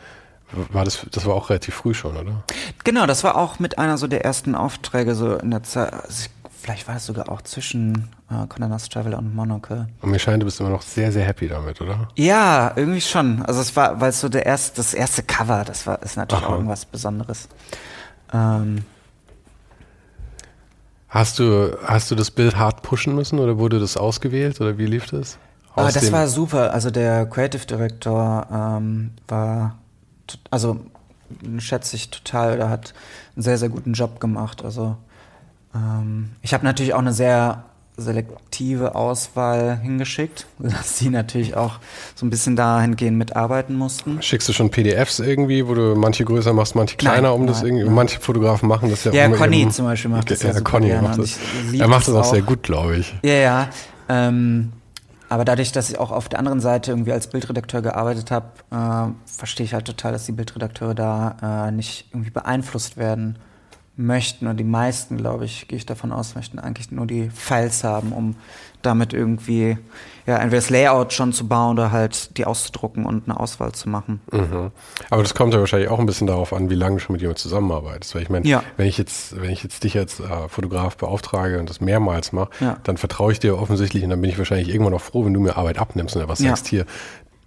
War 0.71 0.86
das, 0.86 1.05
das 1.11 1.26
war 1.26 1.34
auch 1.34 1.49
relativ 1.49 1.73
früh 1.73 1.93
schon, 1.95 2.15
oder? 2.15 2.43
Genau, 2.84 3.07
das 3.07 3.23
war 3.23 3.36
auch 3.36 3.57
mit 3.59 3.80
einer 3.80 3.97
so 3.97 4.05
der 4.07 4.23
ersten 4.23 4.53
Aufträge 4.53 5.15
so 5.15 5.36
in 5.38 5.49
der 5.51 5.63
Zeit. 5.63 5.91
Also 5.91 6.26
ich- 6.26 6.30
vielleicht 6.61 6.88
war 6.88 6.95
es 6.95 7.05
sogar 7.05 7.30
auch 7.30 7.41
zwischen 7.41 8.09
äh, 8.30 8.34
Condé 8.45 8.67
Nast 8.67 8.91
Traveler 8.91 9.17
und 9.19 9.36
Monocle. 9.36 9.88
Und 10.01 10.11
mir 10.11 10.19
scheint, 10.19 10.41
du 10.41 10.45
bist 10.45 10.59
immer 10.59 10.69
noch 10.69 10.82
sehr, 10.82 11.11
sehr 11.11 11.23
happy 11.26 11.47
damit, 11.47 11.80
oder? 11.82 12.07
Ja, 12.15 12.73
irgendwie 12.76 13.01
schon. 13.01 13.43
Also 13.43 13.61
es 13.61 13.76
war, 13.76 13.99
weil 14.01 14.09
es 14.09 14.19
so 14.21 14.30
der 14.30 14.45
erste, 14.45 14.78
das 14.78 14.93
erste 14.93 15.21
Cover, 15.23 15.63
das 15.65 15.86
war, 15.88 16.01
ist 16.03 16.15
natürlich 16.17 16.43
Aha. 16.43 16.51
auch 16.51 16.55
irgendwas 16.57 16.86
Besonderes. 16.86 17.49
Ähm, 18.34 18.84
Hast 21.16 21.39
du, 21.39 21.78
hast 21.82 22.11
du 22.11 22.16
das 22.16 22.30
Bild 22.30 22.57
hart 22.57 22.82
pushen 22.82 23.16
müssen 23.16 23.39
oder 23.39 23.57
wurde 23.57 23.80
das 23.80 23.95
ausgewählt 23.95 24.59
oder 24.59 24.78
wie 24.78 24.86
lief 24.86 25.05
das? 25.05 25.38
Aus 25.74 25.93
das 25.93 26.11
war 26.11 26.28
super. 26.28 26.74
Also 26.74 26.91
der 26.91 27.26
Creative 27.26 27.66
Director 27.66 28.45
ähm, 28.51 29.11
war, 29.26 29.78
also 30.51 30.82
schätze 31.57 31.95
ich 31.95 32.09
total, 32.09 32.57
der 32.57 32.70
hat 32.70 32.93
einen 33.34 33.43
sehr, 33.43 33.57
sehr 33.57 33.70
guten 33.70 33.93
Job 33.93 34.20
gemacht. 34.20 34.66
Also 34.66 34.97
ähm, 35.74 36.32
ich 36.41 36.53
habe 36.53 36.66
natürlich 36.66 36.93
auch 36.93 36.99
eine 36.99 37.13
sehr 37.13 37.63
selektive 37.97 38.95
Auswahl 38.95 39.79
hingeschickt, 39.81 40.45
dass 40.59 40.97
die 40.97 41.09
natürlich 41.09 41.55
auch 41.55 41.79
so 42.15 42.25
ein 42.25 42.29
bisschen 42.29 42.55
dahingehend 42.55 43.17
mitarbeiten 43.17 43.75
mussten. 43.75 44.21
Schickst 44.21 44.47
du 44.49 44.53
schon 44.53 44.69
PDFs 44.69 45.19
irgendwie, 45.19 45.67
wo 45.67 45.73
du 45.73 45.95
manche 45.95 46.25
größer 46.25 46.53
machst, 46.53 46.75
manche 46.75 46.97
kleiner, 46.97 47.29
Nein, 47.29 47.31
um 47.41 47.47
das 47.47 47.57
nein, 47.57 47.67
irgendwie. 47.67 47.85
nein. 47.85 47.93
Manche 47.95 48.19
Fotografen 48.19 48.67
machen 48.69 48.89
das 48.89 49.03
ja 49.03 49.13
Ja, 49.13 49.29
Conny 49.29 49.61
eben- 49.61 49.71
zum 49.71 49.85
Beispiel 49.85 50.11
macht 50.11 50.29
das 50.31 50.41
ja 50.43 50.53
super 50.53 50.71
Conny 50.71 50.87
gerne 50.87 51.07
macht 51.07 51.19
das. 51.19 51.37
Er 51.73 51.87
macht 51.87 52.07
das 52.07 52.13
das 52.13 52.27
auch 52.27 52.33
sehr 52.33 52.43
auch. 52.43 52.47
gut, 52.47 52.63
glaube 52.63 52.97
ich. 52.97 53.15
Ja, 53.23 53.33
ja. 53.33 53.69
Ähm, 54.09 54.71
aber 55.27 55.43
dadurch, 55.43 55.71
dass 55.71 55.89
ich 55.89 55.97
auch 55.97 56.11
auf 56.11 56.29
der 56.29 56.37
anderen 56.39 56.59
Seite 56.59 56.91
irgendwie 56.91 57.11
als 57.11 57.27
Bildredakteur 57.27 57.81
gearbeitet 57.81 58.29
habe, 58.29 58.45
äh, 58.71 59.11
verstehe 59.25 59.65
ich 59.65 59.73
halt 59.73 59.85
total, 59.85 60.11
dass 60.11 60.25
die 60.25 60.31
Bildredakteure 60.33 60.93
da 60.93 61.67
äh, 61.67 61.71
nicht 61.71 62.07
irgendwie 62.11 62.29
beeinflusst 62.29 62.97
werden 62.97 63.37
möchten. 63.97 64.47
Und 64.47 64.57
die 64.57 64.63
meisten, 64.63 65.17
glaube 65.17 65.45
ich, 65.45 65.67
gehe 65.67 65.77
ich 65.77 65.85
davon 65.85 66.11
aus, 66.11 66.35
möchten 66.35 66.59
eigentlich 66.59 66.91
nur 66.91 67.05
die 67.07 67.29
Files 67.29 67.83
haben, 67.83 68.11
um 68.11 68.35
damit 68.81 69.13
irgendwie 69.13 69.77
ja 70.27 70.35
entweder 70.37 70.57
das 70.61 70.69
Layout 70.69 71.11
schon 71.13 71.33
zu 71.33 71.47
bauen 71.47 71.77
oder 71.77 71.91
halt 71.91 72.37
die 72.37 72.45
auszudrucken 72.45 73.05
und 73.05 73.27
eine 73.27 73.39
Auswahl 73.39 73.71
zu 73.71 73.89
machen. 73.89 74.21
Mhm. 74.31 74.71
Aber 75.09 75.23
das 75.23 75.33
kommt 75.33 75.53
ja 75.53 75.59
wahrscheinlich 75.59 75.89
auch 75.89 75.99
ein 75.99 76.05
bisschen 76.05 76.27
darauf 76.27 76.53
an, 76.53 76.69
wie 76.69 76.75
lange 76.75 76.97
du 76.97 76.99
schon 76.99 77.13
mit 77.13 77.21
jemandem 77.21 77.41
zusammenarbeitest. 77.41 78.13
Weil 78.15 78.21
ich 78.23 78.29
meine, 78.29 78.45
Ja. 78.47 78.63
wenn 78.77 78.85
ich 78.87 78.97
jetzt, 78.97 79.39
wenn 79.41 79.49
ich 79.49 79.63
jetzt 79.63 79.83
dich 79.83 79.97
als 79.97 80.19
äh, 80.19 80.49
Fotograf 80.49 80.97
beauftrage 80.97 81.59
und 81.59 81.69
das 81.69 81.81
mehrmals 81.81 82.31
mache, 82.31 82.49
Ja. 82.59 82.77
dann 82.83 82.97
vertraue 82.97 83.31
ich 83.31 83.39
dir 83.39 83.57
offensichtlich 83.57 84.03
und 84.03 84.09
dann 84.11 84.21
bin 84.21 84.29
ich 84.29 84.37
wahrscheinlich 84.37 84.69
irgendwann 84.69 84.93
auch 84.93 85.01
froh, 85.01 85.25
wenn 85.25 85.33
du 85.33 85.39
mir 85.39 85.57
Arbeit 85.57 85.79
abnimmst 85.79 86.15
und 86.15 86.27
was 86.27 86.39
Ja. 86.39 86.49
sagst 86.49 86.67
hier, 86.67 86.85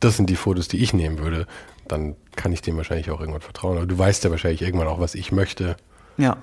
das 0.01 0.16
sind 0.16 0.28
die 0.30 0.36
Fotos, 0.36 0.66
die 0.68 0.78
ich 0.82 0.92
nehmen 0.92 1.18
würde. 1.18 1.46
Dann 1.88 2.16
kann 2.36 2.53
ich 2.53 2.62
dem 2.62 2.76
wahrscheinlich 2.76 3.11
auch 3.11 3.20
irgendwann 3.20 3.40
vertrauen. 3.42 3.76
Aber 3.78 3.86
du 3.86 3.96
weißt 3.99 4.22
ja 4.24 4.30
wahrscheinlich 4.30 4.62
irgendwann 4.62 4.88
auch, 4.88 5.01
was 5.01 5.14
ich 5.14 5.30
möchte. 5.32 5.76
Ja. 6.19 6.37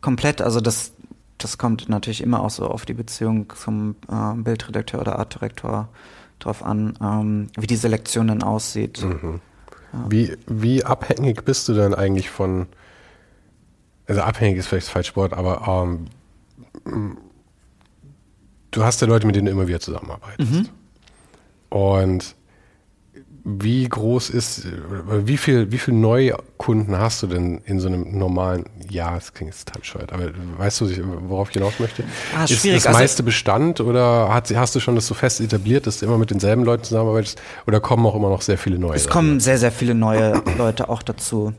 Komplett, 0.00 0.40
also 0.40 0.60
das, 0.60 0.92
das 1.38 1.58
kommt 1.58 1.88
natürlich 1.88 2.22
immer 2.22 2.42
auch 2.42 2.50
so 2.50 2.66
auf 2.66 2.84
die 2.84 2.94
Beziehung 2.94 3.52
zum 3.56 3.96
äh, 4.08 4.34
Bildredakteur 4.34 5.00
oder 5.00 5.18
Artdirektor 5.18 5.88
drauf 6.38 6.62
an, 6.62 6.98
ähm, 7.00 7.48
wie 7.56 7.66
die 7.66 7.76
Selektion 7.76 8.28
dann 8.28 8.42
aussieht. 8.42 9.04
Wie, 10.08 10.36
wie 10.46 10.84
abhängig 10.84 11.44
bist 11.44 11.68
du 11.68 11.74
denn 11.74 11.94
eigentlich 11.94 12.30
von, 12.30 12.66
also 14.06 14.22
abhängig 14.22 14.58
ist 14.58 14.68
vielleicht 14.68 14.86
das 14.86 14.92
falsche 14.92 15.16
Wort, 15.16 15.32
aber 15.34 15.66
ähm, 16.86 17.18
du 18.70 18.84
hast 18.84 19.00
ja 19.00 19.06
Leute, 19.06 19.26
mit 19.26 19.36
denen 19.36 19.46
du 19.46 19.52
immer 19.52 19.68
wieder 19.68 19.80
zusammenarbeitest. 19.80 20.70
Und 21.68 22.34
wie 23.44 23.88
groß 23.88 24.30
ist, 24.30 24.66
wie 25.24 25.36
viel, 25.36 25.72
wie 25.72 25.78
viel 25.78 25.94
Neukunden 25.94 26.96
hast 26.96 27.22
du 27.22 27.26
denn 27.26 27.58
in 27.64 27.80
so 27.80 27.88
einem 27.88 28.16
normalen, 28.16 28.66
ja, 28.88 29.16
es 29.16 29.34
klingt 29.34 29.52
jetzt 29.52 29.66
total 29.66 29.80
bescheuert, 29.80 30.12
aber 30.12 30.30
weißt 30.58 30.80
du, 30.80 30.88
worauf 31.28 31.48
ich 31.48 31.54
hinaus 31.54 31.80
möchte? 31.80 32.04
Ah, 32.36 32.44
ist 32.44 32.52
schwierig, 32.52 32.78
das 32.78 32.88
also- 32.88 32.98
meiste 33.00 33.22
Bestand 33.24 33.80
oder 33.80 34.32
hat, 34.32 34.54
hast 34.54 34.74
du 34.76 34.80
schon 34.80 34.94
das 34.94 35.06
so 35.06 35.14
fest 35.14 35.40
etabliert, 35.40 35.86
dass 35.88 35.98
du 35.98 36.06
immer 36.06 36.18
mit 36.18 36.30
denselben 36.30 36.64
Leuten 36.64 36.84
zusammenarbeitest 36.84 37.40
oder 37.66 37.80
kommen 37.80 38.06
auch 38.06 38.14
immer 38.14 38.28
noch 38.28 38.42
sehr 38.42 38.58
viele 38.58 38.78
neue? 38.78 38.94
Es 38.94 39.08
kommen 39.08 39.40
sehr, 39.40 39.58
sehr 39.58 39.72
viele 39.72 39.94
neue 39.94 40.40
Leute 40.58 40.88
auch 40.88 41.02
dazu. 41.02 41.52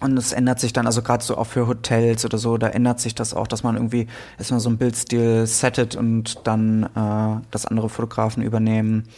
Und 0.00 0.16
es 0.16 0.32
ändert 0.32 0.60
sich 0.60 0.72
dann, 0.72 0.86
also 0.86 1.02
gerade 1.02 1.24
so 1.24 1.36
auch 1.36 1.46
für 1.46 1.66
Hotels 1.66 2.24
oder 2.24 2.38
so, 2.38 2.56
da 2.56 2.68
ändert 2.68 3.00
sich 3.00 3.16
das 3.16 3.34
auch, 3.34 3.48
dass 3.48 3.64
man 3.64 3.74
irgendwie 3.74 4.06
erstmal 4.38 4.60
so 4.60 4.68
einen 4.68 4.78
Bildstil 4.78 5.46
settet 5.46 5.96
und 5.96 6.46
dann 6.46 6.84
äh, 6.84 7.44
das 7.50 7.66
andere 7.66 7.88
Fotografen 7.88 8.42
übernehmen 8.42 9.08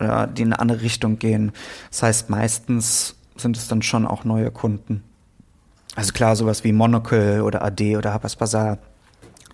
oder 0.00 0.26
die 0.26 0.42
in 0.42 0.52
eine 0.52 0.60
andere 0.60 0.80
Richtung 0.80 1.18
gehen. 1.18 1.52
Das 1.90 2.02
heißt, 2.02 2.30
meistens 2.30 3.16
sind 3.36 3.56
es 3.56 3.68
dann 3.68 3.82
schon 3.82 4.06
auch 4.06 4.24
neue 4.24 4.50
Kunden. 4.50 5.02
Also 5.96 6.12
klar, 6.12 6.36
sowas 6.36 6.64
wie 6.64 6.72
Monocle 6.72 7.42
oder 7.42 7.62
AD 7.62 7.96
oder 7.96 8.12
Habas 8.12 8.36
Bazaar. 8.36 8.78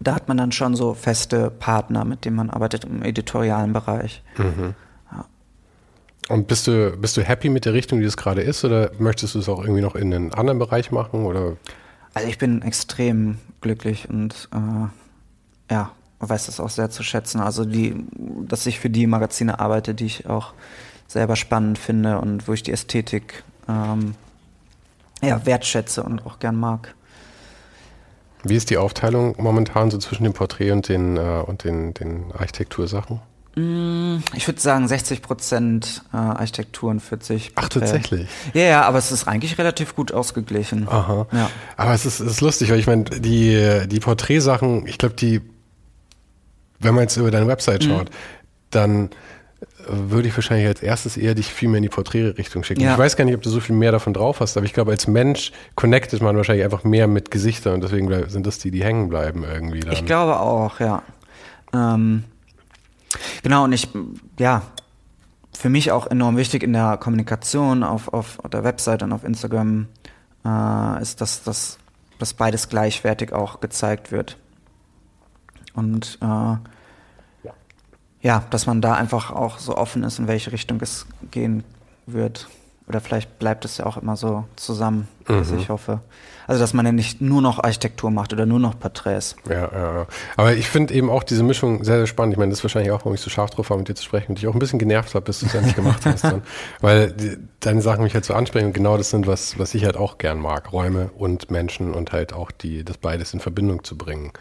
Da 0.01 0.15
hat 0.15 0.29
man 0.29 0.37
dann 0.37 0.53
schon 0.53 0.77
so 0.77 0.95
feste 0.95 1.51
Partner, 1.51 2.05
mit 2.05 2.25
denen 2.25 2.37
man 2.37 2.51
arbeitet 2.51 2.85
im 2.85 3.03
editorialen 3.03 3.73
Bereich. 3.73 4.23
Und 6.29 6.49
bist 6.49 6.67
du, 6.67 6.97
bist 6.97 7.17
du 7.17 7.23
happy 7.23 7.49
mit 7.49 7.65
der 7.65 7.73
Richtung, 7.73 8.01
die 8.01 8.07
es 8.07 8.17
gerade 8.17 8.43
ist, 8.43 8.65
oder 8.65 8.91
möchtest 8.99 9.35
du 9.35 9.39
es 9.39 9.49
auch 9.49 9.61
irgendwie 9.61 9.81
noch 9.81 9.95
in 9.95 10.13
einen 10.13 10.35
anderen 10.35 10.59
Bereich 10.59 10.91
machen? 10.91 11.25
Oder 11.25 11.57
Also 12.15 12.29
ich 12.29 12.39
bin 12.39 12.63
extrem 12.63 13.39
glücklich 13.61 14.09
und 14.11 14.49
äh, 14.53 15.73
ja, 15.73 15.93
weiß 16.21 16.47
das 16.47 16.61
auch 16.61 16.71
sehr 16.71 16.91
zu 16.91 17.03
schätzen. 17.03 17.41
Also 17.41 17.65
die, 17.65 17.95
dass 18.49 18.67
ich 18.67 18.81
für 18.81 18.91
die 18.91 19.07
Magazine 19.07 19.61
arbeite, 19.61 19.95
die 19.95 20.07
ich 20.07 20.29
auch 20.29 20.53
selber 21.07 21.37
spannend 21.37 21.79
finde 21.79 22.19
und 22.19 22.49
wo 22.49 22.53
ich 22.53 22.63
die 22.63 22.73
Ästhetik 22.73 23.45
ähm, 23.69 24.15
ja, 25.23 25.45
wertschätze 25.45 26.03
und 26.03 26.27
auch 26.27 26.39
gern 26.39 26.57
mag. 26.57 26.95
Wie 28.45 28.57
ist 28.57 28.71
die 28.71 28.77
Aufteilung 28.77 29.35
momentan 29.39 29.91
so 29.91 29.99
zwischen 29.99 30.25
dem 30.25 30.33
Porträt 30.33 30.71
und 30.71 30.89
den, 30.89 31.17
äh, 31.17 31.43
und 31.45 31.65
den, 31.65 31.95
den 31.95 32.33
Architektursachen? 32.33 33.21
Mm, 33.57 34.19
ich 34.35 34.47
würde 34.47 34.61
sagen 34.61 34.87
60 34.87 35.23
Prozent 35.23 36.03
äh, 36.13 36.17
Architektur 36.17 36.91
und 36.91 37.01
40 37.01 37.53
Ach, 37.55 37.69
tatsächlich? 37.69 38.29
Ja, 38.53 38.63
ja, 38.63 38.83
aber 38.83 38.99
es 38.99 39.11
ist 39.11 39.27
eigentlich 39.27 39.59
relativ 39.59 39.97
gut 39.97 40.13
ausgeglichen. 40.13 40.87
Aha. 40.89 41.27
Ja. 41.33 41.51
Aber 41.77 41.95
es 41.95 42.05
ist, 42.07 42.21
es 42.21 42.33
ist 42.33 42.41
lustig, 42.41 42.71
weil 42.71 42.79
ich 42.79 42.87
meine, 42.87 43.05
die, 43.05 43.87
die 43.87 44.01
Porträtsachen, 44.01 44.87
ich 44.87 44.99
glaube, 44.99 45.15
die, 45.15 45.41
wenn 46.81 46.95
man 46.95 47.03
jetzt 47.03 47.17
über 47.17 47.31
deine 47.31 47.47
Website 47.47 47.85
Mhm. 47.85 47.89
schaut, 47.89 48.11
dann 48.71 49.11
würde 49.89 50.29
ich 50.29 50.37
wahrscheinlich 50.37 50.67
als 50.67 50.83
erstes 50.83 51.17
eher 51.17 51.35
dich 51.35 51.47
viel 51.47 51.69
mehr 51.69 51.79
in 51.79 51.85
die 51.85 51.89
Porträtrichtung 51.89 52.65
schicken. 52.65 52.81
Ja. 52.83 52.93
Ich 52.93 52.99
weiß 52.99 53.17
gar 53.17 53.25
nicht, 53.25 53.35
ob 53.35 53.43
du 53.43 53.51
so 53.51 53.61
viel 53.61 53.77
mehr 53.77 53.93
davon 53.93 54.13
drauf 54.13 54.41
hast, 54.41 54.57
aber 54.57 54.67
ich 54.67 54.73
glaube, 54.73 54.91
als 54.91 55.07
Mensch 55.07 55.53
connectet 55.77 56.21
man 56.21 56.37
wahrscheinlich 56.37 56.65
einfach 56.65 56.85
mehr 56.85 57.07
mit 57.07 57.31
Gesichtern 57.31 57.75
und 57.75 57.85
deswegen 57.85 58.29
sind 58.29 58.47
das 58.47 58.59
die, 58.59 58.71
die 58.71 58.83
hängen 58.85 59.09
bleiben 59.09 59.45
irgendwie 59.45 59.81
dann. 59.81 59.93
Ich 59.93 60.05
glaube 60.05 60.41
auch, 60.41 60.81
ja. 60.81 61.03
Ähm, 61.73 62.25
genau, 63.43 63.65
und 63.65 63.73
ich, 63.73 63.89
ja, 64.39 64.63
für 65.57 65.69
mich 65.69 65.93
auch 65.93 66.07
enorm 66.07 66.37
wichtig 66.37 66.63
in 66.63 66.73
der 66.73 66.97
Kommunikation 66.99 67.83
auf, 67.83 68.13
auf 68.13 68.39
der 68.53 68.65
Website 68.65 69.03
und 69.03 69.13
auf 69.13 69.25
Instagram 69.25 69.87
äh, 70.45 71.03
ist, 71.03 71.21
dass, 71.21 71.43
dass, 71.45 71.79
dass 72.19 72.35
beides 72.35 72.69
gleichwertig 72.69 73.33
auch 73.33 73.61
gezeigt 73.61 74.13
wird. 74.13 74.37
Und 75.77 76.19
äh, 76.21 76.57
ja, 78.23 78.43
dass 78.51 78.67
man 78.67 78.81
da 78.81 78.95
einfach 78.95 79.31
auch 79.31 79.59
so 79.59 79.77
offen 79.77 80.03
ist, 80.03 80.19
in 80.19 80.27
welche 80.27 80.51
Richtung 80.51 80.81
es 80.81 81.07
gehen 81.31 81.63
wird. 82.07 82.49
Oder 82.89 83.01
vielleicht 83.01 83.39
bleibt 83.39 83.65
es 83.65 83.79
ja 83.79 83.87
auch 83.87 83.97
immer 83.97 84.17
so 84.17 84.45
zusammen, 84.55 85.09
was 85.27 85.51
ich 85.51 85.71
hoffe. 85.71 86.01
Also, 86.47 86.61
dass 86.61 86.73
man 86.73 86.87
ja 86.87 86.93
nicht 86.93 87.21
nur 87.21 87.43
noch 87.43 87.59
Architektur 87.59 88.13
macht 88.13 88.33
oder 88.33 88.47
nur 88.47 88.61
noch 88.61 88.79
Porträts. 88.79 89.35
Ja, 89.49 89.71
ja, 89.73 89.95
ja. 89.95 90.07
Aber 90.37 90.55
ich 90.55 90.69
finde 90.69 90.95
eben 90.95 91.11
auch 91.11 91.25
diese 91.25 91.43
Mischung 91.43 91.83
sehr, 91.83 91.97
sehr 91.97 92.07
spannend. 92.07 92.35
Ich 92.35 92.39
meine, 92.39 92.51
das 92.51 92.61
ist 92.61 92.65
wahrscheinlich 92.65 92.93
auch, 92.93 93.01
warum 93.01 93.15
ich 93.15 93.21
so 93.21 93.29
scharf 93.29 93.51
drauf 93.51 93.71
war, 93.71 93.77
mit 93.77 93.89
dir 93.89 93.97
zu 93.97 94.05
sprechen 94.05 94.29
und 94.31 94.39
dich 94.39 94.47
auch 94.47 94.53
ein 94.53 94.61
bisschen 94.61 94.79
genervt 94.79 95.17
habe, 95.17 95.25
bis 95.25 95.41
du 95.41 95.47
es 95.47 95.55
endlich 95.55 95.75
gemacht 95.75 96.07
hast. 96.07 96.23
Dann. 96.23 96.43
Weil 96.81 97.11
die, 97.11 97.39
deine 97.59 97.83
Sachen 97.83 98.05
mich 98.05 98.15
halt 98.15 98.25
so 98.25 98.35
ansprechen 98.35 98.67
und 98.67 98.73
genau 98.73 98.97
das 98.97 99.11
sind, 99.11 99.27
was, 99.27 99.59
was 99.59 99.75
ich 99.75 99.85
halt 99.85 99.97
auch 99.97 100.19
gern 100.19 100.39
mag. 100.39 100.73
Räume 100.73 101.11
und 101.17 101.51
Menschen 101.51 101.93
und 101.93 102.13
halt 102.13 102.33
auch 102.33 102.53
die, 102.53 102.85
das 102.85 102.99
beides 102.99 103.35
in 103.35 103.41
Verbindung 103.41 103.83
zu 103.83 103.99
bringen. 103.99 104.33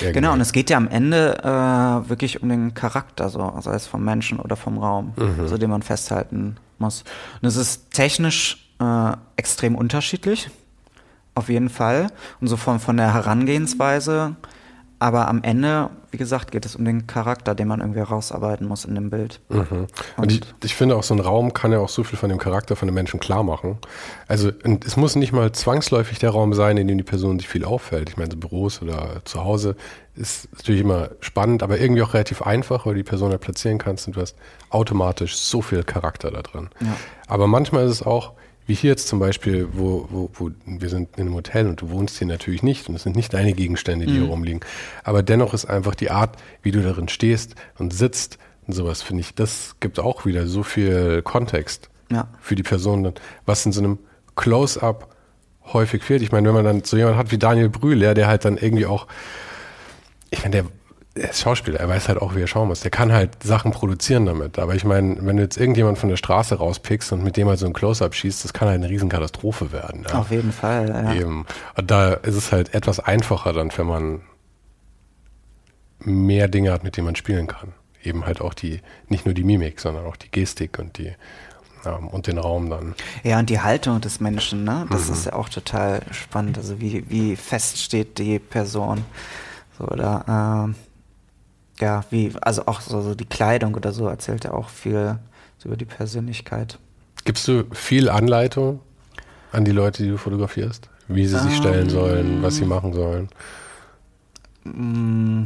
Irgendwie. 0.00 0.12
Genau, 0.12 0.32
und 0.32 0.40
es 0.40 0.52
geht 0.52 0.70
ja 0.70 0.76
am 0.76 0.88
Ende 0.88 1.38
äh, 1.42 2.08
wirklich 2.08 2.42
um 2.42 2.48
den 2.48 2.74
Charakter, 2.74 3.28
so, 3.28 3.58
sei 3.60 3.74
es 3.74 3.86
vom 3.86 4.04
Menschen 4.04 4.38
oder 4.40 4.56
vom 4.56 4.78
Raum, 4.78 5.14
also 5.38 5.58
den 5.58 5.70
man 5.70 5.82
festhalten 5.82 6.56
muss. 6.78 7.04
Und 7.40 7.48
es 7.48 7.56
ist 7.56 7.90
technisch 7.92 8.70
äh, 8.80 9.12
extrem 9.36 9.74
unterschiedlich, 9.74 10.50
auf 11.34 11.48
jeden 11.48 11.68
Fall. 11.68 12.08
Und 12.40 12.48
so 12.48 12.56
von, 12.56 12.80
von 12.80 12.96
der 12.96 13.14
Herangehensweise. 13.14 14.36
Aber 14.98 15.28
am 15.28 15.42
Ende, 15.42 15.90
wie 16.16 16.18
gesagt, 16.18 16.50
geht 16.50 16.64
es 16.64 16.74
um 16.76 16.86
den 16.86 17.06
Charakter, 17.06 17.54
den 17.54 17.68
man 17.68 17.80
irgendwie 17.80 17.98
herausarbeiten 17.98 18.66
muss 18.66 18.86
in 18.86 18.94
dem 18.94 19.10
Bild. 19.10 19.38
Mhm. 19.50 19.86
Und 20.16 20.32
ich, 20.32 20.40
ich 20.64 20.74
finde 20.74 20.96
auch, 20.96 21.02
so 21.02 21.12
ein 21.12 21.20
Raum 21.20 21.52
kann 21.52 21.72
ja 21.72 21.78
auch 21.78 21.90
so 21.90 22.04
viel 22.04 22.18
von 22.18 22.30
dem 22.30 22.38
Charakter 22.38 22.74
von 22.74 22.88
den 22.88 22.94
Menschen 22.94 23.20
klar 23.20 23.42
machen. 23.42 23.76
Also 24.26 24.50
und 24.64 24.86
es 24.86 24.96
muss 24.96 25.14
nicht 25.14 25.34
mal 25.34 25.52
zwangsläufig 25.52 26.18
der 26.18 26.30
Raum 26.30 26.54
sein, 26.54 26.78
in 26.78 26.88
dem 26.88 26.96
die 26.96 27.04
Person 27.04 27.38
sich 27.38 27.48
viel 27.48 27.66
auffällt. 27.66 28.08
Ich 28.08 28.16
meine, 28.16 28.30
so 28.30 28.38
Büros 28.38 28.80
oder 28.80 29.20
zu 29.26 29.44
Hause 29.44 29.76
ist 30.14 30.48
natürlich 30.56 30.80
immer 30.80 31.10
spannend, 31.20 31.62
aber 31.62 31.78
irgendwie 31.78 32.00
auch 32.00 32.14
relativ 32.14 32.40
einfach, 32.40 32.86
weil 32.86 32.94
du 32.94 33.00
die 33.00 33.04
Person 33.04 33.30
da 33.30 33.36
platzieren 33.36 33.76
kannst 33.76 34.06
und 34.06 34.16
du 34.16 34.22
hast 34.22 34.36
automatisch 34.70 35.36
so 35.36 35.60
viel 35.60 35.82
Charakter 35.82 36.30
da 36.30 36.40
drin. 36.40 36.70
Ja. 36.80 36.96
Aber 37.26 37.46
manchmal 37.46 37.84
ist 37.84 37.92
es 37.92 38.02
auch, 38.02 38.32
wie 38.66 38.74
hier 38.74 38.90
jetzt 38.90 39.06
zum 39.08 39.18
Beispiel, 39.18 39.68
wo, 39.72 40.06
wo, 40.10 40.30
wo 40.34 40.50
wir 40.66 40.88
sind 40.88 41.16
in 41.16 41.22
einem 41.26 41.34
Hotel 41.34 41.66
und 41.68 41.80
du 41.80 41.90
wohnst 41.90 42.18
hier 42.18 42.26
natürlich 42.26 42.62
nicht 42.62 42.88
und 42.88 42.96
es 42.96 43.04
sind 43.04 43.14
nicht 43.16 43.32
deine 43.32 43.52
Gegenstände, 43.52 44.06
die 44.06 44.12
hier 44.14 44.24
rumliegen. 44.24 44.60
Aber 45.04 45.22
dennoch 45.22 45.54
ist 45.54 45.66
einfach 45.66 45.94
die 45.94 46.10
Art, 46.10 46.36
wie 46.62 46.72
du 46.72 46.82
darin 46.82 47.08
stehst 47.08 47.54
und 47.78 47.94
sitzt 47.94 48.38
und 48.66 48.74
sowas, 48.74 49.02
finde 49.02 49.20
ich, 49.20 49.34
das 49.34 49.76
gibt 49.78 50.00
auch 50.00 50.26
wieder 50.26 50.46
so 50.48 50.62
viel 50.64 51.22
Kontext 51.22 51.88
Ja. 52.10 52.28
für 52.40 52.56
die 52.56 52.64
Person, 52.64 53.12
was 53.44 53.64
in 53.66 53.72
so 53.72 53.80
einem 53.80 53.98
Close-up 54.34 55.14
häufig 55.72 56.02
fehlt. 56.02 56.22
Ich 56.22 56.32
meine, 56.32 56.48
wenn 56.48 56.54
man 56.54 56.64
dann 56.64 56.84
so 56.84 56.96
jemanden 56.96 57.18
hat 57.18 57.30
wie 57.30 57.38
Daniel 57.38 57.68
Brühl, 57.68 58.02
ja, 58.02 58.14
der 58.14 58.26
halt 58.26 58.44
dann 58.44 58.56
irgendwie 58.56 58.86
auch, 58.86 59.06
ich 60.30 60.40
meine, 60.42 60.50
der, 60.50 60.64
der 61.16 61.30
ist 61.30 61.40
Schauspieler, 61.40 61.80
er 61.80 61.88
weiß 61.88 62.08
halt 62.08 62.20
auch, 62.20 62.34
wie 62.34 62.42
er 62.42 62.46
schauen 62.46 62.68
muss. 62.68 62.80
Der 62.80 62.90
kann 62.90 63.12
halt 63.12 63.42
Sachen 63.42 63.72
produzieren 63.72 64.26
damit. 64.26 64.58
Aber 64.58 64.74
ich 64.74 64.84
meine, 64.84 65.16
wenn 65.20 65.36
du 65.36 65.42
jetzt 65.42 65.56
irgendjemand 65.56 65.98
von 65.98 66.08
der 66.08 66.16
Straße 66.16 66.56
rauspickst 66.56 67.12
und 67.12 67.24
mit 67.24 67.36
dem 67.36 67.48
halt 67.48 67.58
so 67.58 67.66
ein 67.66 67.72
Close-up 67.72 68.14
schießt, 68.14 68.44
das 68.44 68.52
kann 68.52 68.68
halt 68.68 68.76
eine 68.76 68.90
Riesenkatastrophe 68.90 69.72
werden. 69.72 70.04
Ja. 70.08 70.18
Auf 70.18 70.30
jeden 70.30 70.52
Fall, 70.52 70.88
ja. 70.88 71.14
Eben. 71.14 71.46
Und 71.76 71.90
da 71.90 72.12
ist 72.12 72.36
es 72.36 72.52
halt 72.52 72.74
etwas 72.74 73.00
einfacher 73.00 73.52
dann, 73.52 73.70
wenn 73.76 73.86
man 73.86 74.20
mehr 76.00 76.48
Dinge 76.48 76.72
hat, 76.72 76.84
mit 76.84 76.96
denen 76.96 77.06
man 77.06 77.16
spielen 77.16 77.46
kann. 77.46 77.72
Eben 78.02 78.26
halt 78.26 78.40
auch 78.40 78.54
die, 78.54 78.80
nicht 79.08 79.24
nur 79.24 79.34
die 79.34 79.44
Mimik, 79.44 79.80
sondern 79.80 80.04
auch 80.06 80.16
die 80.16 80.30
Gestik 80.30 80.78
und 80.78 80.98
die 80.98 81.12
und 82.10 82.26
den 82.26 82.38
Raum 82.38 82.68
dann. 82.68 82.96
Ja, 83.22 83.38
und 83.38 83.48
die 83.48 83.60
Haltung 83.60 84.00
des 84.00 84.18
Menschen, 84.18 84.64
ne? 84.64 84.86
Das 84.90 85.08
ist 85.08 85.26
ja 85.26 85.34
auch 85.34 85.48
total 85.48 86.02
spannend. 86.10 86.58
Also 86.58 86.80
wie, 86.80 87.08
wie 87.08 87.36
fest 87.36 87.78
steht 87.78 88.18
die 88.18 88.40
Person. 88.40 89.04
So, 89.78 89.84
oder 89.86 90.24
ähm, 90.66 90.74
ja, 91.80 92.04
wie, 92.10 92.32
also 92.40 92.66
auch 92.66 92.80
so, 92.80 93.00
so 93.02 93.14
die 93.14 93.24
Kleidung 93.26 93.74
oder 93.74 93.92
so 93.92 94.06
erzählt 94.08 94.44
ja 94.44 94.52
auch 94.52 94.68
viel 94.68 95.18
so 95.58 95.68
über 95.68 95.76
die 95.76 95.84
Persönlichkeit. 95.84 96.78
Gibst 97.24 97.46
du 97.48 97.64
viel 97.72 98.08
Anleitung 98.08 98.80
an 99.52 99.64
die 99.64 99.72
Leute, 99.72 100.02
die 100.02 100.10
du 100.10 100.16
fotografierst? 100.18 100.88
Wie 101.08 101.26
sie 101.26 101.38
sich 101.38 101.56
stellen 101.56 101.88
sollen, 101.88 102.42
was 102.42 102.56
sie 102.56 102.64
machen 102.64 102.92
sollen? 102.92 103.28
Mm, 104.64 105.44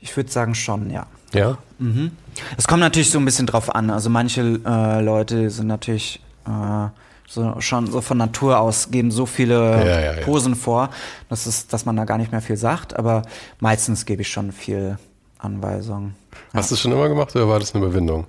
Ich 0.00 0.16
würde 0.16 0.30
sagen 0.30 0.54
schon, 0.54 0.90
ja. 0.90 1.06
Ja? 1.34 1.58
Mhm. 1.78 2.12
Es 2.56 2.66
kommt 2.66 2.80
natürlich 2.80 3.10
so 3.10 3.18
ein 3.18 3.24
bisschen 3.24 3.46
drauf 3.46 3.74
an. 3.74 3.90
Also 3.90 4.08
manche 4.10 4.60
äh, 4.64 5.00
Leute 5.02 5.50
sind 5.50 5.66
natürlich 5.66 6.20
äh, 6.46 6.88
so 7.28 7.60
schon 7.60 7.90
so 7.90 8.00
von 8.00 8.18
Natur 8.18 8.58
aus 8.58 8.90
geben 8.90 9.10
so 9.10 9.26
viele 9.26 9.54
Ja, 9.84 10.00
ja, 10.00 10.14
ja. 10.14 10.24
Posen 10.24 10.54
vor, 10.56 10.90
dass 11.28 11.46
es, 11.46 11.66
dass 11.68 11.84
man 11.86 11.96
da 11.96 12.04
gar 12.04 12.18
nicht 12.18 12.32
mehr 12.32 12.40
viel 12.40 12.56
sagt. 12.56 12.96
Aber 12.98 13.22
meistens 13.60 14.06
gebe 14.06 14.22
ich 14.22 14.28
schon 14.28 14.52
viel 14.52 14.98
Anweisung. 15.42 16.14
Hast 16.54 16.70
du 16.70 16.74
es 16.74 16.80
schon 16.80 16.92
immer 16.92 17.08
gemacht 17.08 17.34
oder 17.34 17.48
war 17.48 17.58
das 17.58 17.74
eine 17.74 17.84
Überwindung? 17.84 18.26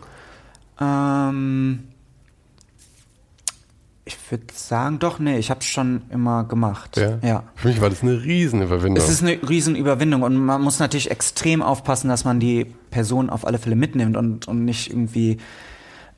Ähm, 0.79 1.83
ich 4.05 4.17
würde 4.31 4.45
sagen, 4.53 4.99
doch, 4.99 5.19
nee, 5.19 5.37
ich 5.37 5.49
habe 5.49 5.59
es 5.59 5.67
schon 5.67 6.01
immer 6.09 6.43
gemacht. 6.43 6.97
ja. 6.97 7.43
Für 7.55 7.67
mich 7.67 7.81
war 7.81 7.89
das 7.89 8.01
eine 8.01 8.23
riesen 8.23 8.61
Überwindung. 8.61 8.97
Es 8.97 9.09
ist 9.09 9.21
eine 9.21 9.37
Riesenüberwindung 9.47 10.23
und 10.23 10.37
man 10.37 10.61
muss 10.61 10.79
natürlich 10.79 11.11
extrem 11.11 11.61
aufpassen, 11.61 12.09
dass 12.09 12.25
man 12.25 12.39
die 12.39 12.65
Person 12.89 13.29
auf 13.29 13.45
alle 13.45 13.59
Fälle 13.59 13.75
mitnimmt 13.75 14.17
und, 14.17 14.47
und 14.47 14.65
nicht 14.65 14.89
irgendwie. 14.89 15.37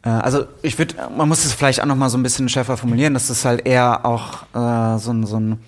Äh, 0.03 0.09
also 0.09 0.45
ich 0.61 0.77
würde, 0.77 0.95
man 1.15 1.27
muss 1.27 1.43
es 1.43 1.53
vielleicht 1.53 1.81
auch 1.81 1.85
noch 1.85 1.95
mal 1.95 2.09
so 2.09 2.17
ein 2.17 2.23
bisschen 2.23 2.47
schärfer 2.49 2.77
formulieren, 2.77 3.13
dass 3.13 3.27
das 3.27 3.45
halt 3.45 3.65
eher 3.65 4.05
auch 4.05 4.43
äh, 4.53 4.99
so 4.99 5.11
ein, 5.11 5.25
so 5.25 5.39
ein 5.39 5.59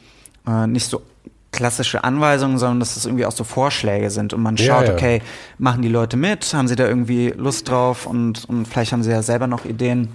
äh, 0.47 0.67
nicht 0.67 0.89
so 0.89 1.01
klassische 1.55 2.03
Anweisungen, 2.03 2.57
sondern 2.57 2.79
dass 2.79 2.95
das 2.95 3.05
irgendwie 3.05 3.25
auch 3.25 3.31
so 3.31 3.43
Vorschläge 3.43 4.09
sind 4.11 4.33
und 4.33 4.41
man 4.43 4.55
Ja, 4.57 4.65
schaut, 4.65 4.87
ja. 4.87 4.93
okay, 4.93 5.21
machen 5.57 5.81
die 5.81 5.87
Leute 5.89 6.17
mit, 6.17 6.53
haben 6.53 6.67
sie 6.67 6.75
da 6.75 6.85
irgendwie 6.87 7.29
Lust 7.35 7.69
drauf 7.69 8.05
und, 8.05 8.45
und 8.49 8.67
vielleicht 8.67 8.91
haben 8.91 9.03
sie 9.03 9.11
ja 9.11 9.21
selber 9.21 9.47
noch 9.47 9.65
Ideen, 9.65 10.09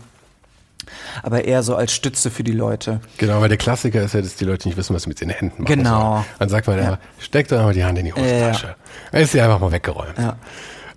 aber 1.23 1.45
eher 1.45 1.62
so 1.62 1.77
als 1.77 1.93
Stütze 1.93 2.31
für 2.31 2.43
die 2.45 2.53
Leute. 2.53 3.01
Genau, 3.19 3.41
weil 3.41 3.49
der 3.49 3.59
Klassiker 3.59 4.03
ist 4.03 4.15
ja, 4.15 4.21
dass 4.23 4.37
die 4.37 4.45
Leute 4.45 4.69
nicht 4.69 4.77
wissen, 4.77 4.95
was 4.95 5.03
sie 5.05 5.09
mit 5.09 5.21
den 5.21 5.31
Händen 5.31 5.62
machen 5.62 5.77
Genau. 5.77 6.12
sollen. 6.15 6.25
Dann 6.39 6.49
sagt 6.49 6.67
man 6.67 6.79
ja, 6.79 6.99
steck 7.19 7.49
doch 7.49 7.62
mal 7.62 7.73
die 7.75 7.85
Hand 7.85 7.99
in 7.99 8.07
die 8.07 8.12
Hosentasche. 8.12 8.77
Dann 9.12 9.23
ist 9.23 9.33
sie 9.33 9.41
einfach 9.41 9.61
mal 9.61 9.73
weggeräumt. 9.73 10.19
Ja. 10.19 10.37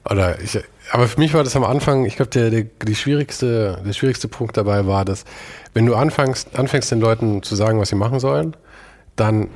Oder 0.10 0.40
ich, 0.41 0.60
aber 0.91 1.07
für 1.07 1.20
mich 1.20 1.34
war 1.34 1.44
das 1.44 1.56
am 1.56 1.64
Anfang, 1.64 2.06
ich 2.06 2.18
glaube, 2.18 2.30
der, 2.32 2.49
der, 2.49 2.64
die 2.86 2.95
schwierigste, 2.95 3.82
der 3.86 3.94
schwierigste 3.94 4.28
Punkt 4.28 4.57
dabei 4.57 4.86
war, 4.86 5.06
dass 5.06 5.24
wenn 5.74 5.86
du 5.86 5.95
anfängst, 5.95 6.57
anfängst 6.60 6.91
den 6.91 6.99
Leuten 6.99 7.41
zu 7.41 7.56
sagen, 7.56 7.80
was 7.80 7.90
sie 7.90 7.95
machen 7.95 8.20
sollen, 8.20 8.56
dann 9.15 9.48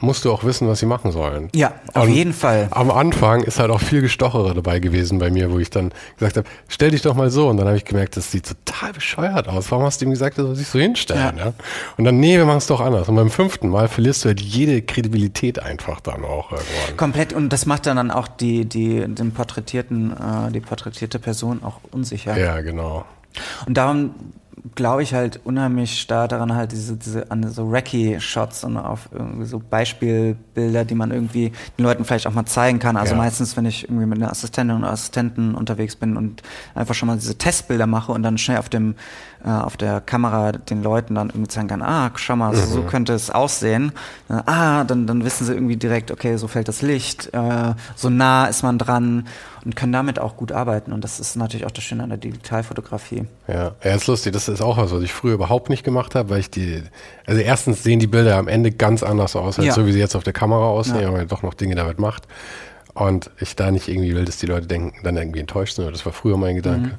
musst 0.00 0.24
du 0.24 0.32
auch 0.32 0.44
wissen, 0.44 0.68
was 0.68 0.80
sie 0.80 0.86
machen 0.86 1.10
sollen. 1.10 1.48
Ja, 1.54 1.72
auf 1.94 2.04
Und 2.04 2.12
jeden 2.12 2.32
Fall. 2.32 2.68
Am 2.70 2.90
Anfang 2.90 3.42
ist 3.42 3.58
halt 3.58 3.70
auch 3.70 3.80
viel 3.80 4.02
Gestochere 4.02 4.54
dabei 4.54 4.78
gewesen 4.78 5.18
bei 5.18 5.30
mir, 5.30 5.50
wo 5.50 5.58
ich 5.58 5.70
dann 5.70 5.92
gesagt 6.18 6.36
habe, 6.36 6.48
stell 6.68 6.90
dich 6.90 7.02
doch 7.02 7.14
mal 7.14 7.30
so. 7.30 7.48
Und 7.48 7.56
dann 7.56 7.66
habe 7.66 7.76
ich 7.76 7.84
gemerkt, 7.84 8.16
das 8.16 8.30
sieht 8.30 8.46
total 8.46 8.92
bescheuert 8.92 9.48
aus. 9.48 9.70
Warum 9.70 9.84
hast 9.84 10.00
du 10.00 10.04
ihm 10.04 10.10
gesagt, 10.10 10.38
er 10.38 10.44
soll 10.44 10.56
sich 10.56 10.68
so 10.68 10.78
hinstellen? 10.78 11.38
Ja. 11.38 11.52
Und 11.96 12.04
dann, 12.04 12.20
nee, 12.20 12.36
wir 12.36 12.44
machen 12.44 12.58
es 12.58 12.66
doch 12.66 12.80
anders. 12.80 13.08
Und 13.08 13.16
beim 13.16 13.30
fünften 13.30 13.68
Mal 13.68 13.88
verlierst 13.88 14.24
du 14.24 14.28
halt 14.28 14.40
jede 14.40 14.82
Kredibilität 14.82 15.58
einfach 15.58 16.00
dann 16.00 16.24
auch 16.24 16.52
irgendwann. 16.52 16.96
Komplett 16.96 17.32
und 17.32 17.52
das 17.52 17.66
macht 17.66 17.86
dann 17.86 18.10
auch 18.10 18.28
die, 18.28 18.66
die, 18.66 19.06
den 19.06 19.32
porträtierten, 19.32 20.12
äh, 20.12 20.52
die 20.52 20.60
porträtierte 20.60 21.18
Person 21.18 21.62
auch 21.62 21.80
unsicher. 21.90 22.36
Ja, 22.36 22.60
genau. 22.60 23.04
Und 23.66 23.76
darum 23.76 24.14
glaube 24.74 25.02
ich 25.02 25.14
halt 25.14 25.40
unheimlich 25.44 26.00
stark 26.00 26.30
daran 26.30 26.54
halt 26.54 26.72
diese, 26.72 26.96
diese 26.96 27.30
an 27.30 27.48
so 27.50 27.68
Racky-Shots 27.70 28.64
und 28.64 28.76
auf 28.76 29.08
irgendwie 29.12 29.44
so 29.46 29.58
Beispielbilder, 29.60 30.84
die 30.84 30.94
man 30.94 31.10
irgendwie 31.10 31.52
den 31.78 31.84
Leuten 31.84 32.04
vielleicht 32.04 32.26
auch 32.26 32.32
mal 32.34 32.46
zeigen 32.46 32.78
kann. 32.78 32.96
Also 32.96 33.14
Ja. 33.14 33.18
meistens, 33.18 33.56
wenn 33.56 33.66
ich 33.66 33.84
irgendwie 33.84 34.06
mit 34.06 34.18
einer 34.18 34.30
Assistentin 34.30 34.78
oder 34.78 34.90
Assistenten 34.90 35.54
unterwegs 35.54 35.96
bin 35.96 36.16
und 36.16 36.42
einfach 36.74 36.94
schon 36.94 37.06
mal 37.08 37.16
diese 37.16 37.36
Testbilder 37.38 37.86
mache 37.86 38.12
und 38.12 38.22
dann 38.22 38.38
schnell 38.38 38.58
auf 38.58 38.68
dem 38.68 38.94
äh, 39.46 39.50
auf 39.50 39.76
der 39.76 40.00
Kamera 40.00 40.50
den 40.52 40.82
Leuten 40.82 41.14
dann 41.14 41.28
irgendwie 41.30 41.46
zeigen 41.48 41.68
kann, 41.68 41.80
ah, 41.80 42.10
schau 42.16 42.34
mal, 42.36 42.54
so 42.56 42.82
könnte 42.82 43.12
es 43.12 43.30
aussehen. 43.30 43.92
Äh, 44.28 44.34
ah, 44.46 44.82
dann, 44.84 45.06
dann 45.06 45.24
wissen 45.24 45.46
sie 45.46 45.54
irgendwie 45.54 45.76
direkt, 45.76 46.10
okay, 46.10 46.36
so 46.36 46.48
fällt 46.48 46.66
das 46.68 46.82
Licht, 46.82 47.32
äh, 47.32 47.74
so 47.94 48.10
nah 48.10 48.46
ist 48.46 48.62
man 48.64 48.76
dran 48.78 49.28
und 49.64 49.76
können 49.76 49.92
damit 49.92 50.18
auch 50.18 50.36
gut 50.36 50.50
arbeiten. 50.52 50.92
Und 50.92 51.04
das 51.04 51.20
ist 51.20 51.36
natürlich 51.36 51.64
auch 51.64 51.70
das 51.70 51.84
Schöne 51.84 52.02
an 52.02 52.08
der 52.10 52.18
Digitalfotografie. 52.18 53.24
Ja, 53.46 53.72
ja, 53.84 53.94
ist 53.94 54.06
lustig. 54.08 54.32
Das 54.32 54.48
ist 54.48 54.60
auch 54.60 54.76
was, 54.78 54.90
was 54.92 55.02
ich 55.02 55.12
früher 55.12 55.34
überhaupt 55.34 55.70
nicht 55.70 55.84
gemacht 55.84 56.14
habe, 56.16 56.30
weil 56.30 56.40
ich 56.40 56.50
die, 56.50 56.82
also 57.26 57.40
erstens 57.40 57.82
sehen 57.84 58.00
die 58.00 58.06
Bilder 58.08 58.36
am 58.36 58.48
Ende 58.48 58.72
ganz 58.72 59.02
anders 59.04 59.36
aus, 59.36 59.58
als 59.58 59.66
Ja. 59.68 59.72
so 59.74 59.86
wie 59.86 59.92
sie 59.92 60.00
jetzt 60.00 60.16
auf 60.16 60.24
der 60.24 60.32
Kamera 60.32 60.64
aussehen, 60.66 61.00
Ja. 61.00 61.08
weil 61.12 61.18
man 61.18 61.28
doch 61.28 61.42
noch 61.42 61.54
Dinge 61.54 61.74
damit 61.76 61.98
macht. 62.00 62.24
Und 62.94 63.30
ich 63.40 63.54
da 63.56 63.70
nicht 63.70 63.88
irgendwie 63.88 64.14
will, 64.14 64.24
dass 64.24 64.38
die 64.38 64.46
Leute 64.46 64.66
denken, 64.66 64.94
dann 65.04 65.18
irgendwie 65.18 65.40
enttäuscht 65.40 65.76
sind. 65.76 65.92
Das 65.92 66.06
war 66.06 66.14
früher 66.14 66.38
mein 66.38 66.56
Gedanke. 66.56 66.88
Mhm. 66.88 66.94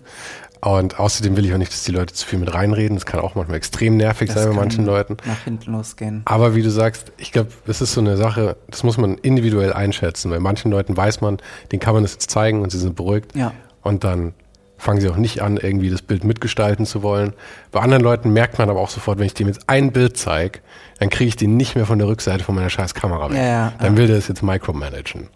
Und 0.61 0.99
außerdem 0.99 1.38
will 1.38 1.45
ich 1.45 1.53
auch 1.53 1.57
nicht, 1.57 1.71
dass 1.71 1.84
die 1.84 1.91
Leute 1.91 2.13
zu 2.13 2.25
viel 2.25 2.39
mit 2.39 2.53
reinreden. 2.53 2.95
Das 2.95 3.05
kann 3.05 3.19
auch 3.19 3.35
manchmal 3.35 3.57
extrem 3.57 3.97
nervig 3.97 4.29
Das 4.29 4.43
sein 4.43 4.49
bei 4.49 4.55
manchen 4.55 4.85
Leuten. 4.85 5.17
Nach 5.25 5.43
hinten 5.43 5.71
losgehen. 5.71 6.21
Aber 6.25 6.55
wie 6.55 6.63
du 6.63 6.71
sagst, 6.71 7.11
ich 7.17 7.31
glaube, 7.31 7.51
das 7.65 7.81
ist 7.81 7.93
so 7.93 8.01
eine 8.01 8.17
Sache, 8.17 8.57
das 8.69 8.84
muss 8.84 8.97
man 8.97 9.15
individuell 9.15 9.73
einschätzen. 9.73 10.31
Bei 10.31 10.39
manchen 10.39 10.71
Leuten 10.71 10.97
weiß 10.97 11.21
man, 11.21 11.38
denen 11.71 11.79
kann 11.79 11.93
man 11.93 12.03
das 12.03 12.13
jetzt 12.13 12.31
zeigen 12.31 12.61
und 12.61 12.71
sie 12.71 12.79
sind 12.79 12.95
beruhigt. 12.95 13.35
Ja. 13.35 13.53
Und 13.84 14.03
dann 14.03 14.34
fangen 14.77 15.01
sie 15.01 15.09
auch 15.09 15.17
nicht 15.17 15.41
an, 15.41 15.57
irgendwie 15.57 15.89
das 15.89 16.01
Bild 16.01 16.23
mitgestalten 16.23 16.85
zu 16.85 17.01
wollen. 17.01 17.34
Bei 17.71 17.81
anderen 17.81 18.03
Leuten 18.03 18.31
merkt 18.31 18.59
man 18.59 18.69
aber 18.69 18.79
auch 18.79 18.89
sofort, 18.89 19.17
wenn 19.19 19.25
ich 19.25 19.34
dem 19.34 19.47
jetzt 19.47 19.67
ein 19.67 19.91
Bild 19.91 20.17
zeige, 20.17 20.59
dann 20.99 21.09
kriege 21.09 21.29
ich 21.29 21.35
den 21.35 21.57
nicht 21.57 21.75
mehr 21.75 21.85
von 21.85 21.97
der 21.99 22.07
Rückseite 22.07 22.43
von 22.43 22.55
meiner 22.55 22.69
scheiß 22.69 22.93
Kamera 22.93 23.29
weg. 23.29 23.38
Ja, 23.38 23.43
ja, 23.43 23.73
dann 23.79 23.93
ja. 23.93 23.97
will 23.97 24.07
der 24.07 24.17
es 24.17 24.27
jetzt 24.27 24.43
micromanagen. 24.43 25.29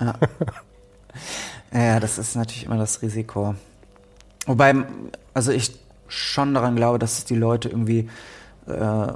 Ja, 1.74 2.00
das 2.00 2.18
ist 2.18 2.36
natürlich 2.36 2.66
immer 2.66 2.78
das 2.78 3.02
Risiko. 3.02 3.56
Wobei, 4.46 4.74
also 5.34 5.52
ich 5.52 5.80
schon 6.08 6.54
daran 6.54 6.76
glaube, 6.76 7.00
dass 7.00 7.20
es 7.20 7.26
die 7.26 7.36
Leute 7.36 7.70
irgendwie 7.70 8.10
äh, 8.68 9.14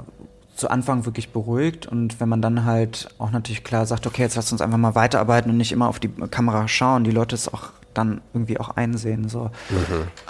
zu 0.56 0.70
Anfang 0.70 1.04
wirklich 1.04 1.30
beruhigt 1.32 1.86
und 1.86 2.18
wenn 2.18 2.28
man 2.28 2.40
dann 2.40 2.64
halt 2.64 3.08
auch 3.18 3.30
natürlich 3.30 3.62
klar 3.62 3.84
sagt, 3.84 4.06
okay, 4.06 4.22
jetzt 4.22 4.36
lasst 4.36 4.52
uns 4.52 4.62
einfach 4.62 4.78
mal 4.78 4.94
weiterarbeiten 4.94 5.50
und 5.50 5.58
nicht 5.58 5.72
immer 5.72 5.88
auf 5.88 6.00
die 6.00 6.08
Kamera 6.08 6.66
schauen, 6.66 7.04
die 7.04 7.10
Leute 7.10 7.34
es 7.34 7.52
auch 7.52 7.70
dann 7.92 8.22
irgendwie 8.32 8.58
auch 8.58 8.70
einsehen. 8.70 9.28
So. 9.28 9.50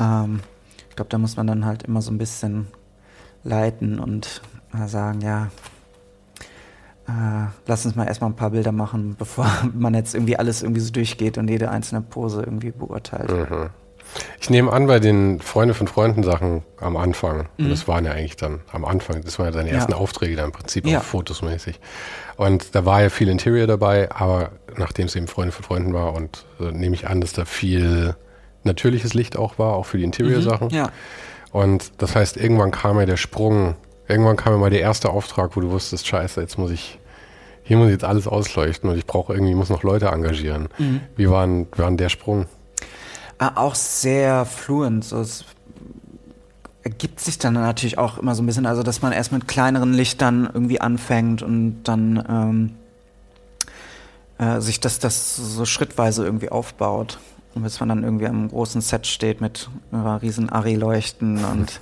Ähm, 0.01 0.41
ich 0.89 0.97
glaube, 0.97 1.11
da 1.11 1.19
muss 1.19 1.37
man 1.37 1.47
dann 1.47 1.65
halt 1.65 1.85
immer 1.85 2.03
so 2.03 2.11
ein 2.11 2.19
bisschen 2.19 2.67
leiten 3.45 4.01
und 4.01 4.43
äh, 4.75 4.89
sagen, 4.89 5.21
ja, 5.21 5.49
äh, 7.07 7.47
lass 7.67 7.87
uns 7.87 7.95
mal 7.95 8.07
erstmal 8.07 8.31
ein 8.31 8.37
paar 8.37 8.51
Bilder 8.51 8.73
machen, 8.73 9.15
bevor 9.17 9.47
man 9.75 9.95
jetzt 9.95 10.15
irgendwie 10.15 10.37
alles 10.37 10.63
irgendwie 10.63 10.81
so 10.81 10.91
durchgeht 10.93 11.39
und 11.39 11.49
jede 11.49 11.71
einzelne 11.71 12.01
Pose 12.01 12.43
irgendwie 12.43 12.73
beurteilt. 12.73 13.31
Ich 14.41 14.49
nehme 14.51 14.73
an, 14.73 14.87
bei 14.87 14.99
den 14.99 15.41
Freunde 15.41 15.75
von 15.75 15.89
Freunden 15.89 16.23
Sachen 16.23 16.63
am 16.79 16.97
Anfang, 16.97 17.49
und 17.59 17.69
das 17.71 17.87
waren 17.89 18.05
ja 18.05 18.13
eigentlich 18.13 18.37
dann 18.37 18.61
am 18.73 18.85
Anfang, 18.85 19.21
das 19.23 19.39
waren 19.39 19.47
ja 19.47 19.53
deine 19.53 19.65
Mhm. 19.65 19.71
Ja. 19.75 19.75
ersten 19.79 19.93
Aufträge 19.93 20.37
dann 20.37 20.47
im 20.47 20.53
Prinzip 20.53 20.87
Ja. 20.87 20.99
auch 21.01 21.03
fotosmäßig. 21.03 21.79
Und 22.37 22.75
da 22.75 22.85
war 22.85 23.03
ja 23.03 23.11
viel 23.11 23.29
Interior 23.29 23.67
dabei, 23.67 24.11
aber 24.11 24.51
nachdem 24.77 25.07
es 25.07 25.17
eben 25.17 25.27
Freunde 25.27 25.53
von 25.53 25.65
Freunden 25.65 25.93
war 25.93 26.15
und 26.15 26.45
äh, 26.61 26.71
nehme 26.73 26.95
ich 26.95 27.07
an, 27.09 27.21
dass 27.21 27.33
da 27.33 27.45
viel 27.45 28.15
natürliches 28.65 29.15
Licht 29.15 29.37
auch 29.37 29.59
war, 29.59 29.75
auch 29.75 29.87
für 29.87 29.99
die 29.99 30.05
Interior-Sachen. 30.05 30.69
Mhm. 30.69 30.75
Ja. 30.75 30.91
Und 31.53 31.93
das 31.99 32.15
heißt, 32.17 32.37
irgendwann 32.37 32.71
kam 32.71 32.99
ja 32.99 33.07
der 33.07 33.17
Sprung, 33.17 33.77
irgendwann 34.09 34.37
kam 34.37 34.53
ja 34.53 34.59
mal 34.59 34.71
der 34.71 34.81
erste 34.81 35.11
Auftrag, 35.11 35.57
wo 35.57 35.61
du 35.61 35.71
wusstest, 35.71 36.07
scheiße, 36.07 36.41
jetzt 36.41 36.59
muss 36.59 36.71
ich, 36.71 36.99
hier 37.63 37.77
muss 37.77 37.87
ich 37.87 37.93
jetzt 37.93 38.05
alles 38.05 38.27
ausleuchten 38.27 38.89
und 38.91 38.97
ich 38.99 39.07
brauche 39.07 39.33
irgendwie, 39.35 39.55
muss 39.55 39.71
noch 39.71 39.83
Leute 39.83 40.07
engagieren. 40.07 40.69
Mhm. 40.79 41.01
Wie 41.17 41.29
war 41.31 41.47
denn, 41.47 41.67
wie 41.75 41.79
war 41.79 41.89
denn 41.89 41.97
der 41.97 42.09
Sprung? 42.09 42.47
Ah, 43.39 43.53
auch 43.57 43.75
sehr 43.75 44.47
fluent. 44.47 45.05
So, 45.05 45.21
es 45.21 45.45
ergibt 46.83 47.21
sich 47.21 47.39
dann 47.39 47.55
natürlich 47.55 47.99
auch 47.99 48.17
immer 48.19 48.35
so 48.35 48.43
ein 48.43 48.47
bisschen, 48.47 48.65
also 48.65 48.83
dass 48.83 49.03
man 49.03 49.13
erst 49.13 49.33
mit 49.33 49.49
kleineren 49.49 49.93
Lichtern 49.93 50.49
irgendwie 50.53 50.81
anfängt 50.81 51.43
und 51.43 51.83
dann 51.83 52.25
ähm, 52.29 52.75
äh, 54.39 54.61
sich 54.61 54.81
das, 54.81 54.99
das 54.99 55.37
so 55.37 55.65
schrittweise 55.65 56.25
irgendwie 56.25 56.51
aufbaut. 56.51 57.19
Und 57.55 57.63
bis 57.63 57.81
man 57.81 57.89
dann 57.89 58.05
irgendwie 58.05 58.27
am 58.27 58.49
großen 58.49 58.81
Set 58.81 59.07
steht 59.07 59.41
mit 59.41 59.69
äh, 59.91 59.97
riesen 59.97 60.51
Ari-Leuchten 60.51 61.45
und 61.45 61.81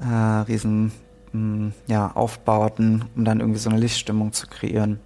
äh, 0.00 0.14
riesen 0.42 0.92
mh, 1.32 1.72
ja, 1.86 2.12
Aufbauten, 2.14 3.06
um 3.16 3.24
dann 3.24 3.40
irgendwie 3.40 3.58
so 3.58 3.70
eine 3.70 3.78
Lichtstimmung 3.78 4.32
zu 4.32 4.46
kreieren. 4.46 5.00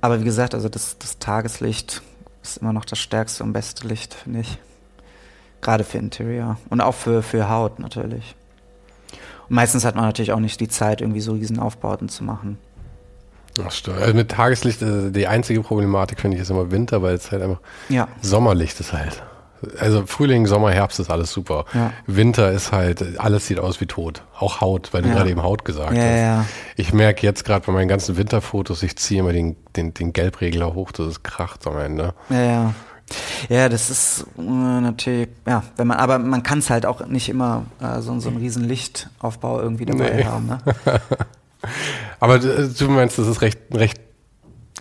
Aber 0.00 0.20
wie 0.20 0.24
gesagt, 0.24 0.54
also 0.54 0.68
das, 0.68 0.98
das 0.98 1.18
Tageslicht 1.18 2.02
ist 2.42 2.58
immer 2.58 2.72
noch 2.72 2.84
das 2.84 2.98
stärkste 2.98 3.44
und 3.44 3.52
beste 3.52 3.86
Licht, 3.86 4.14
finde 4.14 4.40
ich. 4.40 4.58
Gerade 5.60 5.84
für 5.84 5.98
Interior. 5.98 6.58
Und 6.70 6.80
auch 6.80 6.94
für, 6.94 7.22
für 7.22 7.48
Haut 7.50 7.78
natürlich. 7.78 8.34
Und 9.48 9.56
meistens 9.56 9.84
hat 9.84 9.94
man 9.94 10.04
natürlich 10.04 10.32
auch 10.32 10.40
nicht 10.40 10.60
die 10.60 10.68
Zeit, 10.68 11.00
irgendwie 11.00 11.20
so 11.20 11.32
riesen 11.32 11.58
Aufbauten 11.58 12.08
zu 12.08 12.24
machen. 12.24 12.58
Ach, 13.62 13.70
stimmt. 13.72 13.98
Also 13.98 14.14
mit 14.14 14.30
Tageslicht, 14.30 14.80
äh, 14.80 15.10
die 15.10 15.26
einzige 15.26 15.60
Problematik 15.62 16.20
finde 16.20 16.36
ich 16.36 16.42
ist 16.42 16.50
immer 16.50 16.70
Winter, 16.70 17.02
weil 17.02 17.14
es 17.14 17.30
halt 17.30 17.42
einfach 17.42 17.60
Ja. 17.88 18.08
Sommerlicht 18.22 18.78
ist 18.80 18.92
halt. 18.92 19.22
Also 19.78 20.06
Frühling, 20.06 20.46
Sommer, 20.46 20.70
Herbst 20.70 21.00
ist 21.00 21.10
alles 21.10 21.32
super. 21.32 21.64
Ja. 21.74 21.92
Winter 22.06 22.50
ist 22.52 22.72
halt, 22.72 23.18
alles 23.20 23.46
sieht 23.46 23.58
aus 23.58 23.80
wie 23.80 23.86
tot. 23.86 24.22
Auch 24.38 24.60
Haut, 24.60 24.92
weil 24.92 25.02
du 25.02 25.08
Ja. 25.08 25.14
gerade 25.16 25.30
eben 25.30 25.42
Haut 25.42 25.64
gesagt 25.64 25.92
Ja, 25.96 26.02
hast. 26.02 26.18
ja. 26.20 26.46
Ich 26.76 26.92
merke 26.92 27.26
jetzt 27.26 27.44
gerade 27.44 27.66
bei 27.66 27.72
meinen 27.72 27.88
ganzen 27.88 28.16
Winterfotos, 28.16 28.82
ich 28.82 28.96
ziehe 28.96 29.20
immer 29.20 29.32
den, 29.32 29.56
den, 29.76 29.92
den 29.94 30.12
Gelbregler 30.12 30.74
hoch, 30.74 30.92
das 30.92 31.06
ist 31.08 31.24
kracht 31.24 31.66
am 31.66 31.78
Ende. 31.78 32.14
Ja, 32.30 32.40
ja. 32.42 32.74
Ja, 33.48 33.68
das 33.68 33.90
ist 33.90 34.24
äh, 34.38 34.42
natürlich, 34.42 35.28
ja, 35.44 35.64
wenn 35.76 35.88
man, 35.88 35.96
aber 35.98 36.18
man 36.20 36.44
kann 36.44 36.60
es 36.60 36.70
halt 36.70 36.86
auch 36.86 37.04
nicht 37.06 37.28
immer 37.28 37.64
äh, 37.80 38.00
so, 38.00 38.18
so 38.20 38.28
einen 38.28 38.38
riesen 38.38 38.62
Lichtaufbau 38.68 39.60
irgendwie 39.60 39.84
dabei 39.84 40.10
Nee. 40.14 40.24
haben. 40.24 40.46
Ne? 40.46 40.58
Aber 42.20 42.36
äh, 42.36 42.68
du 42.68 42.88
meinst, 42.88 43.18
das 43.18 43.26
ist 43.26 43.42
recht, 43.42 43.58
recht 43.72 44.00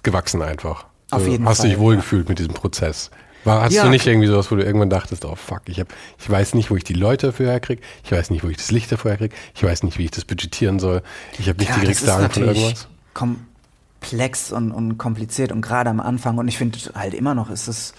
gewachsen 0.04 0.42
einfach. 0.42 0.86
Auf 1.12 1.24
Du 1.24 1.32
jeden 1.32 1.46
hast 1.48 1.58
Fall, 1.58 1.66
du 1.70 1.72
dich 1.74 1.80
wohlgefühlt 1.82 2.30
mit 2.30 2.40
diesem 2.40 2.54
Prozess? 2.54 3.10
War, 3.44 3.62
hast 3.62 3.72
Ja, 3.74 3.84
du 3.84 3.90
nicht 3.90 4.06
irgendwie 4.06 4.28
sowas, 4.28 4.52
wo 4.52 4.56
du 4.56 4.64
irgendwann 4.64 4.90
dachtest, 4.90 5.26
oh 5.26 5.36
fuck, 5.36 5.62
ich, 5.68 5.80
hab, 5.80 5.88
ich 6.20 6.30
weiß 6.30 6.56
nicht, 6.56 6.72
wo 6.72 6.76
ich 6.76 6.84
die 6.84 6.94
Leute 6.94 7.28
dafür 7.28 7.52
herkriege, 7.52 7.82
ich 8.04 8.12
weiß 8.12 8.30
nicht, 8.32 8.44
wo 8.44 8.50
ich 8.50 8.58
das 8.58 8.72
Licht 8.72 8.92
dafür 8.92 9.12
herkriege, 9.12 9.36
ich 9.56 9.64
weiß 9.64 9.84
nicht, 9.84 9.98
wie 9.98 10.06
ich 10.06 10.12
das 10.12 10.26
budgetieren 10.26 10.80
soll, 10.80 11.02
ich 11.38 11.48
habe 11.50 11.60
nicht 11.60 11.70
Ja, 11.70 11.78
die 11.86 11.92
ist 11.92 12.08
Ahnung 12.10 12.32
von 12.32 12.44
irgendwas. 12.44 12.88
komplex 13.14 14.52
und, 14.52 14.72
und 14.72 14.98
kompliziert 14.98 15.52
und 15.52 15.62
gerade 15.62 15.90
am 15.90 16.00
Anfang 16.00 16.38
und 16.38 16.48
ich 16.48 16.58
finde 16.58 16.80
halt 16.96 17.14
immer 17.14 17.36
noch 17.36 17.50
ist 17.50 17.68
es 17.68 17.94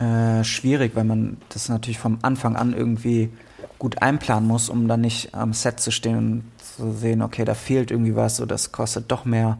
äh, 0.00 0.44
schwierig, 0.44 0.92
weil 0.96 1.04
man 1.04 1.38
das 1.50 1.68
natürlich 1.68 1.98
vom 1.98 2.18
Anfang 2.22 2.56
an 2.56 2.74
irgendwie 2.74 3.30
gut 3.78 4.02
einplanen 4.02 4.48
muss, 4.48 4.68
um 4.68 4.88
dann 4.88 5.02
nicht 5.02 5.34
am 5.34 5.52
Set 5.54 5.80
zu 5.80 5.90
stehen 5.90 6.18
und 6.18 6.52
zu 6.76 6.92
sehen, 6.92 7.22
okay, 7.22 7.44
da 7.44 7.54
fehlt 7.54 7.90
irgendwie 7.90 8.16
was 8.16 8.40
oder 8.40 8.48
das 8.48 8.72
kostet 8.72 9.10
doch 9.12 9.24
mehr. 9.24 9.58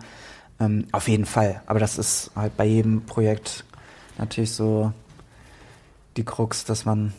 Ähm, 0.60 0.86
auf 0.92 1.08
jeden 1.08 1.26
Fall, 1.26 1.62
aber 1.66 1.80
das 1.80 1.98
ist 1.98 2.30
halt 2.36 2.56
bei 2.56 2.64
jedem 2.66 3.06
Projekt 3.06 3.64
natürlich 4.18 4.52
so 4.52 4.92
die 6.16 6.24
Krux, 6.24 6.64
dass 6.64 6.84
man 6.84 7.12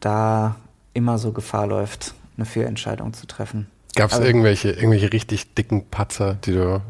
da 0.00 0.56
immer 0.94 1.18
so 1.18 1.32
Gefahr 1.32 1.66
läuft, 1.66 2.14
eine 2.36 2.46
Fehlentscheidung 2.46 3.12
zu 3.12 3.26
treffen. 3.26 3.66
Gab 3.96 4.10
es 4.10 4.16
Aber- 4.16 4.26
irgendwelche, 4.26 4.70
irgendwelche 4.70 5.12
richtig 5.12 5.54
dicken 5.54 5.86
Patzer, 5.90 6.34
die 6.34 6.52
du, 6.52 6.80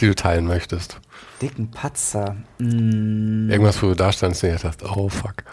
die 0.00 0.06
du 0.06 0.14
teilen 0.14 0.46
möchtest? 0.46 0.98
Dicken 1.40 1.70
Patzer. 1.70 2.36
Mm, 2.58 3.50
Irgendwas, 3.50 3.82
wo 3.82 3.88
du 3.88 3.94
da 3.96 4.12
standst 4.12 4.42
und 4.44 4.50
dir 4.50 4.56
dachtest, 4.58 4.84
oh 4.84 5.08
fuck. 5.08 5.44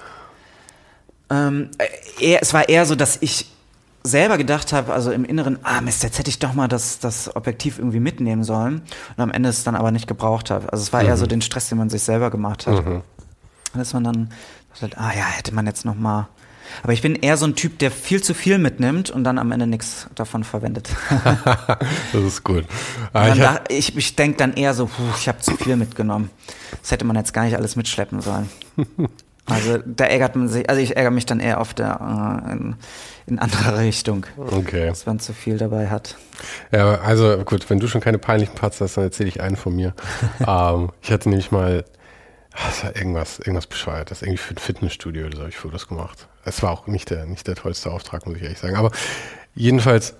ähm, 1.29 1.69
äh, 1.77 2.23
eher, 2.23 2.39
es 2.41 2.53
war 2.53 2.67
eher 2.69 2.85
so, 2.85 2.95
dass 2.95 3.17
ich 3.21 3.51
selber 4.03 4.37
gedacht 4.37 4.71
habe, 4.73 4.93
also 4.93 5.11
im 5.11 5.25
Inneren, 5.25 5.59
ah 5.63 5.81
Mist, 5.81 6.03
jetzt 6.03 6.17
hätte 6.19 6.29
ich 6.29 6.39
doch 6.39 6.53
mal 6.53 6.67
das, 6.67 6.99
das 6.99 7.35
Objektiv 7.35 7.77
irgendwie 7.79 7.99
mitnehmen 7.99 8.43
sollen 8.43 8.81
und 9.17 9.21
am 9.23 9.29
Ende 9.31 9.49
es 9.49 9.63
dann 9.63 9.75
aber 9.75 9.91
nicht 9.91 10.07
gebraucht 10.07 10.49
habe. 10.51 10.71
Also 10.71 10.81
es 10.83 10.93
war 10.93 11.03
eher 11.03 11.17
so 11.17 11.27
den 11.27 11.41
Stress, 11.41 11.69
den 11.69 11.77
man 11.77 11.89
sich 11.89 12.01
selber 12.03 12.31
gemacht 12.31 12.65
hat. 12.65 12.83
Dass 13.73 13.93
man 13.93 14.03
dann 14.03 14.31
sagt, 14.73 14.97
ah 14.97 15.11
ja, 15.15 15.25
hätte 15.25 15.53
man 15.53 15.65
jetzt 15.65 15.85
noch 15.85 15.95
mal. 15.95 16.29
Aber 16.83 16.93
ich 16.93 17.01
bin 17.01 17.15
eher 17.15 17.37
so 17.37 17.45
ein 17.45 17.55
Typ, 17.55 17.79
der 17.79 17.91
viel 17.91 18.21
zu 18.21 18.33
viel 18.33 18.57
mitnimmt 18.57 19.09
und 19.09 19.23
dann 19.23 19.37
am 19.37 19.51
Ende 19.51 19.67
nichts 19.67 20.07
davon 20.15 20.43
verwendet. 20.43 20.89
Das 22.13 22.23
ist 22.23 22.43
gut. 22.43 22.65
Ah, 23.13 23.29
ich 23.29 23.39
da, 23.39 23.61
ich 23.69 23.95
ich 23.95 24.15
denke 24.15 24.37
dann 24.37 24.53
eher 24.53 24.73
so, 24.73 24.87
puh, 24.87 25.03
ich 25.17 25.27
habe 25.27 25.39
zu 25.39 25.55
viel 25.55 25.75
mitgenommen. 25.75 26.29
Das 26.81 26.91
hätte 26.91 27.05
man 27.05 27.15
jetzt 27.15 27.33
gar 27.33 27.43
nicht 27.45 27.55
alles 27.55 27.75
mitschleppen 27.75 28.21
sollen. 28.21 28.49
Also 29.49 29.79
da 29.83 30.05
ärgert 30.05 30.35
man 30.35 30.47
sich, 30.47 30.69
also 30.69 30.79
ich 30.79 30.95
ärgere 30.95 31.11
mich 31.11 31.25
dann 31.25 31.39
eher 31.39 31.59
auf 31.59 31.73
der 31.73 32.43
äh, 32.47 32.51
in, 32.51 32.75
in 33.25 33.39
anderer 33.39 33.79
Richtung, 33.79 34.25
okay. 34.37 34.85
dass 34.85 35.05
man 35.05 35.19
zu 35.19 35.33
viel 35.33 35.57
dabei 35.57 35.89
hat. 35.89 36.17
Ja, 36.71 37.01
also 37.01 37.37
gut, 37.45 37.67
wenn 37.69 37.79
du 37.79 37.87
schon 37.87 38.01
keine 38.01 38.19
peinlichen 38.19 38.53
Patzer 38.53 38.85
hast, 38.85 38.97
dann 38.97 39.05
erzähle 39.05 39.29
ich 39.29 39.41
einen 39.41 39.55
von 39.55 39.75
mir. 39.75 39.93
ähm, 40.47 40.89
ich 41.01 41.11
hatte 41.11 41.29
nämlich 41.29 41.51
mal 41.51 41.83
Das 42.51 42.83
war 42.83 42.95
irgendwas, 42.95 43.39
irgendwas 43.39 43.67
bescheuert. 43.67 44.11
irgendwie 44.11 44.37
für 44.37 44.55
ein 44.55 44.57
Fitnessstudio 44.57 45.27
oder 45.27 45.35
so 45.35 45.41
habe 45.41 45.49
ich 45.49 45.57
Fotos 45.57 45.87
gemacht. 45.87 46.27
Es 46.45 46.63
war 46.63 46.71
auch 46.71 46.87
nicht 46.87 47.09
der, 47.09 47.25
nicht 47.25 47.47
der 47.47 47.55
tollste 47.55 47.91
Auftrag, 47.91 48.25
muss 48.25 48.37
ich 48.37 48.43
ehrlich 48.43 48.59
sagen. 48.59 48.75
Aber 48.75 48.91
jedenfalls, 49.55 50.15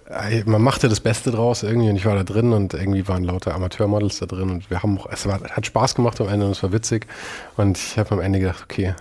man 0.46 0.62
machte 0.62 0.90
das 0.90 1.00
Beste 1.00 1.32
draus 1.32 1.64
irgendwie 1.64 1.90
und 1.90 1.96
ich 1.96 2.06
war 2.06 2.16
da 2.16 2.24
drin 2.24 2.54
und 2.54 2.74
irgendwie 2.74 3.08
waren 3.08 3.24
lauter 3.24 3.56
Amateurmodels 3.56 4.20
da 4.20 4.26
drin 4.26 4.50
und 4.50 4.70
wir 4.70 4.84
haben 4.84 5.00
auch, 5.00 5.08
es 5.12 5.26
war, 5.26 5.42
hat 5.42 5.66
Spaß 5.66 5.96
gemacht 5.96 6.22
am 6.22 6.30
Ende 6.30 6.46
und 6.46 6.52
es 6.52 6.62
war 6.62 6.72
witzig. 6.72 7.08
Und 7.58 7.78
ich 7.78 7.98
habe 7.98 8.12
am 8.12 8.22
Ende 8.22 8.40
gedacht, 8.40 8.64
okay, 8.64 8.94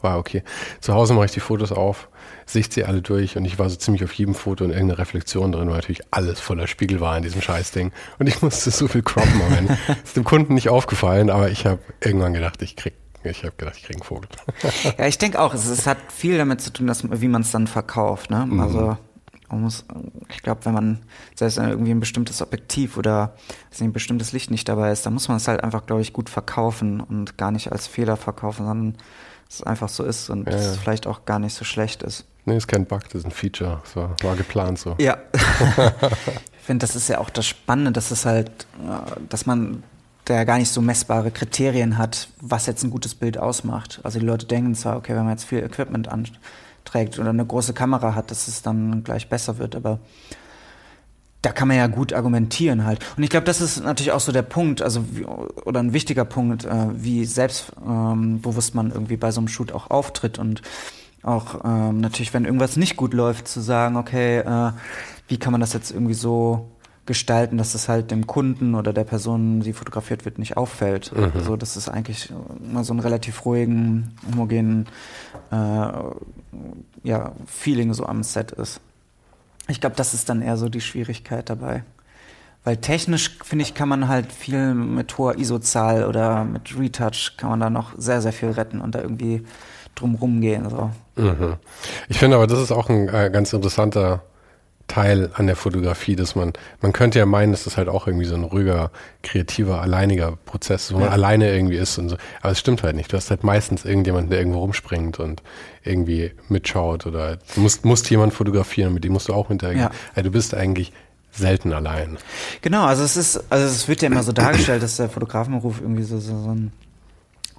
war 0.00 0.18
okay. 0.18 0.42
Zu 0.80 0.94
Hause 0.94 1.14
mache 1.14 1.26
ich 1.26 1.32
die 1.32 1.40
Fotos 1.40 1.72
auf, 1.72 2.08
sicht 2.52 2.72
sie 2.72 2.84
alle 2.84 3.02
durch 3.02 3.36
und 3.36 3.44
ich 3.44 3.58
war 3.58 3.68
so 3.70 3.76
ziemlich 3.76 4.04
auf 4.04 4.12
jedem 4.12 4.34
Foto 4.34 4.64
in 4.64 4.70
irgendeiner 4.70 4.98
Reflexion 4.98 5.52
drin, 5.52 5.68
weil 5.68 5.76
natürlich 5.76 6.02
alles 6.10 6.40
voller 6.40 6.66
Spiegel 6.66 7.00
war 7.00 7.16
in 7.16 7.22
diesem 7.22 7.40
Scheißding. 7.40 7.92
Und 8.18 8.26
ich 8.26 8.42
musste 8.42 8.70
so 8.70 8.88
viel 8.88 9.02
croppen 9.02 9.40
am 9.42 9.52
Ende. 9.52 9.78
Ist 10.04 10.16
dem 10.16 10.24
Kunden 10.24 10.54
nicht 10.54 10.68
aufgefallen, 10.68 11.30
aber 11.30 11.50
ich 11.50 11.66
habe 11.66 11.80
irgendwann 12.02 12.34
gedacht, 12.34 12.62
ich 12.62 12.76
krieg 12.76 12.94
ich 13.22 13.44
habe 13.44 13.52
gedacht, 13.56 13.76
ich 13.76 13.84
kriege 13.84 13.98
einen 13.98 14.02
Vogel. 14.02 14.28
ja, 14.98 15.06
ich 15.06 15.18
denke 15.18 15.38
auch, 15.40 15.52
es, 15.52 15.66
es, 15.66 15.86
hat 15.86 15.98
viel 16.08 16.38
damit 16.38 16.62
zu 16.62 16.72
tun, 16.72 16.86
dass, 16.86 17.04
wie 17.20 17.28
man 17.28 17.42
es 17.42 17.50
dann 17.50 17.66
verkauft. 17.66 18.30
Ne? 18.30 18.46
Mhm. 18.46 18.60
Also 18.60 18.96
man 19.50 19.60
muss, 19.60 19.84
ich 20.30 20.42
glaube, 20.42 20.64
wenn 20.64 20.72
man 20.72 20.98
selbst 21.34 21.58
irgendwie 21.58 21.90
ein 21.90 22.00
bestimmtes 22.00 22.40
Objektiv 22.40 22.96
oder 22.96 23.34
ein 23.78 23.92
bestimmtes 23.92 24.32
Licht 24.32 24.50
nicht 24.50 24.68
dabei 24.68 24.90
ist, 24.90 25.04
dann 25.04 25.12
muss 25.12 25.28
man 25.28 25.36
es 25.36 25.48
halt 25.48 25.62
einfach, 25.62 25.84
glaube 25.84 26.02
ich, 26.02 26.12
gut 26.12 26.30
verkaufen 26.30 27.00
und 27.00 27.36
gar 27.36 27.50
nicht 27.50 27.72
als 27.72 27.86
Fehler 27.86 28.16
verkaufen, 28.16 28.64
sondern 28.64 28.96
es 29.50 29.62
einfach 29.62 29.88
so 29.88 30.04
ist 30.04 30.30
und 30.30 30.46
ja, 30.46 30.52
ja. 30.52 30.58
es 30.58 30.76
vielleicht 30.76 31.06
auch 31.06 31.24
gar 31.24 31.40
nicht 31.40 31.54
so 31.54 31.64
schlecht 31.64 32.02
ist. 32.02 32.26
Nee, 32.44 32.56
ist 32.56 32.68
kein 32.68 32.86
Bug, 32.86 33.04
das 33.04 33.14
ist 33.16 33.24
ein 33.26 33.30
Feature. 33.30 33.80
Das 33.82 33.96
war, 33.96 34.16
war 34.22 34.36
geplant 34.36 34.78
so. 34.78 34.96
Ja. 34.98 35.18
ich 35.32 36.64
finde, 36.64 36.84
das 36.86 36.96
ist 36.96 37.08
ja 37.08 37.18
auch 37.18 37.30
das 37.30 37.46
Spannende, 37.46 37.92
dass 37.92 38.10
es 38.10 38.24
halt, 38.24 38.66
dass 39.28 39.46
man 39.46 39.82
da 40.24 40.44
gar 40.44 40.58
nicht 40.58 40.70
so 40.70 40.80
messbare 40.80 41.30
Kriterien 41.30 41.98
hat, 41.98 42.28
was 42.40 42.66
jetzt 42.66 42.82
ein 42.82 42.90
gutes 42.90 43.14
Bild 43.14 43.38
ausmacht. 43.38 44.00
Also 44.04 44.18
die 44.18 44.26
Leute 44.26 44.46
denken 44.46 44.74
zwar, 44.74 44.96
okay, 44.96 45.14
wenn 45.14 45.24
man 45.24 45.30
jetzt 45.30 45.44
viel 45.44 45.58
Equipment 45.58 46.08
anträgt 46.08 47.18
oder 47.18 47.30
eine 47.30 47.44
große 47.44 47.74
Kamera 47.74 48.14
hat, 48.14 48.30
dass 48.30 48.48
es 48.48 48.62
dann 48.62 49.02
gleich 49.02 49.28
besser 49.28 49.58
wird, 49.58 49.74
aber 49.74 49.98
da 51.42 51.52
kann 51.52 51.68
man 51.68 51.78
ja 51.78 51.86
gut 51.86 52.12
argumentieren 52.12 52.84
halt. 52.84 53.00
Und 53.16 53.22
ich 53.22 53.30
glaube, 53.30 53.46
das 53.46 53.60
ist 53.60 53.82
natürlich 53.82 54.12
auch 54.12 54.20
so 54.20 54.30
der 54.30 54.42
Punkt, 54.42 54.82
also 54.82 55.04
wie, 55.12 55.24
oder 55.24 55.80
ein 55.80 55.92
wichtiger 55.92 56.26
Punkt, 56.26 56.64
äh, 56.64 56.86
wie 56.92 57.24
selbstbewusst 57.24 58.70
ähm, 58.70 58.76
man 58.76 58.90
irgendwie 58.90 59.16
bei 59.16 59.30
so 59.30 59.40
einem 59.40 59.48
Shoot 59.48 59.72
auch 59.72 59.90
auftritt 59.90 60.38
und 60.38 60.60
auch 61.22 61.64
ähm, 61.64 62.00
natürlich, 62.00 62.32
wenn 62.32 62.44
irgendwas 62.44 62.76
nicht 62.76 62.96
gut 62.96 63.14
läuft, 63.14 63.48
zu 63.48 63.60
sagen, 63.60 63.96
okay, 63.96 64.38
äh, 64.38 64.72
wie 65.28 65.38
kann 65.38 65.52
man 65.52 65.60
das 65.60 65.72
jetzt 65.72 65.90
irgendwie 65.90 66.14
so 66.14 66.70
gestalten, 67.06 67.58
dass 67.58 67.74
es 67.74 67.88
halt 67.88 68.10
dem 68.10 68.26
Kunden 68.26 68.74
oder 68.74 68.92
der 68.92 69.04
Person, 69.04 69.60
die 69.60 69.72
fotografiert 69.72 70.24
wird, 70.24 70.38
nicht 70.38 70.56
auffällt. 70.56 71.12
Mhm. 71.14 71.32
Also 71.34 71.56
dass 71.56 71.76
es 71.76 71.88
eigentlich 71.88 72.32
immer 72.62 72.84
so 72.84 72.92
einen 72.92 73.00
relativ 73.00 73.44
ruhigen, 73.44 74.14
homogenen 74.30 74.86
äh, 75.50 75.56
ja, 77.02 77.32
Feeling 77.46 77.94
so 77.94 78.06
am 78.06 78.22
Set 78.22 78.52
ist. 78.52 78.80
Ich 79.68 79.80
glaube, 79.80 79.96
das 79.96 80.14
ist 80.14 80.28
dann 80.28 80.42
eher 80.42 80.56
so 80.56 80.68
die 80.68 80.80
Schwierigkeit 80.80 81.50
dabei. 81.50 81.84
Weil 82.62 82.76
technisch, 82.76 83.38
finde 83.42 83.64
ich, 83.64 83.74
kann 83.74 83.88
man 83.88 84.06
halt 84.06 84.30
viel 84.32 84.74
mit 84.74 85.16
hoher 85.16 85.38
ISO-Zahl 85.38 86.04
oder 86.04 86.44
mit 86.44 86.78
Retouch 86.78 87.36
kann 87.38 87.50
man 87.50 87.60
da 87.60 87.70
noch 87.70 87.92
sehr, 87.96 88.20
sehr 88.20 88.32
viel 88.32 88.50
retten 88.50 88.80
und 88.80 88.94
da 88.94 89.00
irgendwie 89.00 89.44
drum 89.94 90.40
gehen. 90.40 90.68
So. 90.68 90.90
Mhm. 91.16 91.56
Ich 92.08 92.18
finde 92.18 92.36
aber, 92.36 92.46
das 92.46 92.58
ist 92.58 92.72
auch 92.72 92.88
ein 92.88 93.08
äh, 93.08 93.30
ganz 93.32 93.52
interessanter 93.52 94.22
Teil 94.90 95.30
an 95.34 95.46
der 95.46 95.54
Fotografie, 95.54 96.16
dass 96.16 96.34
man, 96.34 96.52
man 96.80 96.92
könnte 96.92 97.20
ja 97.20 97.26
meinen, 97.26 97.52
dass 97.52 97.64
das 97.64 97.76
halt 97.76 97.88
auch 97.88 98.08
irgendwie 98.08 98.26
so 98.26 98.34
ein 98.34 98.42
ruhiger, 98.42 98.90
kreativer, 99.22 99.80
alleiniger 99.80 100.36
Prozess 100.46 100.86
ist, 100.86 100.94
wo 100.94 100.98
man 100.98 101.06
ja. 101.06 101.12
alleine 101.12 101.52
irgendwie 101.52 101.76
ist 101.76 101.96
und 101.98 102.08
so. 102.08 102.16
Aber 102.40 102.50
es 102.50 102.58
stimmt 102.58 102.82
halt 102.82 102.96
nicht. 102.96 103.12
Du 103.12 103.16
hast 103.16 103.30
halt 103.30 103.44
meistens 103.44 103.84
irgendjemanden, 103.84 104.30
der 104.30 104.40
irgendwo 104.40 104.58
rumspringt 104.58 105.20
und 105.20 105.42
irgendwie 105.84 106.32
mitschaut 106.48 107.06
oder 107.06 107.38
du 107.54 107.60
musst, 107.60 107.84
musst 107.84 108.10
jemanden 108.10 108.34
fotografieren, 108.34 108.92
mit 108.92 109.04
dem 109.04 109.12
musst 109.12 109.28
du 109.28 109.32
auch 109.32 109.48
interagieren. 109.48 109.90
Ja. 109.92 109.98
Also 110.14 110.28
du 110.28 110.32
bist 110.32 110.54
eigentlich 110.54 110.92
selten 111.30 111.72
allein. 111.72 112.18
Genau, 112.60 112.84
also 112.84 113.04
es 113.04 113.16
ist, 113.16 113.44
also 113.48 113.64
es 113.64 113.86
wird 113.86 114.02
ja 114.02 114.08
immer 114.08 114.24
so 114.24 114.32
dargestellt, 114.32 114.82
dass 114.82 114.96
der 114.96 115.08
Fotografenberuf 115.08 115.80
irgendwie 115.80 116.02
so, 116.02 116.18
so, 116.18 116.36
so 116.42 116.50
ein 116.50 116.72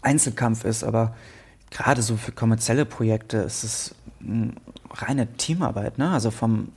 Einzelkampf 0.01 0.65
ist, 0.65 0.83
aber 0.83 1.15
gerade 1.71 2.01
so 2.01 2.17
für 2.17 2.31
kommerzielle 2.31 2.85
Projekte 2.85 3.37
ist 3.37 3.63
es 3.63 3.95
reine 4.91 5.33
Teamarbeit, 5.33 5.97
ne? 5.97 6.11
Also 6.11 6.29
vom 6.29 6.69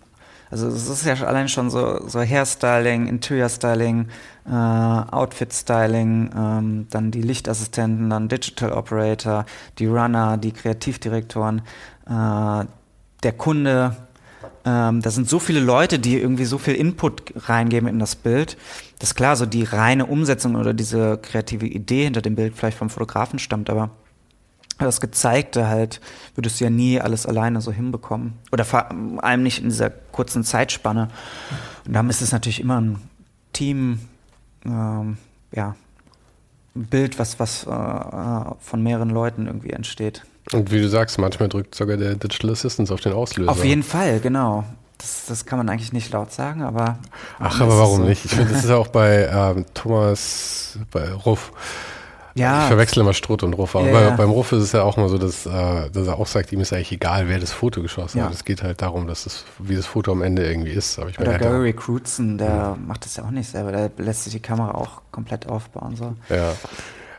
also 0.50 0.68
es 0.68 0.88
ist 0.88 1.04
ja 1.04 1.14
allein 1.26 1.48
schon 1.48 1.68
so, 1.68 2.06
so 2.06 2.20
Hairstyling, 2.20 3.08
Interior 3.08 3.48
Styling, 3.48 4.06
äh, 4.46 4.52
Outfit 4.52 5.52
Styling, 5.52 6.30
ähm, 6.36 6.86
dann 6.90 7.10
die 7.10 7.22
Lichtassistenten, 7.22 8.08
dann 8.08 8.28
Digital 8.28 8.70
Operator, 8.70 9.46
die 9.80 9.86
Runner, 9.86 10.36
die 10.36 10.52
Kreativdirektoren, 10.52 11.62
äh, 12.06 12.64
der 13.24 13.32
Kunde. 13.36 13.96
Ähm, 14.64 15.02
da 15.02 15.10
sind 15.10 15.28
so 15.28 15.40
viele 15.40 15.58
Leute, 15.58 15.98
die 15.98 16.20
irgendwie 16.20 16.44
so 16.44 16.58
viel 16.58 16.74
Input 16.74 17.34
reingeben 17.48 17.88
in 17.88 17.98
das 17.98 18.14
Bild. 18.14 18.56
Das 19.00 19.10
ist 19.10 19.14
klar, 19.16 19.34
so 19.34 19.46
die 19.46 19.64
reine 19.64 20.06
Umsetzung 20.06 20.54
oder 20.54 20.72
diese 20.72 21.18
kreative 21.18 21.66
Idee 21.66 22.04
hinter 22.04 22.22
dem 22.22 22.36
Bild 22.36 22.54
vielleicht 22.56 22.78
vom 22.78 22.90
Fotografen 22.90 23.40
stammt, 23.40 23.70
aber 23.70 23.90
das 24.78 25.01
Gezeigte 25.01 25.68
halt, 25.68 26.01
würdest 26.34 26.60
du 26.60 26.64
ja 26.64 26.70
nie 26.70 27.01
alles 27.01 27.26
alleine 27.26 27.60
so 27.60 27.72
hinbekommen. 27.72 28.34
Oder 28.52 28.64
vor 28.64 28.88
allem 28.90 29.42
nicht 29.42 29.62
in 29.62 29.68
dieser 29.68 29.90
kurzen 29.90 30.44
Zeitspanne. 30.44 31.09
Und 31.86 31.92
dann 31.92 32.10
ist 32.10 32.22
es 32.22 32.32
natürlich 32.32 32.60
immer 32.60 32.80
ein 32.80 32.98
Team, 33.52 34.01
ähm, 34.64 35.16
ja, 35.52 35.76
Bild, 36.74 37.18
was, 37.18 37.38
was 37.38 37.64
äh, 37.64 38.55
von 38.59 38.82
mehreren 38.82 39.10
Leuten 39.10 39.46
irgendwie 39.46 39.70
entsteht. 39.70 40.24
Und 40.52 40.70
wie 40.72 40.80
du 40.80 40.88
sagst, 40.88 41.18
manchmal 41.18 41.48
drückt 41.48 41.74
sogar 41.74 41.96
der 41.96 42.16
Digital 42.16 42.51
Assistant 42.51 42.90
auf 42.90 43.01
den 43.01 43.12
Auslöser. 43.12 43.51
Auf 43.51 43.64
jeden 43.64 43.84
Fall, 43.84 44.20
genau. 44.20 44.64
Das, 44.98 45.26
das 45.26 45.46
kann 45.46 45.59
man 45.59 45.68
eigentlich 45.68 45.92
nicht 45.92 46.12
laut 46.12 46.32
sagen, 46.32 46.62
aber. 46.62 46.98
Ach, 47.38 47.60
aber 47.60 47.78
warum 47.78 48.02
so. 48.02 48.05
nicht? 48.05 48.24
Ich 48.24 48.32
finde, 48.32 48.52
das 48.52 48.64
ist 48.64 48.70
auch 48.70 48.88
bei 48.88 49.28
ähm, 49.30 49.64
Thomas, 49.74 50.78
bei 50.90 51.12
Ruff 51.12 51.52
ja. 52.35 52.62
Ich 52.62 52.69
verwechsel 52.69 53.01
immer 53.01 53.15
Strutt 53.15 53.43
und 53.43 53.55
Ruff. 53.55 53.77
Aber 53.77 53.89
ja, 53.89 54.01
ja. 54.01 54.11
beim 54.11 54.31
Ruff 54.31 54.52
ist 54.52 54.62
es 54.62 54.73
ja 54.73 54.82
auch 54.82 54.97
mal 54.97 55.09
so, 55.09 55.19
dass, 55.19 55.47
äh, 55.47 55.90
dass 55.90 56.06
er 56.06 56.19
auch 56.19 56.27
sagt, 56.27 56.52
ihm 56.52 56.61
ist 56.61 56.73
eigentlich 56.73 56.93
egal, 56.93 57.28
wer 57.28 57.39
das 57.39 57.52
Foto 57.52 57.81
geschossen 57.81 58.19
ja. 58.19 58.24
hat. 58.24 58.35
Es 58.35 58.44
geht 58.44 58.62
halt 58.62 58.82
darum, 58.82 59.06
dass 59.06 59.24
das, 59.24 59.44
wie 59.59 59.77
das 59.77 59.86
Foto 59.86 60.12
am 60.12 60.23
Ende 60.23 60.47
irgendwie 60.47 60.73
ist. 60.73 60.98
Aber 60.98 61.11
ich 61.11 61.19
Oder 61.19 61.39
Gary 61.39 61.73
Crutzen, 61.73 62.39
der 62.39 62.77
macht 62.85 63.05
das 63.05 63.16
ja 63.16 63.24
auch 63.24 63.31
nicht 63.31 63.51
selber. 63.51 63.73
Der 63.73 63.90
lässt 63.98 64.24
sich 64.24 64.32
die 64.32 64.40
Kamera 64.40 64.73
auch 64.73 65.02
komplett 65.12 65.48
aufbauen. 65.48 65.97
So. 65.97 66.15
Ja. 66.28 66.55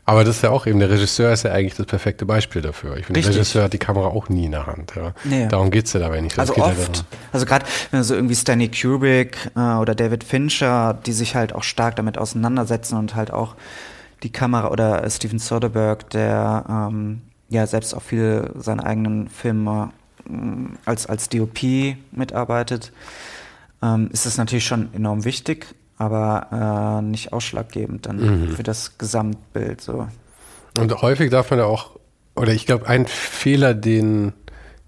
Aber 0.07 0.23
das 0.23 0.35
ist 0.35 0.41
ja 0.43 0.51
auch 0.51 0.67
eben, 0.67 0.77
der 0.79 0.89
Regisseur 0.91 1.33
ist 1.33 1.43
ja 1.43 1.51
eigentlich 1.51 1.73
das 1.73 1.87
perfekte 1.87 2.27
Beispiel 2.27 2.61
dafür. 2.61 2.95
Ich 2.97 3.07
finde, 3.07 3.21
der 3.21 3.31
Regisseur 3.31 3.63
hat 3.63 3.73
die 3.73 3.79
Kamera 3.79 4.07
auch 4.07 4.29
nie 4.29 4.45
in 4.45 4.51
der 4.51 4.67
Hand. 4.67 4.93
Ja. 4.95 5.13
Nee. 5.23 5.47
Darum 5.47 5.71
geht's 5.71 5.93
ja 5.93 5.99
dabei 5.99 6.21
nicht. 6.21 6.37
Das 6.37 6.51
also 6.51 6.61
oft, 6.61 6.77
halt 6.77 7.05
also 7.31 7.45
gerade 7.47 7.65
wenn 7.89 8.03
so 8.03 8.13
irgendwie 8.13 8.35
Stanley 8.35 8.69
Kubrick 8.69 9.51
äh, 9.55 9.59
oder 9.59 9.95
David 9.95 10.23
Fincher, 10.23 10.93
die 10.93 11.13
sich 11.13 11.35
halt 11.35 11.53
auch 11.53 11.63
stark 11.63 11.95
damit 11.95 12.19
auseinandersetzen 12.19 12.97
und 12.97 13.15
halt 13.15 13.33
auch 13.33 13.55
die 14.25 14.31
Kamera 14.31 14.71
oder 14.71 15.07
Steven 15.07 15.37
Soderbergh, 15.37 16.03
der 16.11 16.65
ähm, 16.67 17.21
ja 17.47 17.67
selbst 17.67 17.93
auch 17.93 18.01
viele 18.01 18.51
seiner 18.55 18.83
eigenen 18.83 19.29
Filme 19.29 19.91
ähm, 20.27 20.77
als, 20.83 21.05
als 21.05 21.29
DOP 21.29 21.61
mitarbeitet, 22.11 22.91
ähm, 23.83 24.09
ist 24.11 24.25
es 24.25 24.37
natürlich 24.37 24.65
schon 24.65 24.91
enorm 24.95 25.25
wichtig, 25.25 25.67
aber 25.99 26.99
äh, 26.99 27.03
nicht 27.03 27.33
ausschlaggebend 27.33 28.07
dann 28.07 28.47
mhm. 28.47 28.49
für 28.55 28.63
das 28.63 28.97
Gesamtbild. 28.97 29.81
So. 29.81 30.07
Und 30.79 31.01
häufig 31.03 31.29
darf 31.29 31.51
man 31.51 31.59
ja 31.59 31.65
auch, 31.65 31.91
oder 32.35 32.51
ich 32.51 32.65
glaube, 32.65 32.87
ein 32.87 33.05
Fehler, 33.05 33.75
den 33.75 34.33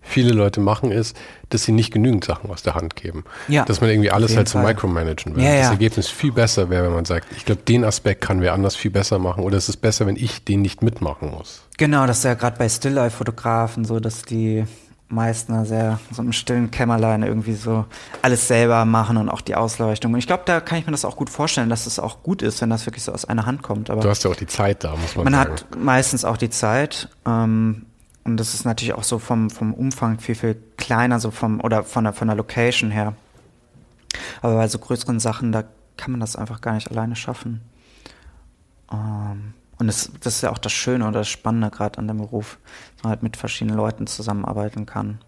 viele 0.07 0.33
Leute 0.33 0.59
machen, 0.59 0.91
ist, 0.91 1.15
dass 1.49 1.63
sie 1.63 1.71
nicht 1.71 1.91
genügend 1.91 2.23
Sachen 2.23 2.49
aus 2.49 2.63
der 2.63 2.75
Hand 2.75 2.95
geben. 2.95 3.23
Ja, 3.47 3.65
dass 3.65 3.81
man 3.81 3.89
irgendwie 3.89 4.11
alles 4.11 4.35
halt 4.35 4.49
so 4.49 4.57
micromanagen 4.59 5.35
will. 5.35 5.43
Ja, 5.43 5.55
das 5.55 5.65
ja. 5.65 5.71
Ergebnis 5.71 6.07
viel 6.07 6.31
besser 6.31 6.69
wäre, 6.69 6.85
wenn 6.85 6.93
man 6.93 7.05
sagt, 7.05 7.27
ich 7.35 7.45
glaube, 7.45 7.61
den 7.61 7.83
Aspekt 7.83 8.21
kann 8.21 8.41
wer 8.41 8.53
anders 8.53 8.75
viel 8.75 8.91
besser 8.91 9.19
machen 9.19 9.43
oder 9.43 9.57
es 9.57 9.69
ist 9.69 9.77
besser, 9.77 10.05
wenn 10.05 10.15
ich 10.15 10.43
den 10.43 10.61
nicht 10.61 10.81
mitmachen 10.81 11.31
muss. 11.31 11.63
Genau, 11.77 12.07
das 12.07 12.19
ist 12.19 12.23
ja 12.23 12.33
gerade 12.33 12.57
bei 12.57 12.67
Stilllife-Fotografen 12.67 13.85
so, 13.85 13.99
dass 13.99 14.23
die 14.23 14.65
meisten 15.09 15.63
sehr 15.65 15.99
so 16.11 16.21
im 16.21 16.33
stillen 16.33 16.71
Kämmerlein 16.71 17.23
irgendwie 17.23 17.53
so 17.53 17.85
alles 18.21 18.47
selber 18.47 18.83
machen 18.85 19.17
und 19.17 19.29
auch 19.29 19.41
die 19.41 19.55
Ausleuchtung. 19.55 20.13
Und 20.13 20.19
ich 20.19 20.27
glaube, 20.27 20.43
da 20.45 20.59
kann 20.59 20.79
ich 20.79 20.85
mir 20.85 20.91
das 20.91 21.05
auch 21.05 21.15
gut 21.15 21.29
vorstellen, 21.29 21.69
dass 21.69 21.85
es 21.85 21.99
auch 21.99 22.23
gut 22.23 22.41
ist, 22.41 22.61
wenn 22.61 22.69
das 22.69 22.85
wirklich 22.85 23.03
so 23.03 23.13
aus 23.13 23.25
einer 23.25 23.45
Hand 23.45 23.63
kommt. 23.63 23.89
Aber 23.89 24.01
du 24.01 24.09
hast 24.09 24.23
ja 24.23 24.31
auch 24.31 24.35
die 24.35 24.47
Zeit 24.47 24.83
da, 24.83 24.95
muss 24.95 25.15
man, 25.15 25.25
man 25.25 25.33
sagen. 25.33 25.49
Man 25.49 25.59
hat 25.59 25.77
meistens 25.77 26.25
auch 26.25 26.37
die 26.37 26.49
Zeit. 26.49 27.09
Ähm, 27.25 27.85
und 28.27 28.37
das 28.37 28.53
ist 28.53 28.65
natürlich 28.65 28.93
auch 28.93 29.03
so 29.03 29.19
vom, 29.19 29.49
vom 29.49 29.73
Umfang 29.73 30.19
viel, 30.19 30.35
viel 30.35 30.61
kleiner, 30.75 31.19
so 31.19 31.31
vom, 31.31 31.61
oder 31.61 31.83
von 31.83 32.03
der, 32.03 32.11
von 32.11 32.27
der 32.27 32.35
Location 32.35 32.91
her. 32.91 33.13
Aber 34.41 34.55
bei 34.55 34.67
so 34.67 34.79
größeren 34.79 35.21
Sachen, 35.21 35.53
da 35.53 35.63
kann 35.95 36.11
man 36.11 36.19
das 36.19 36.35
einfach 36.35 36.59
gar 36.59 36.73
nicht 36.73 36.91
alleine 36.91 37.15
schaffen. 37.15 37.61
Ähm, 38.91 39.53
und 39.79 39.87
das, 39.87 40.11
das 40.19 40.35
ist 40.35 40.41
ja 40.41 40.51
auch 40.51 40.57
das 40.57 40.73
Schöne 40.73 41.07
oder 41.07 41.19
das 41.19 41.29
Spannende 41.29 41.69
gerade 41.69 41.99
an 41.99 42.07
dem 42.09 42.17
Beruf, 42.17 42.57
dass 42.95 43.03
man 43.03 43.11
halt 43.11 43.23
mit 43.23 43.37
verschiedenen 43.37 43.77
Leuten 43.77 44.07
zusammenarbeiten 44.07 44.85
kann. 44.85 45.19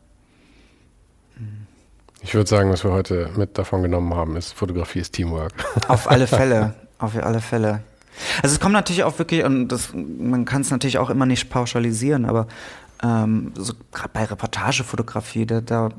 Ich 2.21 2.33
würde 2.33 2.49
sagen, 2.49 2.69
was 2.69 2.83
wir 2.83 2.91
heute 2.91 3.29
mit 3.37 3.57
davon 3.57 3.81
genommen 3.81 4.13
haben, 4.13 4.35
ist 4.35 4.51
Fotografie 4.51 4.99
ist 4.99 5.13
Teamwork. 5.13 5.53
Auf 5.87 6.09
alle 6.11 6.27
Fälle, 6.27 6.73
auf 6.97 7.15
alle 7.15 7.39
Fälle. 7.39 7.81
Also 8.43 8.55
es 8.55 8.59
kommt 8.59 8.73
natürlich 8.73 9.03
auch 9.05 9.17
wirklich, 9.19 9.45
und 9.45 9.69
das, 9.69 9.91
man 9.93 10.43
kann 10.43 10.61
es 10.61 10.71
natürlich 10.71 10.97
auch 10.97 11.09
immer 11.09 11.25
nicht 11.25 11.49
pauschalisieren, 11.49 12.25
aber 12.25 12.47
ähm, 13.03 13.53
so 13.55 13.73
gerade 13.91 14.09
bei 14.13 14.25
Reportagefotografie, 14.25 15.45
da, 15.45 15.61
da 15.61 15.89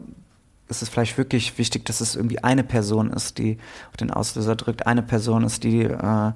ist 0.69 0.83
es 0.83 0.89
vielleicht 0.89 1.19
wirklich 1.19 1.59
wichtig, 1.59 1.85
dass 1.85 2.01
es 2.01 2.15
irgendwie 2.17 2.43
eine 2.43 2.63
Person 2.63 3.13
ist, 3.13 3.39
die 3.39 3.59
auf 3.91 3.97
den 3.97 4.11
Auslöser 4.11 4.57
drückt, 4.57 4.87
eine 4.87 5.03
Person 5.03 5.45
ist, 5.45 5.65
die 5.65 5.83
äh, 5.83 6.33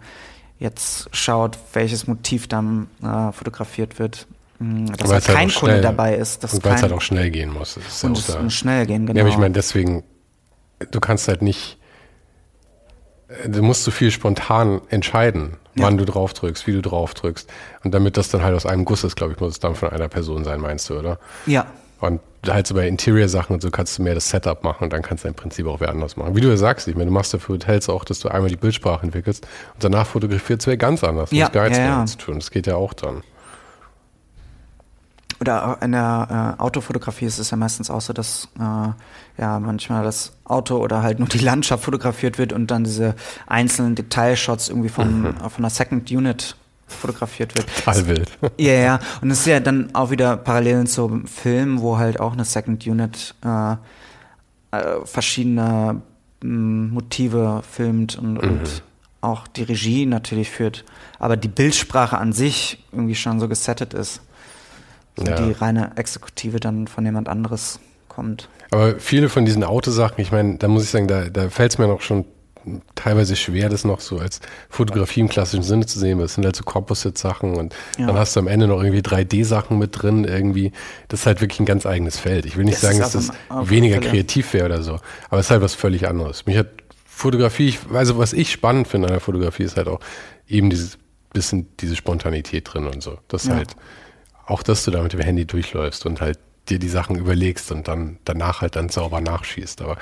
jetzt 0.59 1.09
schaut, 1.12 1.59
welches 1.73 2.07
Motiv 2.07 2.49
dann 2.49 2.89
äh, 3.03 3.32
fotografiert 3.32 3.99
wird. 3.99 4.27
Mm, 4.59 4.86
dass 4.86 5.12
halt 5.12 5.24
kein 5.24 5.49
halt 5.49 5.55
Kunde 5.55 5.81
dabei 5.81 6.16
ist. 6.16 6.43
Dass 6.43 6.55
und 6.55 6.65
weil 6.65 6.74
es 6.74 6.82
halt 6.82 6.93
auch 6.93 7.01
schnell 7.01 7.31
gehen 7.31 7.53
muss. 7.53 7.74
Das 7.74 8.05
und 8.05 8.28
ja 8.28 8.43
muss 8.43 8.55
schnell 8.55 8.86
gehen, 8.86 9.07
genau. 9.07 9.19
Ja, 9.19 9.24
aber 9.24 9.31
ich 9.31 9.39
meine, 9.39 9.55
deswegen, 9.55 10.03
du 10.91 11.01
kannst 11.01 11.28
halt 11.28 11.43
nicht, 11.43 11.78
du 13.47 13.62
musst 13.62 13.85
so 13.85 13.91
viel 13.91 14.11
spontan 14.11 14.81
entscheiden, 14.89 15.59
ja. 15.76 15.84
wann 15.84 15.98
du 15.98 16.05
drauf 16.05 16.32
drückst, 16.34 16.66
wie 16.66 16.72
du 16.72 16.82
drauf 16.82 17.14
drückst. 17.14 17.51
Und 17.84 17.92
damit 17.92 18.16
das 18.16 18.28
dann 18.28 18.42
halt 18.42 18.55
aus 18.55 18.66
einem 18.66 18.84
Guss 18.84 19.05
ist, 19.05 19.16
glaube 19.16 19.32
ich, 19.32 19.40
muss 19.40 19.52
es 19.52 19.60
dann 19.60 19.74
von 19.74 19.90
einer 19.90 20.09
Person 20.09 20.44
sein, 20.44 20.60
meinst 20.60 20.88
du, 20.90 20.98
oder? 20.98 21.18
Ja, 21.46 21.66
und 22.05 22.20
halt 22.46 22.66
so 22.66 22.74
bei 22.74 22.86
Interior-Sachen 22.86 23.55
und 23.55 23.62
so 23.62 23.70
kannst 23.70 23.98
du 23.98 24.02
mehr 24.02 24.14
das 24.14 24.28
Setup 24.28 24.62
machen 24.62 24.84
und 24.84 24.92
dann 24.92 25.02
kannst 25.02 25.24
du 25.24 25.28
im 25.28 25.34
Prinzip 25.34 25.66
auch 25.66 25.80
wer 25.80 25.88
anders 25.88 26.16
machen. 26.16 26.36
Wie 26.36 26.40
du 26.40 26.48
ja 26.48 26.56
sagst, 26.56 26.86
ich 26.86 26.94
meine, 26.94 27.06
du 27.06 27.12
machst 27.12 27.32
ja 27.32 27.38
für 27.38 27.55
Hotels 27.55 27.88
auch, 27.88 28.05
dass 28.05 28.20
du 28.20 28.28
einmal 28.28 28.51
die 28.51 28.56
Bildsprache 28.56 29.05
entwickelst 29.05 29.46
und 29.74 29.84
danach 29.84 30.06
fotografierst 30.06 30.66
du 30.66 30.70
ja 30.70 30.76
ganz 30.76 31.02
anders. 31.02 31.30
Ja, 31.30 31.48
gar 31.48 31.64
nichts 31.64 31.78
ja, 31.78 32.01
ja. 32.01 32.06
zu 32.06 32.18
tun. 32.18 32.34
Das 32.36 32.51
geht 32.51 32.66
ja 32.66 32.76
auch 32.76 32.92
dann. 32.92 33.22
Oder 35.40 35.78
in 35.82 35.93
der 35.93 36.56
äh, 36.59 36.62
Autofotografie 36.62 37.27
ist 37.27 37.39
es 37.39 37.51
ja 37.51 37.56
meistens 37.56 37.90
auch 37.90 38.01
so, 38.01 38.12
dass 38.12 38.48
äh, 38.59 39.40
ja 39.40 39.59
manchmal 39.59 40.05
das 40.05 40.32
Auto 40.44 40.77
oder 40.77 41.02
halt 41.02 41.19
nur 41.19 41.28
die 41.28 41.39
Landschaft 41.39 41.85
fotografiert 41.85 42.39
wird 42.39 42.52
und 42.52 42.70
dann 42.70 42.85
diese 42.85 43.15
einzelnen 43.47 43.94
Detailshots 43.94 44.69
irgendwie 44.69 44.89
von, 44.89 45.23
mhm. 45.23 45.36
von 45.36 45.59
einer 45.59 45.70
Second 45.70 46.11
Unit 46.11 46.56
fotografiert 46.86 47.55
wird. 47.55 47.66
Total 47.77 48.06
wild. 48.06 48.39
Ja, 48.59 48.73
ja. 48.73 48.98
Und 49.20 49.31
es 49.31 49.40
ist 49.40 49.47
ja 49.47 49.61
dann 49.61 49.94
auch 49.94 50.11
wieder 50.11 50.36
Parallelen 50.36 50.86
zum 50.86 51.27
Film, 51.27 51.81
wo 51.81 51.98
halt 51.98 52.20
auch 52.20 52.32
eine 52.32 52.44
Second 52.44 52.86
Unit 52.86 53.35
äh, 53.44 53.73
äh, 53.73 53.77
verschiedene 55.05 56.02
äh, 56.43 56.47
Motive 56.47 57.62
filmt 57.69 58.19
und, 58.19 58.35
mhm. 58.35 58.39
und, 58.39 58.82
auch 59.20 59.47
die 59.48 59.62
Regie 59.62 60.05
natürlich 60.05 60.51
führt. 60.51 60.85
Aber 61.19 61.39
die 61.39 61.48
Bildsprache 61.48 62.19
an 62.19 62.35
sich 62.35 62.85
irgendwie 62.93 63.15
schon 63.15 63.40
so 63.40 63.48
gesettet 63.48 63.94
ist. 63.94 64.20
So 65.16 65.24
ja. 65.24 65.41
Die 65.41 65.53
reine 65.53 65.93
Exekutive 65.97 66.61
dann 66.61 66.89
von 66.89 67.05
jemand 67.05 67.28
anderes 67.28 67.78
kommt. 68.09 68.49
Aber 68.70 68.99
viele 68.99 69.28
von 69.28 69.45
diesen 69.45 69.65
Autosachen, 69.65 70.20
ich 70.20 70.32
meine, 70.32 70.57
da 70.59 70.69
muss 70.69 70.85
ich 70.85 70.91
sagen, 70.91 71.07
da, 71.07 71.28
da 71.28 71.51
fällt 71.51 71.73
es 71.73 71.78
mir 71.78 71.86
noch 71.86 72.01
schon 72.01 72.24
teilweise 72.95 73.36
schwer, 73.36 73.69
das 73.69 73.85
noch 73.85 74.01
so 74.01 74.19
als 74.19 74.41
Fotografie 74.70 75.20
im 75.20 75.28
klassischen 75.28 75.62
Sinne 75.62 75.86
zu 75.86 75.99
sehen. 75.99 76.19
Das 76.19 76.35
sind 76.35 76.45
halt 76.45 76.57
so 76.57 76.65
Composite-Sachen 76.65 77.55
und 77.57 77.74
ja. 77.99 78.07
dann 78.07 78.16
hast 78.16 78.36
du 78.36 78.41
am 78.41 78.49
Ende 78.49 78.66
noch 78.66 78.82
irgendwie 78.82 79.03
3D-Sachen 79.03 79.78
mit 79.78 80.03
drin. 80.03 80.24
Irgendwie, 80.24 80.73
das 81.09 81.20
ist 81.20 81.27
halt 81.27 81.41
wirklich 81.41 81.61
ein 81.61 81.66
ganz 81.66 81.86
eigenes 81.86 82.19
Feld. 82.19 82.47
Ich 82.47 82.57
will 82.57 82.65
nicht 82.65 82.82
das 82.82 82.82
sagen, 82.82 82.99
dass 82.99 83.12
das 83.12 83.31
weniger 83.69 83.99
kreativ 83.99 84.55
wäre 84.55 84.66
oder 84.66 84.82
so, 84.82 84.99
aber 85.28 85.41
es 85.41 85.47
ist 85.47 85.51
halt 85.51 85.62
was 85.62 85.74
völlig 85.74 86.09
anderes. 86.09 86.47
Mich 86.47 86.57
hat 86.57 86.69
Fotografie, 87.05 87.74
also 87.93 88.19
was 88.19 88.32
ich 88.32 88.51
spannend 88.51 88.89
finde 88.89 89.09
an 89.09 89.12
der 89.12 89.20
Fotografie 89.20 89.65
ist 89.65 89.77
halt 89.77 89.89
auch 89.89 90.01
eben 90.49 90.70
dieses 90.70 90.99
bisschen 91.32 91.69
diese 91.81 91.97
Spontanität 91.97 92.73
drin 92.73 92.86
und 92.86 93.03
so. 93.03 93.19
Das 93.28 93.45
ja. 93.45 93.57
halt 93.57 93.77
auch, 94.47 94.62
dass 94.62 94.85
du 94.85 94.91
da 94.91 95.03
mit 95.03 95.12
dem 95.12 95.21
Handy 95.21 95.47
durchläufst 95.47 96.07
und 96.07 96.21
halt 96.21 96.39
dir 96.69 96.79
die 96.79 96.89
Sachen 96.89 97.16
überlegst 97.16 97.71
und 97.73 97.89
dann 97.89 98.19
danach 98.25 98.62
halt 98.62 98.77
dann 98.77 98.89
sauber 98.89 99.21
nachschießt. 99.21 99.83
Aber 99.83 99.97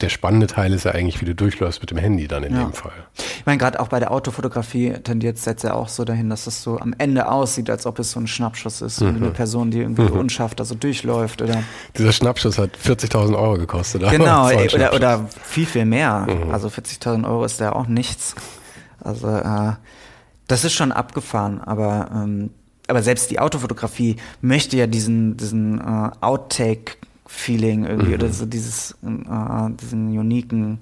der 0.00 0.08
spannende 0.08 0.46
Teil 0.46 0.72
ist 0.72 0.84
ja 0.84 0.92
eigentlich, 0.92 1.20
wie 1.20 1.26
du 1.26 1.34
durchläufst 1.34 1.80
mit 1.80 1.90
dem 1.90 1.98
Handy 1.98 2.26
dann 2.26 2.42
in 2.42 2.54
ja. 2.54 2.62
dem 2.62 2.72
Fall. 2.72 2.92
Ich 3.16 3.44
meine, 3.44 3.58
gerade 3.58 3.80
auch 3.80 3.88
bei 3.88 4.00
der 4.00 4.10
Autofotografie 4.10 4.94
tendiert 5.04 5.36
es 5.36 5.44
jetzt 5.44 5.62
ja 5.62 5.74
auch 5.74 5.88
so 5.88 6.04
dahin, 6.04 6.30
dass 6.30 6.46
es 6.46 6.62
so 6.62 6.78
am 6.78 6.94
Ende 6.96 7.28
aussieht, 7.28 7.68
als 7.68 7.84
ob 7.84 7.98
es 7.98 8.12
so 8.12 8.20
ein 8.20 8.26
Schnappschuss 8.26 8.80
ist. 8.80 9.00
Mhm. 9.00 9.16
Eine 9.16 9.30
Person, 9.30 9.70
die 9.70 9.80
irgendwie 9.80 10.02
mhm. 10.02 10.18
unscharf 10.18 10.54
da 10.54 10.64
so 10.64 10.74
durchläuft. 10.74 11.42
Oder 11.42 11.62
Dieser 11.96 12.12
Schnappschuss 12.12 12.58
hat 12.58 12.70
40.000 12.82 13.36
Euro 13.36 13.58
gekostet. 13.58 14.08
Genau, 14.10 14.46
oder, 14.74 14.94
oder 14.94 15.28
viel, 15.42 15.66
viel 15.66 15.84
mehr. 15.84 16.26
Mhm. 16.28 16.50
Also 16.50 16.68
40.000 16.68 17.26
Euro 17.26 17.44
ist 17.44 17.60
ja 17.60 17.72
auch 17.72 17.86
nichts. 17.86 18.34
Also 19.02 19.28
äh, 19.28 19.72
das 20.46 20.64
ist 20.64 20.72
schon 20.72 20.92
abgefahren, 20.92 21.60
aber 21.60 22.10
ähm, 22.12 22.50
aber 22.90 23.02
selbst 23.02 23.30
die 23.30 23.38
Autofotografie 23.38 24.16
möchte 24.40 24.76
ja 24.76 24.86
diesen, 24.86 25.36
diesen 25.36 25.78
äh, 25.80 26.10
Outtake 26.20 26.96
Feeling 27.26 27.84
irgendwie 27.84 28.08
mhm. 28.08 28.14
oder 28.14 28.28
so 28.30 28.44
dieses, 28.44 28.92
äh, 29.02 29.70
diesen 29.80 30.18
uniken, 30.18 30.80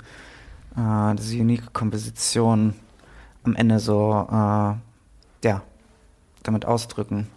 äh, 0.76 1.14
diese 1.14 1.36
unique 1.36 1.72
Komposition 1.74 2.74
am 3.44 3.54
Ende 3.54 3.78
so, 3.78 4.26
äh, 4.30 5.46
ja, 5.46 5.62
damit 6.42 6.64
ausdrücken. 6.64 7.28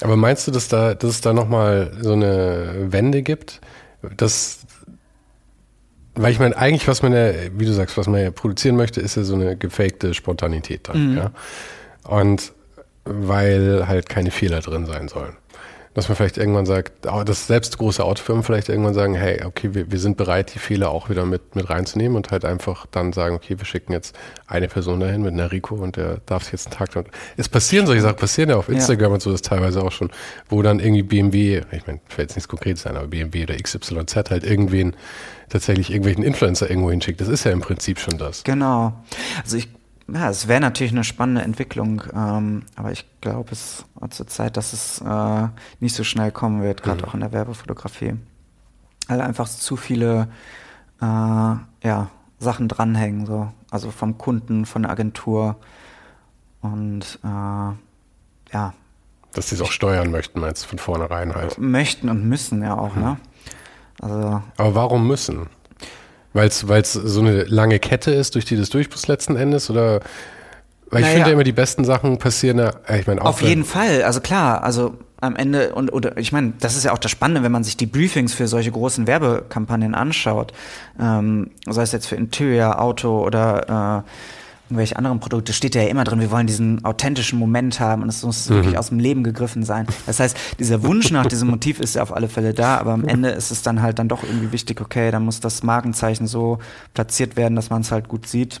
Aber 0.00 0.16
meinst 0.16 0.46
du, 0.46 0.50
dass 0.50 0.68
da, 0.68 0.94
dass 0.94 1.10
es 1.10 1.20
da 1.20 1.32
nochmal 1.32 1.92
so 2.00 2.12
eine 2.12 2.86
Wende 2.92 3.22
gibt? 3.22 3.60
Dass, 4.16 4.60
weil 6.14 6.32
ich 6.32 6.38
meine, 6.38 6.56
eigentlich, 6.56 6.88
was 6.88 7.02
man 7.02 7.12
ja, 7.12 7.32
wie 7.52 7.66
du 7.66 7.72
sagst, 7.72 7.96
was 7.96 8.06
man 8.06 8.22
ja 8.22 8.30
produzieren 8.30 8.76
möchte, 8.76 9.00
ist 9.00 9.16
ja 9.16 9.24
so 9.24 9.34
eine 9.34 9.56
gefakte 9.56 10.14
Spontanität 10.14 10.88
dann, 10.88 11.10
mhm. 11.10 11.16
ja. 11.16 11.30
Und 12.04 12.52
weil 13.06 13.86
halt 13.88 14.08
keine 14.08 14.30
Fehler 14.30 14.60
drin 14.60 14.86
sein 14.86 15.08
sollen 15.08 15.36
dass 15.96 16.10
man 16.10 16.16
vielleicht 16.16 16.36
irgendwann 16.36 16.66
sagt, 16.66 17.06
dass 17.06 17.46
selbst 17.46 17.78
große 17.78 18.04
Autofirmen 18.04 18.42
vielleicht 18.42 18.68
irgendwann 18.68 18.92
sagen, 18.92 19.14
hey, 19.14 19.42
okay, 19.46 19.70
wir, 19.72 19.90
wir 19.90 19.98
sind 19.98 20.18
bereit, 20.18 20.54
die 20.54 20.58
Fehler 20.58 20.90
auch 20.90 21.08
wieder 21.08 21.24
mit, 21.24 21.56
mit 21.56 21.70
reinzunehmen 21.70 22.18
und 22.18 22.30
halt 22.30 22.44
einfach 22.44 22.84
dann 22.84 23.14
sagen, 23.14 23.34
okay, 23.34 23.58
wir 23.58 23.64
schicken 23.64 23.94
jetzt 23.94 24.14
eine 24.46 24.68
Person 24.68 25.00
dahin 25.00 25.22
mit 25.22 25.32
einer 25.32 25.50
Rico 25.50 25.74
und 25.76 25.96
der 25.96 26.18
darf 26.26 26.42
sich 26.42 26.52
jetzt 26.52 26.66
einen 26.66 26.76
Tag 26.76 26.94
lang. 26.94 27.06
Es 27.38 27.48
passieren 27.48 27.86
solche 27.86 28.02
Sachen, 28.02 28.16
passieren 28.16 28.50
ja 28.50 28.56
auf 28.56 28.68
Instagram 28.68 29.08
ja. 29.08 29.14
und 29.14 29.22
so 29.22 29.32
das 29.32 29.40
teilweise 29.40 29.82
auch 29.82 29.90
schon, 29.90 30.10
wo 30.50 30.60
dann 30.60 30.80
irgendwie 30.80 31.02
BMW, 31.02 31.62
ich 31.72 31.86
meine, 31.86 32.00
ich 32.06 32.18
will 32.18 32.24
jetzt 32.24 32.36
nichts 32.36 32.48
Konkretes 32.48 32.82
sein, 32.82 32.94
aber 32.94 33.06
BMW 33.06 33.44
oder 33.44 33.56
XYZ 33.56 34.16
halt 34.30 34.44
irgendwen 34.44 34.94
tatsächlich 35.48 35.88
irgendwelchen 35.88 36.24
Influencer 36.24 36.68
irgendwo 36.68 36.90
hinschickt. 36.90 37.22
Das 37.22 37.28
ist 37.28 37.44
ja 37.44 37.52
im 37.52 37.60
Prinzip 37.60 38.00
schon 38.00 38.18
das. 38.18 38.44
Genau. 38.44 38.92
Also 39.42 39.56
ich 39.56 39.70
ja, 40.08 40.30
es 40.30 40.46
wäre 40.46 40.60
natürlich 40.60 40.92
eine 40.92 41.04
spannende 41.04 41.42
Entwicklung, 41.42 42.02
ähm, 42.14 42.62
aber 42.76 42.92
ich 42.92 43.04
glaube, 43.20 43.52
es 43.52 43.84
zur 44.10 44.26
Zeit, 44.26 44.56
dass 44.56 44.72
es 44.72 45.00
äh, 45.00 45.48
nicht 45.80 45.96
so 45.96 46.04
schnell 46.04 46.30
kommen 46.30 46.62
wird, 46.62 46.82
gerade 46.82 47.02
mhm. 47.02 47.08
auch 47.08 47.14
in 47.14 47.20
der 47.20 47.32
Werbefotografie. 47.32 48.14
Weil 49.08 49.20
einfach 49.20 49.48
zu 49.48 49.76
viele 49.76 50.28
äh, 51.00 51.04
ja, 51.04 52.10
Sachen 52.38 52.68
dranhängen, 52.68 53.26
so. 53.26 53.52
also 53.70 53.90
vom 53.90 54.18
Kunden, 54.18 54.66
von 54.66 54.82
der 54.82 54.92
Agentur 54.92 55.56
und 56.60 57.18
äh, 57.24 57.26
ja. 58.52 58.74
Dass 59.34 59.48
sie 59.48 59.56
es 59.56 59.60
auch 59.60 59.72
steuern 59.72 60.10
möchten, 60.10 60.40
meinst 60.40 60.64
du, 60.64 60.68
von 60.68 60.78
vornherein 60.78 61.34
halt? 61.34 61.58
Möchten 61.58 62.08
und 62.08 62.24
müssen 62.24 62.62
ja 62.62 62.76
auch, 62.78 62.94
mhm. 62.94 63.02
ne? 63.02 63.16
Also, 64.00 64.42
aber 64.58 64.74
warum 64.74 65.06
müssen? 65.06 65.46
Weil 66.36 66.48
es 66.48 66.92
so 66.92 67.20
eine 67.20 67.44
lange 67.44 67.78
Kette 67.78 68.12
ist, 68.12 68.34
durch 68.34 68.44
die 68.44 68.56
das 68.56 68.70
durch 68.70 68.90
muss 68.90 69.08
letzten 69.08 69.36
Endes? 69.36 69.70
Oder 69.70 70.00
weil 70.90 71.00
ich 71.00 71.06
naja. 71.06 71.14
finde 71.14 71.30
ja 71.30 71.32
immer, 71.34 71.44
die 71.44 71.52
besten 71.52 71.84
Sachen 71.84 72.18
passieren 72.18 72.58
ja, 72.58 72.72
ich 72.96 73.06
meine, 73.06 73.22
Auf 73.22 73.42
jeden 73.42 73.64
Fall, 73.64 74.04
also 74.04 74.20
klar, 74.20 74.62
also 74.62 74.94
am 75.20 75.34
Ende, 75.34 75.74
und 75.74 75.92
oder 75.92 76.16
ich 76.18 76.30
meine, 76.30 76.52
das 76.60 76.76
ist 76.76 76.84
ja 76.84 76.92
auch 76.92 76.98
das 76.98 77.10
Spannende, 77.10 77.42
wenn 77.42 77.50
man 77.50 77.64
sich 77.64 77.76
die 77.76 77.86
Briefings 77.86 78.34
für 78.34 78.46
solche 78.46 78.70
großen 78.70 79.06
Werbekampagnen 79.06 79.94
anschaut, 79.94 80.52
ähm, 81.00 81.50
sei 81.68 81.82
es 81.82 81.92
jetzt 81.92 82.06
für 82.06 82.16
Interior, 82.16 82.80
Auto 82.80 83.24
oder 83.24 84.04
äh, 84.04 84.10
irgendwelche 84.68 84.96
anderen 84.96 85.20
Produkte, 85.20 85.52
steht 85.52 85.74
ja 85.74 85.82
immer 85.82 86.04
drin, 86.04 86.20
wir 86.20 86.30
wollen 86.30 86.46
diesen 86.46 86.84
authentischen 86.84 87.38
Moment 87.38 87.78
haben 87.78 88.02
und 88.02 88.08
es 88.08 88.22
muss 88.22 88.48
mhm. 88.48 88.54
wirklich 88.54 88.78
aus 88.78 88.88
dem 88.88 88.98
Leben 88.98 89.22
gegriffen 89.22 89.62
sein. 89.62 89.86
Das 90.06 90.18
heißt, 90.18 90.36
dieser 90.58 90.82
Wunsch 90.82 91.10
nach 91.10 91.26
diesem 91.26 91.48
Motiv 91.48 91.78
ist 91.80 91.94
ja 91.94 92.02
auf 92.02 92.14
alle 92.14 92.28
Fälle 92.28 92.52
da, 92.52 92.78
aber 92.78 92.92
am 92.92 93.06
Ende 93.06 93.28
ist 93.30 93.50
es 93.50 93.62
dann 93.62 93.80
halt 93.82 93.98
dann 93.98 94.08
doch 94.08 94.24
irgendwie 94.24 94.52
wichtig, 94.52 94.80
okay, 94.80 95.10
dann 95.10 95.24
muss 95.24 95.40
das 95.40 95.62
Markenzeichen 95.62 96.26
so 96.26 96.58
platziert 96.94 97.36
werden, 97.36 97.54
dass 97.54 97.70
man 97.70 97.82
es 97.82 97.92
halt 97.92 98.08
gut 98.08 98.26
sieht. 98.26 98.60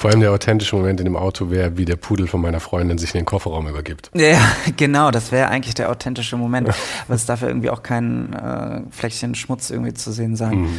Vor 0.00 0.10
allem 0.10 0.20
der 0.20 0.32
authentische 0.32 0.74
Moment 0.76 0.98
in 0.98 1.04
dem 1.04 1.16
Auto 1.16 1.50
wäre, 1.50 1.76
wie 1.76 1.84
der 1.84 1.96
Pudel 1.96 2.26
von 2.26 2.40
meiner 2.40 2.58
Freundin 2.58 2.96
sich 2.96 3.14
in 3.14 3.20
den 3.20 3.26
Kofferraum 3.26 3.68
übergibt. 3.68 4.10
Ja, 4.14 4.40
genau, 4.78 5.10
das 5.10 5.30
wäre 5.30 5.48
eigentlich 5.48 5.74
der 5.74 5.90
authentische 5.90 6.38
Moment. 6.38 6.70
Aber 7.06 7.14
es 7.14 7.26
darf 7.26 7.42
ja 7.42 7.48
irgendwie 7.48 7.68
auch 7.68 7.82
kein 7.82 8.32
äh, 8.32 8.80
Fleckchen 8.90 9.34
Schmutz 9.34 9.68
irgendwie 9.68 9.92
zu 9.92 10.10
sehen 10.10 10.36
sein. 10.36 10.62
Mhm. 10.62 10.78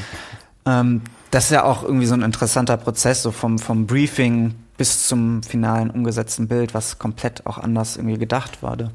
Ähm, 0.65 1.01
das 1.31 1.45
ist 1.45 1.51
ja 1.51 1.63
auch 1.63 1.83
irgendwie 1.83 2.05
so 2.05 2.13
ein 2.13 2.21
interessanter 2.21 2.77
Prozess, 2.77 3.23
so 3.23 3.31
vom, 3.31 3.57
vom 3.57 3.87
Briefing 3.87 4.55
bis 4.77 5.07
zum 5.07 5.43
finalen 5.43 5.89
umgesetzten 5.89 6.47
Bild, 6.47 6.73
was 6.73 6.99
komplett 6.99 7.45
auch 7.45 7.57
anders 7.57 7.97
irgendwie 7.97 8.17
gedacht 8.17 8.61
wurde. 8.61 8.91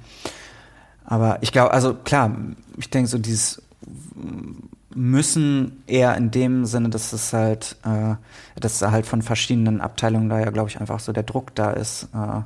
Aber 1.05 1.39
ich 1.41 1.53
glaube, 1.53 1.73
also 1.73 1.95
klar, 1.95 2.37
ich 2.77 2.91
denke 2.91 3.09
so 3.09 3.19
dieses 3.19 3.63
müssen 4.95 5.83
eher 5.87 6.17
in 6.17 6.31
dem 6.31 6.65
Sinne, 6.65 6.89
dass 6.89 7.13
es 7.13 7.33
halt, 7.33 7.77
äh, 7.85 8.15
dass 8.59 8.79
da 8.79 8.91
halt 8.91 9.07
von 9.07 9.23
verschiedenen 9.23 9.81
Abteilungen 9.81 10.29
da 10.29 10.41
ja, 10.41 10.51
glaube 10.51 10.71
ich, 10.71 10.81
einfach 10.81 11.01
so 11.01 11.13
der 11.13 11.23
Druck 11.23 11.55
da 11.55 11.71
ist, 11.71 12.09
äh, 12.15 12.43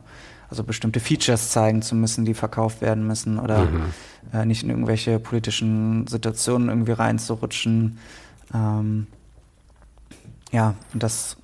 also 0.49 0.65
bestimmte 0.65 0.99
Features 0.99 1.51
zeigen 1.51 1.81
zu 1.81 1.95
müssen, 1.95 2.25
die 2.25 2.35
verkauft 2.35 2.83
werden 2.83 3.07
müssen 3.07 3.39
oder 3.39 3.67
mhm. 3.67 3.85
äh, 4.33 4.45
nicht 4.45 4.65
in 4.65 4.71
irgendwelche 4.71 5.21
politischen 5.21 6.09
Situationen 6.09 6.69
irgendwie 6.69 6.93
reinzurutschen. 6.93 7.99
Ähm, 8.53 9.07
ja, 10.51 10.75
und 10.93 11.03
das 11.03 11.37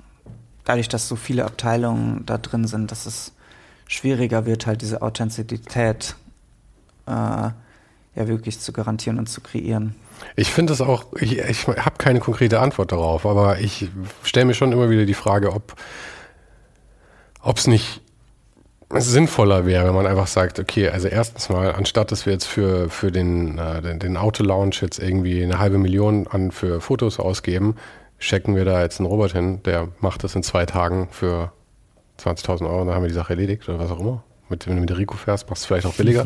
dadurch, 0.65 0.89
dass 0.89 1.09
so 1.09 1.17
viele 1.17 1.45
Abteilungen 1.45 2.27
da 2.27 2.39
drin 2.39 2.67
sind, 2.67 2.91
dass 2.91 3.07
es 3.07 3.33
schwieriger 3.87 4.47
wird, 4.47 4.67
halt 4.67 4.83
diese 4.83 5.01
Authentizität 5.01 6.17
äh, 7.07 7.11
ja 7.11 7.55
wirklich 8.15 8.61
zu 8.61 8.73
garantieren 8.73 9.19
und 9.19 9.29
zu 9.29 9.41
kreieren. 9.41 9.95
Ich 10.35 10.51
finde 10.51 10.73
es 10.73 10.81
auch, 10.81 11.05
ich, 11.21 11.39
ich 11.39 11.69
habe 11.69 11.97
keine 11.99 12.21
konkrete 12.21 12.61
Antwort 12.61 12.93
darauf, 12.93 13.27
aber 13.27 13.61
ich 13.61 13.89
stelle 14.23 14.47
mir 14.47 14.55
schon 14.55 14.73
immer 14.73 14.91
wieder 14.91 15.05
die 15.05 15.15
Frage, 15.15 15.53
ob 15.53 15.77
es 17.59 17.67
nicht 17.67 18.01
sinnvoller 18.91 19.67
wäre, 19.67 19.87
wenn 19.87 19.95
man 19.95 20.07
einfach 20.07 20.29
sagt, 20.29 20.59
okay, 20.59 20.89
also 20.89 21.09
erstens 21.09 21.49
mal, 21.49 21.73
anstatt 21.73 22.13
dass 22.13 22.25
wir 22.25 22.33
jetzt 22.33 22.47
für, 22.47 22.89
für 22.89 23.11
den, 23.11 23.59
äh, 23.59 23.83
den, 23.83 23.99
den 23.99 24.17
Auto-Lounge 24.17 24.77
jetzt 24.81 24.99
irgendwie 24.99 25.43
eine 25.43 25.59
halbe 25.59 25.79
Million 25.79 26.27
an 26.29 26.53
für 26.53 26.81
Fotos 26.81 27.19
ausgeben, 27.19 27.75
checken 28.19 28.57
wir 28.57 28.65
da 28.65 28.83
jetzt 28.83 29.01
einen 29.01 29.09
Robert 29.09 29.33
hin, 29.33 29.63
der 29.65 29.89
macht 30.01 30.25
das 30.25 30.35
in 30.35 30.43
zwei 30.43 30.67
Tagen 30.67 31.09
für 31.11 31.53
20.000 32.21 32.69
Euro, 32.69 32.85
dann 32.85 32.95
haben 32.95 33.03
wir 33.03 33.09
die 33.09 33.15
Sache 33.15 33.35
erledigt 33.35 33.69
oder 33.69 33.79
was 33.79 33.91
auch 33.91 34.01
immer. 34.01 34.23
Mit, 34.49 34.67
wenn 34.69 34.77
du 34.77 34.81
mit 34.81 34.97
Rico 34.97 35.17
fährst, 35.17 35.51
machst 35.51 35.65
du 35.65 35.69
vielleicht 35.69 35.87
auch 35.87 35.95
billiger. 35.95 36.25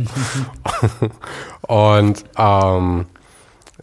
und 1.63 2.25
ähm, 2.37 3.07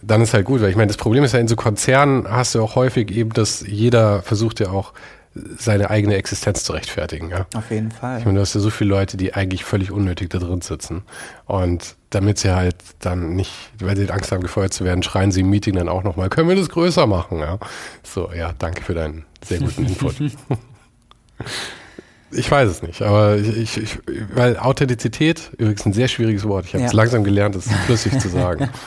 dann 0.01 0.21
ist 0.21 0.33
halt 0.33 0.45
gut, 0.45 0.61
weil 0.61 0.69
ich 0.69 0.75
meine, 0.75 0.87
das 0.87 0.97
Problem 0.97 1.23
ist 1.23 1.33
ja 1.33 1.39
in 1.39 1.47
so 1.47 1.55
Konzernen 1.55 2.29
hast 2.29 2.53
du 2.53 2.61
auch 2.61 2.75
häufig 2.75 3.11
eben, 3.11 3.31
dass 3.31 3.65
jeder 3.65 4.21
versucht 4.21 4.59
ja 4.59 4.69
auch 4.69 4.93
seine 5.57 5.89
eigene 5.89 6.15
Existenz 6.15 6.63
zu 6.63 6.73
rechtfertigen. 6.73 7.29
Ja? 7.29 7.45
Auf 7.55 7.71
jeden 7.71 7.91
Fall. 7.91 8.19
Ich 8.19 8.25
meine, 8.25 8.35
du 8.35 8.41
hast 8.41 8.53
ja 8.55 8.61
so 8.61 8.69
viele 8.69 8.89
Leute, 8.89 9.17
die 9.17 9.33
eigentlich 9.33 9.63
völlig 9.63 9.91
unnötig 9.91 10.29
da 10.29 10.39
drin 10.39 10.61
sitzen. 10.61 11.03
Und 11.45 11.95
damit 12.09 12.39
sie 12.39 12.55
halt 12.55 12.75
dann 12.99 13.35
nicht, 13.35 13.51
weil 13.79 13.97
sie 13.97 14.09
Angst 14.09 14.31
haben, 14.31 14.41
gefeuert 14.41 14.73
zu 14.73 14.85
werden, 14.85 15.03
schreien 15.03 15.31
sie 15.31 15.41
im 15.41 15.49
Meeting 15.49 15.75
dann 15.75 15.89
auch 15.89 16.03
nochmal, 16.03 16.29
können 16.29 16.49
wir 16.49 16.55
das 16.55 16.69
größer 16.69 17.07
machen? 17.07 17.39
Ja? 17.39 17.59
So, 18.03 18.31
ja, 18.33 18.53
danke 18.57 18.83
für 18.83 18.93
deinen 18.93 19.25
sehr 19.45 19.59
guten 19.59 19.85
Input. 19.85 20.15
ich 22.31 22.49
weiß 22.49 22.69
es 22.69 22.81
nicht, 22.81 23.01
aber 23.01 23.37
ich, 23.37 23.77
ich, 23.77 23.99
weil 24.33 24.57
Authentizität, 24.57 25.51
übrigens 25.57 25.85
ein 25.85 25.93
sehr 25.93 26.07
schwieriges 26.07 26.47
Wort, 26.47 26.65
ich 26.65 26.73
habe 26.73 26.85
es 26.85 26.93
langsam 26.93 27.23
gelernt, 27.23 27.55
es 27.55 27.71
flüssig 27.85 28.19
zu 28.19 28.29
sagen. 28.29 28.69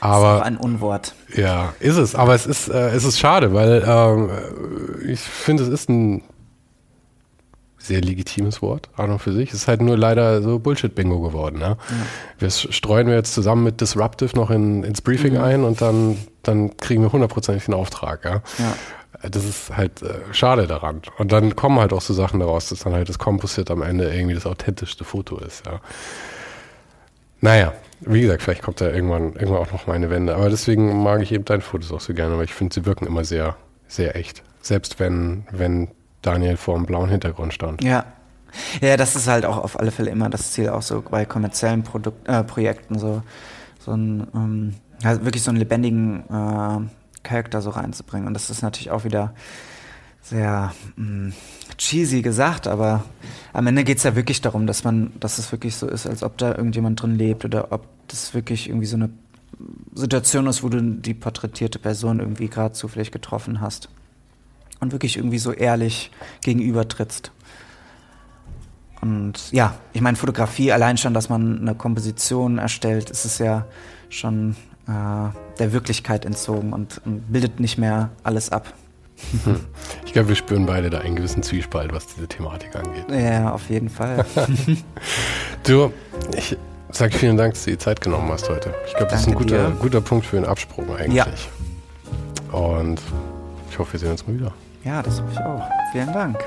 Aber, 0.00 0.36
ist 0.36 0.40
auch 0.40 0.46
ein 0.46 0.56
Unwort. 0.56 1.14
Ja, 1.34 1.74
ist 1.80 1.96
es. 1.96 2.14
Aber 2.14 2.34
es 2.34 2.46
ist, 2.46 2.68
äh, 2.68 2.90
es 2.90 3.04
ist 3.04 3.18
schade, 3.18 3.52
weil 3.54 3.84
ähm, 3.86 4.30
ich 5.06 5.20
finde, 5.20 5.62
es 5.64 5.68
ist 5.68 5.88
ein 5.88 6.22
sehr 7.88 8.00
legitimes 8.00 8.62
Wort, 8.62 8.90
an 8.96 9.10
und 9.10 9.18
für 9.18 9.32
sich. 9.32 9.50
Es 9.50 9.60
ist 9.60 9.68
halt 9.68 9.80
nur 9.80 9.96
leider 9.96 10.42
so 10.42 10.58
Bullshit-Bingo 10.58 11.20
geworden. 11.20 11.58
Ne? 11.58 11.76
Ja. 11.78 11.96
Das 12.38 12.60
streuen 12.60 13.08
wir 13.08 13.14
jetzt 13.14 13.34
zusammen 13.34 13.64
mit 13.64 13.80
Disruptive 13.80 14.36
noch 14.36 14.50
in, 14.50 14.84
ins 14.84 15.00
Briefing 15.00 15.34
mhm. 15.34 15.40
ein 15.40 15.64
und 15.64 15.80
dann, 15.80 16.18
dann 16.42 16.76
kriegen 16.76 17.02
wir 17.02 17.12
hundertprozentig 17.12 17.64
den 17.64 17.74
Auftrag. 17.74 18.24
Ja? 18.24 18.42
ja. 18.58 19.28
Das 19.28 19.44
ist 19.44 19.76
halt 19.76 20.02
äh, 20.02 20.20
schade 20.32 20.66
daran. 20.66 21.02
Und 21.18 21.32
dann 21.32 21.56
kommen 21.56 21.80
halt 21.80 21.92
auch 21.92 22.02
so 22.02 22.14
Sachen 22.14 22.38
daraus, 22.40 22.68
dass 22.68 22.80
dann 22.80 22.92
halt 22.92 23.08
das 23.08 23.18
Composite 23.18 23.72
am 23.72 23.82
Ende 23.82 24.14
irgendwie 24.14 24.34
das 24.34 24.46
authentischste 24.46 25.04
Foto 25.04 25.38
ist. 25.38 25.66
Ja? 25.66 25.80
Naja, 27.40 27.72
wie 28.00 28.20
gesagt, 28.20 28.42
vielleicht 28.42 28.62
kommt 28.62 28.80
da 28.80 28.90
irgendwann, 28.90 29.34
irgendwann 29.34 29.58
auch 29.58 29.72
noch 29.72 29.86
mal 29.86 29.94
eine 29.94 30.10
Wende. 30.10 30.34
Aber 30.34 30.50
deswegen 30.50 31.02
mag 31.02 31.22
ich 31.22 31.32
eben 31.32 31.44
deine 31.44 31.62
Fotos 31.62 31.92
auch 31.92 32.00
so 32.00 32.14
gerne, 32.14 32.36
weil 32.36 32.44
ich 32.44 32.54
finde, 32.54 32.74
sie 32.74 32.86
wirken 32.86 33.06
immer 33.06 33.24
sehr, 33.24 33.56
sehr 33.86 34.16
echt. 34.16 34.42
Selbst 34.62 35.00
wenn, 35.00 35.44
wenn 35.50 35.88
Daniel 36.22 36.56
vor 36.56 36.76
einem 36.76 36.86
blauen 36.86 37.10
Hintergrund 37.10 37.54
stand. 37.54 37.82
Ja. 37.82 38.04
Ja, 38.80 38.96
das 38.96 39.14
ist 39.14 39.28
halt 39.28 39.44
auch 39.44 39.58
auf 39.58 39.78
alle 39.78 39.90
Fälle 39.90 40.10
immer 40.10 40.30
das 40.30 40.52
Ziel, 40.52 40.70
auch 40.70 40.80
so 40.80 41.02
bei 41.02 41.26
kommerziellen 41.26 41.82
Produkt, 41.82 42.26
äh, 42.26 42.42
Projekten, 42.42 42.98
so, 42.98 43.22
so 43.78 43.92
ein, 43.92 44.26
ähm, 44.34 44.74
also 45.02 45.22
wirklich 45.24 45.42
so 45.42 45.50
einen 45.50 45.58
lebendigen 45.58 46.24
äh, 46.30 47.22
Charakter 47.22 47.60
so 47.60 47.70
reinzubringen. 47.70 48.26
Und 48.26 48.32
das 48.32 48.48
ist 48.48 48.62
natürlich 48.62 48.90
auch 48.90 49.04
wieder 49.04 49.34
sehr 50.22 50.72
mh, 50.96 51.28
mm, 51.28 51.32
cheesy 51.78 52.22
gesagt, 52.22 52.66
aber 52.66 53.04
am 53.52 53.66
Ende 53.66 53.84
geht 53.84 53.98
es 53.98 54.04
ja 54.04 54.14
wirklich 54.16 54.40
darum, 54.40 54.66
dass 54.66 54.84
man, 54.84 55.12
dass 55.20 55.38
es 55.38 55.50
wirklich 55.52 55.76
so 55.76 55.88
ist, 55.88 56.06
als 56.06 56.22
ob 56.22 56.36
da 56.36 56.54
irgendjemand 56.54 57.00
drin 57.00 57.16
lebt 57.16 57.44
oder 57.44 57.72
ob 57.72 57.86
das 58.08 58.34
wirklich 58.34 58.68
irgendwie 58.68 58.86
so 58.86 58.96
eine 58.96 59.10
Situation 59.94 60.46
ist, 60.46 60.62
wo 60.62 60.68
du 60.68 60.82
die 60.82 61.14
porträtierte 61.14 61.78
Person 61.78 62.20
irgendwie 62.20 62.48
gerade 62.48 62.74
zufällig 62.74 63.10
getroffen 63.10 63.60
hast 63.60 63.88
und 64.80 64.92
wirklich 64.92 65.16
irgendwie 65.16 65.38
so 65.38 65.52
ehrlich 65.52 66.10
gegenübertrittst. 66.42 67.32
Und 69.00 69.52
ja, 69.52 69.74
ich 69.92 70.00
meine, 70.00 70.16
Fotografie, 70.16 70.72
allein 70.72 70.98
schon, 70.98 71.14
dass 71.14 71.28
man 71.28 71.60
eine 71.60 71.74
Komposition 71.74 72.58
erstellt, 72.58 73.10
ist 73.10 73.24
es 73.24 73.38
ja 73.38 73.66
schon 74.08 74.56
äh, 74.88 75.30
der 75.58 75.72
Wirklichkeit 75.72 76.24
entzogen 76.24 76.72
und, 76.72 77.00
und 77.04 77.32
bildet 77.32 77.60
nicht 77.60 77.78
mehr 77.78 78.10
alles 78.24 78.50
ab. 78.50 78.72
Hm. 79.44 79.60
Ich 80.06 80.12
glaube, 80.12 80.28
wir 80.28 80.36
spüren 80.36 80.66
beide 80.66 80.90
da 80.90 80.98
einen 80.98 81.16
gewissen 81.16 81.42
Zwiespalt, 81.42 81.92
was 81.92 82.06
diese 82.06 82.28
Thematik 82.28 82.74
angeht. 82.76 83.04
Ja, 83.10 83.52
auf 83.52 83.68
jeden 83.68 83.88
Fall. 83.88 84.24
du, 85.64 85.92
ich 86.36 86.56
sage 86.90 87.16
vielen 87.16 87.36
Dank, 87.36 87.54
dass 87.54 87.64
du 87.64 87.70
dir 87.72 87.78
Zeit 87.78 88.00
genommen 88.00 88.30
hast 88.30 88.48
heute. 88.48 88.74
Ich 88.86 88.94
glaube, 88.94 89.10
das 89.10 89.22
ist 89.22 89.28
ein 89.28 89.34
guter, 89.34 89.70
guter 89.72 90.00
Punkt 90.00 90.26
für 90.26 90.36
einen 90.36 90.46
Absprung 90.46 90.94
eigentlich. 90.96 91.16
Ja. 91.16 91.26
Und 92.58 93.00
ich 93.70 93.78
hoffe, 93.78 93.92
wir 93.92 94.00
sehen 94.00 94.12
uns 94.12 94.26
mal 94.26 94.34
wieder. 94.34 94.52
Ja, 94.84 95.02
das 95.02 95.20
hoffe 95.20 95.32
ich 95.32 95.38
auch. 95.38 95.62
Vielen 95.92 96.12
Dank. 96.12 96.38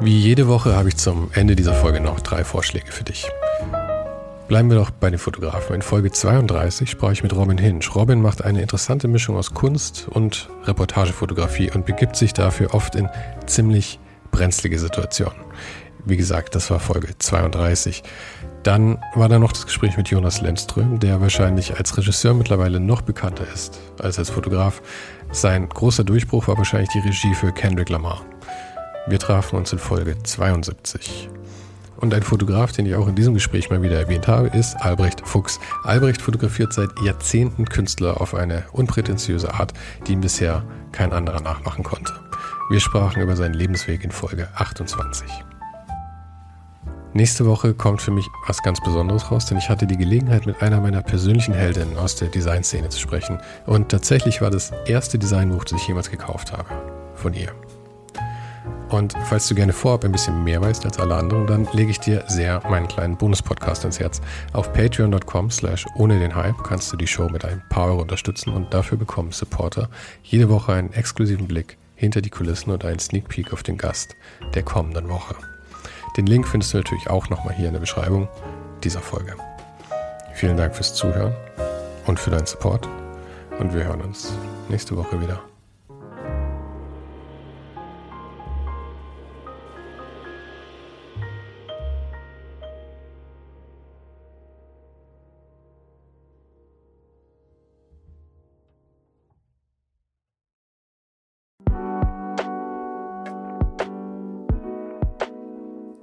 Wie 0.00 0.18
jede 0.18 0.48
Woche 0.48 0.74
habe 0.74 0.88
ich 0.88 0.96
zum 0.96 1.30
Ende 1.32 1.54
dieser 1.54 1.74
Folge 1.74 2.00
noch 2.00 2.18
drei 2.20 2.42
Vorschläge 2.42 2.90
für 2.90 3.04
dich. 3.04 3.30
Bleiben 4.52 4.68
wir 4.68 4.76
doch 4.76 4.90
bei 4.90 5.08
den 5.08 5.18
Fotografen. 5.18 5.76
In 5.76 5.80
Folge 5.80 6.12
32 6.12 6.90
sprach 6.90 7.12
ich 7.12 7.22
mit 7.22 7.34
Robin 7.34 7.56
Hinch. 7.56 7.94
Robin 7.94 8.20
macht 8.20 8.44
eine 8.44 8.60
interessante 8.60 9.08
Mischung 9.08 9.38
aus 9.38 9.54
Kunst 9.54 10.08
und 10.10 10.50
Reportagefotografie 10.64 11.70
und 11.70 11.86
begibt 11.86 12.16
sich 12.16 12.34
dafür 12.34 12.74
oft 12.74 12.94
in 12.94 13.08
ziemlich 13.46 13.98
brenzlige 14.30 14.78
Situationen. 14.78 15.40
Wie 16.04 16.18
gesagt, 16.18 16.54
das 16.54 16.70
war 16.70 16.80
Folge 16.80 17.16
32. 17.18 18.02
Dann 18.62 18.98
war 19.14 19.30
da 19.30 19.38
noch 19.38 19.52
das 19.52 19.64
Gespräch 19.64 19.96
mit 19.96 20.08
Jonas 20.08 20.42
Lindström, 20.42 21.00
der 21.00 21.22
wahrscheinlich 21.22 21.78
als 21.78 21.96
Regisseur 21.96 22.34
mittlerweile 22.34 22.78
noch 22.78 23.00
bekannter 23.00 23.46
ist 23.54 23.80
als 24.00 24.18
als 24.18 24.28
Fotograf. 24.28 24.82
Sein 25.30 25.66
großer 25.66 26.04
Durchbruch 26.04 26.46
war 26.46 26.58
wahrscheinlich 26.58 26.90
die 26.90 26.98
Regie 26.98 27.34
für 27.34 27.52
Kendrick 27.52 27.88
Lamar. 27.88 28.20
Wir 29.06 29.18
trafen 29.18 29.56
uns 29.56 29.72
in 29.72 29.78
Folge 29.78 30.22
72. 30.22 31.30
Und 32.02 32.12
ein 32.14 32.24
Fotograf, 32.24 32.72
den 32.72 32.84
ich 32.84 32.96
auch 32.96 33.06
in 33.06 33.14
diesem 33.14 33.34
Gespräch 33.34 33.70
mal 33.70 33.80
wieder 33.80 33.96
erwähnt 33.96 34.26
habe, 34.26 34.48
ist 34.48 34.74
Albrecht 34.74 35.22
Fuchs. 35.24 35.60
Albrecht 35.84 36.20
fotografiert 36.20 36.72
seit 36.72 36.90
Jahrzehnten 37.04 37.64
Künstler 37.64 38.20
auf 38.20 38.34
eine 38.34 38.64
unprätentiöse 38.72 39.54
Art, 39.54 39.72
die 40.06 40.14
ihm 40.14 40.20
bisher 40.20 40.64
kein 40.90 41.12
anderer 41.12 41.40
nachmachen 41.40 41.84
konnte. 41.84 42.12
Wir 42.70 42.80
sprachen 42.80 43.22
über 43.22 43.36
seinen 43.36 43.54
Lebensweg 43.54 44.02
in 44.02 44.10
Folge 44.10 44.48
28. 44.56 45.30
Nächste 47.12 47.46
Woche 47.46 47.72
kommt 47.72 48.02
für 48.02 48.10
mich 48.10 48.26
was 48.48 48.60
ganz 48.64 48.80
Besonderes 48.80 49.30
raus, 49.30 49.46
denn 49.46 49.58
ich 49.58 49.68
hatte 49.68 49.86
die 49.86 49.96
Gelegenheit, 49.96 50.44
mit 50.44 50.60
einer 50.60 50.80
meiner 50.80 51.02
persönlichen 51.02 51.54
Heldinnen 51.54 51.96
aus 51.96 52.16
der 52.16 52.28
Designszene 52.28 52.88
zu 52.88 52.98
sprechen. 52.98 53.38
Und 53.64 53.90
tatsächlich 53.90 54.40
war 54.40 54.50
das 54.50 54.72
erste 54.86 55.20
Designbuch, 55.20 55.62
das 55.62 55.80
ich 55.80 55.86
jemals 55.86 56.10
gekauft 56.10 56.52
habe. 56.52 56.66
Von 57.14 57.32
ihr. 57.34 57.52
Und 58.92 59.14
falls 59.24 59.48
du 59.48 59.54
gerne 59.54 59.72
vorab 59.72 60.04
ein 60.04 60.12
bisschen 60.12 60.44
mehr 60.44 60.60
weißt 60.60 60.84
als 60.84 60.98
alle 60.98 61.14
anderen, 61.14 61.46
dann 61.46 61.66
lege 61.72 61.90
ich 61.90 61.98
dir 61.98 62.24
sehr 62.28 62.62
meinen 62.68 62.88
kleinen 62.88 63.16
Bonus-Podcast 63.16 63.86
ins 63.86 63.98
Herz. 63.98 64.20
Auf 64.52 64.70
patreon.com 64.74 65.50
slash 65.50 65.86
ohne 65.96 66.18
den 66.18 66.34
Hype 66.34 66.62
kannst 66.62 66.92
du 66.92 66.98
die 66.98 67.06
Show 67.06 67.28
mit 67.30 67.42
ein 67.46 67.62
paar 67.70 67.86
Euro 67.86 68.02
unterstützen 68.02 68.52
und 68.52 68.74
dafür 68.74 68.98
bekommen 68.98 69.32
Supporter 69.32 69.88
jede 70.22 70.50
Woche 70.50 70.74
einen 70.74 70.92
exklusiven 70.92 71.48
Blick 71.48 71.78
hinter 71.94 72.20
die 72.20 72.28
Kulissen 72.28 72.70
und 72.70 72.84
einen 72.84 72.98
Sneak 72.98 73.28
Peek 73.28 73.54
auf 73.54 73.62
den 73.62 73.78
Gast 73.78 74.14
der 74.54 74.62
kommenden 74.62 75.08
Woche. 75.08 75.36
Den 76.18 76.26
Link 76.26 76.46
findest 76.46 76.74
du 76.74 76.78
natürlich 76.78 77.08
auch 77.08 77.30
nochmal 77.30 77.54
hier 77.54 77.68
in 77.68 77.72
der 77.72 77.80
Beschreibung 77.80 78.28
dieser 78.84 79.00
Folge. 79.00 79.36
Vielen 80.34 80.58
Dank 80.58 80.74
fürs 80.74 80.94
Zuhören 80.94 81.34
und 82.06 82.20
für 82.20 82.30
deinen 82.30 82.46
Support 82.46 82.86
und 83.58 83.72
wir 83.72 83.84
hören 83.84 84.02
uns 84.02 84.34
nächste 84.68 84.96
Woche 84.98 85.18
wieder. 85.18 85.51